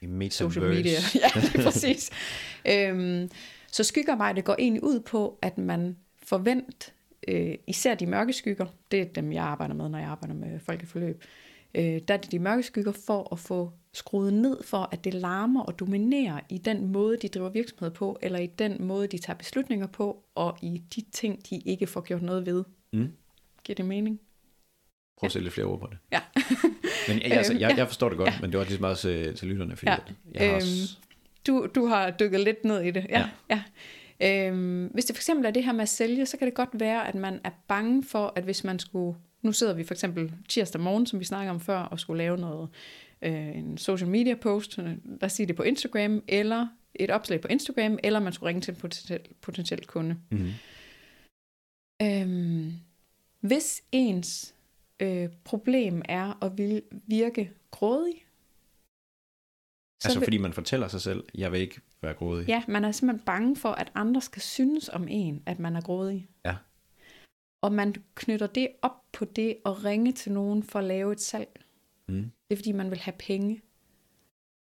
I 0.00 0.06
metaverse. 0.06 0.36
social 0.36 0.64
media. 0.64 0.98
Ja, 1.34 1.40
det 1.40 1.54
er 1.54 1.62
præcis. 1.62 2.10
øhm, 2.72 3.30
så 3.72 3.84
skyggearbejde 3.84 4.42
går 4.42 4.56
egentlig 4.58 4.82
ud 4.84 5.00
på, 5.00 5.38
at 5.42 5.58
man 5.58 5.96
forvent, 6.22 6.92
øh, 7.28 7.54
især 7.66 7.94
de 7.94 8.06
mørke 8.06 8.32
skygger, 8.32 8.66
det 8.90 9.00
er 9.00 9.04
dem, 9.04 9.32
jeg 9.32 9.44
arbejder 9.44 9.74
med, 9.74 9.88
når 9.88 9.98
jeg 9.98 10.08
arbejder 10.08 10.34
med 10.34 10.60
folk 10.60 10.82
i 10.82 10.86
forløb, 10.86 11.24
øh, 11.74 12.00
der 12.08 12.14
er 12.14 12.18
det 12.18 12.32
de 12.32 12.38
mørke 12.38 12.62
skygger 12.62 12.92
for 13.06 13.28
at 13.32 13.38
få 13.38 13.72
skruet 13.92 14.32
ned 14.32 14.62
for, 14.62 14.88
at 14.92 15.04
det 15.04 15.14
larmer 15.14 15.62
og 15.62 15.78
dominerer 15.78 16.40
i 16.48 16.58
den 16.58 16.86
måde, 16.92 17.16
de 17.16 17.28
driver 17.28 17.48
virksomhed 17.48 17.90
på, 17.90 18.18
eller 18.22 18.38
i 18.38 18.46
den 18.46 18.84
måde, 18.84 19.06
de 19.06 19.18
tager 19.18 19.36
beslutninger 19.36 19.86
på, 19.86 20.24
og 20.34 20.58
i 20.62 20.82
de 20.96 21.00
ting, 21.12 21.50
de 21.50 21.58
ikke 21.58 21.86
får 21.86 22.00
gjort 22.00 22.22
noget 22.22 22.46
ved. 22.46 22.64
Mm. 22.92 23.12
Giver 23.64 23.74
det 23.74 23.84
mening? 23.84 24.20
Prøv 25.18 25.26
at 25.26 25.32
sætte 25.32 25.44
lidt 25.44 25.54
flere 25.54 25.66
ord 25.66 25.80
på 25.80 25.86
det. 25.90 25.98
Ja. 26.12 26.20
men 27.08 27.22
jeg, 27.22 27.32
altså, 27.32 27.52
Øhm, 27.52 27.60
jeg, 27.60 27.70
ja. 27.70 27.76
jeg 27.76 27.86
forstår 27.86 28.08
det 28.08 28.18
godt, 28.18 28.28
Ja. 28.28 28.38
men 28.40 28.50
det 28.52 28.58
var 28.58 28.64
ligesom 28.64 28.84
også 28.84 29.08
øh, 29.08 29.34
til 29.34 29.48
lytterne, 29.48 29.76
fordi 29.76 29.90
Ja. 29.90 29.96
ja. 30.34 30.40
jeg 30.40 30.42
har 30.42 30.46
Øhm, 30.48 30.56
også... 30.56 30.96
Du, 31.46 31.68
du 31.74 31.86
har 31.86 32.10
dykket 32.10 32.40
lidt 32.40 32.64
ned 32.64 32.80
i 32.80 32.90
det. 32.90 33.06
Ja, 33.08 33.18
ja. 33.20 33.28
ja. 33.50 33.62
Øhm, 34.24 34.86
hvis 34.86 35.04
det 35.04 35.16
for 35.16 35.20
eksempel 35.20 35.46
er 35.46 35.50
det 35.50 35.64
her 35.64 35.72
med 35.72 35.82
at 35.82 35.88
sælge, 35.88 36.26
så 36.26 36.36
kan 36.36 36.46
det 36.46 36.54
godt 36.54 36.70
være, 36.72 37.08
at 37.08 37.14
man 37.14 37.40
er 37.44 37.50
bange 37.68 38.04
for, 38.04 38.32
at 38.36 38.44
hvis 38.44 38.64
man 38.64 38.78
skulle 38.78 39.16
nu 39.44 39.52
sidder 39.52 39.74
vi 39.74 39.84
for 39.84 39.94
eksempel 39.94 40.32
tirsdag 40.48 40.80
morgen, 40.80 41.06
som 41.06 41.20
vi 41.20 41.24
snakker 41.24 41.52
om 41.52 41.60
før, 41.60 41.78
og 41.78 42.00
skulle 42.00 42.18
lave 42.18 42.36
noget, 42.36 42.68
øh, 43.22 43.56
en 43.56 43.78
social 43.78 44.10
media 44.10 44.34
post, 44.34 44.78
øh, 44.78 44.84
lad 44.84 45.22
os 45.24 45.32
sige 45.32 45.46
det 45.46 45.56
på 45.56 45.62
Instagram, 45.62 46.22
eller 46.28 46.68
et 46.94 47.10
opslag 47.10 47.40
på 47.40 47.48
Instagram, 47.48 47.98
eller 48.02 48.20
man 48.20 48.32
skulle 48.32 48.48
ringe 48.48 48.60
til 48.60 48.74
en 48.74 48.80
potentiel, 48.80 49.20
potentiel 49.40 49.86
kunde. 49.86 50.16
Mm. 50.30 50.50
Øhm, 52.02 52.72
hvis 53.40 53.82
ens 53.92 54.54
øh, 55.00 55.28
problem 55.44 56.02
er 56.04 56.44
at 56.44 56.58
vil 56.58 56.82
virke 56.92 57.50
grådig, 57.70 58.14
så 60.02 60.08
Altså 60.08 60.18
vil, 60.18 60.26
fordi 60.26 60.38
man 60.38 60.52
fortæller 60.52 60.88
sig 60.88 61.00
selv, 61.00 61.24
jeg 61.34 61.52
vil 61.52 61.60
ikke 61.60 61.80
være 62.04 62.14
grådig. 62.14 62.48
ja, 62.48 62.62
man 62.68 62.84
er 62.84 62.92
simpelthen 62.92 63.24
bange 63.26 63.56
for, 63.56 63.68
at 63.68 63.92
andre 63.94 64.20
skal 64.20 64.42
synes 64.42 64.88
om 64.88 65.08
en, 65.10 65.42
at 65.46 65.58
man 65.58 65.76
er 65.76 65.80
grådig. 65.80 66.28
Ja. 66.44 66.56
Og 67.62 67.72
man 67.72 67.94
knytter 68.14 68.46
det 68.46 68.68
op 68.82 69.12
på 69.12 69.24
det 69.24 69.56
at 69.66 69.84
ringe 69.84 70.12
til 70.12 70.32
nogen 70.32 70.62
for 70.62 70.78
at 70.78 70.84
lave 70.84 71.12
et 71.12 71.20
salg. 71.20 71.60
Mm. 72.08 72.14
Det 72.48 72.54
er 72.54 72.56
fordi, 72.56 72.72
man 72.72 72.90
vil 72.90 72.98
have 72.98 73.14
penge. 73.18 73.62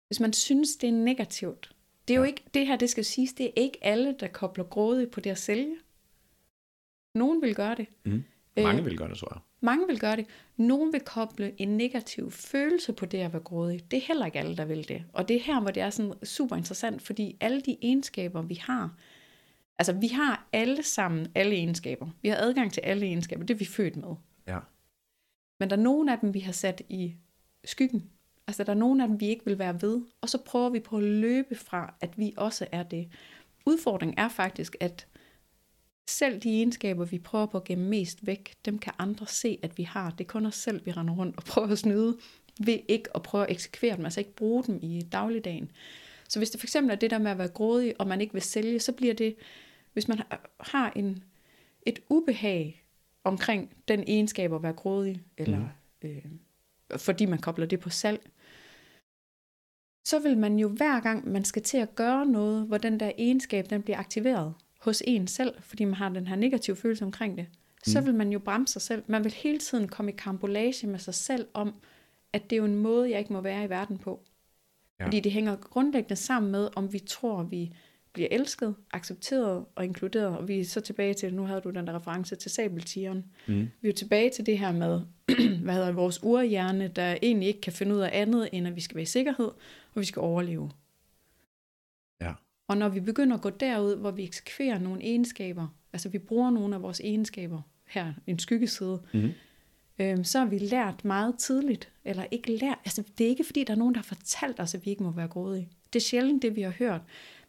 Hvis 0.08 0.20
man 0.20 0.32
synes, 0.32 0.76
det 0.76 0.88
er 0.88 0.92
negativt. 0.92 1.74
Det 2.08 2.14
er 2.14 2.18
jo 2.18 2.22
Ja. 2.24 2.28
ikke, 2.28 2.44
det 2.54 2.66
her, 2.66 2.76
det 2.76 2.90
skal 2.90 3.04
siges, 3.04 3.32
det 3.32 3.46
er 3.46 3.50
ikke 3.56 3.78
alle, 3.82 4.16
der 4.20 4.28
kobler 4.28 4.64
grådig 4.64 5.10
på 5.10 5.20
det 5.20 5.30
at 5.30 5.38
sælge. 5.38 5.76
Nogen 7.14 7.42
vil 7.42 7.54
gøre 7.54 7.74
det. 7.74 7.86
Mm. 8.04 8.24
Øh, 8.58 8.64
Mange 8.64 8.84
vil 8.84 8.98
gøre 8.98 9.08
det, 9.08 9.18
tror 9.18 9.32
jeg. 9.34 9.40
Mange 9.64 9.86
vil 9.86 10.00
gøre 10.00 10.16
det. 10.16 10.26
Nogen 10.56 10.92
vil 10.92 11.00
koble 11.00 11.60
en 11.60 11.76
negativ 11.76 12.30
følelse 12.30 12.92
på 12.92 13.06
det 13.06 13.18
at 13.18 13.32
være 13.32 13.42
grådig. 13.42 13.90
Det 13.90 13.96
er 13.96 14.00
heller 14.00 14.26
ikke 14.26 14.38
alle, 14.38 14.56
der 14.56 14.64
vil 14.64 14.88
det. 14.88 15.04
Og 15.12 15.28
det 15.28 15.36
er 15.36 15.40
her, 15.40 15.60
hvor 15.60 15.70
det 15.70 15.82
er 15.82 15.90
sådan 15.90 16.12
super 16.24 16.56
interessant, 16.56 17.02
fordi 17.02 17.36
alle 17.40 17.60
de 17.60 17.76
egenskaber, 17.82 18.42
vi 18.42 18.54
har, 18.54 18.94
altså 19.78 19.92
vi 19.92 20.06
har 20.06 20.48
alle 20.52 20.82
sammen 20.82 21.26
alle 21.34 21.54
egenskaber. 21.54 22.08
Vi 22.22 22.28
har 22.28 22.36
adgang 22.36 22.72
til 22.72 22.80
alle 22.80 23.06
egenskaber. 23.06 23.44
Det 23.44 23.54
er 23.54 23.58
vi 23.58 23.64
født 23.64 23.96
med. 23.96 24.14
Ja. 24.48 24.58
Men 25.60 25.70
der 25.70 25.76
er 25.76 25.80
nogle 25.80 26.12
af 26.12 26.18
dem, 26.18 26.34
vi 26.34 26.40
har 26.40 26.52
sat 26.52 26.82
i 26.88 27.14
skyggen. 27.64 28.10
Altså 28.46 28.64
der 28.64 28.72
er 28.72 28.76
nogle 28.76 29.02
af 29.02 29.08
dem, 29.08 29.20
vi 29.20 29.28
ikke 29.28 29.44
vil 29.44 29.58
være 29.58 29.82
ved. 29.82 30.02
Og 30.20 30.28
så 30.28 30.38
prøver 30.38 30.70
vi 30.70 30.80
på 30.80 30.96
at 30.96 31.02
løbe 31.02 31.54
fra, 31.54 31.94
at 32.00 32.18
vi 32.18 32.34
også 32.36 32.66
er 32.72 32.82
det. 32.82 33.08
Udfordringen 33.66 34.18
er 34.18 34.28
faktisk, 34.28 34.76
at 34.80 35.06
selv 36.10 36.40
de 36.40 36.48
egenskaber, 36.50 37.04
vi 37.04 37.18
prøver 37.18 37.46
på 37.46 37.56
at 37.56 37.64
gemme 37.64 37.88
mest 37.88 38.26
væk, 38.26 38.54
dem 38.64 38.78
kan 38.78 38.92
andre 38.98 39.26
se, 39.26 39.58
at 39.62 39.78
vi 39.78 39.82
har. 39.82 40.10
Det 40.10 40.24
er 40.24 40.28
kun 40.28 40.46
os 40.46 40.54
selv, 40.54 40.86
vi 40.86 40.92
render 40.92 41.14
rundt 41.14 41.36
og 41.36 41.44
prøver 41.52 41.68
at 41.68 41.78
snyde 41.78 42.18
ved 42.60 42.78
ikke 42.88 43.08
at 43.14 43.22
prøve 43.22 43.44
at 43.44 43.50
eksekvere 43.50 43.96
dem, 43.96 44.04
altså 44.04 44.20
ikke 44.20 44.34
bruge 44.34 44.64
dem 44.64 44.78
i 44.82 45.02
dagligdagen. 45.12 45.70
Så 46.28 46.38
hvis 46.40 46.50
det 46.50 46.60
for 46.60 46.66
eksempel 46.66 46.92
er 46.92 46.96
det 46.96 47.10
der 47.10 47.18
med 47.18 47.30
at 47.30 47.38
være 47.38 47.48
grådig, 47.48 48.00
og 48.00 48.06
man 48.06 48.20
ikke 48.20 48.32
vil 48.32 48.42
sælge, 48.42 48.80
så 48.80 48.92
bliver 48.92 49.14
det, 49.14 49.36
hvis 49.92 50.08
man 50.08 50.18
har- 50.60 50.92
en, 50.96 51.24
et 51.86 51.98
ubehag 52.08 52.84
omkring 53.24 53.76
den 53.88 54.04
egenskab 54.06 54.52
at 54.52 54.62
være 54.62 54.72
grådig, 54.72 55.22
eller 55.36 55.58
mm. 56.02 56.08
øh, 56.08 56.24
fordi 56.96 57.26
man 57.26 57.38
kobler 57.38 57.66
det 57.66 57.80
på 57.80 57.90
salg, 57.90 58.30
så 60.06 60.18
vil 60.22 60.38
man 60.38 60.58
jo 60.58 60.68
hver 60.68 61.00
gang, 61.00 61.28
man 61.28 61.44
skal 61.44 61.62
til 61.62 61.78
at 61.78 61.94
gøre 61.94 62.26
noget, 62.26 62.66
hvor 62.66 62.78
den 62.78 63.00
der 63.00 63.12
egenskab, 63.18 63.70
den 63.70 63.82
bliver 63.82 63.98
aktiveret 63.98 64.54
hos 64.84 65.02
en 65.06 65.26
selv, 65.26 65.54
fordi 65.60 65.84
man 65.84 65.94
har 65.94 66.08
den 66.08 66.26
her 66.26 66.36
negative 66.36 66.76
følelse 66.76 67.04
omkring 67.04 67.36
det, 67.38 67.46
så 67.86 68.00
Mm. 68.00 68.06
vil 68.06 68.14
man 68.14 68.32
jo 68.32 68.38
bremse 68.38 68.72
sig 68.72 68.82
selv. 68.82 69.02
Man 69.06 69.24
vil 69.24 69.32
hele 69.32 69.58
tiden 69.58 69.88
komme 69.88 70.12
i 70.12 70.14
kambolage 70.18 70.86
med 70.86 70.98
sig 70.98 71.14
selv 71.14 71.46
om, 71.54 71.74
at 72.32 72.50
det 72.50 72.56
er 72.56 72.58
jo 72.58 72.64
en 72.64 72.76
måde, 72.76 73.10
jeg 73.10 73.18
ikke 73.18 73.32
må 73.32 73.40
være 73.40 73.64
i 73.64 73.70
verden 73.70 73.98
på. 73.98 74.20
Ja. 75.00 75.04
Fordi 75.06 75.20
det 75.20 75.32
hænger 75.32 75.56
grundlæggende 75.56 76.16
sammen 76.16 76.52
med, 76.52 76.68
om 76.76 76.92
vi 76.92 76.98
tror, 76.98 77.42
vi 77.42 77.72
bliver 78.12 78.28
elsket, 78.30 78.74
accepteret 78.92 79.64
og 79.74 79.84
inkluderet. 79.84 80.38
Og 80.38 80.48
vi 80.48 80.60
er 80.60 80.64
så 80.64 80.80
tilbage 80.80 81.14
til, 81.14 81.34
nu 81.34 81.42
havde 81.44 81.60
du 81.60 81.70
den 81.70 81.86
der 81.86 81.96
reference 81.96 82.36
til 82.36 82.50
sabeltigeren. 82.50 83.24
Mm. 83.48 83.54
Vi 83.54 83.88
er 83.88 83.92
jo 83.92 83.92
tilbage 83.92 84.30
til 84.30 84.46
det 84.46 84.58
her 84.58 84.72
med, 84.72 85.00
hvad 85.64 85.74
hedder 85.74 85.92
vores 85.92 86.20
urhjerne, 86.22 86.88
der 86.88 87.16
egentlig 87.22 87.48
ikke 87.48 87.60
kan 87.60 87.72
finde 87.72 87.94
ud 87.94 88.00
af 88.00 88.10
andet, 88.12 88.48
end 88.52 88.66
at 88.68 88.76
vi 88.76 88.80
skal 88.80 88.94
være 88.94 89.02
i 89.02 89.06
sikkerhed, 89.06 89.50
og 89.94 90.00
vi 90.00 90.04
skal 90.04 90.20
overleve. 90.20 90.70
Og 92.68 92.76
når 92.76 92.88
vi 92.88 93.00
begynder 93.00 93.36
at 93.36 93.42
gå 93.42 93.50
derud, 93.50 93.96
hvor 93.96 94.10
vi 94.10 94.22
eksekverer 94.24 94.78
nogle 94.78 95.02
egenskaber, 95.02 95.68
altså 95.92 96.08
vi 96.08 96.18
bruger 96.18 96.50
nogle 96.50 96.74
af 96.74 96.82
vores 96.82 97.00
egenskaber 97.00 97.62
her, 97.88 98.12
en 98.26 98.38
skyggeside, 98.38 99.02
Mm. 99.14 99.30
øhm, 99.98 100.24
så 100.24 100.38
har 100.38 100.46
vi 100.46 100.58
lært 100.58 101.04
meget 101.04 101.38
tidligt, 101.38 101.92
eller 102.04 102.24
ikke 102.30 102.56
lært, 102.56 102.78
altså 102.84 103.02
det 103.18 103.24
er 103.24 103.28
ikke 103.28 103.44
fordi, 103.44 103.64
der 103.64 103.72
er 103.72 103.78
nogen, 103.78 103.94
der 103.94 103.98
har 103.98 104.04
fortalt 104.04 104.60
os, 104.60 104.74
at 104.74 104.84
vi 104.84 104.90
ikke 104.90 105.02
må 105.02 105.10
være 105.10 105.28
grådige. 105.28 105.68
Det 105.92 105.98
er 105.98 106.04
sjældent 106.04 106.42
det, 106.42 106.56
vi 106.56 106.62
har 106.62 106.70
hørt. 106.78 107.00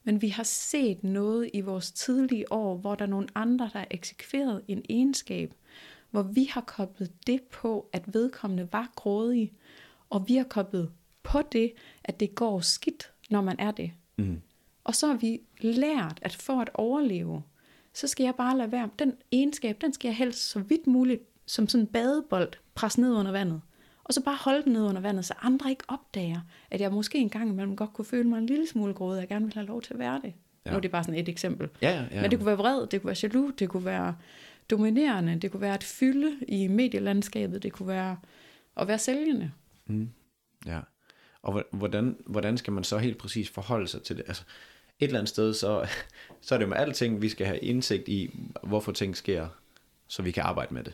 Men 0.03 0.21
vi 0.21 0.27
har 0.27 0.43
set 0.43 1.03
noget 1.03 1.49
i 1.53 1.61
vores 1.61 1.91
tidlige 1.91 2.51
år, 2.51 2.77
hvor 2.77 2.95
der 2.95 3.05
er 3.05 3.09
nogle 3.09 3.27
andre, 3.35 3.69
der 3.73 3.79
har 3.79 3.87
eksekveret 3.91 4.61
en 4.67 4.81
egenskab, 4.89 5.53
hvor 6.11 6.21
vi 6.23 6.43
har 6.43 6.61
koblet 6.61 7.11
det 7.27 7.41
på, 7.43 7.89
at 7.93 8.13
vedkommende 8.13 8.67
var 8.71 8.91
grådig, 8.95 9.53
og 10.09 10.27
vi 10.27 10.35
har 10.35 10.43
koblet 10.43 10.91
på 11.23 11.41
det, 11.51 11.71
at 12.03 12.19
det 12.19 12.35
går 12.35 12.59
skidt, 12.59 13.11
når 13.29 13.41
man 13.41 13.55
er 13.59 13.71
det. 13.71 13.91
Mm. 14.17 14.41
Og 14.85 14.95
så 14.95 15.07
har 15.07 15.13
vi 15.15 15.39
lært, 15.61 16.19
at 16.21 16.35
for 16.35 16.61
at 16.61 16.69
overleve, 16.73 17.43
så 17.93 18.07
skal 18.07 18.23
jeg 18.23 18.35
bare 18.35 18.57
lade 18.57 18.71
være. 18.71 18.89
Den 18.99 19.13
egenskab, 19.31 19.77
den 19.81 19.93
skal 19.93 20.07
jeg 20.07 20.15
helst 20.15 20.49
så 20.49 20.59
vidt 20.59 20.87
muligt, 20.87 21.21
som 21.45 21.67
sådan 21.67 21.83
en 21.83 21.87
badebold, 21.87 22.49
presse 22.75 23.01
ned 23.01 23.13
under 23.13 23.31
vandet. 23.31 23.61
Og 24.03 24.13
så 24.13 24.23
bare 24.23 24.37
holde 24.41 24.63
den 24.63 24.73
ned 24.73 24.83
under 24.83 25.01
vandet, 25.01 25.25
så 25.25 25.33
andre 25.41 25.69
ikke 25.69 25.83
opdager, 25.87 26.39
at 26.71 26.81
jeg 26.81 26.91
måske 26.91 27.17
en 27.17 27.29
gang 27.29 27.49
imellem 27.49 27.75
godt 27.75 27.93
kunne 27.93 28.05
føle 28.05 28.29
mig 28.29 28.37
en 28.37 28.45
lille 28.45 28.67
smule 28.67 28.93
grådig, 28.93 29.17
og 29.17 29.21
jeg 29.21 29.27
gerne 29.29 29.45
vil 29.45 29.53
have 29.53 29.65
lov 29.67 29.81
til 29.81 29.93
at 29.93 29.99
være 29.99 30.21
det. 30.23 30.33
Ja. 30.65 30.71
Nu 30.71 30.77
er 30.77 30.81
det 30.81 30.91
bare 30.91 31.03
sådan 31.03 31.19
et 31.19 31.29
eksempel. 31.29 31.69
Ja, 31.81 31.89
ja, 31.89 32.05
ja. 32.11 32.21
Men 32.21 32.31
det 32.31 32.39
kunne 32.39 32.45
være 32.45 32.57
vred, 32.57 32.87
det 32.87 33.01
kunne 33.01 33.07
være 33.07 33.17
jaloux, 33.23 33.53
det 33.59 33.69
kunne 33.69 33.85
være 33.85 34.15
dominerende, 34.69 35.35
det 35.39 35.51
kunne 35.51 35.61
være 35.61 35.73
at 35.73 35.83
fylde 35.83 36.37
i 36.47 36.67
medielandskabet, 36.67 37.63
det 37.63 37.73
kunne 37.73 37.87
være 37.87 38.17
at 38.77 38.87
være 38.87 38.99
sælgende. 38.99 39.51
Mm. 39.85 40.09
Ja. 40.65 40.79
Og 41.41 41.51
hvor- 41.51 41.67
hvordan, 41.71 42.17
hvordan 42.25 42.57
skal 42.57 42.73
man 42.73 42.83
så 42.83 42.97
helt 42.97 43.17
præcis 43.17 43.49
forholde 43.49 43.87
sig 43.87 44.03
til 44.03 44.17
det? 44.17 44.23
Altså, 44.27 44.43
et 44.99 45.05
eller 45.05 45.19
andet 45.19 45.29
sted, 45.29 45.53
så, 45.53 45.87
så 46.41 46.55
er 46.55 46.59
det 46.59 46.65
jo 46.65 46.69
med 46.69 46.77
alting, 46.77 47.21
vi 47.21 47.29
skal 47.29 47.47
have 47.47 47.59
indsigt 47.59 48.07
i, 48.07 48.39
hvorfor 48.63 48.91
ting 48.91 49.17
sker, 49.17 49.47
så 50.07 50.23
vi 50.23 50.31
kan 50.31 50.43
arbejde 50.43 50.73
med 50.73 50.83
det. 50.83 50.93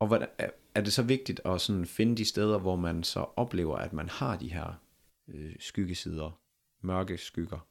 Og 0.00 0.06
hvordan, 0.06 0.28
er- 0.38 0.80
det 0.80 0.92
så 0.92 1.02
vigtigt 1.02 1.40
at 1.44 1.60
sådan 1.60 1.86
finde 1.86 2.16
de 2.16 2.24
steder, 2.24 2.58
hvor 2.58 2.76
man 2.76 3.02
så 3.02 3.26
oplever, 3.36 3.76
at 3.76 3.92
man 3.92 4.08
har 4.08 4.36
de 4.36 4.52
her 4.52 4.80
øh, 5.28 5.54
skyggesider, 5.60 6.40
mørke 6.82 7.18
skygger? 7.18 7.66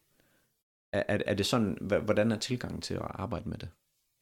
Er, 0.93 1.03
er, 1.07 1.21
er 1.25 1.33
det 1.33 1.45
sådan, 1.45 1.77
hvordan 1.81 2.31
er 2.31 2.37
tilgangen 2.37 2.81
til 2.81 2.93
at 2.93 3.01
arbejde 3.03 3.49
med 3.49 3.57
det? 3.57 3.69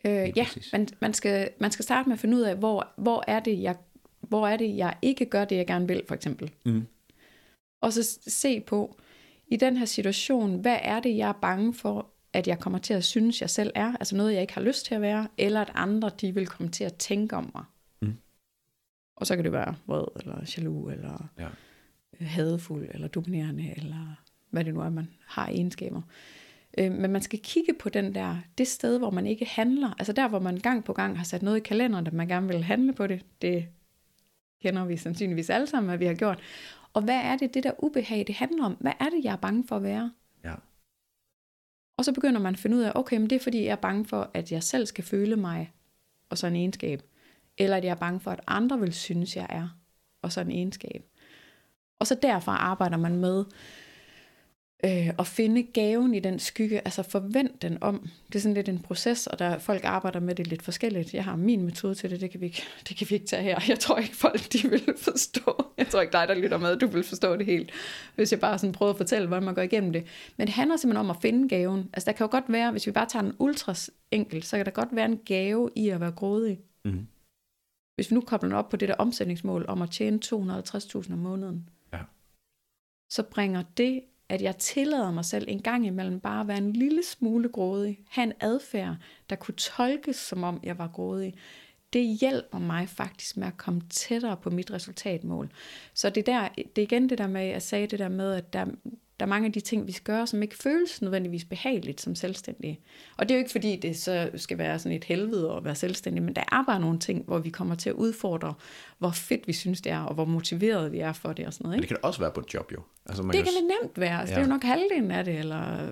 Øh, 0.06 0.38
ja, 0.38 0.44
præcis. 0.44 0.70
man, 0.74 0.88
man, 1.02 1.14
skal, 1.14 1.50
man 1.60 1.72
skal 1.72 1.84
starte 1.84 2.10
med 2.10 2.14
at 2.14 2.20
finde 2.20 2.38
ud 2.38 2.42
af, 2.42 2.56
hvor, 2.58 2.88
hvor, 2.98 3.24
er 3.28 3.40
det, 3.40 3.62
jeg, 3.62 3.76
hvor 4.20 4.48
er 4.48 4.58
det, 4.58 4.78
jeg 4.78 4.98
ikke 5.02 5.26
gør 5.26 5.46
det, 5.46 5.56
jeg 5.56 5.68
gerne 5.68 5.88
vil, 5.88 6.04
for 6.08 6.16
eksempel. 6.16 6.52
Mm. 6.66 6.88
Og 7.82 7.94
så 7.94 8.20
se 8.28 8.60
på, 8.60 9.00
i 9.52 9.56
den 9.58 9.78
her 9.78 9.86
situation, 9.86 10.60
hvad 10.62 10.78
er 10.82 11.00
det, 11.00 11.18
jeg 11.18 11.30
er 11.30 11.34
bange 11.42 11.74
for, 11.74 12.08
at 12.34 12.48
jeg 12.48 12.60
kommer 12.60 12.80
til 12.80 12.94
at 12.94 13.04
synes, 13.04 13.42
jeg 13.42 13.50
selv 13.50 13.72
er? 13.76 13.94
Altså 14.00 14.16
noget, 14.16 14.34
jeg 14.34 14.42
ikke 14.42 14.54
har 14.54 14.62
lyst 14.62 14.86
til 14.86 14.96
at 14.96 15.02
være, 15.02 15.28
eller 15.38 15.62
at 15.62 15.72
andre, 15.74 16.12
de 16.22 16.34
vil 16.34 16.48
komme 16.48 16.72
til 16.72 16.84
at 16.84 16.94
tænke 16.96 17.36
om 17.36 17.52
mig. 17.56 17.64
Mm. 18.02 18.14
Og 19.16 19.28
så 19.28 19.36
kan 19.36 19.44
det 19.46 19.52
være 19.52 19.76
vred, 19.88 20.04
eller 20.20 20.36
jaloux, 20.58 20.94
eller 20.94 21.30
Ja. 21.40 21.48
øh, 22.22 22.28
hadefuld, 22.28 22.88
eller 22.94 23.08
dominerende, 23.08 23.74
eller 23.78 24.16
hvad 24.50 24.64
det 24.66 24.74
nu 24.74 24.82
er, 24.82 24.90
man 24.90 25.08
har 25.28 25.48
egenskaber. 25.48 26.02
Øh, 26.78 26.92
Men 26.92 27.12
man 27.12 27.22
skal 27.22 27.40
kigge 27.44 27.74
på 27.80 27.90
den 27.90 28.16
der, 28.16 28.38
det 28.58 28.68
sted, 28.68 28.98
hvor 28.98 29.10
man 29.12 29.26
ikke 29.28 29.46
handler. 29.46 29.94
Altså 30.00 30.14
der, 30.14 30.28
hvor 30.28 30.40
man 30.40 30.58
gang 30.58 30.84
på 30.84 30.94
gang 30.94 31.18
har 31.18 31.24
sat 31.24 31.42
noget 31.42 31.58
i 31.58 31.64
kalenderen, 31.64 32.08
at 32.08 32.14
man 32.14 32.28
gerne 32.28 32.48
vil 32.48 32.64
handle 32.64 32.94
på 32.94 33.08
det. 33.08 33.26
Det 33.42 33.66
kender 34.62 34.86
vi 34.86 34.98
sandsynligvis 34.98 35.50
alle 35.50 35.68
sammen, 35.68 35.88
hvad 35.90 35.98
vi 35.98 36.06
har 36.06 36.14
gjort. 36.14 36.40
Og 36.94 37.02
hvad 37.02 37.16
er 37.16 37.38
det, 37.38 37.54
det 37.54 37.64
der 37.64 37.84
ubehag, 37.84 38.28
det 38.28 38.36
handler 38.36 38.66
om? 38.66 38.78
Hvad 38.80 38.94
er 39.00 39.10
det, 39.10 39.24
jeg 39.24 39.32
er 39.32 39.38
bange 39.38 39.68
for 39.68 39.76
at 39.76 39.84
være? 39.84 40.12
Ja. 40.44 40.56
Og 41.98 42.06
så 42.06 42.14
begynder 42.14 42.40
man 42.40 42.54
at 42.54 42.60
finde 42.60 42.78
ud 42.78 42.82
af, 42.82 42.92
okay, 42.96 43.18
men 43.18 43.30
det 43.30 43.36
er 43.36 43.40
fordi, 43.40 43.64
jeg 43.64 43.72
er 43.72 43.76
bange 43.76 44.06
for, 44.06 44.32
at 44.34 44.52
jeg 44.52 44.64
selv 44.64 44.86
skal 44.86 45.04
føle 45.04 45.36
mig, 45.36 45.74
og 46.30 46.38
så 46.38 46.48
en 46.48 46.56
egenskab. 46.56 47.02
Eller 47.58 47.78
at 47.78 47.84
jeg 47.84 47.92
er 47.92 47.96
bange 47.96 48.20
for, 48.20 48.32
at 48.32 48.42
andre 48.48 48.80
vil 48.80 48.94
synes, 48.94 49.36
jeg 49.36 49.48
er, 49.50 49.70
og 50.22 50.32
så 50.32 50.42
en 50.42 50.52
egenskab. 50.52 51.06
Og 52.00 52.08
så 52.08 52.16
derfra 52.22 52.56
arbejder 52.56 52.98
man 52.98 53.16
med 53.16 53.46
øh, 54.86 55.10
at 55.20 55.28
finde 55.28 55.64
gaven 55.64 56.14
i 56.14 56.20
den 56.20 56.40
skygge, 56.40 56.80
altså 56.80 57.04
forvent 57.04 57.62
den 57.62 57.78
om. 57.84 58.10
Det 58.28 58.36
er 58.36 58.40
sådan 58.40 58.54
lidt 58.54 58.70
en 58.70 58.80
proces, 58.80 59.28
og 59.28 59.40
der 59.40 59.60
folk 59.60 59.84
arbejder 59.84 60.20
med 60.20 60.36
det 60.36 60.48
lidt 60.48 60.62
forskelligt. 60.62 61.14
Jeg 61.14 61.24
har 61.24 61.36
min 61.36 61.62
metode 61.66 61.96
til 61.96 62.10
det, 62.10 62.22
det 62.22 62.32
kan 62.32 62.42
vi 62.42 62.46
ikke, 62.46 62.64
det 62.90 62.98
kan 62.98 63.08
vi 63.10 63.16
ikke 63.16 63.28
tage 63.28 63.44
her. 63.44 63.60
Jeg 63.68 63.80
tror 63.80 63.98
ikke 63.98 64.16
folk, 64.16 64.54
de 64.54 64.70
vil 64.70 64.94
forstå. 64.98 65.66
Jeg 65.78 65.88
tror 65.88 66.02
ikke 66.02 66.12
dig, 66.12 66.28
der 66.28 66.34
lytter 66.36 66.58
med, 66.58 66.78
du 66.80 66.88
vil 66.88 67.04
forstå 67.04 67.36
det 67.36 67.46
helt, 67.46 67.72
hvis 68.16 68.32
jeg 68.32 68.40
bare 68.40 68.60
sådan 68.60 68.74
prøver 68.74 68.92
at 68.92 68.98
fortælle, 68.98 69.28
hvordan 69.28 69.44
man 69.44 69.56
går 69.56 69.62
igennem 69.62 69.94
det. 69.94 70.06
Men 70.38 70.48
det 70.48 70.56
handler 70.56 70.78
simpelthen 70.78 71.06
om 71.06 71.10
at 71.16 71.22
finde 71.22 71.50
gaven. 71.50 71.90
Altså 71.94 72.06
der 72.06 72.12
kan 72.18 72.24
jo 72.26 72.32
godt 72.32 72.46
være, 72.48 72.72
hvis 72.72 72.88
vi 72.88 72.92
bare 72.92 73.06
tager 73.10 73.24
en 73.26 73.36
ultras 73.40 73.92
enkelt, 74.12 74.46
så 74.46 74.58
kan 74.58 74.66
der 74.66 74.72
godt 74.72 74.90
være 74.92 75.06
en 75.06 75.18
gave 75.26 75.70
i 75.76 75.90
at 75.90 76.00
være 76.00 76.12
grådig. 76.12 76.60
Mm. 76.86 77.08
Hvis 77.96 78.12
vi 78.12 78.14
nu 78.16 78.22
kobler 78.22 78.50
den 78.50 78.58
op 78.58 78.70
på 78.70 78.78
det 78.78 78.90
der 78.90 78.96
omsætningsmål 78.96 79.66
om 79.68 79.82
at 79.82 79.92
tjene 79.92 80.20
250.000 80.26 81.14
om 81.14 81.20
måneden, 81.20 81.70
Ja. 81.94 82.00
så 83.12 83.24
bringer 83.24 83.64
det, 83.78 84.02
at 84.30 84.42
jeg 84.42 84.58
tillader 84.58 85.12
mig 85.12 85.26
selv 85.26 85.46
en 85.48 85.62
gang 85.62 85.86
imellem 85.86 86.20
bare 86.20 86.42
at 86.42 86.48
være 86.48 86.58
en 86.58 86.74
lille 86.74 87.04
smule 87.04 87.50
grådig, 87.50 88.00
have 88.10 88.24
en 88.24 88.34
adfærd, 88.40 88.96
der 89.30 89.36
kunne 89.36 89.56
tolkes 89.56 90.16
som 90.16 90.44
om 90.44 90.60
jeg 90.64 90.78
var 90.78 90.88
grådig, 90.88 91.34
det 91.94 92.18
hjælper 92.22 92.60
mig 92.60 92.90
faktisk 92.90 93.38
med 93.38 93.48
at 93.48 93.58
komme 93.58 93.82
tættere 93.90 94.38
på 94.38 94.50
mit 94.50 94.72
resultatmål. 94.72 95.52
Så 95.94 96.10
det, 96.10 96.26
der, 96.26 96.48
det 96.56 96.78
er 96.78 96.82
igen 96.82 97.10
det 97.10 97.18
der 97.18 97.28
med, 97.28 97.46
jeg 97.46 97.62
sagde 97.62 97.88
det 97.88 98.00
der 98.00 98.10
med, 98.10 98.34
at 98.34 98.54
der, 98.54 98.66
der 99.20 99.26
er 99.26 99.30
mange 99.30 99.46
af 99.46 99.54
de 99.54 99.60
ting, 99.60 99.88
vi 99.88 99.92
skal 99.92 100.04
gøre, 100.04 100.28
som 100.28 100.44
ikke 100.44 100.58
føles 100.58 101.02
nødvendigvis 101.02 101.46
behageligt 101.46 102.02
som 102.02 102.16
selvstændige. 102.16 102.80
Og 103.18 103.30
det 103.30 103.36
er 103.36 103.38
jo 103.38 103.40
ikke 103.40 103.52
fordi, 103.52 103.76
det 103.76 103.98
så 103.98 104.30
skal 104.36 104.58
være 104.58 104.80
sådan 104.80 104.98
et 104.98 105.04
helvede 105.04 105.54
at 105.54 105.64
være 105.64 105.76
selvstændig, 105.76 106.24
men 106.24 106.36
der 106.36 106.44
er 106.52 106.64
bare 106.66 106.80
nogle 106.80 107.00
ting, 107.00 107.26
hvor 107.26 107.40
vi 107.40 107.50
kommer 107.50 107.76
til 107.76 107.90
at 107.90 107.96
udfordre, 107.96 108.54
hvor 108.98 109.12
fedt 109.12 109.48
vi 109.48 109.54
synes 109.54 109.82
det 109.82 109.92
er, 109.92 110.00
og 110.00 110.14
hvor 110.14 110.26
motiveret 110.26 110.92
vi 110.92 111.00
er 111.00 111.14
for 111.14 111.34
det 111.34 111.48
og 111.48 111.54
sådan 111.54 111.64
noget. 111.64 111.78
Men 111.78 111.84
Ikke? 111.84 111.90
det 111.90 112.02
kan 112.02 112.06
også 112.06 112.20
være 112.20 112.32
på 112.32 112.40
et 112.40 112.54
job 112.54 112.72
jo. 112.72 112.82
Altså, 113.06 113.24
man 113.24 113.34
Det 113.34 113.38
kan 113.38 113.46
kan 113.46 113.54
jo 113.54 113.68
det 113.68 113.78
nemt 113.82 114.00
være. 114.00 114.20
Altså, 114.20 114.36
ja. 114.36 114.40
Det 114.40 114.46
er 114.46 114.48
jo 114.48 114.54
nok 114.54 114.64
halvdelen 114.64 115.12
af 115.12 115.26
det, 115.26 115.40
eller 115.40 115.92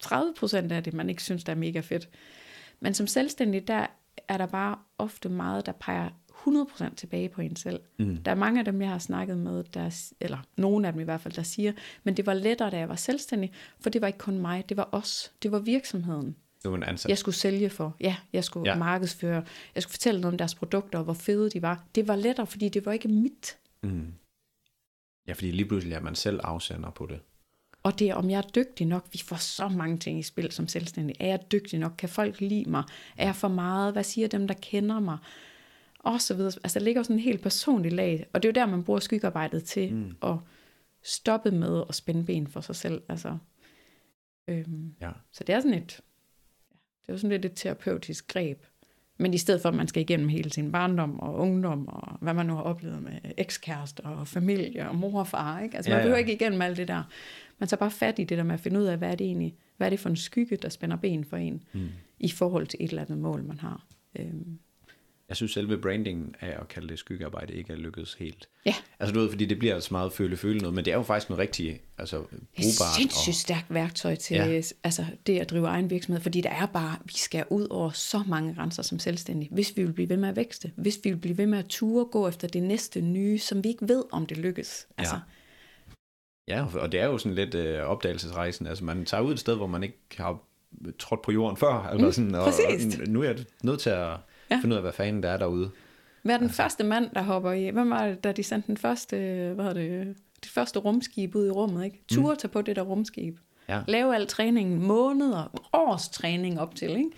30 0.00 0.34
procent 0.38 0.72
af 0.72 0.82
det, 0.82 0.94
man 0.94 1.10
ikke 1.10 1.22
synes, 1.22 1.44
der 1.44 1.52
er 1.52 1.56
mega 1.56 1.80
fedt. 1.80 2.08
Men 2.80 2.94
som 2.94 3.06
selvstændig, 3.06 3.68
der 3.68 3.86
er 4.28 4.36
der 4.36 4.46
bare 4.46 4.78
ofte 4.98 5.28
meget, 5.28 5.66
der 5.66 5.72
peger 5.72 6.08
100% 6.48 6.94
tilbage 6.94 7.28
på 7.28 7.40
en 7.40 7.56
selv. 7.56 7.80
Mm. 7.98 8.16
Der 8.16 8.30
er 8.30 8.34
mange 8.34 8.58
af 8.58 8.64
dem, 8.64 8.82
jeg 8.82 8.90
har 8.90 8.98
snakket 8.98 9.38
med, 9.38 9.64
der, 9.64 10.12
eller 10.20 10.38
nogle 10.56 10.86
af 10.86 10.92
dem 10.92 11.00
i 11.00 11.04
hvert 11.04 11.20
fald, 11.20 11.34
der 11.34 11.42
siger, 11.42 11.72
men 12.04 12.16
det 12.16 12.26
var 12.26 12.34
lettere, 12.34 12.70
da 12.70 12.78
jeg 12.78 12.88
var 12.88 12.96
selvstændig, 12.96 13.52
for 13.80 13.90
det 13.90 14.00
var 14.00 14.06
ikke 14.06 14.18
kun 14.18 14.38
mig, 14.38 14.68
det 14.68 14.76
var 14.76 14.88
os, 14.92 15.32
det 15.42 15.52
var 15.52 15.58
virksomheden. 15.58 16.36
Du 16.64 16.72
er 16.72 16.76
en 16.76 16.82
ansat. 16.82 17.08
Jeg 17.08 17.18
skulle 17.18 17.34
sælge 17.34 17.70
for, 17.70 17.96
ja, 18.00 18.16
jeg 18.32 18.44
skulle 18.44 18.70
ja. 18.70 18.78
markedsføre, 18.78 19.44
jeg 19.74 19.82
skulle 19.82 19.92
fortælle 19.92 20.20
noget 20.20 20.34
om 20.34 20.38
deres 20.38 20.54
produkter, 20.54 20.98
og 20.98 21.04
hvor 21.04 21.14
fede 21.14 21.50
de 21.50 21.62
var. 21.62 21.84
Det 21.94 22.08
var 22.08 22.16
lettere, 22.16 22.46
fordi 22.46 22.68
det 22.68 22.86
var 22.86 22.92
ikke 22.92 23.08
mit. 23.08 23.58
Mm. 23.82 24.12
Ja, 25.26 25.32
fordi 25.32 25.50
lige 25.50 25.68
pludselig 25.68 25.94
er 25.94 26.00
man 26.00 26.14
selv 26.14 26.40
afsender 26.42 26.90
på 26.90 27.06
det. 27.06 27.20
Og 27.82 27.98
det 27.98 28.10
er, 28.10 28.14
om 28.14 28.30
jeg 28.30 28.38
er 28.38 28.48
dygtig 28.54 28.86
nok. 28.86 29.06
Vi 29.12 29.18
får 29.18 29.36
så 29.36 29.68
mange 29.68 29.98
ting 29.98 30.18
i 30.18 30.22
spil 30.22 30.52
som 30.52 30.68
selvstændig. 30.68 31.16
Er 31.20 31.26
jeg 31.26 31.40
dygtig 31.52 31.78
nok? 31.78 31.92
Kan 31.98 32.08
folk 32.08 32.40
lide 32.40 32.70
mig? 32.70 32.84
Er 33.16 33.24
jeg 33.24 33.36
for 33.36 33.48
meget? 33.48 33.92
Hvad 33.92 34.04
siger 34.04 34.28
dem, 34.28 34.48
der 34.48 34.54
kender 34.54 35.00
mig? 35.00 35.18
Og 36.06 36.20
så 36.20 36.34
videre. 36.34 36.52
Altså, 36.64 36.78
der 36.78 36.84
ligger 36.84 37.00
jo 37.00 37.04
sådan 37.04 37.16
en 37.16 37.20
helt 37.22 37.42
personlig 37.42 37.92
lag. 37.92 38.26
Og 38.32 38.42
det 38.42 38.48
er 38.48 38.52
jo 38.52 38.66
der, 38.66 38.70
man 38.72 38.84
bruger 38.84 39.00
skyggearbejdet 39.00 39.64
til 39.64 39.94
mm. 39.94 40.16
at 40.22 40.36
stoppe 41.02 41.50
med 41.50 41.82
at 41.88 41.94
spænde 41.94 42.24
ben 42.24 42.46
for 42.46 42.60
sig 42.60 42.76
selv. 42.76 43.02
Altså, 43.08 43.38
øhm, 44.48 44.94
Ja. 45.00 45.10
så 45.32 45.44
det 45.44 45.54
er 45.54 45.60
sådan 45.60 45.74
et, 45.78 46.00
det 47.02 47.08
er 47.08 47.12
jo 47.12 47.18
sådan 47.18 47.30
lidt 47.30 47.44
et 47.44 47.52
terapeutisk 47.54 48.28
greb. 48.28 48.62
Men 49.18 49.34
i 49.34 49.38
stedet 49.38 49.62
for, 49.62 49.68
at 49.68 49.74
man 49.74 49.88
skal 49.88 50.02
igennem 50.02 50.28
hele 50.28 50.50
sin 50.52 50.72
barndom 50.72 51.20
og 51.20 51.34
ungdom, 51.34 51.88
og 51.88 52.18
hvad 52.20 52.34
man 52.34 52.46
nu 52.46 52.54
har 52.54 52.62
oplevet 52.62 53.02
med 53.02 53.12
ekskæreste 53.36 54.00
og 54.00 54.28
familie 54.28 54.88
og 54.88 54.96
mor 54.96 55.18
og 55.20 55.26
far. 55.26 55.60
Ikke? 55.60 55.76
Altså, 55.76 55.90
Ja, 55.90 55.96
man 55.96 56.02
behøver 56.02 56.16
ja. 56.16 56.20
ikke 56.20 56.32
igennem 56.32 56.62
alt 56.62 56.76
det 56.76 56.88
der. 56.88 57.02
Man 57.58 57.68
tager 57.68 57.78
bare 57.78 57.90
fat 57.90 58.18
i 58.18 58.24
det 58.24 58.38
der 58.38 58.44
med 58.44 58.54
at 58.54 58.60
finde 58.60 58.80
ud 58.80 58.84
af, 58.84 58.98
hvad 58.98 59.10
er 59.10 59.14
det 59.14 59.26
egentlig, 59.26 59.56
hvad 59.76 59.86
er 59.86 59.90
det 59.90 60.00
for 60.00 60.08
en 60.08 60.16
skygge, 60.16 60.56
der 60.56 60.68
spænder 60.68 60.96
ben 60.96 61.24
for 61.24 61.36
en, 61.36 61.62
mm. 61.72 61.88
i 62.18 62.30
forhold 62.30 62.66
til 62.66 62.76
et 62.84 62.90
eller 62.90 63.02
andet 63.02 63.18
mål, 63.18 63.44
man 63.44 63.58
har. 63.58 63.86
Øhm, 64.18 64.58
Jeg 65.28 65.36
synes 65.36 65.52
selve 65.52 65.78
brandingen 65.78 66.34
af 66.40 66.56
at 66.60 66.68
kalde 66.68 66.88
det 66.88 66.98
skyggearbejde 66.98 67.54
ikke 67.54 67.72
er 67.72 67.76
lykkedes 67.76 68.14
helt. 68.14 68.48
ja, 68.66 68.74
Altså 68.98 69.14
du 69.14 69.20
ved, 69.20 69.30
fordi 69.30 69.46
det 69.46 69.58
bliver 69.58 69.80
så 69.80 69.88
meget 69.94 70.12
føle-føle 70.12 70.58
noget, 70.58 70.74
men 70.74 70.84
det 70.84 70.90
er 70.90 70.96
jo 70.96 71.02
faktisk 71.02 71.30
noget 71.30 71.40
rigtig 71.40 71.80
altså, 71.98 72.16
det 72.16 72.24
er 72.32 72.36
et 72.36 72.40
brugbart. 72.56 72.94
sindssygt 72.96 73.36
stærkt 73.36 73.66
værktøj 73.74 74.14
til 74.14 74.34
Ja. 74.36 74.46
ja. 74.46 74.62
altså, 74.84 75.04
det 75.26 75.38
at 75.38 75.50
drive 75.50 75.66
egen 75.66 75.90
virksomhed, 75.90 76.22
fordi 76.22 76.40
der 76.40 76.50
er 76.50 76.66
bare, 76.66 76.96
vi 77.04 77.12
skal 77.12 77.44
ud 77.50 77.66
over 77.70 77.90
så 77.90 78.22
mange 78.28 78.54
grænser 78.54 78.82
som 78.82 78.98
selvstændige, 78.98 79.48
hvis 79.52 79.72
vi 79.76 79.82
vil 79.84 79.92
blive 79.92 80.08
ved 80.08 80.16
med 80.16 80.28
at 80.28 80.36
vækste, 80.36 80.72
hvis 80.76 81.00
vi 81.04 81.10
vil 81.10 81.18
blive 81.18 81.38
ved 81.38 81.46
med 81.46 81.58
at 81.58 81.66
ture 81.66 82.04
gå 82.04 82.28
efter 82.28 82.48
det 82.48 82.62
næste 82.62 83.00
nye, 83.00 83.38
som 83.38 83.64
vi 83.64 83.68
ikke 83.68 83.88
ved, 83.88 84.04
om 84.12 84.26
det 84.26 84.36
lykkes. 84.36 84.86
Altså, 84.98 85.18
Ja, 86.48 86.66
og 86.74 86.92
det 86.92 87.00
er 87.00 87.06
jo 87.06 87.18
sådan 87.18 87.34
lidt 87.34 87.54
øh, 87.54 87.82
opdagelsesrejsen. 87.82 88.66
Altså 88.66 88.84
man 88.84 89.04
tager 89.04 89.20
ud 89.22 89.32
et 89.32 89.38
sted, 89.40 89.56
hvor 89.56 89.66
man 89.66 89.82
ikke 89.82 89.98
har 90.16 90.38
trådt 90.98 91.22
på 91.22 91.32
jorden 91.32 91.56
før. 91.56 91.88
Eller 91.88 92.06
Mm, 92.06 92.12
sådan, 92.12 92.34
og, 92.34 92.44
og 92.44 92.52
nu 93.08 93.22
er 93.22 93.24
jeg 93.24 93.36
nødt 93.62 93.80
til 93.80 93.90
at 93.90 94.16
ja. 94.50 94.58
Finde 94.60 94.74
ud 94.74 94.76
af, 94.76 94.82
hvad 94.82 94.92
fanden 94.92 95.22
der 95.22 95.28
er 95.28 95.36
derude. 95.36 95.70
Hvad 96.22 96.34
er 96.34 96.38
den 96.38 96.50
første 96.50 96.84
mand, 96.84 97.10
der 97.14 97.22
hopper 97.22 97.52
i? 97.52 97.68
Hvem 97.68 97.90
var 97.90 98.06
det, 98.06 98.24
da 98.24 98.32
de 98.32 98.42
sendte 98.42 98.66
den 98.66 98.76
første, 98.76 99.16
hvad 99.54 99.64
hedder 99.64 100.04
det, 100.04 100.16
det 100.42 100.50
første 100.50 100.78
rumskib 100.78 101.34
ud 101.34 101.46
i 101.46 101.50
rummet, 101.50 101.84
ikke? 101.84 102.02
Ture 102.08 102.32
mm. 102.32 102.38
tage 102.38 102.48
på 102.48 102.62
det 102.62 102.76
der 102.76 102.82
rumskib. 102.82 103.36
Ja. 103.68 103.82
Lave 103.88 104.14
al 104.14 104.26
træningen, 104.26 104.82
måneder, 104.82 105.68
års 105.72 106.08
træning 106.08 106.60
op 106.60 106.74
til, 106.74 106.90
ikke? 106.90 107.10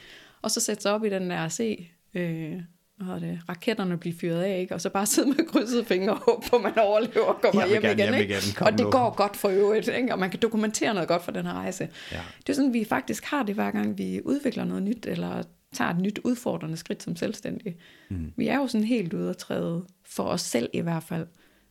Og 0.43 0.51
så 0.51 0.61
sætte 0.61 0.83
sig 0.83 0.93
op 0.93 1.05
i 1.05 1.09
den 1.09 1.31
der 1.31 1.49
se, 1.49 1.91
øh, 2.15 2.61
hvad 2.97 3.21
det, 3.21 3.41
raketterne 3.49 3.97
blive 3.99 4.15
fyret 4.21 4.43
af, 4.43 4.61
ikke? 4.61 4.75
Og 4.75 4.81
så 4.81 4.91
bare 4.91 5.07
sidde 5.17 5.29
med 5.29 5.47
krydsede 5.47 5.85
fingre 5.85 6.13
og 6.13 6.19
håbe 6.19 6.47
på, 6.51 6.57
at 6.57 6.63
man 6.63 6.79
overlever 6.79 7.27
og 7.27 7.41
kommer 7.41 7.67
hjem 7.67 7.83
gerne 7.83 8.03
igen, 8.03 8.15
ikke? 8.15 8.55
Kom 8.57 8.67
og 8.67 8.73
det 8.73 8.81
nu. 8.81 8.91
går 8.91 9.15
godt 9.15 9.37
for 9.37 9.49
øvrigt, 9.49 9.89
ikke? 9.89 10.13
Og 10.13 10.19
man 10.19 10.31
kan 10.31 10.41
dokumentere 10.41 10.95
noget 10.95 11.09
godt 11.09 11.23
for 11.23 11.33
den 11.33 11.47
her 11.47 11.53
rejse. 11.53 11.89
Ja. 12.13 12.21
Det 12.39 12.49
er 12.49 12.55
sådan, 12.55 12.75
vi 12.75 12.85
faktisk 12.85 13.25
har 13.25 13.43
det, 13.43 13.55
hver 13.55 13.71
gang 13.71 13.99
vi 13.99 14.21
udvikler 14.25 14.65
noget 14.65 14.83
nyt, 14.83 15.07
eller 15.07 15.43
tager 15.73 15.91
et 15.91 16.01
nyt 16.01 16.19
udfordrende 16.25 16.77
skridt 16.77 17.03
som 17.03 17.17
selvstændige. 17.17 17.77
Mm. 18.09 18.33
Vi 18.37 18.49
er 18.49 18.57
jo 18.57 18.67
sådan 18.67 18.87
helt 18.87 19.15
ude 19.15 19.31
at 19.31 19.37
træde, 19.37 19.87
for 20.05 20.25
os 20.25 20.41
selv 20.41 20.71
i 20.73 20.81
hvert 20.81 21.03
fald, 21.03 21.27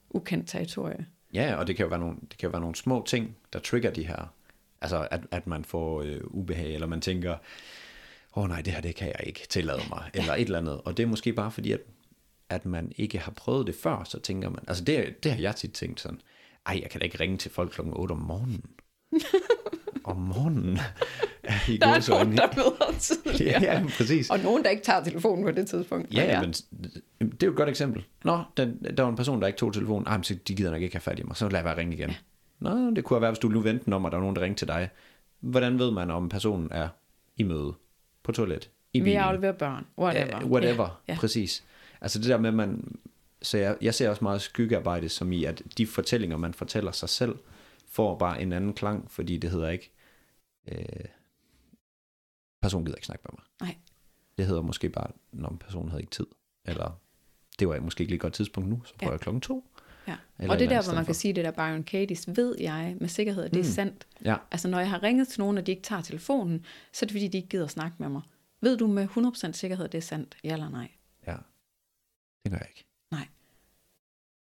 ukendt 0.09 0.47
territorie. 0.47 1.05
Ja, 1.33 1.55
og 1.55 1.67
det 1.67 1.75
kan 1.75 1.83
jo 1.83 1.89
være 1.89 1.99
nogle, 1.99 2.17
det 2.21 2.37
kan 2.37 2.47
jo 2.47 2.51
være 2.51 2.61
nogle 2.61 2.75
små 2.75 3.03
ting, 3.07 3.37
der 3.53 3.59
trigger 3.59 3.91
de 3.91 4.07
her. 4.07 4.33
Altså, 4.81 5.07
at, 5.11 5.21
at 5.31 5.47
man 5.47 5.65
får 5.65 6.01
øh, 6.01 6.21
ubehag, 6.23 6.73
eller 6.73 6.87
man 6.87 7.01
tænker, 7.01 7.31
åh 8.35 8.43
oh, 8.43 8.49
nej, 8.49 8.61
det 8.61 8.73
her, 8.73 8.81
det 8.81 8.95
kan 8.95 9.07
jeg 9.07 9.27
ikke 9.27 9.47
tillade 9.49 9.81
mig, 9.89 10.09
eller 10.13 10.33
et 10.33 10.41
eller 10.41 10.57
andet. 10.57 10.81
Og 10.81 10.97
det 10.97 11.03
er 11.03 11.07
måske 11.07 11.33
bare 11.33 11.51
fordi, 11.51 11.71
at, 11.71 11.81
at 12.49 12.65
man 12.65 12.91
ikke 12.95 13.17
har 13.17 13.31
prøvet 13.31 13.67
det 13.67 13.75
før, 13.75 14.03
så 14.03 14.19
tænker 14.19 14.49
man, 14.49 14.63
altså 14.67 14.83
det, 14.83 15.23
det 15.23 15.31
har 15.31 15.39
jeg 15.39 15.55
tit 15.55 15.71
tænkt 15.71 15.99
sådan, 16.01 16.21
ej, 16.65 16.79
jeg 16.81 16.89
kan 16.89 16.99
da 16.99 17.05
ikke 17.05 17.19
ringe 17.19 17.37
til 17.37 17.51
folk 17.51 17.71
klokken 17.71 17.93
8 17.97 18.11
om 18.11 18.17
morgenen. 18.17 18.65
om 20.07 20.17
morgenen. 20.17 20.79
I 21.69 21.77
Der 21.77 21.87
er 21.87 22.09
nogen, 22.09 22.37
der 22.37 22.47
møder 22.55 22.99
tidligere. 22.99 23.61
Ja, 23.63 23.73
ja, 23.73 23.83
præcis. 23.97 24.29
Og 24.29 24.39
nogen, 24.39 24.63
der 24.63 24.69
ikke 24.69 24.83
tager 24.83 25.03
telefonen 25.03 25.45
på 25.45 25.51
det 25.51 25.67
tidspunkt. 25.67 26.13
Ja, 26.13 26.23
ja, 26.25 26.41
men 26.41 26.51
det 27.31 27.43
er 27.43 27.47
jo 27.47 27.51
et 27.51 27.57
godt 27.57 27.69
eksempel. 27.69 28.03
Nå, 28.23 28.43
den, 28.57 28.85
der 28.97 29.03
var 29.03 29.09
en 29.09 29.15
person, 29.15 29.41
der 29.41 29.47
ikke 29.47 29.57
tog 29.59 29.73
telefonen. 29.73 30.07
Ej, 30.07 30.17
men 30.17 30.23
så 30.23 30.35
de 30.47 30.55
gider 30.55 30.71
nok 30.71 30.81
ikke 30.81 30.95
have 30.95 31.01
fat 31.01 31.19
i 31.19 31.23
mig. 31.23 31.35
Så 31.35 31.49
lad 31.49 31.59
jeg 31.59 31.65
være 31.65 31.77
ringe 31.77 31.93
igen. 31.93 32.11
Nå, 32.59 32.89
det 32.91 33.03
kunne 33.03 33.21
være, 33.21 33.31
hvis 33.31 33.39
du 33.39 33.47
nu 33.47 33.59
ventede 33.59 33.95
om, 33.95 34.05
at 34.05 34.11
der 34.11 34.17
var 34.17 34.21
nogen, 34.21 34.35
der 34.35 34.41
ringte 34.41 34.59
til 34.59 34.67
dig. 34.67 34.89
Hvordan 35.39 35.79
ved 35.79 35.91
man, 35.91 36.11
om 36.11 36.29
personen 36.29 36.67
er 36.71 36.87
i 37.37 37.43
møde, 37.43 37.73
på 38.23 38.31
toilet, 38.31 38.69
i 38.93 38.99
Vi 38.99 39.03
bilen? 39.03 39.19
afleverer 39.19 39.51
børn, 39.51 39.85
whatever. 39.97 40.43
Uh, 40.43 40.51
whatever, 40.51 41.01
Ja, 41.07 41.13
ja. 41.13 41.19
præcis. 41.19 41.63
Altså 42.01 42.19
det 42.19 42.27
der 42.27 42.37
med, 42.37 42.51
man... 42.51 42.95
Så 43.41 43.57
jeg, 43.57 43.75
jeg 43.81 43.93
ser 43.93 44.09
også 44.09 44.23
meget 44.23 44.41
skyggearbejde 44.41 45.09
som 45.09 45.31
i, 45.31 45.43
at 45.43 45.61
de 45.77 45.87
fortællinger, 45.87 46.37
man 46.37 46.53
fortæller 46.53 46.91
sig 46.91 47.09
selv, 47.09 47.35
får 47.91 48.17
bare 48.17 48.41
en 48.41 48.53
anden 48.53 48.73
klang, 48.73 49.11
fordi 49.11 49.37
det 49.37 49.49
hedder 49.51 49.69
ikke... 49.69 49.93
Øh, 50.71 51.05
person 52.61 52.85
gider 52.85 52.95
ikke 52.97 53.05
snakke 53.05 53.23
med 53.31 53.37
mig. 53.39 53.45
Nej. 53.67 53.77
Det 54.37 54.45
hedder 54.47 54.61
måske 54.61 54.89
bare, 54.89 55.11
når 55.31 55.57
personen 55.59 55.89
havde 55.89 56.01
ikke 56.01 56.11
tid. 56.11 56.27
Eller 56.65 56.99
det 57.59 57.67
var 57.69 57.79
måske 57.79 58.01
ikke 58.01 58.11
lige 58.11 58.15
et 58.15 58.21
godt 58.21 58.33
tidspunkt 58.33 58.69
nu, 58.69 58.83
så 58.83 58.93
prøver 58.95 59.11
Ja. 59.11 59.13
jeg 59.13 59.19
klokken 59.21 59.41
to. 59.41 59.69
Ja. 60.07 60.17
Eller 60.39 60.53
Og 60.53 60.59
det 60.59 60.65
er 60.65 60.69
der, 60.69 60.75
hvor 60.83 60.93
man 60.93 61.03
sted 61.03 61.05
kan 61.05 61.05
for. 61.05 61.13
sige 61.13 61.33
det 61.33 61.45
der 61.45 61.51
Byron 61.51 61.85
Katie's, 61.91 62.33
ved 62.35 62.55
jeg 62.59 62.97
med 62.99 63.07
sikkerhed, 63.09 63.43
at 63.43 63.51
det 63.51 63.57
Mm. 63.57 63.67
er 63.69 63.71
sandt. 63.71 64.07
Ja, 64.25 64.37
Altså 64.51 64.67
når 64.67 64.79
jeg 64.79 64.89
har 64.89 65.03
ringet 65.03 65.27
til 65.27 65.39
nogen, 65.41 65.57
og 65.57 65.65
de 65.67 65.71
ikke 65.71 65.83
tager 65.83 66.01
telefonen, 66.01 66.65
så 66.93 67.05
er 67.05 67.07
det 67.07 67.11
fordi, 67.13 67.27
de 67.27 67.37
ikke 67.37 67.49
gider 67.49 67.67
snakke 67.67 67.95
med 67.99 68.09
mig. 68.09 68.21
Ved 68.61 68.77
du 68.77 68.87
med 68.87 69.07
100% 69.07 69.51
sikkerhed, 69.57 69.85
at 69.85 69.91
det 69.91 69.97
er 69.97 70.01
sandt? 70.01 70.37
Ja 70.43 70.53
eller 70.53 70.69
nej? 70.69 70.91
ja. 71.27 71.37
Det 72.43 72.51
gør 72.51 72.57
jeg 72.57 72.67
ikke. 72.69 72.83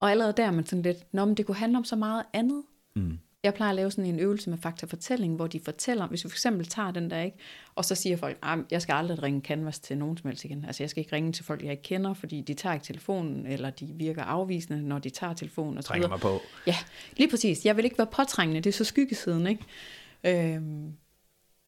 Og 0.01 0.11
allerede 0.11 0.33
der 0.37 0.47
er 0.47 0.51
man 0.51 0.67
sådan 0.67 0.83
lidt, 0.83 1.15
Nå, 1.15 1.25
men 1.25 1.35
det 1.37 1.47
kunne 1.47 1.55
handle 1.57 1.79
om 1.79 1.85
så 1.85 1.97
meget 1.97 2.25
andet. 2.33 2.65
Mm. 2.97 3.19
Jeg 3.47 3.55
plejer 3.55 3.71
at 3.71 3.77
lave 3.77 3.91
sådan 3.91 4.15
en 4.15 4.21
øvelse 4.21 4.51
med 4.51 4.59
faktafortælling, 4.59 5.37
hvor 5.37 5.47
de 5.47 5.61
fortæller, 5.61 6.07
hvis 6.07 6.25
vi 6.25 6.31
for 6.31 6.35
eksempel 6.35 6.67
tager 6.67 6.91
den 6.91 7.11
der, 7.11 7.23
ikke? 7.23 7.37
og 7.75 7.85
så 7.85 7.95
siger 7.95 8.17
folk, 8.17 8.39
at 8.43 8.59
jeg 8.71 8.83
skal 8.83 8.93
aldrig 8.93 9.23
ringe 9.23 9.41
canvas 9.41 9.79
til 9.79 9.99
nogen 9.99 10.17
som 10.17 10.29
helst 10.29 10.45
igen. 10.45 10.65
Altså 10.65 10.83
jeg 10.83 10.91
skal 10.91 11.01
ikke 11.01 11.17
ringe 11.17 11.33
til 11.33 11.45
folk, 11.45 11.63
jeg 11.63 11.71
ikke 11.71 11.83
kender, 11.83 12.15
fordi 12.15 12.41
de 12.41 12.55
tager 12.55 12.73
ikke 12.73 12.85
telefonen, 12.85 13.47
eller 13.47 13.71
de 13.71 13.87
virker 13.95 14.23
afvisende, 14.23 14.83
når 14.83 14.99
de 14.99 15.11
tager 15.11 15.35
telefonen. 15.35 15.79
Og 15.79 15.85
så 15.85 15.89
Trænger 15.89 16.09
mig 16.09 16.21
på. 16.21 16.41
Ja, 16.67 16.77
lige 17.17 17.31
præcis. 17.31 17.65
Jeg 17.65 17.77
vil 17.77 17.85
ikke 17.85 17.99
være 17.99 18.07
påtrængende, 18.07 18.61
det 18.61 18.71
er 18.71 18.75
så 18.75 18.85
skyggesiden, 18.85 19.47
ikke? 19.47 20.55
Øhm, 20.55 20.93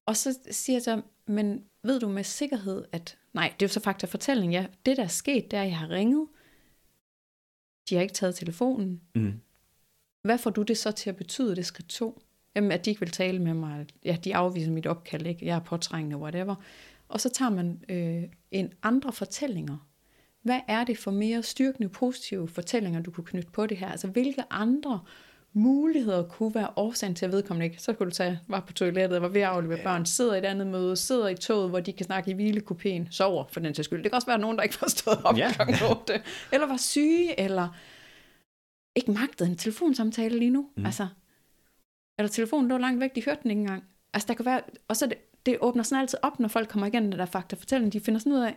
og 0.06 0.16
så 0.16 0.38
siger 0.50 0.76
jeg 0.76 0.82
så, 0.82 1.02
men 1.26 1.64
ved 1.82 2.00
du 2.00 2.08
med 2.08 2.24
sikkerhed, 2.24 2.84
at, 2.92 3.18
nej, 3.34 3.52
det 3.60 3.66
er 3.66 3.68
jo 3.68 3.72
så 3.72 3.80
fakta 3.80 4.06
fortælling, 4.06 4.52
ja, 4.52 4.66
det 4.86 4.96
der 4.96 5.02
er 5.02 5.08
sket, 5.08 5.50
det 5.50 5.56
er, 5.56 5.62
at 5.62 5.68
jeg 5.68 5.78
har 5.78 5.90
ringet, 5.90 6.26
de 7.88 7.94
har 7.94 8.02
ikke 8.02 8.14
taget 8.14 8.34
telefonen, 8.34 9.00
Mm. 9.14 9.40
Hvad 10.22 10.38
får 10.38 10.50
du 10.50 10.62
det 10.62 10.78
så 10.78 10.90
til 10.90 11.10
at 11.10 11.16
betyde, 11.16 11.56
det 11.56 11.66
skridt 11.66 11.88
to? 11.88 12.22
Jamen, 12.56 12.72
at 12.72 12.84
de 12.84 12.90
ikke 12.90 13.00
vil 13.00 13.10
tale 13.10 13.38
med 13.38 13.54
mig, 13.54 13.86
ja, 14.04 14.16
de 14.24 14.36
afviser 14.36 14.70
mit 14.70 14.86
opkald, 14.86 15.26
ikke? 15.26 15.46
jeg 15.46 15.56
er 15.56 15.60
påtrængende, 15.60 16.16
whatever. 16.16 16.54
Og 17.08 17.20
så 17.20 17.28
tager 17.28 17.50
man 17.50 17.80
øh, 17.88 18.22
en 18.50 18.72
andre 18.82 19.12
fortællinger. 19.12 19.76
Hvad 20.42 20.60
er 20.68 20.84
det 20.84 20.98
for 20.98 21.10
mere 21.10 21.42
styrkende, 21.42 21.88
positive 21.88 22.48
fortællinger, 22.48 23.02
du 23.02 23.10
kunne 23.10 23.24
knytte 23.24 23.50
på 23.52 23.66
det 23.66 23.76
her? 23.76 23.88
Altså, 23.88 24.06
hvilke 24.06 24.42
andre 24.50 25.00
muligheder 25.52 26.22
kunne 26.22 26.54
være 26.54 26.68
årsagen 26.76 27.14
til, 27.14 27.26
at 27.26 27.32
vedkommende 27.32 27.66
ikke, 27.66 27.82
så 27.82 27.92
kunne 27.92 28.10
du 28.10 28.14
tage, 28.14 28.40
var 28.48 28.60
på 28.60 28.72
toilettet, 28.72 29.22
var 29.22 29.28
ved 29.28 29.40
at 29.40 29.46
aflevere 29.46 29.78
børn, 29.82 30.06
sidder 30.06 30.34
i 30.34 30.38
et 30.38 30.44
andet 30.44 30.66
møde, 30.66 30.96
sidder 30.96 31.28
i 31.28 31.34
toget, 31.34 31.70
hvor 31.70 31.80
de 31.80 31.92
kan 31.92 32.06
snakke 32.06 32.30
i 32.30 32.34
hvilekupéen, 32.34 33.06
sover 33.10 33.44
for 33.50 33.60
den 33.60 33.74
til 33.74 33.84
skyld. 33.84 34.02
Det 34.02 34.10
kan 34.10 34.16
også 34.16 34.26
være 34.26 34.38
nogen, 34.38 34.56
der 34.56 34.62
ikke 34.62 34.74
får 34.74 34.88
stået 34.90 35.18
op 35.24 35.36
Ja. 35.38 35.52
klokken 35.52 35.76
8, 35.90 36.20
eller 36.52 36.66
var 36.66 36.76
syge, 36.76 37.40
eller 37.40 37.68
ikke 38.98 39.12
magtede 39.12 39.50
en 39.50 39.56
telefonsamtale 39.56 40.38
lige 40.38 40.50
nu. 40.50 40.68
Mm. 40.76 40.86
Altså, 40.86 41.06
eller 42.18 42.28
telefonen 42.28 42.68
lå 42.68 42.78
langt 42.78 43.00
væk, 43.00 43.14
de 43.14 43.24
hørte 43.24 43.40
den 43.42 43.50
ikke 43.50 43.60
engang. 43.60 43.84
Altså, 44.14 44.26
der 44.28 44.34
kan 44.34 44.44
være, 44.44 44.60
og 44.88 44.96
så 44.96 45.06
det, 45.06 45.18
det 45.46 45.56
åbner 45.60 45.82
sådan 45.82 46.02
altid 46.02 46.18
op, 46.22 46.40
når 46.40 46.48
folk 46.48 46.68
kommer 46.68 46.86
igen, 46.86 47.12
der 47.12 47.18
er 47.18 47.26
fakta 47.26 47.56
fortælling, 47.56 47.92
de 47.92 48.00
finder 48.00 48.20
sådan 48.20 48.32
ud 48.32 48.40
af, 48.40 48.56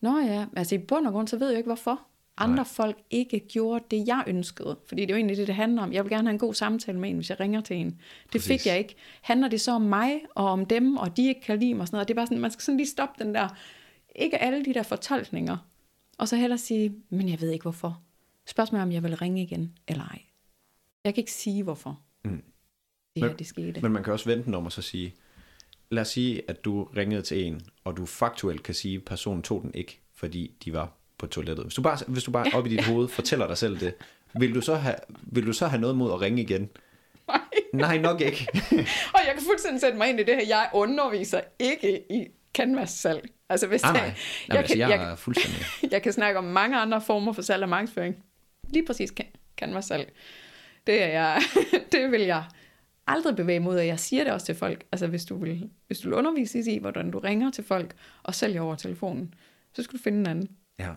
Nå 0.00 0.18
ja, 0.18 0.46
altså 0.56 0.74
i 0.74 0.78
bund 0.78 1.06
og 1.06 1.12
grund, 1.12 1.28
så 1.28 1.36
ved 1.36 1.48
jeg 1.48 1.58
ikke 1.58 1.68
hvorfor 1.68 2.00
andre 2.40 2.56
Nej. 2.56 2.64
folk 2.64 2.98
ikke 3.10 3.38
gjorde 3.48 3.84
det, 3.90 4.08
jeg 4.08 4.24
ønskede. 4.26 4.78
Fordi 4.88 5.02
det 5.02 5.10
er 5.10 5.14
jo 5.14 5.16
egentlig 5.16 5.36
det, 5.36 5.46
det 5.46 5.54
handler 5.54 5.82
om. 5.82 5.92
Jeg 5.92 6.04
vil 6.04 6.10
gerne 6.10 6.28
have 6.28 6.32
en 6.32 6.38
god 6.38 6.54
samtale 6.54 6.98
med 6.98 7.10
en, 7.10 7.16
hvis 7.16 7.30
jeg 7.30 7.40
ringer 7.40 7.60
til 7.60 7.76
en. 7.76 7.86
Det 7.86 7.96
Præcis. 8.30 8.46
fik 8.46 8.66
jeg 8.66 8.78
ikke. 8.78 8.94
Handler 9.22 9.48
det 9.48 9.60
så 9.60 9.72
om 9.72 9.82
mig 9.82 10.20
og 10.34 10.46
om 10.46 10.66
dem, 10.66 10.96
og 10.96 11.16
de 11.16 11.28
ikke 11.28 11.40
kan 11.40 11.58
lide 11.58 11.74
mig 11.74 11.80
og 11.80 11.86
sådan 11.86 11.96
noget. 11.96 12.08
Det 12.08 12.14
er 12.14 12.16
bare 12.16 12.26
sådan, 12.26 12.38
man 12.38 12.50
skal 12.50 12.62
sådan 12.62 12.76
lige 12.76 12.86
stoppe 12.86 13.24
den 13.24 13.34
der, 13.34 13.48
ikke 14.16 14.38
alle 14.38 14.64
de 14.64 14.74
der 14.74 14.82
fortolkninger. 14.82 15.56
Og 16.18 16.28
så 16.28 16.36
hellere 16.36 16.58
sige, 16.58 16.94
men 17.10 17.28
jeg 17.28 17.40
ved 17.40 17.50
ikke 17.50 17.62
hvorfor. 17.62 18.02
Spørgsmålet 18.48 18.82
om 18.82 18.92
jeg 18.92 19.02
vil 19.02 19.16
ringe 19.16 19.42
igen, 19.42 19.78
eller 19.88 20.04
ej. 20.04 20.22
Jeg 21.04 21.14
kan 21.14 21.20
ikke 21.20 21.32
sige, 21.32 21.62
hvorfor 21.62 22.00
mm. 22.24 22.30
det 23.14 23.22
her, 23.22 23.28
men, 23.28 23.38
det 23.38 23.46
skete. 23.46 23.80
Men 23.80 23.92
man 23.92 24.02
kan 24.02 24.12
også 24.12 24.24
vente 24.24 24.44
den 24.44 24.54
om 24.54 24.64
og 24.66 24.72
så 24.72 24.82
sige, 24.82 25.14
lad 25.90 26.00
os 26.00 26.08
sige, 26.08 26.42
at 26.50 26.64
du 26.64 26.84
ringede 26.84 27.22
til 27.22 27.46
en, 27.46 27.60
og 27.84 27.96
du 27.96 28.06
faktuelt 28.06 28.62
kan 28.62 28.74
sige, 28.74 28.96
at 28.96 29.04
personen 29.04 29.42
tog 29.42 29.62
den 29.62 29.70
ikke, 29.74 30.00
fordi 30.14 30.56
de 30.64 30.72
var 30.72 30.92
på 31.18 31.26
toilettet. 31.26 31.64
Hvis 31.64 31.74
du 31.74 31.82
bare, 31.82 31.98
hvis 32.06 32.24
du 32.24 32.30
bare 32.30 32.46
ja, 32.52 32.58
op 32.58 32.66
i 32.66 32.68
dit 32.68 32.76
ja. 32.76 32.92
hoved 32.92 33.08
fortæller 33.08 33.46
dig 33.46 33.58
selv 33.58 33.80
det, 33.80 33.94
vil 34.34 34.54
du, 34.54 34.60
så 34.60 34.74
have, 34.74 34.96
vil 35.22 35.46
du 35.46 35.52
så 35.52 35.66
have 35.66 35.80
noget 35.80 35.96
mod 35.96 36.12
at 36.12 36.20
ringe 36.20 36.42
igen? 36.42 36.68
Nej. 37.28 37.40
Nej, 37.72 37.98
nok 37.98 38.20
ikke. 38.20 38.48
og 39.14 39.20
jeg 39.26 39.34
kan 39.34 39.42
fuldstændig 39.46 39.80
sætte 39.80 39.98
mig 39.98 40.08
ind 40.08 40.20
i 40.20 40.22
det 40.22 40.34
her. 40.34 40.46
Jeg 40.48 40.70
underviser 40.74 41.40
ikke 41.58 42.12
i 42.12 42.26
canvas-salg. 42.54 43.30
Altså 43.48 43.66
hvis 43.66 43.84
ah, 43.84 43.94
nej, 43.94 44.02
nej. 44.02 44.14
Jeg, 44.48 44.56
jeg, 44.56 44.64
kan, 44.64 44.78
jeg, 44.78 44.90
jeg, 44.90 45.18
fuldstændig. 45.18 45.60
jeg 45.92 46.02
kan 46.02 46.12
snakke 46.12 46.38
om 46.38 46.44
mange 46.44 46.78
andre 46.78 47.00
former 47.00 47.32
for 47.32 47.42
salg 47.42 47.62
og 47.62 47.68
markedsføring. 47.68 48.16
Lige 48.68 48.86
præcis 48.86 49.10
kan, 49.10 49.26
kan 49.56 49.72
mig 49.72 49.84
selv. 49.84 50.06
Det, 50.86 51.02
er 51.02 51.08
jeg, 51.08 51.42
det 51.92 52.10
vil 52.10 52.20
jeg 52.20 52.44
aldrig 53.06 53.36
bevæge 53.36 53.60
mod, 53.60 53.78
og 53.78 53.86
jeg 53.86 54.00
siger 54.00 54.24
det 54.24 54.32
også 54.32 54.46
til 54.46 54.54
folk. 54.54 54.84
Altså 54.92 55.06
hvis 55.06 55.24
du 55.24 55.36
vil, 55.36 55.70
hvis 55.86 55.98
du 55.98 56.08
vil 56.08 56.18
undervise 56.18 56.72
i, 56.72 56.78
hvordan 56.78 57.10
du 57.10 57.18
ringer 57.18 57.50
til 57.50 57.64
folk 57.64 57.94
og 58.22 58.34
sælger 58.34 58.60
over 58.60 58.74
telefonen, 58.74 59.34
så 59.72 59.82
skal 59.82 59.98
du 59.98 60.02
finde 60.02 60.18
en 60.18 60.26
anden. 60.26 60.56
Ja. 60.78 60.90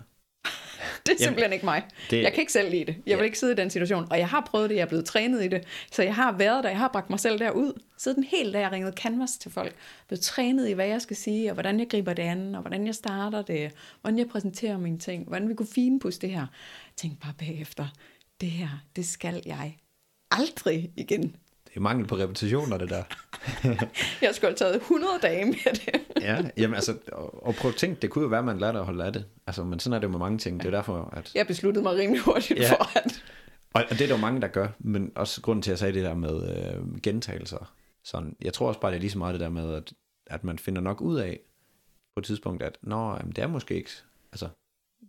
det 1.05 1.13
er 1.13 1.17
simpelthen 1.17 1.37
Jamen, 1.37 1.53
ikke 1.53 1.65
mig. 1.65 1.83
Det... 2.09 2.23
Jeg 2.23 2.33
kan 2.33 2.41
ikke 2.41 2.51
selv 2.51 2.69
lide 2.69 2.85
det. 2.85 2.95
Jeg 3.05 3.17
vil 3.17 3.23
ja. 3.23 3.25
ikke 3.25 3.39
sidde 3.39 3.53
i 3.53 3.55
den 3.55 3.69
situation. 3.69 4.07
Og 4.11 4.17
jeg 4.17 4.27
har 4.27 4.41
prøvet 4.41 4.69
det, 4.69 4.75
jeg 4.75 4.81
er 4.81 4.87
blevet 4.87 5.05
trænet 5.05 5.43
i 5.43 5.47
det. 5.47 5.63
Så 5.91 6.03
jeg 6.03 6.15
har 6.15 6.31
været 6.31 6.63
der, 6.63 6.69
jeg 6.69 6.79
har 6.79 6.87
bragt 6.87 7.09
mig 7.09 7.19
selv 7.19 7.39
derud. 7.39 7.81
Siddet 7.97 8.17
en 8.17 8.23
hel 8.23 8.53
dag 8.53 8.65
og 8.65 8.71
ringet 8.71 8.93
canvas 8.93 9.37
til 9.37 9.51
folk. 9.51 9.75
Blevet 10.07 10.21
trænet 10.21 10.69
i, 10.69 10.71
hvad 10.71 10.87
jeg 10.87 11.01
skal 11.01 11.15
sige, 11.15 11.49
og 11.49 11.53
hvordan 11.53 11.79
jeg 11.79 11.89
griber 11.89 12.13
det 12.13 12.23
an, 12.23 12.55
og 12.55 12.61
hvordan 12.61 12.85
jeg 12.85 12.95
starter 12.95 13.41
det, 13.41 13.71
hvordan 14.01 14.19
jeg 14.19 14.27
præsenterer 14.27 14.77
mine 14.77 14.99
ting, 14.99 15.27
hvordan 15.27 15.49
vi 15.49 15.53
kunne 15.53 15.67
finpudse 15.75 16.21
det 16.21 16.29
her. 16.29 16.45
Tænk 16.97 17.21
bare 17.21 17.33
bagefter, 17.37 17.87
det 18.41 18.51
her, 18.51 18.69
det 18.95 19.05
skal 19.05 19.41
jeg 19.45 19.77
aldrig 20.31 20.91
igen. 20.97 21.35
Det 21.71 21.77
er 21.77 21.81
mangel 21.81 22.07
på 22.07 22.15
repetitioner, 22.15 22.77
det 22.77 22.89
der. 22.89 23.03
jeg 24.25 24.35
skulle 24.35 24.49
have 24.49 24.55
taget 24.55 24.75
100 24.75 25.11
dage 25.21 25.45
med 25.45 25.73
det. 25.73 26.01
ja, 26.21 26.41
jamen 26.57 26.75
altså, 26.75 26.97
og, 27.11 27.45
og 27.45 27.55
prøv 27.55 27.71
at 27.71 27.77
tænke, 27.77 28.01
det 28.01 28.09
kunne 28.09 28.23
jo 28.23 28.29
være, 28.29 28.39
at 28.39 28.45
man 28.45 28.57
lærer 28.57 28.79
at 28.79 28.85
holde 28.85 29.05
af 29.05 29.13
det. 29.13 29.25
Altså, 29.47 29.63
men 29.63 29.79
sådan 29.79 29.93
er 29.95 29.99
det 29.99 30.07
jo 30.07 30.11
med 30.11 30.19
mange 30.19 30.37
ting. 30.37 30.59
Det 30.59 30.67
er 30.67 30.71
derfor, 30.71 31.13
at... 31.17 31.31
Jeg 31.35 31.47
besluttede 31.47 31.83
mig 31.83 31.95
rimelig 31.95 32.21
hurtigt 32.21 32.59
ja. 32.59 32.71
for 32.71 32.97
at... 32.97 33.23
Og, 33.73 33.83
og 33.89 33.89
det 33.89 34.01
er 34.01 34.07
der 34.07 34.15
jo 34.15 34.21
mange, 34.21 34.41
der 34.41 34.47
gør, 34.47 34.67
men 34.79 35.11
også 35.15 35.41
grunden 35.41 35.61
til, 35.61 35.69
at 35.69 35.73
jeg 35.73 35.79
sagde 35.79 35.93
det 35.93 36.03
der 36.03 36.13
med 36.13 36.57
øh, 36.57 37.01
gentagelser. 37.01 37.73
Sådan, 38.03 38.35
jeg 38.41 38.53
tror 38.53 38.67
også 38.67 38.79
bare, 38.79 38.91
det 38.91 38.97
er 38.97 39.01
lige 39.01 39.11
så 39.11 39.17
meget 39.17 39.33
det 39.33 39.41
der 39.41 39.49
med, 39.49 39.73
at, 39.73 39.93
at 40.27 40.43
man 40.43 40.59
finder 40.59 40.81
nok 40.81 41.01
ud 41.01 41.17
af 41.17 41.39
på 42.15 42.19
et 42.19 42.25
tidspunkt, 42.25 42.63
at 42.63 42.77
nå, 42.81 43.11
jamen, 43.11 43.31
det 43.31 43.43
er 43.43 43.47
måske 43.47 43.75
ikke... 43.75 43.89
Altså, 44.31 44.49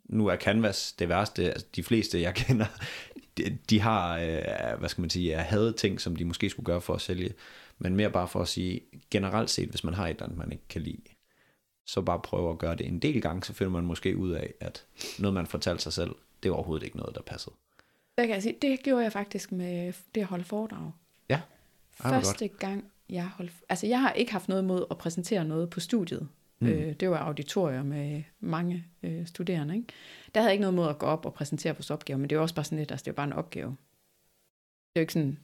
nu 0.05 0.27
er 0.27 0.37
Canvas 0.37 0.93
det 0.93 1.09
værste. 1.09 1.51
Altså, 1.51 1.67
de 1.77 1.83
fleste, 1.83 2.21
jeg 2.21 2.35
kender, 2.35 2.67
de, 3.37 3.59
de 3.71 3.81
har, 3.81 4.19
øh, 4.19 4.79
hvad 4.79 4.89
skal 4.89 5.01
man 5.01 5.11
sige, 5.11 5.37
havde 5.37 5.73
ting, 5.73 6.01
som 6.01 6.17
de 6.17 6.25
måske 6.25 6.51
skulle 6.51 6.67
gøre 6.67 6.81
for 6.81 6.95
at 6.95 7.01
sælge. 7.01 7.35
Men 7.79 7.97
mere 7.97 8.11
bare 8.11 8.29
for 8.29 8.41
at 8.41 8.49
sige, 8.49 8.81
generelt 9.11 9.51
set, 9.51 9.69
hvis 9.69 9.85
man 9.85 9.95
har 9.95 10.07
et 10.07 10.11
eller 10.11 10.25
andet, 10.25 10.39
man 10.39 10.53
ikke 10.53 10.69
kan 10.69 10.83
lide, 10.83 11.03
så 11.87 12.01
bare 12.01 12.21
prøve 12.21 12.51
at 12.51 12.59
gøre 12.59 12.75
det 12.75 12.87
en 12.87 12.99
del 12.99 13.23
gange, 13.23 13.45
så 13.45 13.53
finder 13.53 13.71
man 13.71 13.85
måske 13.85 14.17
ud 14.17 14.31
af, 14.31 14.55
at 14.61 14.85
noget, 15.19 15.35
man 15.35 15.47
fortalte 15.47 15.83
sig 15.83 15.93
selv, 15.93 16.15
det 16.43 16.49
er 16.49 16.53
overhovedet 16.53 16.85
ikke 16.85 16.97
noget, 16.97 17.15
der 17.15 17.23
passede. 17.23 17.55
Det 18.19 18.27
kan 18.27 18.35
jeg 18.35 18.43
sige, 18.43 18.57
det 18.63 18.83
gjorde 18.83 19.03
jeg 19.03 19.13
faktisk 19.13 19.53
med 19.53 19.93
det 20.15 20.21
at 20.21 20.27
holde 20.27 20.45
foredrag. 20.45 20.91
Ja. 21.29 21.41
Ej, 22.05 22.11
Første 22.11 22.49
godt. 22.49 22.61
gang, 22.61 22.85
jeg 23.11 23.29
holdt... 23.29 23.53
Altså, 23.69 23.87
jeg 23.87 24.01
har 24.01 24.13
ikke 24.13 24.33
haft 24.33 24.49
noget 24.49 24.65
mod 24.65 24.85
at 24.91 24.99
præsentere 24.99 25.45
noget 25.45 25.71
på 25.71 25.81
studiet. 25.81 26.29
Mm. 26.63 26.69
Øh, 26.69 26.93
det 26.93 27.11
var 27.11 27.19
auditorier 27.19 27.83
med 27.83 28.23
mange 28.41 28.85
øh, 29.03 29.27
studerende. 29.27 29.77
Ikke? 29.77 29.89
Der 30.35 30.41
havde 30.41 30.49
jeg 30.49 30.55
ikke 30.55 30.61
noget 30.61 30.75
mod 30.75 30.89
at 30.89 30.99
gå 30.99 31.07
op 31.07 31.27
og 31.27 31.35
præsentere 31.35 31.73
vores 31.73 31.91
opgave, 31.91 32.19
men 32.19 32.31
det 32.31 32.39
var 32.39 32.43
også 32.43 32.55
bare 32.55 32.65
sådan 32.65 32.79
lidt, 32.79 32.91
altså 32.91 33.05
det 33.05 33.11
var 33.11 33.15
bare 33.15 33.27
en 33.27 33.33
opgave. 33.33 33.69
Det 33.69 34.97
er 34.97 35.01
jo 35.01 35.03
ikke 35.03 35.13
sådan, 35.13 35.39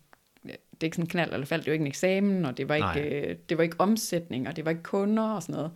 det 0.44 0.52
er 0.80 0.84
ikke 0.84 0.96
sådan 0.96 1.10
knald 1.10 1.32
eller 1.32 1.46
fald, 1.46 1.60
det 1.60 1.66
var 1.66 1.72
ikke 1.72 1.82
en 1.82 1.86
eksamen, 1.86 2.44
og 2.44 2.56
det 2.56 2.68
var 2.68 2.74
ikke, 2.74 3.28
øh, 3.28 3.36
det 3.48 3.56
var 3.56 3.62
ikke 3.62 3.80
omsætning, 3.80 4.48
og 4.48 4.56
det 4.56 4.64
var 4.64 4.70
ikke 4.70 4.82
kunder 4.82 5.22
og 5.22 5.42
sådan 5.42 5.54
noget. 5.54 5.70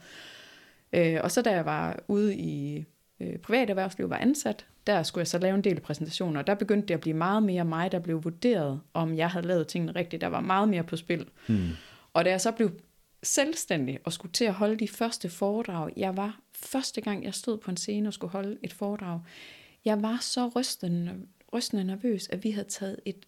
Øh, 0.92 1.20
og 1.24 1.30
så 1.30 1.42
da 1.42 1.50
jeg 1.50 1.66
var 1.66 2.02
ude 2.08 2.36
i 2.36 2.84
øh, 3.20 3.38
privat 3.38 3.70
erhvervsliv, 3.70 4.10
var 4.10 4.16
ansat, 4.16 4.66
der 4.86 5.02
skulle 5.02 5.20
jeg 5.20 5.26
så 5.26 5.38
lave 5.38 5.54
en 5.54 5.64
del 5.64 5.80
præsentationer, 5.80 6.40
og 6.40 6.46
der 6.46 6.54
begyndte 6.54 6.88
det 6.88 6.94
at 6.94 7.00
blive 7.00 7.16
meget 7.16 7.42
mere 7.42 7.64
mig, 7.64 7.92
der 7.92 7.98
blev 7.98 8.24
vurderet, 8.24 8.80
om 8.94 9.16
jeg 9.16 9.30
havde 9.30 9.46
lavet 9.46 9.66
tingene 9.66 9.92
rigtigt. 9.92 10.20
Der 10.20 10.26
var 10.26 10.40
meget 10.40 10.68
mere 10.68 10.82
på 10.84 10.96
spil. 10.96 11.28
Mm. 11.48 11.68
Og 12.12 12.24
da 12.24 12.30
jeg 12.30 12.40
så 12.40 12.52
blev 12.52 12.70
selvstændig 13.22 13.98
og 14.04 14.12
skulle 14.12 14.32
til 14.32 14.44
at 14.44 14.54
holde 14.54 14.76
de 14.76 14.88
første 14.88 15.30
foredrag, 15.30 15.92
jeg 15.96 16.16
var 16.16 16.40
første 16.54 17.00
gang, 17.00 17.24
jeg 17.24 17.34
stod 17.34 17.58
på 17.58 17.70
en 17.70 17.76
scene 17.76 18.08
og 18.08 18.14
skulle 18.14 18.30
holde 18.30 18.58
et 18.62 18.72
foredrag, 18.72 19.20
jeg 19.84 20.02
var 20.02 20.18
så 20.20 20.48
rystende, 20.48 21.26
rystende 21.52 21.84
nervøs, 21.84 22.28
at 22.28 22.44
vi 22.44 22.50
havde 22.50 22.68
taget 22.68 23.00
et, 23.04 23.26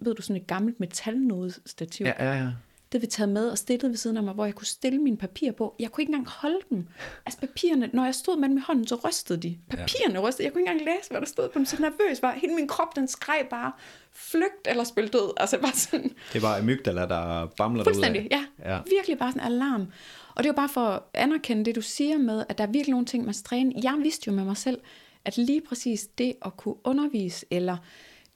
ved 0.00 0.14
du, 0.14 0.22
sådan 0.22 0.42
et 0.42 0.46
gammelt 0.46 0.80
metalnodestativ. 0.80 2.06
Ja, 2.06 2.24
ja, 2.24 2.44
ja 2.44 2.52
det 2.92 3.02
vi 3.02 3.06
taget 3.06 3.28
med 3.28 3.48
og 3.48 3.58
stillet 3.58 3.90
ved 3.90 3.96
siden 3.96 4.16
af 4.16 4.22
mig, 4.22 4.34
hvor 4.34 4.44
jeg 4.44 4.54
kunne 4.54 4.66
stille 4.66 4.98
mine 4.98 5.16
papirer 5.16 5.52
på. 5.52 5.74
Jeg 5.78 5.92
kunne 5.92 6.02
ikke 6.02 6.10
engang 6.10 6.28
holde 6.28 6.58
dem. 6.70 6.88
Altså 7.26 7.40
papirerne, 7.40 7.90
når 7.92 8.04
jeg 8.04 8.14
stod 8.14 8.36
med 8.38 8.48
dem 8.48 8.58
i 8.58 8.60
hånden, 8.60 8.86
så 8.86 8.94
rystede 8.94 9.42
de. 9.42 9.58
Papirerne 9.70 10.14
ja. 10.14 10.20
rystede. 10.20 10.44
Jeg 10.44 10.52
kunne 10.52 10.62
ikke 10.62 10.70
engang 10.70 10.96
læse, 10.96 11.10
hvad 11.10 11.20
der 11.20 11.26
stod 11.26 11.48
på 11.48 11.58
dem. 11.58 11.64
Så 11.64 11.76
nervøs 11.80 12.22
var. 12.22 12.32
Hele 12.32 12.54
min 12.54 12.68
krop, 12.68 12.96
den 12.96 13.08
skreg 13.08 13.46
bare, 13.50 13.72
flygt 14.12 14.66
eller 14.66 14.84
spil 14.84 15.08
død. 15.08 15.32
Altså 15.36 15.58
bare 15.58 15.72
sådan. 15.72 16.10
Det 16.32 16.42
var 16.42 16.58
amygdala, 16.58 17.00
der 17.06 17.46
bamler 17.46 17.84
Fuldstændig, 17.84 18.28
ja. 18.30 18.44
ja. 18.64 18.78
Virkelig 18.90 19.18
bare 19.18 19.32
sådan 19.32 19.46
en 19.46 19.52
alarm. 19.52 19.86
Og 20.34 20.44
det 20.44 20.48
var 20.48 20.56
bare 20.56 20.68
for 20.68 20.86
at 20.86 21.02
anerkende 21.14 21.64
det, 21.64 21.74
du 21.74 21.80
siger 21.80 22.18
med, 22.18 22.44
at 22.48 22.58
der 22.58 22.64
er 22.64 22.70
virkelig 22.70 22.90
nogle 22.90 23.06
ting, 23.06 23.24
man 23.24 23.34
skal 23.34 23.72
Jeg 23.82 23.98
vidste 24.02 24.24
jo 24.26 24.32
med 24.32 24.44
mig 24.44 24.56
selv, 24.56 24.80
at 25.24 25.36
lige 25.36 25.60
præcis 25.60 26.06
det 26.18 26.34
at 26.44 26.56
kunne 26.56 26.74
undervise, 26.84 27.46
eller 27.50 27.76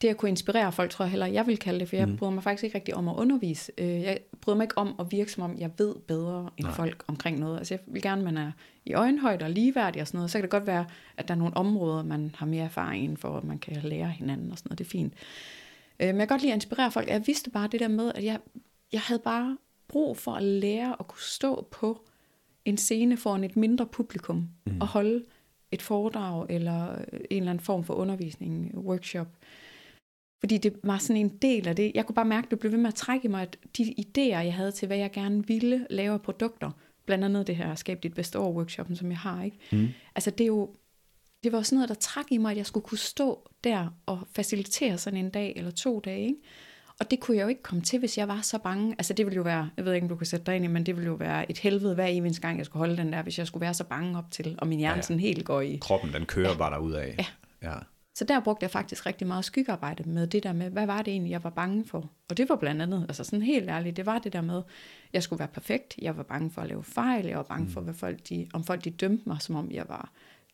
det 0.01 0.07
at 0.07 0.17
kunne 0.17 0.29
inspirere 0.29 0.71
folk, 0.71 0.91
tror 0.91 1.05
jeg 1.05 1.09
heller, 1.09 1.25
jeg 1.25 1.47
vil 1.47 1.57
kalde 1.57 1.79
det, 1.79 1.89
for 1.89 1.95
jeg 1.95 2.07
mm. 2.07 2.17
bryder 2.17 2.33
mig 2.33 2.43
faktisk 2.43 2.63
ikke 2.63 2.75
rigtig 2.75 2.95
om 2.95 3.07
at 3.07 3.15
undervise. 3.15 3.71
Øh, 3.77 4.01
jeg 4.01 4.19
bryder 4.41 4.57
mig 4.57 4.63
ikke 4.63 4.77
om 4.77 4.95
at 4.99 5.11
virke 5.11 5.31
som 5.31 5.43
om, 5.43 5.57
jeg 5.57 5.71
ved 5.77 5.95
bedre 6.07 6.49
end 6.57 6.65
Nej. 6.65 6.75
folk 6.75 7.03
omkring 7.07 7.39
noget. 7.39 7.57
Altså 7.57 7.73
jeg 7.73 7.79
vil 7.87 8.01
gerne, 8.01 8.21
at 8.21 8.33
man 8.33 8.37
er 8.37 8.51
i 8.85 8.93
øjenhøjde 8.93 9.45
og 9.45 9.51
ligeværdig 9.51 10.01
og 10.01 10.07
sådan 10.07 10.17
noget. 10.17 10.31
Så 10.31 10.37
kan 10.37 10.43
det 10.43 10.49
godt 10.49 10.67
være, 10.67 10.85
at 11.17 11.27
der 11.27 11.33
er 11.33 11.37
nogle 11.37 11.57
områder, 11.57 12.03
man 12.03 12.35
har 12.35 12.45
mere 12.45 12.63
erfaring 12.63 13.03
inden 13.03 13.17
for, 13.17 13.37
at 13.37 13.43
man 13.43 13.59
kan 13.59 13.81
lære 13.83 14.09
hinanden 14.09 14.51
og 14.51 14.57
sådan 14.57 14.69
noget. 14.69 14.79
Det 14.79 14.85
er 14.85 14.89
fint. 14.89 15.13
Øh, 15.99 16.07
men 16.07 16.17
jeg 16.19 16.27
kan 16.27 16.35
godt 16.35 16.41
lide 16.41 16.53
at 16.53 16.57
inspirere 16.57 16.91
folk. 16.91 17.07
Jeg 17.07 17.27
vidste 17.27 17.49
bare 17.49 17.67
det 17.67 17.79
der 17.79 17.87
med, 17.87 18.11
at 18.15 18.23
jeg, 18.23 18.39
jeg 18.91 19.01
havde 19.01 19.21
bare 19.23 19.57
brug 19.87 20.17
for 20.17 20.31
at 20.31 20.43
lære 20.43 20.95
at 20.99 21.07
kunne 21.07 21.21
stå 21.21 21.67
på 21.71 22.05
en 22.65 22.77
scene 22.77 23.17
foran 23.17 23.43
et 23.43 23.55
mindre 23.55 23.85
publikum 23.85 24.49
mm. 24.65 24.81
og 24.81 24.87
holde 24.87 25.23
et 25.71 25.81
foredrag 25.81 26.45
eller 26.49 26.95
en 26.95 27.37
eller 27.37 27.51
anden 27.51 27.63
form 27.63 27.83
for 27.83 27.93
undervisning, 27.93 28.71
workshop. 28.75 29.27
Fordi 30.39 30.57
det 30.57 30.73
var 30.83 30.97
sådan 30.97 31.21
en 31.21 31.29
del 31.29 31.67
af 31.67 31.75
det. 31.75 31.91
Jeg 31.95 32.05
kunne 32.05 32.15
bare 32.15 32.25
mærke, 32.25 32.45
at 32.45 32.51
det 32.51 32.59
blev 32.59 32.71
ved 32.71 32.79
med 32.79 32.87
at 32.87 32.95
trække 32.95 33.25
i 33.25 33.27
mig, 33.27 33.41
at 33.41 33.57
de 33.77 33.95
idéer, 33.99 34.21
jeg 34.21 34.53
havde 34.53 34.71
til, 34.71 34.87
hvad 34.87 34.97
jeg 34.97 35.11
gerne 35.11 35.47
ville 35.47 35.87
lave 35.89 36.13
af 36.13 36.21
produkter, 36.21 36.71
blandt 37.05 37.23
andet 37.23 37.47
det 37.47 37.55
her 37.55 37.75
Skab 37.75 38.03
dit 38.03 38.13
bedste 38.13 38.39
år 38.39 38.51
workshoppen, 38.51 38.95
som 38.95 39.09
jeg 39.09 39.17
har, 39.17 39.43
ikke? 39.43 39.57
Mm. 39.71 39.87
Altså 40.15 40.31
det 40.31 40.43
er 40.43 40.47
jo, 40.47 40.75
det 41.43 41.51
var 41.51 41.61
sådan 41.61 41.75
noget, 41.75 41.89
der 41.89 41.95
trak 41.95 42.25
i 42.31 42.37
mig, 42.37 42.51
at 42.51 42.57
jeg 42.57 42.65
skulle 42.65 42.83
kunne 42.83 42.97
stå 42.97 43.49
der 43.63 43.87
og 44.05 44.19
facilitere 44.35 44.97
sådan 44.97 45.19
en 45.19 45.29
dag 45.29 45.53
eller 45.55 45.71
to 45.71 45.99
dage, 45.99 46.27
ikke? 46.27 46.41
Og 46.99 47.11
det 47.11 47.19
kunne 47.19 47.37
jeg 47.37 47.43
jo 47.43 47.47
ikke 47.47 47.63
komme 47.63 47.81
til, 47.81 47.99
hvis 47.99 48.17
jeg 48.17 48.27
var 48.27 48.41
så 48.41 48.57
bange. 48.57 48.95
Altså 48.97 49.13
det 49.13 49.25
ville 49.25 49.35
jo 49.35 49.41
være, 49.41 49.69
jeg 49.77 49.85
ved 49.85 49.93
ikke, 49.93 50.05
om 50.05 50.09
du 50.09 50.15
kan 50.15 50.27
sætte 50.27 50.45
dig 50.45 50.55
ind 50.55 50.65
i, 50.65 50.67
men 50.67 50.85
det 50.85 50.95
ville 50.95 51.07
jo 51.07 51.13
være 51.13 51.51
et 51.51 51.57
helvede 51.57 51.95
hver 51.95 52.05
eneste 52.05 52.41
gang, 52.41 52.57
jeg 52.57 52.65
skulle 52.65 52.79
holde 52.79 52.97
den 52.97 53.13
der, 53.13 53.21
hvis 53.21 53.39
jeg 53.39 53.47
skulle 53.47 53.61
være 53.61 53.73
så 53.73 53.83
bange 53.83 54.17
op 54.17 54.31
til, 54.31 54.55
og 54.59 54.67
min 54.67 54.79
hjerne 54.79 54.91
ja, 54.93 54.97
ja. 54.97 55.01
sådan 55.01 55.19
helt 55.19 55.45
går 55.45 55.61
i... 55.61 55.77
Kroppen, 55.81 56.13
den 56.13 56.25
kører 56.25 56.51
ja. 56.51 56.57
bare 56.57 56.71
derud 56.71 56.91
af. 56.91 57.15
Ja. 57.19 57.25
ja. 57.69 57.75
Så 58.17 58.23
der 58.23 58.39
brugte 58.39 58.63
jeg 58.63 58.71
faktisk 58.71 59.05
rigtig 59.05 59.27
meget 59.27 59.45
skyggearbejde 59.45 60.09
med 60.09 60.27
det 60.27 60.43
der 60.43 60.53
med, 60.53 60.69
hvad 60.69 60.85
var 60.85 61.01
det 61.01 61.11
egentlig, 61.11 61.31
jeg 61.31 61.43
var 61.43 61.49
bange 61.49 61.85
for? 61.85 62.09
Og 62.29 62.37
det 62.37 62.49
var 62.49 62.55
blandt 62.55 62.81
andet, 62.81 63.05
altså 63.07 63.23
sådan 63.23 63.41
helt 63.41 63.69
ærligt, 63.69 63.97
det 63.97 64.05
var 64.05 64.19
det 64.19 64.33
der 64.33 64.41
med, 64.41 64.61
jeg 65.13 65.23
skulle 65.23 65.39
være 65.39 65.47
perfekt, 65.47 65.95
jeg 65.97 66.17
var 66.17 66.23
bange 66.23 66.51
for 66.51 66.61
at 66.61 66.67
lave 66.67 66.83
fejl, 66.83 67.25
jeg 67.25 67.37
var 67.37 67.43
bange 67.43 67.65
mm. 67.65 67.71
for, 67.71 67.81
hvad 67.81 67.93
folk 67.93 68.29
de, 68.29 68.47
om 68.53 68.63
folk 68.63 68.83
de 68.83 68.89
dømte 68.89 69.29
mig, 69.29 69.41
som 69.41 69.55
om 69.55 69.71
jeg 69.71 69.85
var 69.89 70.11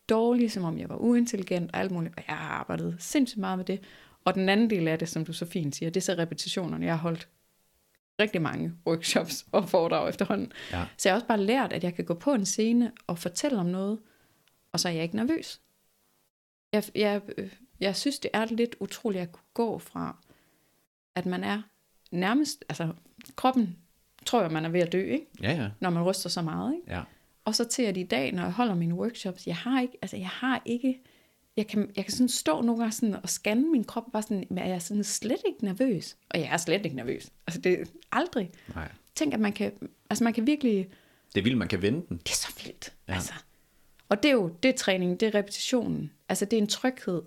dårlig, 0.08 0.52
som 0.52 0.64
om 0.64 0.78
jeg 0.78 0.88
var 0.88 0.96
uintelligent 0.96 1.70
og 1.72 1.80
alt 1.80 1.90
muligt. 1.90 2.14
Jeg 2.16 2.36
har 2.36 2.54
arbejdet 2.54 2.96
sindssygt 2.98 3.40
meget 3.40 3.58
med 3.58 3.64
det. 3.64 3.80
Og 4.24 4.34
den 4.34 4.48
anden 4.48 4.70
del 4.70 4.88
af 4.88 4.98
det, 4.98 5.08
som 5.08 5.24
du 5.24 5.32
så 5.32 5.46
fint 5.46 5.76
siger, 5.76 5.90
det 5.90 6.00
er 6.00 6.04
så 6.04 6.14
repetitionerne. 6.18 6.86
Jeg 6.86 6.94
har 6.94 7.02
holdt 7.02 7.28
rigtig 8.20 8.42
mange 8.42 8.72
workshops 8.86 9.46
og 9.52 9.68
foredrag 9.68 10.08
efterhånden. 10.08 10.52
Ja. 10.72 10.84
Så 10.98 11.08
jeg 11.08 11.12
har 11.12 11.16
også 11.16 11.26
bare 11.26 11.40
lært, 11.40 11.72
at 11.72 11.84
jeg 11.84 11.94
kan 11.94 12.04
gå 12.04 12.14
på 12.14 12.32
en 12.32 12.44
scene 12.44 12.92
og 13.06 13.18
fortælle 13.18 13.58
om 13.58 13.66
noget, 13.66 13.98
og 14.72 14.80
så 14.80 14.88
er 14.88 14.92
jeg 14.92 15.02
ikke 15.02 15.16
nervøs 15.16 15.60
jeg, 16.74 16.84
jeg, 16.94 17.20
jeg 17.80 17.96
synes, 17.96 18.18
det 18.18 18.30
er 18.34 18.44
lidt 18.44 18.76
utroligt 18.80 19.22
at 19.22 19.32
kunne 19.32 19.44
gå 19.54 19.78
fra, 19.78 20.16
at 21.14 21.26
man 21.26 21.44
er 21.44 21.62
nærmest, 22.10 22.64
altså 22.68 22.92
kroppen 23.36 23.76
tror 24.26 24.42
jeg, 24.42 24.50
man 24.50 24.64
er 24.64 24.68
ved 24.68 24.80
at 24.80 24.92
dø, 24.92 25.12
ikke? 25.12 25.26
Ja, 25.42 25.52
ja. 25.52 25.68
Når 25.80 25.90
man 25.90 26.02
ryster 26.02 26.28
så 26.30 26.42
meget, 26.42 26.74
ikke? 26.74 26.92
Ja. 26.92 27.02
Og 27.44 27.54
så 27.54 27.64
til 27.64 27.82
at 27.82 27.96
i 27.96 28.02
dag, 28.02 28.32
når 28.32 28.42
jeg 28.42 28.52
holder 28.52 28.74
mine 28.74 28.94
workshops, 28.94 29.46
jeg 29.46 29.56
har 29.56 29.80
ikke, 29.80 29.98
altså 30.02 30.16
jeg 30.16 30.28
har 30.28 30.62
ikke, 30.64 31.00
jeg 31.56 31.66
kan, 31.66 31.90
jeg 31.96 32.04
kan 32.04 32.12
sådan 32.12 32.28
stå 32.28 32.60
nogle 32.60 32.78
gange 32.78 32.92
sådan 32.92 33.14
og 33.14 33.28
scanne 33.28 33.70
min 33.70 33.84
krop, 33.84 34.04
bare 34.12 34.22
sådan, 34.22 34.44
men 34.50 34.58
er 34.58 34.66
jeg 34.68 34.82
sådan 34.82 35.04
slet 35.04 35.40
ikke 35.46 35.64
nervøs? 35.64 36.16
Og 36.30 36.40
jeg 36.40 36.48
er 36.52 36.56
slet 36.56 36.84
ikke 36.84 36.96
nervøs. 36.96 37.30
Altså 37.46 37.60
det 37.60 37.80
er 37.80 37.84
aldrig. 38.12 38.50
Nej. 38.74 38.88
Tænk, 39.14 39.34
at 39.34 39.40
man 39.40 39.52
kan, 39.52 39.72
altså 40.10 40.24
man 40.24 40.32
kan 40.32 40.46
virkelig, 40.46 40.88
Det 41.34 41.40
er 41.40 41.44
vildt, 41.44 41.58
man 41.58 41.68
kan 41.68 41.82
vende 41.82 42.06
den. 42.08 42.16
det 42.18 42.30
er 42.30 42.34
så 42.34 42.62
vildt. 42.64 42.92
Ja. 43.08 43.14
Altså. 43.14 43.32
Og 44.08 44.22
det 44.22 44.28
er 44.28 44.32
jo, 44.32 44.48
det 44.62 44.68
er 44.68 44.72
træning, 44.76 45.20
det 45.20 45.26
er 45.26 45.34
repetitionen. 45.34 46.12
Altså 46.28 46.44
det 46.44 46.52
er 46.52 46.62
en 46.62 46.68
tryghed, 46.68 47.22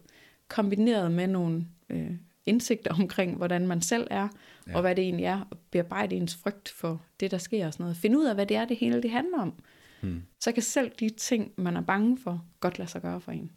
kombineret 0.47 1.11
med 1.11 1.27
nogle 1.27 1.67
øh, 1.89 2.11
indsigter 2.45 2.93
omkring, 2.93 3.37
hvordan 3.37 3.67
man 3.67 3.81
selv 3.81 4.07
er, 4.11 4.27
ja. 4.67 4.75
og 4.75 4.81
hvad 4.81 4.95
det 4.95 5.03
egentlig 5.03 5.25
er, 5.25 5.45
og 5.51 5.57
bearbejde 5.71 6.15
ens 6.15 6.35
frygt 6.35 6.69
for 6.69 7.05
det, 7.19 7.31
der 7.31 7.37
sker 7.37 7.67
og 7.67 7.73
sådan 7.73 7.83
noget. 7.83 7.97
Finde 7.97 8.19
ud 8.19 8.25
af, 8.25 8.35
hvad 8.35 8.45
det 8.45 8.57
er, 8.57 8.65
det 8.65 8.77
hele 8.77 9.01
det 9.01 9.11
handler 9.11 9.41
om. 9.41 9.53
Hmm. 10.01 10.23
Så 10.39 10.51
kan 10.51 10.63
selv 10.63 10.91
de 10.99 11.09
ting, 11.09 11.53
man 11.57 11.77
er 11.77 11.81
bange 11.81 12.17
for, 12.17 12.45
godt 12.59 12.79
lade 12.79 12.89
sig 12.89 13.01
gøre 13.01 13.21
for 13.21 13.31
en. 13.31 13.51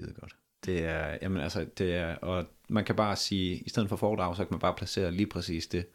Skide 0.00 0.14
godt. 0.20 0.36
Det 0.64 0.84
er, 0.84 1.18
jamen 1.22 1.42
altså, 1.42 1.66
det 1.78 1.94
er, 1.94 2.16
og 2.16 2.46
man 2.68 2.84
kan 2.84 2.96
bare 2.96 3.16
sige, 3.16 3.56
i 3.56 3.68
stedet 3.68 3.88
for 3.88 3.96
foredrag, 3.96 4.36
så 4.36 4.44
kan 4.44 4.54
man 4.54 4.60
bare 4.60 4.74
placere 4.74 5.12
lige 5.12 5.26
præcis 5.26 5.66
det, 5.66 5.86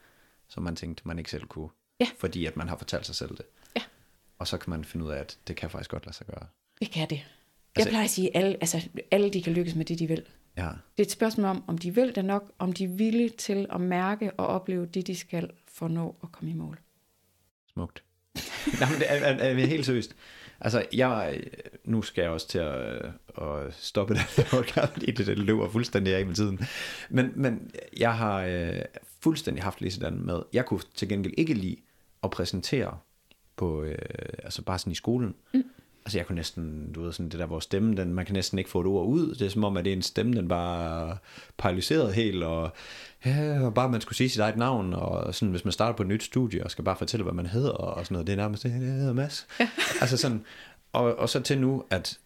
som 0.47 0.63
man 0.63 0.75
tænkte, 0.75 1.07
man 1.07 1.17
ikke 1.17 1.31
selv 1.31 1.45
kunne. 1.45 1.69
Ja. 1.99 2.07
Fordi 2.17 2.45
at 2.45 2.57
man 2.57 2.67
har 2.67 2.77
fortalt 2.77 3.05
sig 3.05 3.15
selv 3.15 3.37
det. 3.37 3.45
Ja. 3.75 3.81
Og 4.37 4.47
så 4.47 4.57
kan 4.57 4.69
man 4.69 4.85
finde 4.85 5.05
ud 5.05 5.11
af, 5.11 5.19
at 5.19 5.39
det 5.47 5.55
kan 5.55 5.69
faktisk 5.69 5.89
godt 5.89 6.05
lade 6.05 6.15
sig 6.15 6.27
gøre. 6.27 6.47
Det 6.79 6.91
kan 6.91 7.09
det. 7.09 7.38
Jeg 7.75 7.81
Altså- 7.81 7.89
plejer 7.89 8.03
at 8.03 8.09
sige, 8.09 8.35
at 8.37 8.43
alle, 8.43 8.57
altså, 8.61 8.89
alle 9.11 9.29
de 9.29 9.41
kan 9.43 9.53
lykkes 9.53 9.75
med 9.75 9.85
det, 9.85 9.99
de 9.99 10.07
vil. 10.07 10.23
Ja, 10.57 10.63
Det 10.63 11.03
er 11.03 11.07
et 11.07 11.11
spørgsmål 11.11 11.45
om, 11.45 11.63
om 11.67 11.77
de 11.77 11.95
vil 11.95 12.15
det 12.15 12.25
nok, 12.25 12.51
om 12.59 12.73
de 12.73 12.83
er 12.83 12.87
villige 12.87 13.29
til 13.29 13.65
at 13.69 13.81
mærke 13.81 14.31
og 14.33 14.47
opleve 14.47 14.85
det, 14.85 15.07
de 15.07 15.15
skal 15.15 15.49
for 15.73 15.85
at 15.85 15.91
nå 15.91 16.15
at 16.23 16.31
komme 16.31 16.51
i 16.51 16.53
mål. 16.53 16.79
smukt. 17.73 18.03
Nej, 18.79 18.89
men 18.91 18.99
det 18.99 19.11
er, 19.11 19.15
er, 19.15 19.33
er, 19.33 19.63
er 19.63 19.65
helt 19.65 19.85
seriøst. 19.85 20.15
Altså, 20.61 20.85
jeg, 20.93 21.41
nu 21.85 22.01
skal 22.01 22.21
jeg 22.21 22.31
også 22.31 22.47
til 22.47 22.59
at, 22.59 23.05
at 23.41 23.73
stoppe 23.73 24.15
podcast, 24.51 24.93
fordi 24.93 25.11
det, 25.11 25.27
det 25.27 25.37
løber 25.37 25.69
fuldstændig 25.69 26.15
af 26.15 26.25
med 26.25 26.35
tiden. 26.35 26.59
Men, 27.09 27.31
men 27.35 27.71
jeg 27.97 28.17
har 28.17 28.41
øh, 28.41 28.81
fuldstændig 29.21 29.63
haft 29.63 29.81
lige 29.81 29.91
sådan 29.91 30.25
med, 30.25 30.41
jeg 30.53 30.65
kunne 30.65 30.81
til 30.95 31.09
gengæld 31.09 31.33
ikke 31.37 31.53
lide 31.53 31.75
at 32.23 32.31
præsentere 32.31 32.97
på, 33.55 33.83
øh, 33.83 33.97
altså 34.43 34.61
bare 34.61 34.79
sådan 34.79 34.91
i 34.91 34.95
skolen. 34.95 35.35
Mm. 35.53 35.63
Altså 36.09 36.17
jeg 36.17 36.25
kunne 36.25 36.35
næsten, 36.35 36.93
du 36.93 37.03
ved 37.03 37.13
sådan 37.13 37.29
det 37.29 37.39
der, 37.39 37.45
hvor 37.45 37.59
stemmen, 37.59 37.97
den, 37.97 38.13
man 38.13 38.25
kan 38.25 38.33
næsten 38.33 38.57
ikke 38.57 38.69
få 38.69 38.81
et 38.81 38.87
ord 38.87 39.07
ud. 39.07 39.35
Det 39.35 39.45
er 39.45 39.49
som 39.49 39.63
om, 39.63 39.77
at 39.77 39.85
det 39.85 39.93
er 39.93 39.95
en 39.95 40.01
stemme, 40.01 40.33
den 40.33 40.47
bare 40.47 41.09
er 41.09 41.15
paralyseret 41.57 42.13
helt, 42.13 42.43
og 42.43 42.71
ja, 43.25 43.65
og 43.65 43.73
bare 43.73 43.89
man 43.89 44.01
skulle 44.01 44.17
sige 44.17 44.29
sit 44.29 44.39
eget 44.39 44.57
navn, 44.57 44.93
og 44.93 45.35
sådan, 45.35 45.51
hvis 45.51 45.65
man 45.65 45.71
starter 45.71 45.97
på 45.97 46.03
et 46.03 46.09
nyt 46.09 46.23
studie, 46.23 46.63
og 46.63 46.71
skal 46.71 46.83
bare 46.83 46.95
fortælle, 46.95 47.23
hvad 47.23 47.33
man 47.33 47.45
hedder, 47.45 47.71
og 47.71 48.05
sådan 48.05 48.15
noget, 48.15 48.27
det 48.27 48.33
er 48.33 48.37
nærmest, 48.37 48.63
det 48.63 48.71
hedder 48.71 49.13
Mads. 49.13 49.47
Ja. 49.59 49.69
altså 50.01 50.17
sådan, 50.17 50.45
og, 50.93 51.15
og 51.15 51.29
så 51.29 51.39
til 51.39 51.59
nu, 51.61 51.83
at, 51.89 52.19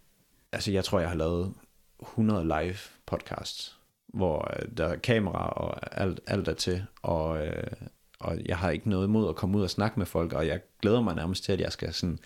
altså 0.51 0.71
jeg 0.71 0.83
tror, 0.85 0.99
jeg 0.99 1.09
har 1.09 1.15
lavet 1.15 1.53
100 2.01 2.43
live 2.43 2.77
podcasts, 3.05 3.77
hvor 4.07 4.51
øh, 4.59 4.77
der 4.77 4.85
er 4.85 4.95
kamera 4.95 5.49
og 5.49 6.01
alt, 6.01 6.19
alt 6.27 6.47
er 6.47 6.53
til, 6.53 6.83
og, 7.01 7.45
øh, 7.45 7.63
og 8.19 8.37
jeg 8.45 8.57
har 8.57 8.69
ikke 8.69 8.89
noget 8.89 9.07
imod 9.07 9.29
at 9.29 9.35
komme 9.35 9.57
ud 9.57 9.63
og 9.63 9.69
snakke 9.69 9.99
med 9.99 10.05
folk, 10.05 10.33
og 10.33 10.47
jeg 10.47 10.59
glæder 10.81 11.01
mig 11.01 11.15
nærmest 11.15 11.43
til, 11.43 11.51
at 11.51 11.59
jeg 11.59 11.71
skal 11.71 11.93
sådan 11.93 12.19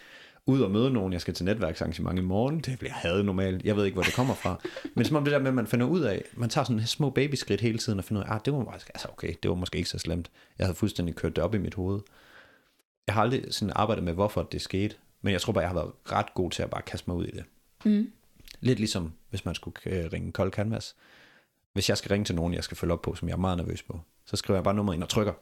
ud 0.48 0.62
og 0.62 0.72
møde 0.72 0.92
nogen, 0.92 1.14
jeg 1.14 1.22
skal 1.22 1.34
til 1.34 1.46
netværksarrangement 1.46 2.20
i 2.20 2.22
morgen, 2.22 2.60
det 2.60 2.80
bliver 2.80 2.94
hadet 2.94 3.26
normalt, 3.26 3.66
jeg 3.66 3.76
ved 3.76 3.86
ikke, 3.86 3.96
hvor 3.96 4.04
det 4.04 4.14
kommer 4.14 4.36
fra, 4.36 4.62
men 4.96 5.06
som 5.06 5.16
om 5.16 5.24
det 5.24 5.34
der 5.34 5.40
med, 5.40 5.48
at 5.48 5.54
man 5.54 5.68
finder 5.68 5.86
ud 5.86 6.02
af, 6.02 6.24
man 6.34 6.50
tager 6.50 6.66
sådan 6.66 6.86
små 6.86 7.10
babyskridt 7.10 7.62
hele 7.62 7.78
tiden, 7.78 8.00
og 8.00 8.06
finder 8.06 8.24
ud 8.24 8.28
af, 8.28 8.34
ah, 8.34 8.40
det 8.46 8.54
var 8.54 8.60
måske, 8.60 8.92
altså 8.94 9.08
okay, 9.12 9.34
det 9.44 9.50
var 9.50 9.56
måske 9.56 9.78
ikke 9.78 9.90
så 9.90 9.98
slemt, 9.98 10.32
jeg 10.58 10.68
havde 10.68 10.76
fuldstændig 10.76 11.16
kørt 11.16 11.36
det 11.36 11.44
op 11.44 11.56
i 11.56 11.58
mit 11.58 11.74
hoved. 11.74 12.00
Jeg 13.08 13.16
har 13.16 13.22
aldrig 13.22 13.44
sådan 13.50 13.74
arbejdet 13.76 14.04
med, 14.04 14.14
hvorfor 14.14 14.44
det 14.44 14.62
skete, 14.62 14.96
men 15.22 15.34
jeg 15.34 15.42
tror 15.42 15.54
bare, 15.54 15.62
jeg 15.62 15.70
har 15.70 15.76
været 15.76 15.92
ret 16.12 16.34
god 16.34 16.52
til 16.52 16.64
at 16.64 16.70
bare 16.70 16.82
kaste 16.82 17.10
mig 17.10 17.18
ud 17.18 17.26
i 17.26 17.32
det. 17.32 17.44
Mm. 17.86 18.12
Lidt 18.60 18.80
ligesom, 18.80 19.14
hvis 19.30 19.46
man 19.46 19.56
skulle 19.56 19.76
øh, 19.86 20.14
ringe 20.14 20.32
kold 20.32 20.52
canvas. 20.52 20.96
Hvis 21.74 21.90
jeg 21.90 21.98
skal 21.98 22.10
ringe 22.10 22.26
til 22.26 22.36
nogen, 22.36 22.54
jeg 22.54 22.64
skal 22.64 22.78
følge 22.78 22.94
op 22.94 23.02
på, 23.02 23.16
som 23.16 23.28
jeg 23.28 23.34
er 23.34 23.40
meget 23.40 23.58
nervøs 23.58 23.84
på, 23.84 24.00
så 24.26 24.36
skriver 24.36 24.58
jeg 24.58 24.64
bare 24.64 24.74
nummeret 24.74 24.96
ind 24.96 25.04
og 25.04 25.10
trykker. 25.10 25.34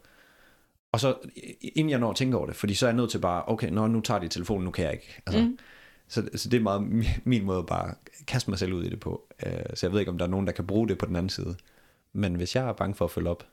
Og 0.95 0.99
så, 0.99 1.15
inden 1.61 1.89
jeg 1.89 1.99
når 1.99 2.09
at 2.09 2.15
tænke 2.15 2.37
over 2.37 2.45
det, 2.45 2.55
fordi 2.55 2.73
så 2.73 2.85
er 2.85 2.89
jeg 2.89 2.95
nødt 2.97 3.11
til 3.11 3.19
bare, 3.19 3.43
okay, 3.47 3.69
når 3.69 3.87
nu 3.87 4.01
tager 4.01 4.19
de 4.19 4.27
telefonen, 4.27 4.65
nu 4.65 4.71
kan 4.71 4.85
jeg 4.85 4.93
ikke. 4.93 5.21
Altså, 5.25 5.41
mm. 5.41 5.59
så, 6.07 6.29
så 6.35 6.49
det 6.49 6.57
er 6.57 6.61
meget 6.61 6.79
mi- 6.81 7.19
min 7.23 7.43
måde 7.45 7.59
at 7.59 7.65
bare 7.65 7.93
kaste 8.27 8.49
mig 8.49 8.59
selv 8.59 8.73
ud 8.73 8.83
i 8.83 8.89
det 8.89 8.99
på. 8.99 9.27
Uh, 9.45 9.51
så 9.73 9.85
jeg 9.87 9.91
ved 9.91 9.99
ikke, 9.99 10.11
om 10.11 10.17
der 10.17 10.25
er 10.25 10.29
nogen, 10.29 10.47
der 10.47 10.53
kan 10.53 10.67
bruge 10.67 10.87
det 10.87 10.97
på 10.97 11.05
den 11.05 11.15
anden 11.15 11.29
side. 11.29 11.55
Men 12.13 12.35
hvis 12.35 12.55
jeg 12.55 12.67
er 12.67 12.73
bange 12.73 12.95
for 12.95 13.05
at 13.05 13.11
følge 13.11 13.29
op 13.29 13.43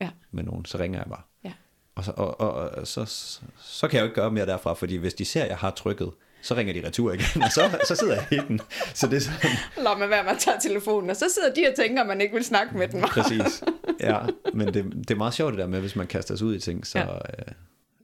Ja. 0.00 0.10
med 0.30 0.44
nogen, 0.44 0.64
så 0.64 0.78
ringer 0.78 0.98
jeg 0.98 1.06
bare. 1.08 1.22
Ja. 1.44 1.52
Og, 1.94 2.04
så, 2.04 2.12
og, 2.16 2.40
og, 2.40 2.52
og 2.52 2.86
så, 2.86 3.04
så, 3.04 3.40
så 3.58 3.88
kan 3.88 3.96
jeg 3.96 4.02
jo 4.02 4.06
ikke 4.06 4.14
gøre 4.20 4.30
mere 4.30 4.46
derfra, 4.46 4.72
fordi 4.72 4.96
hvis 4.96 5.14
de 5.14 5.24
ser, 5.24 5.42
at 5.42 5.48
jeg 5.48 5.56
har 5.58 5.70
trykket, 5.70 6.10
så 6.42 6.54
ringer 6.54 6.72
de 6.72 6.86
retur 6.86 7.12
igen, 7.12 7.42
og 7.42 7.52
så, 7.52 7.78
så 7.88 7.94
sidder 7.94 8.14
jeg 8.14 8.32
i 8.32 8.40
den. 8.48 8.60
Så 8.94 9.06
det 9.06 9.16
er 9.16 9.20
sådan, 9.20 9.50
Lad 9.76 9.98
mig 9.98 10.10
være, 10.10 10.18
at 10.18 10.26
man 10.26 10.38
tager 10.38 10.58
telefonen, 10.58 11.10
og 11.10 11.16
så 11.16 11.24
sidder 11.34 11.54
de 11.54 11.70
og 11.70 11.74
tænker, 11.76 12.00
at 12.00 12.06
man 12.06 12.20
ikke 12.20 12.34
vil 12.34 12.44
snakke 12.44 12.78
med 12.78 12.88
dem. 12.88 13.00
præcis. 13.00 13.62
Ja, 14.00 14.18
men 14.54 14.74
det, 14.74 14.84
det 14.84 15.10
er 15.10 15.14
meget 15.14 15.34
sjovt 15.34 15.52
det 15.52 15.58
der 15.58 15.66
med, 15.66 15.80
hvis 15.80 15.96
man 15.96 16.06
kaster 16.06 16.36
sig 16.36 16.46
ud 16.46 16.54
i 16.54 16.58
ting, 16.58 16.86
så... 16.86 16.98
Ja. 16.98 17.14
Øh, 17.14 17.52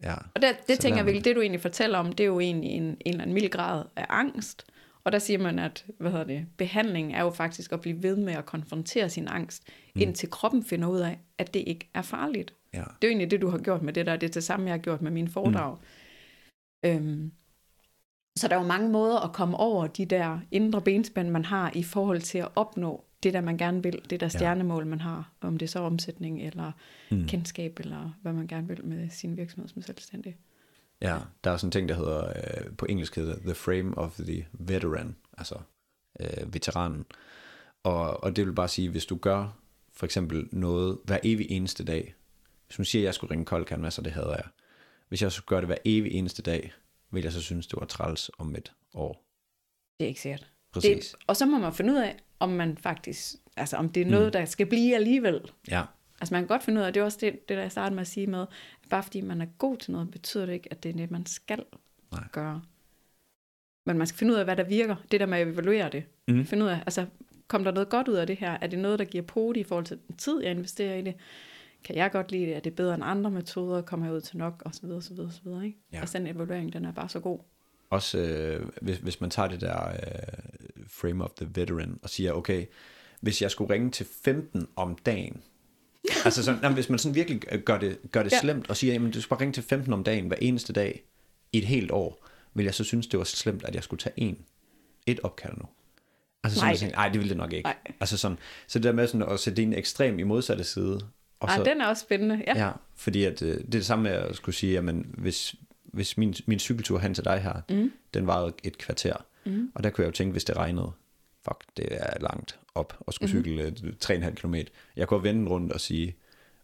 ja. 0.03 0.15
Og 0.15 0.43
det, 0.43 0.57
det 0.67 0.77
Så 0.77 0.83
tænker 0.83 0.99
jeg 0.99 1.07
virkelig, 1.07 1.25
det 1.25 1.37
du 1.37 1.41
egentlig 1.41 1.61
fortæller 1.61 1.99
om, 1.99 2.13
det 2.13 2.25
er 2.25 2.27
jo 2.27 2.41
egentlig 2.41 2.71
en, 2.71 2.83
en 2.83 2.97
eller 3.05 3.23
anden 3.23 3.35
mild 3.35 3.51
grad 3.51 3.85
af 3.97 4.07
angst. 4.09 4.65
Og 5.05 5.13
der 5.13 5.19
siger 5.19 5.39
man, 5.39 5.59
at 5.59 5.85
hvad 5.99 6.11
hedder 6.11 6.27
det, 6.27 6.47
behandling 6.57 7.15
er 7.15 7.23
jo 7.23 7.31
faktisk 7.31 7.73
at 7.73 7.81
blive 7.81 8.03
ved 8.03 8.17
med 8.17 8.35
at 8.35 8.47
konfrontere 8.47 9.11
sin 9.11 9.29
angst, 9.29 9.63
mm. 9.95 10.01
indtil 10.01 10.31
kroppen 10.31 10.65
finder 10.65 10.89
ud 10.89 10.99
af, 10.99 11.19
at 11.39 11.55
det 11.55 11.65
ikke 11.67 11.89
er 11.95 12.03
farligt. 12.03 12.55
ja. 12.75 12.79
Det 12.79 12.85
er 12.85 12.89
jo 13.03 13.09
egentlig 13.09 13.31
det, 13.31 13.41
du 13.41 13.49
har 13.51 13.59
gjort 13.59 13.83
med 13.83 13.93
det 13.93 14.07
der. 14.07 14.17
Det 14.17 14.29
er 14.29 14.33
det 14.33 14.45
samme, 14.45 14.67
jeg 14.67 14.73
har 14.73 14.79
gjort 14.79 15.03
med 15.03 15.11
mine 15.11 15.29
foredrag. 15.29 15.77
Mm. 16.85 16.89
Øhm, 16.91 17.33
så 18.39 18.49
der 18.49 18.57
er 18.57 18.61
jo 18.61 18.67
mange 18.67 18.89
måder 18.89 19.21
at 19.21 19.33
komme 19.33 19.57
over 19.57 19.87
de 19.87 20.05
der 20.05 20.39
indre 20.51 20.81
benspænd, 20.81 21.31
man 21.31 21.45
har 21.45 21.73
i 21.75 21.83
forhold 21.83 22.21
til 22.21 22.39
at 22.39 22.49
opnå 22.57 23.05
det, 23.23 23.35
der 23.35 23.41
man 23.41 23.57
gerne 23.57 23.83
vil, 23.83 24.01
det 24.11 24.21
der 24.21 24.29
stjernemål, 24.29 24.87
man 24.87 25.01
har, 25.01 25.33
om 25.41 25.57
det 25.57 25.67
er 25.67 25.71
så 25.71 25.79
omsætning 25.79 26.43
eller 26.43 26.73
mm. 27.11 27.27
kendskab, 27.27 27.81
eller 27.81 28.19
hvad 28.23 28.33
man 28.33 28.47
gerne 28.47 28.69
vil 28.69 28.85
med 28.85 29.11
sin 29.11 29.37
virksomhed 29.37 29.69
som 29.69 29.83
selvstændig. 29.83 30.37
Ja, 31.03 31.19
der 31.45 31.51
er 31.51 31.57
sådan 31.57 31.69
en 31.69 31.73
ting, 31.73 31.89
der 31.89 31.95
hedder, 31.95 32.29
øh, 32.29 32.77
på 32.77 32.87
engelsk 32.89 33.17
hedder 33.17 33.37
The 33.37 33.55
Frame 33.55 33.99
of 33.99 34.17
the 34.19 34.47
Veteran, 34.53 35.17
altså 35.39 35.55
øh, 36.21 36.55
veteranen. 36.55 37.05
Og, 37.83 38.25
og 38.25 38.37
det 38.37 38.47
vil 38.47 38.53
bare 38.53 38.69
sige, 38.69 38.91
hvis 38.91 39.07
du 39.07 39.17
gør 39.17 39.59
for 39.93 40.05
eksempel 40.05 40.49
noget 40.53 40.99
hver 41.05 41.19
evig 41.23 41.51
eneste 41.51 41.85
dag, 41.85 42.15
hvis 42.67 42.79
man 42.79 42.85
siger, 42.85 43.03
at 43.03 43.07
jeg 43.07 43.15
skulle 43.15 43.31
ringe 43.31 43.45
kold 43.45 43.67
canvas, 43.67 43.99
og 43.99 44.05
det 44.05 44.13
havde 44.13 44.31
jeg. 44.31 44.45
Hvis 45.09 45.23
jeg 45.23 45.33
skulle 45.33 45.47
gøre 45.47 45.61
det 45.61 45.69
hver 45.69 45.77
evig 45.85 46.13
eneste 46.13 46.43
dag, 46.43 46.73
vil 47.11 47.23
jeg 47.23 47.33
så 47.33 47.43
synes, 47.43 47.67
det 47.67 47.81
var 47.81 47.87
træls 47.87 48.31
om 48.39 48.57
et 48.57 48.73
år. 48.95 49.25
Det 49.99 50.05
er 50.05 50.09
ikke 50.09 50.21
sikkert. 50.21 50.47
Præcis. 50.73 51.11
Det, 51.11 51.25
og 51.27 51.37
så 51.37 51.47
må 51.47 51.59
man 51.59 51.73
finde 51.73 51.93
ud 51.93 51.99
af, 51.99 52.17
om 52.39 52.49
man 52.49 52.77
faktisk, 52.77 53.35
altså 53.57 53.77
om 53.77 53.89
det 53.89 54.01
er 54.01 54.07
noget, 54.07 54.27
mm. 54.27 54.33
der 54.33 54.45
skal 54.45 54.67
blive 54.67 54.95
alligevel. 54.95 55.41
Ja, 55.71 55.85
Altså 56.21 56.35
man 56.35 56.43
kan 56.43 56.49
godt 56.49 56.63
finde 56.63 56.81
ud 56.81 56.87
af, 56.87 56.93
det 56.93 57.01
er 57.01 57.05
også 57.05 57.19
det, 57.21 57.49
det 57.49 57.57
der 57.57 57.63
jeg 57.63 57.73
startede 57.73 57.95
med 57.95 58.01
at 58.01 58.07
sige 58.07 58.27
med, 58.27 58.41
at 58.83 58.89
bare 58.89 59.03
fordi 59.03 59.21
man 59.21 59.41
er 59.41 59.47
god 59.59 59.77
til 59.77 59.93
noget, 59.93 60.11
betyder 60.11 60.47
det 60.47 60.53
ikke, 60.53 60.69
at 60.71 60.83
det 60.83 60.89
er 60.89 60.97
det, 60.97 61.11
man 61.11 61.27
skal 61.27 61.65
Nej. 62.13 62.25
gøre. 62.33 62.63
Men 63.87 63.99
man 63.99 64.07
skal 64.07 64.19
finde 64.19 64.35
ud 64.35 64.39
af, 64.39 64.45
hvad 64.45 64.57
der 64.57 64.65
virker. 64.65 64.97
Det 65.11 65.21
der 65.21 65.27
med 65.27 65.39
at 65.39 65.49
evaluere 65.49 65.91
det. 65.91 66.05
Mhm. 66.29 66.47
Finde 66.47 66.65
ud 66.65 66.71
af, 66.71 66.83
altså 66.87 67.07
kom 67.49 67.65
der 67.65 67.71
noget 67.71 67.89
godt 67.89 68.09
ud 68.09 68.15
af 68.15 68.27
det 68.27 68.37
her? 68.37 68.59
Er 68.61 68.67
det 68.67 68.79
noget, 68.79 68.99
der 68.99 69.05
giver 69.05 69.25
pote 69.25 69.61
i 69.61 69.65
forhold 69.65 69.85
til 69.85 69.99
den 70.09 70.17
tid, 70.17 70.43
jeg 70.43 70.51
investerer 70.51 70.95
i 70.95 71.03
det? 71.03 71.15
Kan 71.85 71.97
jeg 71.97 72.11
godt 72.13 72.31
lide 72.33 72.47
det? 72.47 72.57
Er 72.57 72.61
det 72.61 72.75
bedre 72.75 72.95
end 72.95 73.03
andre 73.07 73.31
metoder? 73.31 73.83
Kommer 73.83 74.07
jeg 74.07 74.15
ud 74.15 74.21
til 74.21 74.37
nok? 74.39 74.63
Og 74.65 74.75
så 74.75 74.81
videre, 74.83 75.03
så 75.03 75.15
videre, 75.15 75.33
så 75.33 75.41
videre. 75.45 75.67
Ikke? 75.67 75.79
Ja. 75.93 76.01
Altså 76.01 76.19
den 76.19 76.27
evaluering, 76.27 76.73
den 76.73 76.85
er 76.85 76.93
bare 76.93 77.09
så 77.09 77.21
god. 77.21 77.39
også 77.91 78.19
øh, 78.19 78.69
hvis, 78.81 78.97
hvis 78.97 79.21
man 79.21 79.31
tager 79.31 79.49
det 79.49 79.61
der 79.61 79.89
øh, 79.89 79.95
frame 80.89 81.25
of 81.25 81.31
the 81.37 81.49
veteran 81.55 81.99
og 82.03 82.11
siger, 82.11 82.33
okay, 82.33 82.67
hvis 83.21 83.43
jeg 83.43 83.51
skulle 83.51 83.75
ringe 83.75 83.91
til 83.91 84.07
15 84.25 84.67
om 84.77 84.95
dagen, 85.07 85.43
altså 86.25 86.45
sådan, 86.45 86.61
jamen, 86.63 86.75
hvis 86.75 86.89
man 86.91 86.99
sådan 86.99 87.15
virkelig 87.15 87.41
gør 87.65 87.79
det, 87.79 87.99
gør 88.13 88.23
det 88.23 88.33
Ja. 88.33 88.41
slemt 88.41 88.71
og 88.71 88.77
siger, 88.77 88.93
jamen 88.93 89.11
du 89.11 89.21
skal 89.21 89.29
bare 89.29 89.41
ringe 89.41 89.53
til 89.53 89.63
15 89.63 89.93
om 89.93 90.05
dagen 90.05 90.27
hver 90.27 90.37
eneste 90.41 90.73
dag 90.73 91.03
i 91.53 91.59
et 91.59 91.65
helt 91.65 91.91
år, 91.91 92.27
vil 92.55 92.65
jeg 92.65 92.75
så 92.75 92.85
synes, 92.85 93.07
det 93.07 93.19
var 93.19 93.25
slemt, 93.25 93.65
at 93.65 93.75
jeg 93.75 93.83
skulle 93.83 94.01
tage 94.01 94.15
en, 94.17 94.39
et 95.07 95.21
opkald 95.23 95.57
nu. 95.57 95.65
Altså 96.45 96.59
sådan, 96.61 96.75
Nej. 96.75 96.79
nej. 96.83 96.91
nej, 96.91 97.09
det 97.09 97.19
ville 97.19 97.29
det 97.29 97.37
nok 97.37 97.53
ikke. 97.53 97.67
Nej. 97.67 97.77
Altså 98.01 98.17
sådan, 98.19 98.39
så 98.67 98.79
det 98.79 98.85
der 98.85 98.93
med 98.93 99.07
sådan 99.07 99.29
at 99.29 99.41
sætte 99.41 99.57
din 99.63 99.73
ekstrem 99.73 100.19
i 100.19 100.23
modsatte 100.23 100.65
side. 100.65 101.01
Og 101.41 101.49
Ej, 101.49 101.57
så, 101.57 101.65
den 101.65 101.81
er 101.81 101.87
også 101.87 102.01
spændende. 102.01 102.43
Ja. 102.47 102.59
Ja, 102.67 102.73
fordi 102.97 103.25
at, 103.25 103.43
øh, 103.43 103.55
det 103.55 103.65
er 103.65 103.71
det 103.71 103.87
samme 103.87 104.03
med 104.03 104.13
at 104.13 104.37
skulle 104.37 104.55
sige, 104.55 104.73
jamen 104.73 105.15
hvis, 105.19 105.55
hvis 105.85 106.17
min, 106.19 106.35
min 106.47 106.59
cykeltur 106.59 106.99
hen 106.99 107.15
til 107.15 107.25
dig 107.25 107.41
her, 107.41 107.61
mm. 107.69 107.93
den 108.15 108.27
varede 108.27 108.53
et 108.65 108.79
kvarter, 108.79 109.15
mm. 109.47 109.73
og 109.75 109.85
der 109.85 109.91
kunne 109.91 110.03
jeg 110.03 110.07
jo 110.07 110.13
tænke, 110.13 110.33
hvis 110.33 110.45
det 110.45 110.57
regnede, 110.57 110.93
fuck, 111.45 111.65
det 111.77 111.87
er 111.91 112.21
langt 112.21 112.59
op 112.75 112.97
og 113.01 113.15
skulle 113.15 113.39
mm. 113.39 113.45
cykle 113.45 113.63
øh, 113.63 114.23
3,5 114.27 114.31
km. 114.31 114.55
Jeg 114.97 115.09
kunne 115.09 115.23
vende 115.23 115.51
rundt 115.51 115.73
og 115.73 115.81
sige, 115.81 116.17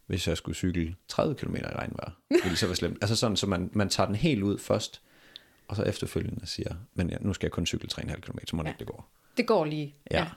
hvis 0.07 0.27
jeg 0.27 0.37
skulle 0.37 0.55
cykle 0.55 0.95
30 1.07 1.35
km 1.35 1.55
i 1.55 1.59
regnvejr, 1.59 2.11
ville 2.29 2.49
det 2.49 2.57
så 2.57 2.65
være 2.65 2.75
slemt. 2.75 2.97
Altså 3.01 3.15
sådan, 3.15 3.37
så 3.37 3.47
man, 3.47 3.69
man 3.73 3.89
tager 3.89 4.07
den 4.07 4.15
helt 4.15 4.43
ud 4.43 4.57
først, 4.57 5.01
og 5.67 5.75
så 5.75 5.83
efterfølgende 5.83 6.47
siger, 6.47 6.75
men 6.93 7.09
ja, 7.09 7.17
nu 7.19 7.33
skal 7.33 7.45
jeg 7.47 7.51
kun 7.51 7.65
cykle 7.65 7.89
3,5 7.93 8.19
km, 8.19 8.37
så 8.47 8.55
må 8.55 8.61
det 8.63 8.67
Ja. 8.67 8.71
ikke 8.71 8.79
det 8.79 8.87
går. 8.87 9.09
Det 9.37 9.47
går 9.47 9.65
lige. 9.65 9.95
Ja. 10.11 10.27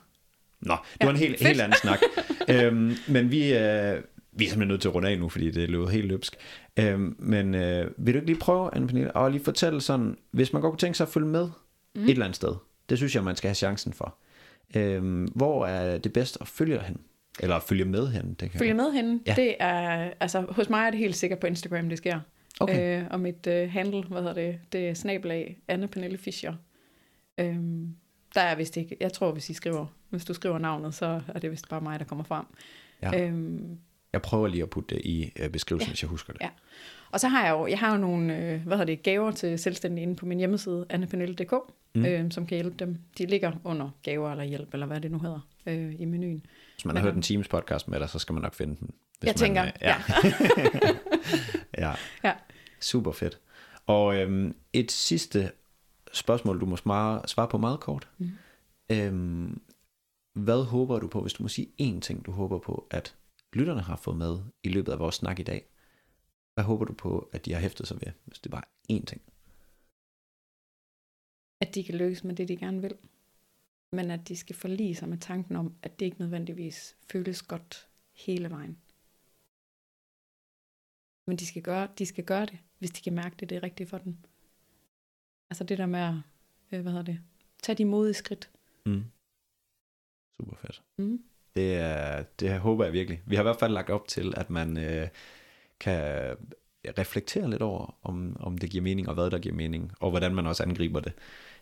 Nå, 0.60 0.76
det 1.00 1.06
var 1.06 1.10
en 1.10 1.16
helt, 1.18 1.38
fedt. 1.38 1.48
helt 1.48 1.60
anden 1.60 1.78
snak. 1.78 1.98
øhm, 2.48 2.96
men 3.08 3.30
vi, 3.30 3.54
øh, 3.54 4.02
vi 4.32 4.44
er 4.44 4.48
simpelthen 4.48 4.68
nødt 4.68 4.80
til 4.80 4.88
at 4.88 4.94
runde 4.94 5.08
af 5.08 5.18
nu, 5.18 5.28
fordi 5.28 5.50
det 5.50 5.64
er 5.64 5.68
løbet 5.68 5.90
helt 5.90 6.06
løbsk. 6.06 6.36
Øhm, 6.78 7.16
men 7.18 7.54
øh, 7.54 7.90
vil 7.96 8.14
du 8.14 8.18
ikke 8.18 8.26
lige 8.26 8.40
prøve, 8.40 8.74
Anne 8.74 8.86
Pernille, 8.86 9.16
og 9.16 9.30
lige 9.30 9.44
fortælle 9.44 9.80
sådan, 9.80 10.16
hvis 10.30 10.52
man 10.52 10.62
godt 10.62 10.72
kunne 10.72 10.78
tænke 10.78 10.96
sig 10.96 11.04
at 11.04 11.12
følge 11.12 11.26
med 11.26 11.48
mm. 11.94 12.02
et 12.02 12.10
eller 12.10 12.24
andet 12.24 12.36
sted, 12.36 12.54
det 12.88 12.98
synes 12.98 13.14
jeg, 13.14 13.24
man 13.24 13.36
skal 13.36 13.48
have 13.48 13.54
chancen 13.54 13.92
for. 13.92 14.18
Øhm, 14.76 15.24
hvor 15.24 15.66
er 15.66 15.98
det 15.98 16.12
bedst 16.12 16.38
at 16.40 16.48
følge 16.48 16.80
hen? 16.80 17.00
Eller 17.40 17.56
at 17.56 17.62
følge 17.62 17.84
med 17.84 18.08
hen? 18.08 18.36
Det 18.40 18.50
kan 18.50 18.58
følge 18.58 18.74
med 18.74 18.92
hen, 18.92 19.22
ja. 19.26 19.34
det 19.34 19.54
er, 19.60 20.10
altså 20.20 20.40
hos 20.50 20.70
mig 20.70 20.86
er 20.86 20.90
det 20.90 20.98
helt 20.98 21.16
sikkert 21.16 21.38
på 21.38 21.46
Instagram, 21.46 21.88
det 21.88 21.98
sker. 21.98 22.20
Okay. 22.60 23.02
Øh, 23.02 23.06
og 23.10 23.20
mit 23.20 23.46
øh, 23.46 23.70
handle, 23.70 24.02
hvad 24.02 24.22
hedder 24.22 24.34
det, 24.34 24.58
det 24.72 24.88
er 24.88 24.94
snabelag 24.94 25.58
Anne 25.68 25.88
Pernille 25.88 26.18
Fischer. 26.18 26.54
Øhm, 27.38 27.94
der 28.34 28.40
er 28.40 28.54
vist 28.54 28.76
ikke, 28.76 28.96
jeg 29.00 29.12
tror, 29.12 29.32
hvis 29.32 29.50
I 29.50 29.52
skriver, 29.52 29.86
hvis 30.10 30.24
du 30.24 30.34
skriver 30.34 30.58
navnet, 30.58 30.94
så 30.94 31.20
er 31.28 31.38
det 31.38 31.50
vist 31.50 31.68
bare 31.68 31.80
mig, 31.80 31.98
der 31.98 32.04
kommer 32.04 32.24
frem. 32.24 32.44
Ja. 33.02 33.24
Øhm, 33.26 33.78
jeg 34.12 34.22
prøver 34.22 34.48
lige 34.48 34.62
at 34.62 34.70
putte 34.70 34.94
det 34.94 35.04
i 35.04 35.32
øh, 35.38 35.50
beskrivelsen, 35.50 35.88
ja. 35.88 35.92
hvis 35.92 36.02
jeg 36.02 36.08
husker 36.08 36.32
det. 36.32 36.42
Ja. 36.42 36.48
Og 37.10 37.20
så 37.20 37.28
har 37.28 37.44
jeg 37.44 37.52
jo, 37.52 37.66
jeg 37.66 37.78
har 37.78 37.92
jo 37.92 38.00
nogle 38.00 38.36
øh, 38.36 38.62
hvad 38.66 38.76
hedder 38.76 38.94
det, 38.94 39.02
gaver 39.02 39.30
til 39.30 39.58
selvstændige 39.58 40.02
inde 40.02 40.16
på 40.16 40.26
min 40.26 40.38
hjemmeside, 40.38 40.86
annepernille.dk, 40.90 41.52
mm. 41.94 42.04
øh, 42.04 42.32
som 42.32 42.46
kan 42.46 42.54
hjælpe 42.54 42.76
dem. 42.78 42.98
De 43.18 43.26
ligger 43.26 43.52
under 43.64 43.90
gaver 44.02 44.30
eller 44.30 44.44
hjælp, 44.44 44.68
eller 44.72 44.86
hvad 44.86 45.00
det 45.00 45.10
nu 45.10 45.18
hedder, 45.18 45.48
øh, 45.66 45.94
i 46.00 46.04
menuen. 46.04 46.46
Hvis 46.74 46.84
man 46.84 46.96
har 46.96 47.02
hørt 47.02 47.14
en 47.14 47.22
Teams 47.22 47.48
podcast 47.48 47.88
med 47.88 48.00
dig, 48.00 48.08
så 48.08 48.18
skal 48.18 48.32
man 48.32 48.42
nok 48.42 48.54
finde 48.54 48.76
den. 48.80 48.90
Hvis 49.20 49.26
jeg 49.26 49.32
man, 49.32 49.38
tænker, 49.38 49.64
øh, 49.64 49.72
ja. 49.80 49.96
ja. 51.78 51.94
ja. 52.28 52.32
Super 52.80 53.12
fedt. 53.12 53.38
Og 53.86 54.16
øhm, 54.16 54.54
et 54.72 54.92
sidste 54.92 55.50
spørgsmål, 56.12 56.60
du 56.60 56.66
må 56.66 56.76
svare, 56.76 57.22
svare 57.26 57.48
på 57.48 57.58
meget 57.58 57.80
kort. 57.80 58.08
Mm. 58.18 58.30
Øhm, 58.90 59.60
hvad 60.34 60.64
håber 60.64 60.98
du 60.98 61.08
på, 61.08 61.20
hvis 61.20 61.32
du 61.32 61.42
må 61.42 61.48
sige 61.48 61.66
én 61.82 62.00
ting, 62.00 62.26
du 62.26 62.32
håber 62.32 62.58
på, 62.58 62.86
at 62.90 63.14
lytterne 63.52 63.80
har 63.80 63.96
fået 63.96 64.16
med 64.16 64.38
i 64.62 64.68
løbet 64.68 64.92
af 64.92 64.98
vores 64.98 65.14
snak 65.14 65.38
i 65.38 65.42
dag? 65.42 65.68
Hvad 66.54 66.64
håber 66.64 66.84
du 66.84 66.94
på, 66.94 67.30
at 67.32 67.44
de 67.44 67.52
har 67.52 67.60
hæftet 67.60 67.88
sig 67.88 68.00
ved, 68.00 68.12
hvis 68.24 68.40
det 68.40 68.50
bare 68.50 68.62
er 68.64 68.94
én 68.94 69.04
ting? 69.04 69.22
At 71.60 71.74
de 71.74 71.84
kan 71.84 71.94
lykkes 71.94 72.24
med 72.24 72.36
det, 72.36 72.48
de 72.48 72.56
gerne 72.56 72.80
vil. 72.80 72.98
Men 73.92 74.10
at 74.10 74.28
de 74.28 74.36
skal 74.36 74.56
forlige 74.56 74.94
sig 74.94 75.08
med 75.08 75.18
tanken 75.18 75.56
om, 75.56 75.76
at 75.82 75.98
det 75.98 76.06
ikke 76.06 76.20
nødvendigvis 76.20 76.96
føles 77.10 77.42
godt 77.42 77.88
hele 78.12 78.50
vejen. 78.50 78.78
Men 81.26 81.36
de 81.36 81.46
skal 81.46 81.62
gøre, 81.62 81.88
de 81.98 82.06
skal 82.06 82.24
gøre 82.24 82.46
det, 82.46 82.58
hvis 82.78 82.90
de 82.90 83.02
kan 83.02 83.14
mærke 83.14 83.36
det, 83.36 83.50
det 83.50 83.56
er 83.56 83.62
rigtigt 83.62 83.90
for 83.90 83.98
dem. 83.98 84.16
Altså 85.50 85.64
det 85.64 85.78
der 85.78 85.86
med 85.86 86.00
at, 86.00 86.14
øh, 86.72 86.80
hvad 86.82 86.92
hedder 86.92 87.04
det, 87.04 87.20
tage 87.62 87.78
de 87.78 87.84
modige 87.84 88.14
skridt. 88.14 88.50
Mm. 88.86 89.04
Super 90.36 90.56
fedt. 90.56 90.82
Mm. 90.98 91.24
Det, 91.56 92.40
det 92.40 92.60
håber 92.60 92.84
jeg 92.84 92.92
virkelig. 92.92 93.22
Vi 93.26 93.36
har 93.36 93.42
i 93.42 93.48
hvert 93.48 93.58
fald 93.58 93.72
lagt 93.72 93.90
op 93.90 94.08
til, 94.08 94.34
at 94.36 94.50
man 94.50 94.78
øh, 94.78 95.08
kan 95.80 96.36
reflektere 96.98 97.50
lidt 97.50 97.62
over, 97.62 97.94
om, 98.02 98.36
om 98.40 98.58
det 98.58 98.70
giver 98.70 98.82
mening, 98.82 99.08
og 99.08 99.14
hvad 99.14 99.30
der 99.30 99.38
giver 99.38 99.54
mening, 99.54 99.92
og 100.00 100.10
hvordan 100.10 100.34
man 100.34 100.46
også 100.46 100.62
angriber 100.62 101.00
det. 101.00 101.12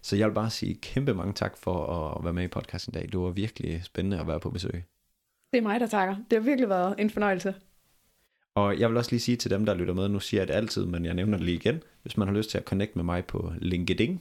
Så 0.03 0.17
jeg 0.17 0.29
vil 0.29 0.35
bare 0.35 0.51
sige 0.51 0.75
kæmpe 0.75 1.15
mange 1.15 1.33
tak 1.33 1.57
for 1.57 1.87
at 2.17 2.25
være 2.25 2.33
med 2.33 2.45
i 2.45 2.49
podcasten 2.49 2.95
i 2.95 2.99
dag. 2.99 3.09
Det 3.13 3.21
var 3.21 3.31
virkelig 3.31 3.85
spændende 3.85 4.21
at 4.21 4.27
være 4.27 4.41
på 4.41 4.51
besøg. 4.51 4.85
Det 5.53 5.59
er 5.59 5.63
mig, 5.63 5.81
der 5.81 5.87
takker. 5.87 6.17
Det 6.31 6.39
har 6.39 6.45
virkelig 6.45 6.69
været 6.69 6.95
en 6.99 7.11
fornøjelse. 7.11 7.55
Og 8.55 8.81
jeg 8.81 8.89
vil 8.89 8.97
også 8.97 9.11
lige 9.11 9.21
sige 9.21 9.37
til 9.37 9.51
dem, 9.51 9.67
der 9.67 9.75
lytter 9.75 9.95
med, 9.95 10.09
nu 10.09 10.21
siger 10.21 10.41
jeg 10.41 10.49
det 10.49 10.55
altid, 10.55 10.87
men 10.87 11.05
jeg 11.05 11.15
nævner 11.15 11.37
det 11.37 11.47
lige 11.47 11.57
igen. 11.57 11.83
Hvis 12.03 12.17
man 12.17 12.29
har 12.29 12.35
lyst 12.35 12.51
til 12.51 12.59
at 12.59 12.65
connecte 12.65 12.99
med 12.99 13.05
mig 13.05 13.25
på 13.25 13.53
LinkedIn, 13.59 14.21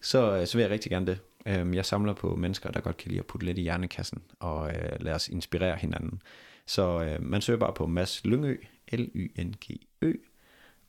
så, 0.00 0.46
så 0.46 0.58
vil 0.58 0.62
jeg 0.62 0.70
rigtig 0.70 0.90
gerne 0.90 1.06
det. 1.06 1.18
Øhm, 1.46 1.74
jeg 1.74 1.84
samler 1.84 2.12
på 2.12 2.36
mennesker, 2.36 2.70
der 2.70 2.80
godt 2.80 2.96
kan 2.96 3.08
lide 3.08 3.20
at 3.20 3.26
putte 3.26 3.46
lidt 3.46 3.58
i 3.58 3.62
hjernekassen, 3.62 4.22
og 4.40 4.68
øh, 4.74 5.00
lade 5.00 5.14
os 5.14 5.28
inspirere 5.28 5.76
hinanden. 5.76 6.22
Så 6.66 7.02
øh, 7.02 7.22
man 7.22 7.40
søger 7.40 7.58
bare 7.58 7.72
på 7.72 7.86
Mads 7.86 8.24
Lyngø, 8.24 8.56
L-Y-N-G-Ø, 8.92 10.12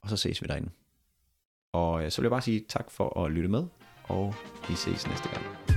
og 0.01 0.09
så 0.09 0.17
ses 0.17 0.41
vi 0.41 0.47
derinde. 0.47 0.69
Og 1.73 2.05
øh, 2.05 2.11
så 2.11 2.21
vil 2.21 2.25
jeg 2.25 2.31
bare 2.31 2.41
sige 2.41 2.65
tak 2.69 2.91
for 2.91 3.25
at 3.25 3.31
lytte 3.31 3.49
med, 3.49 3.65
og 4.03 4.35
vi 4.69 4.75
ses 4.75 5.07
næste 5.07 5.29
gang. 5.29 5.70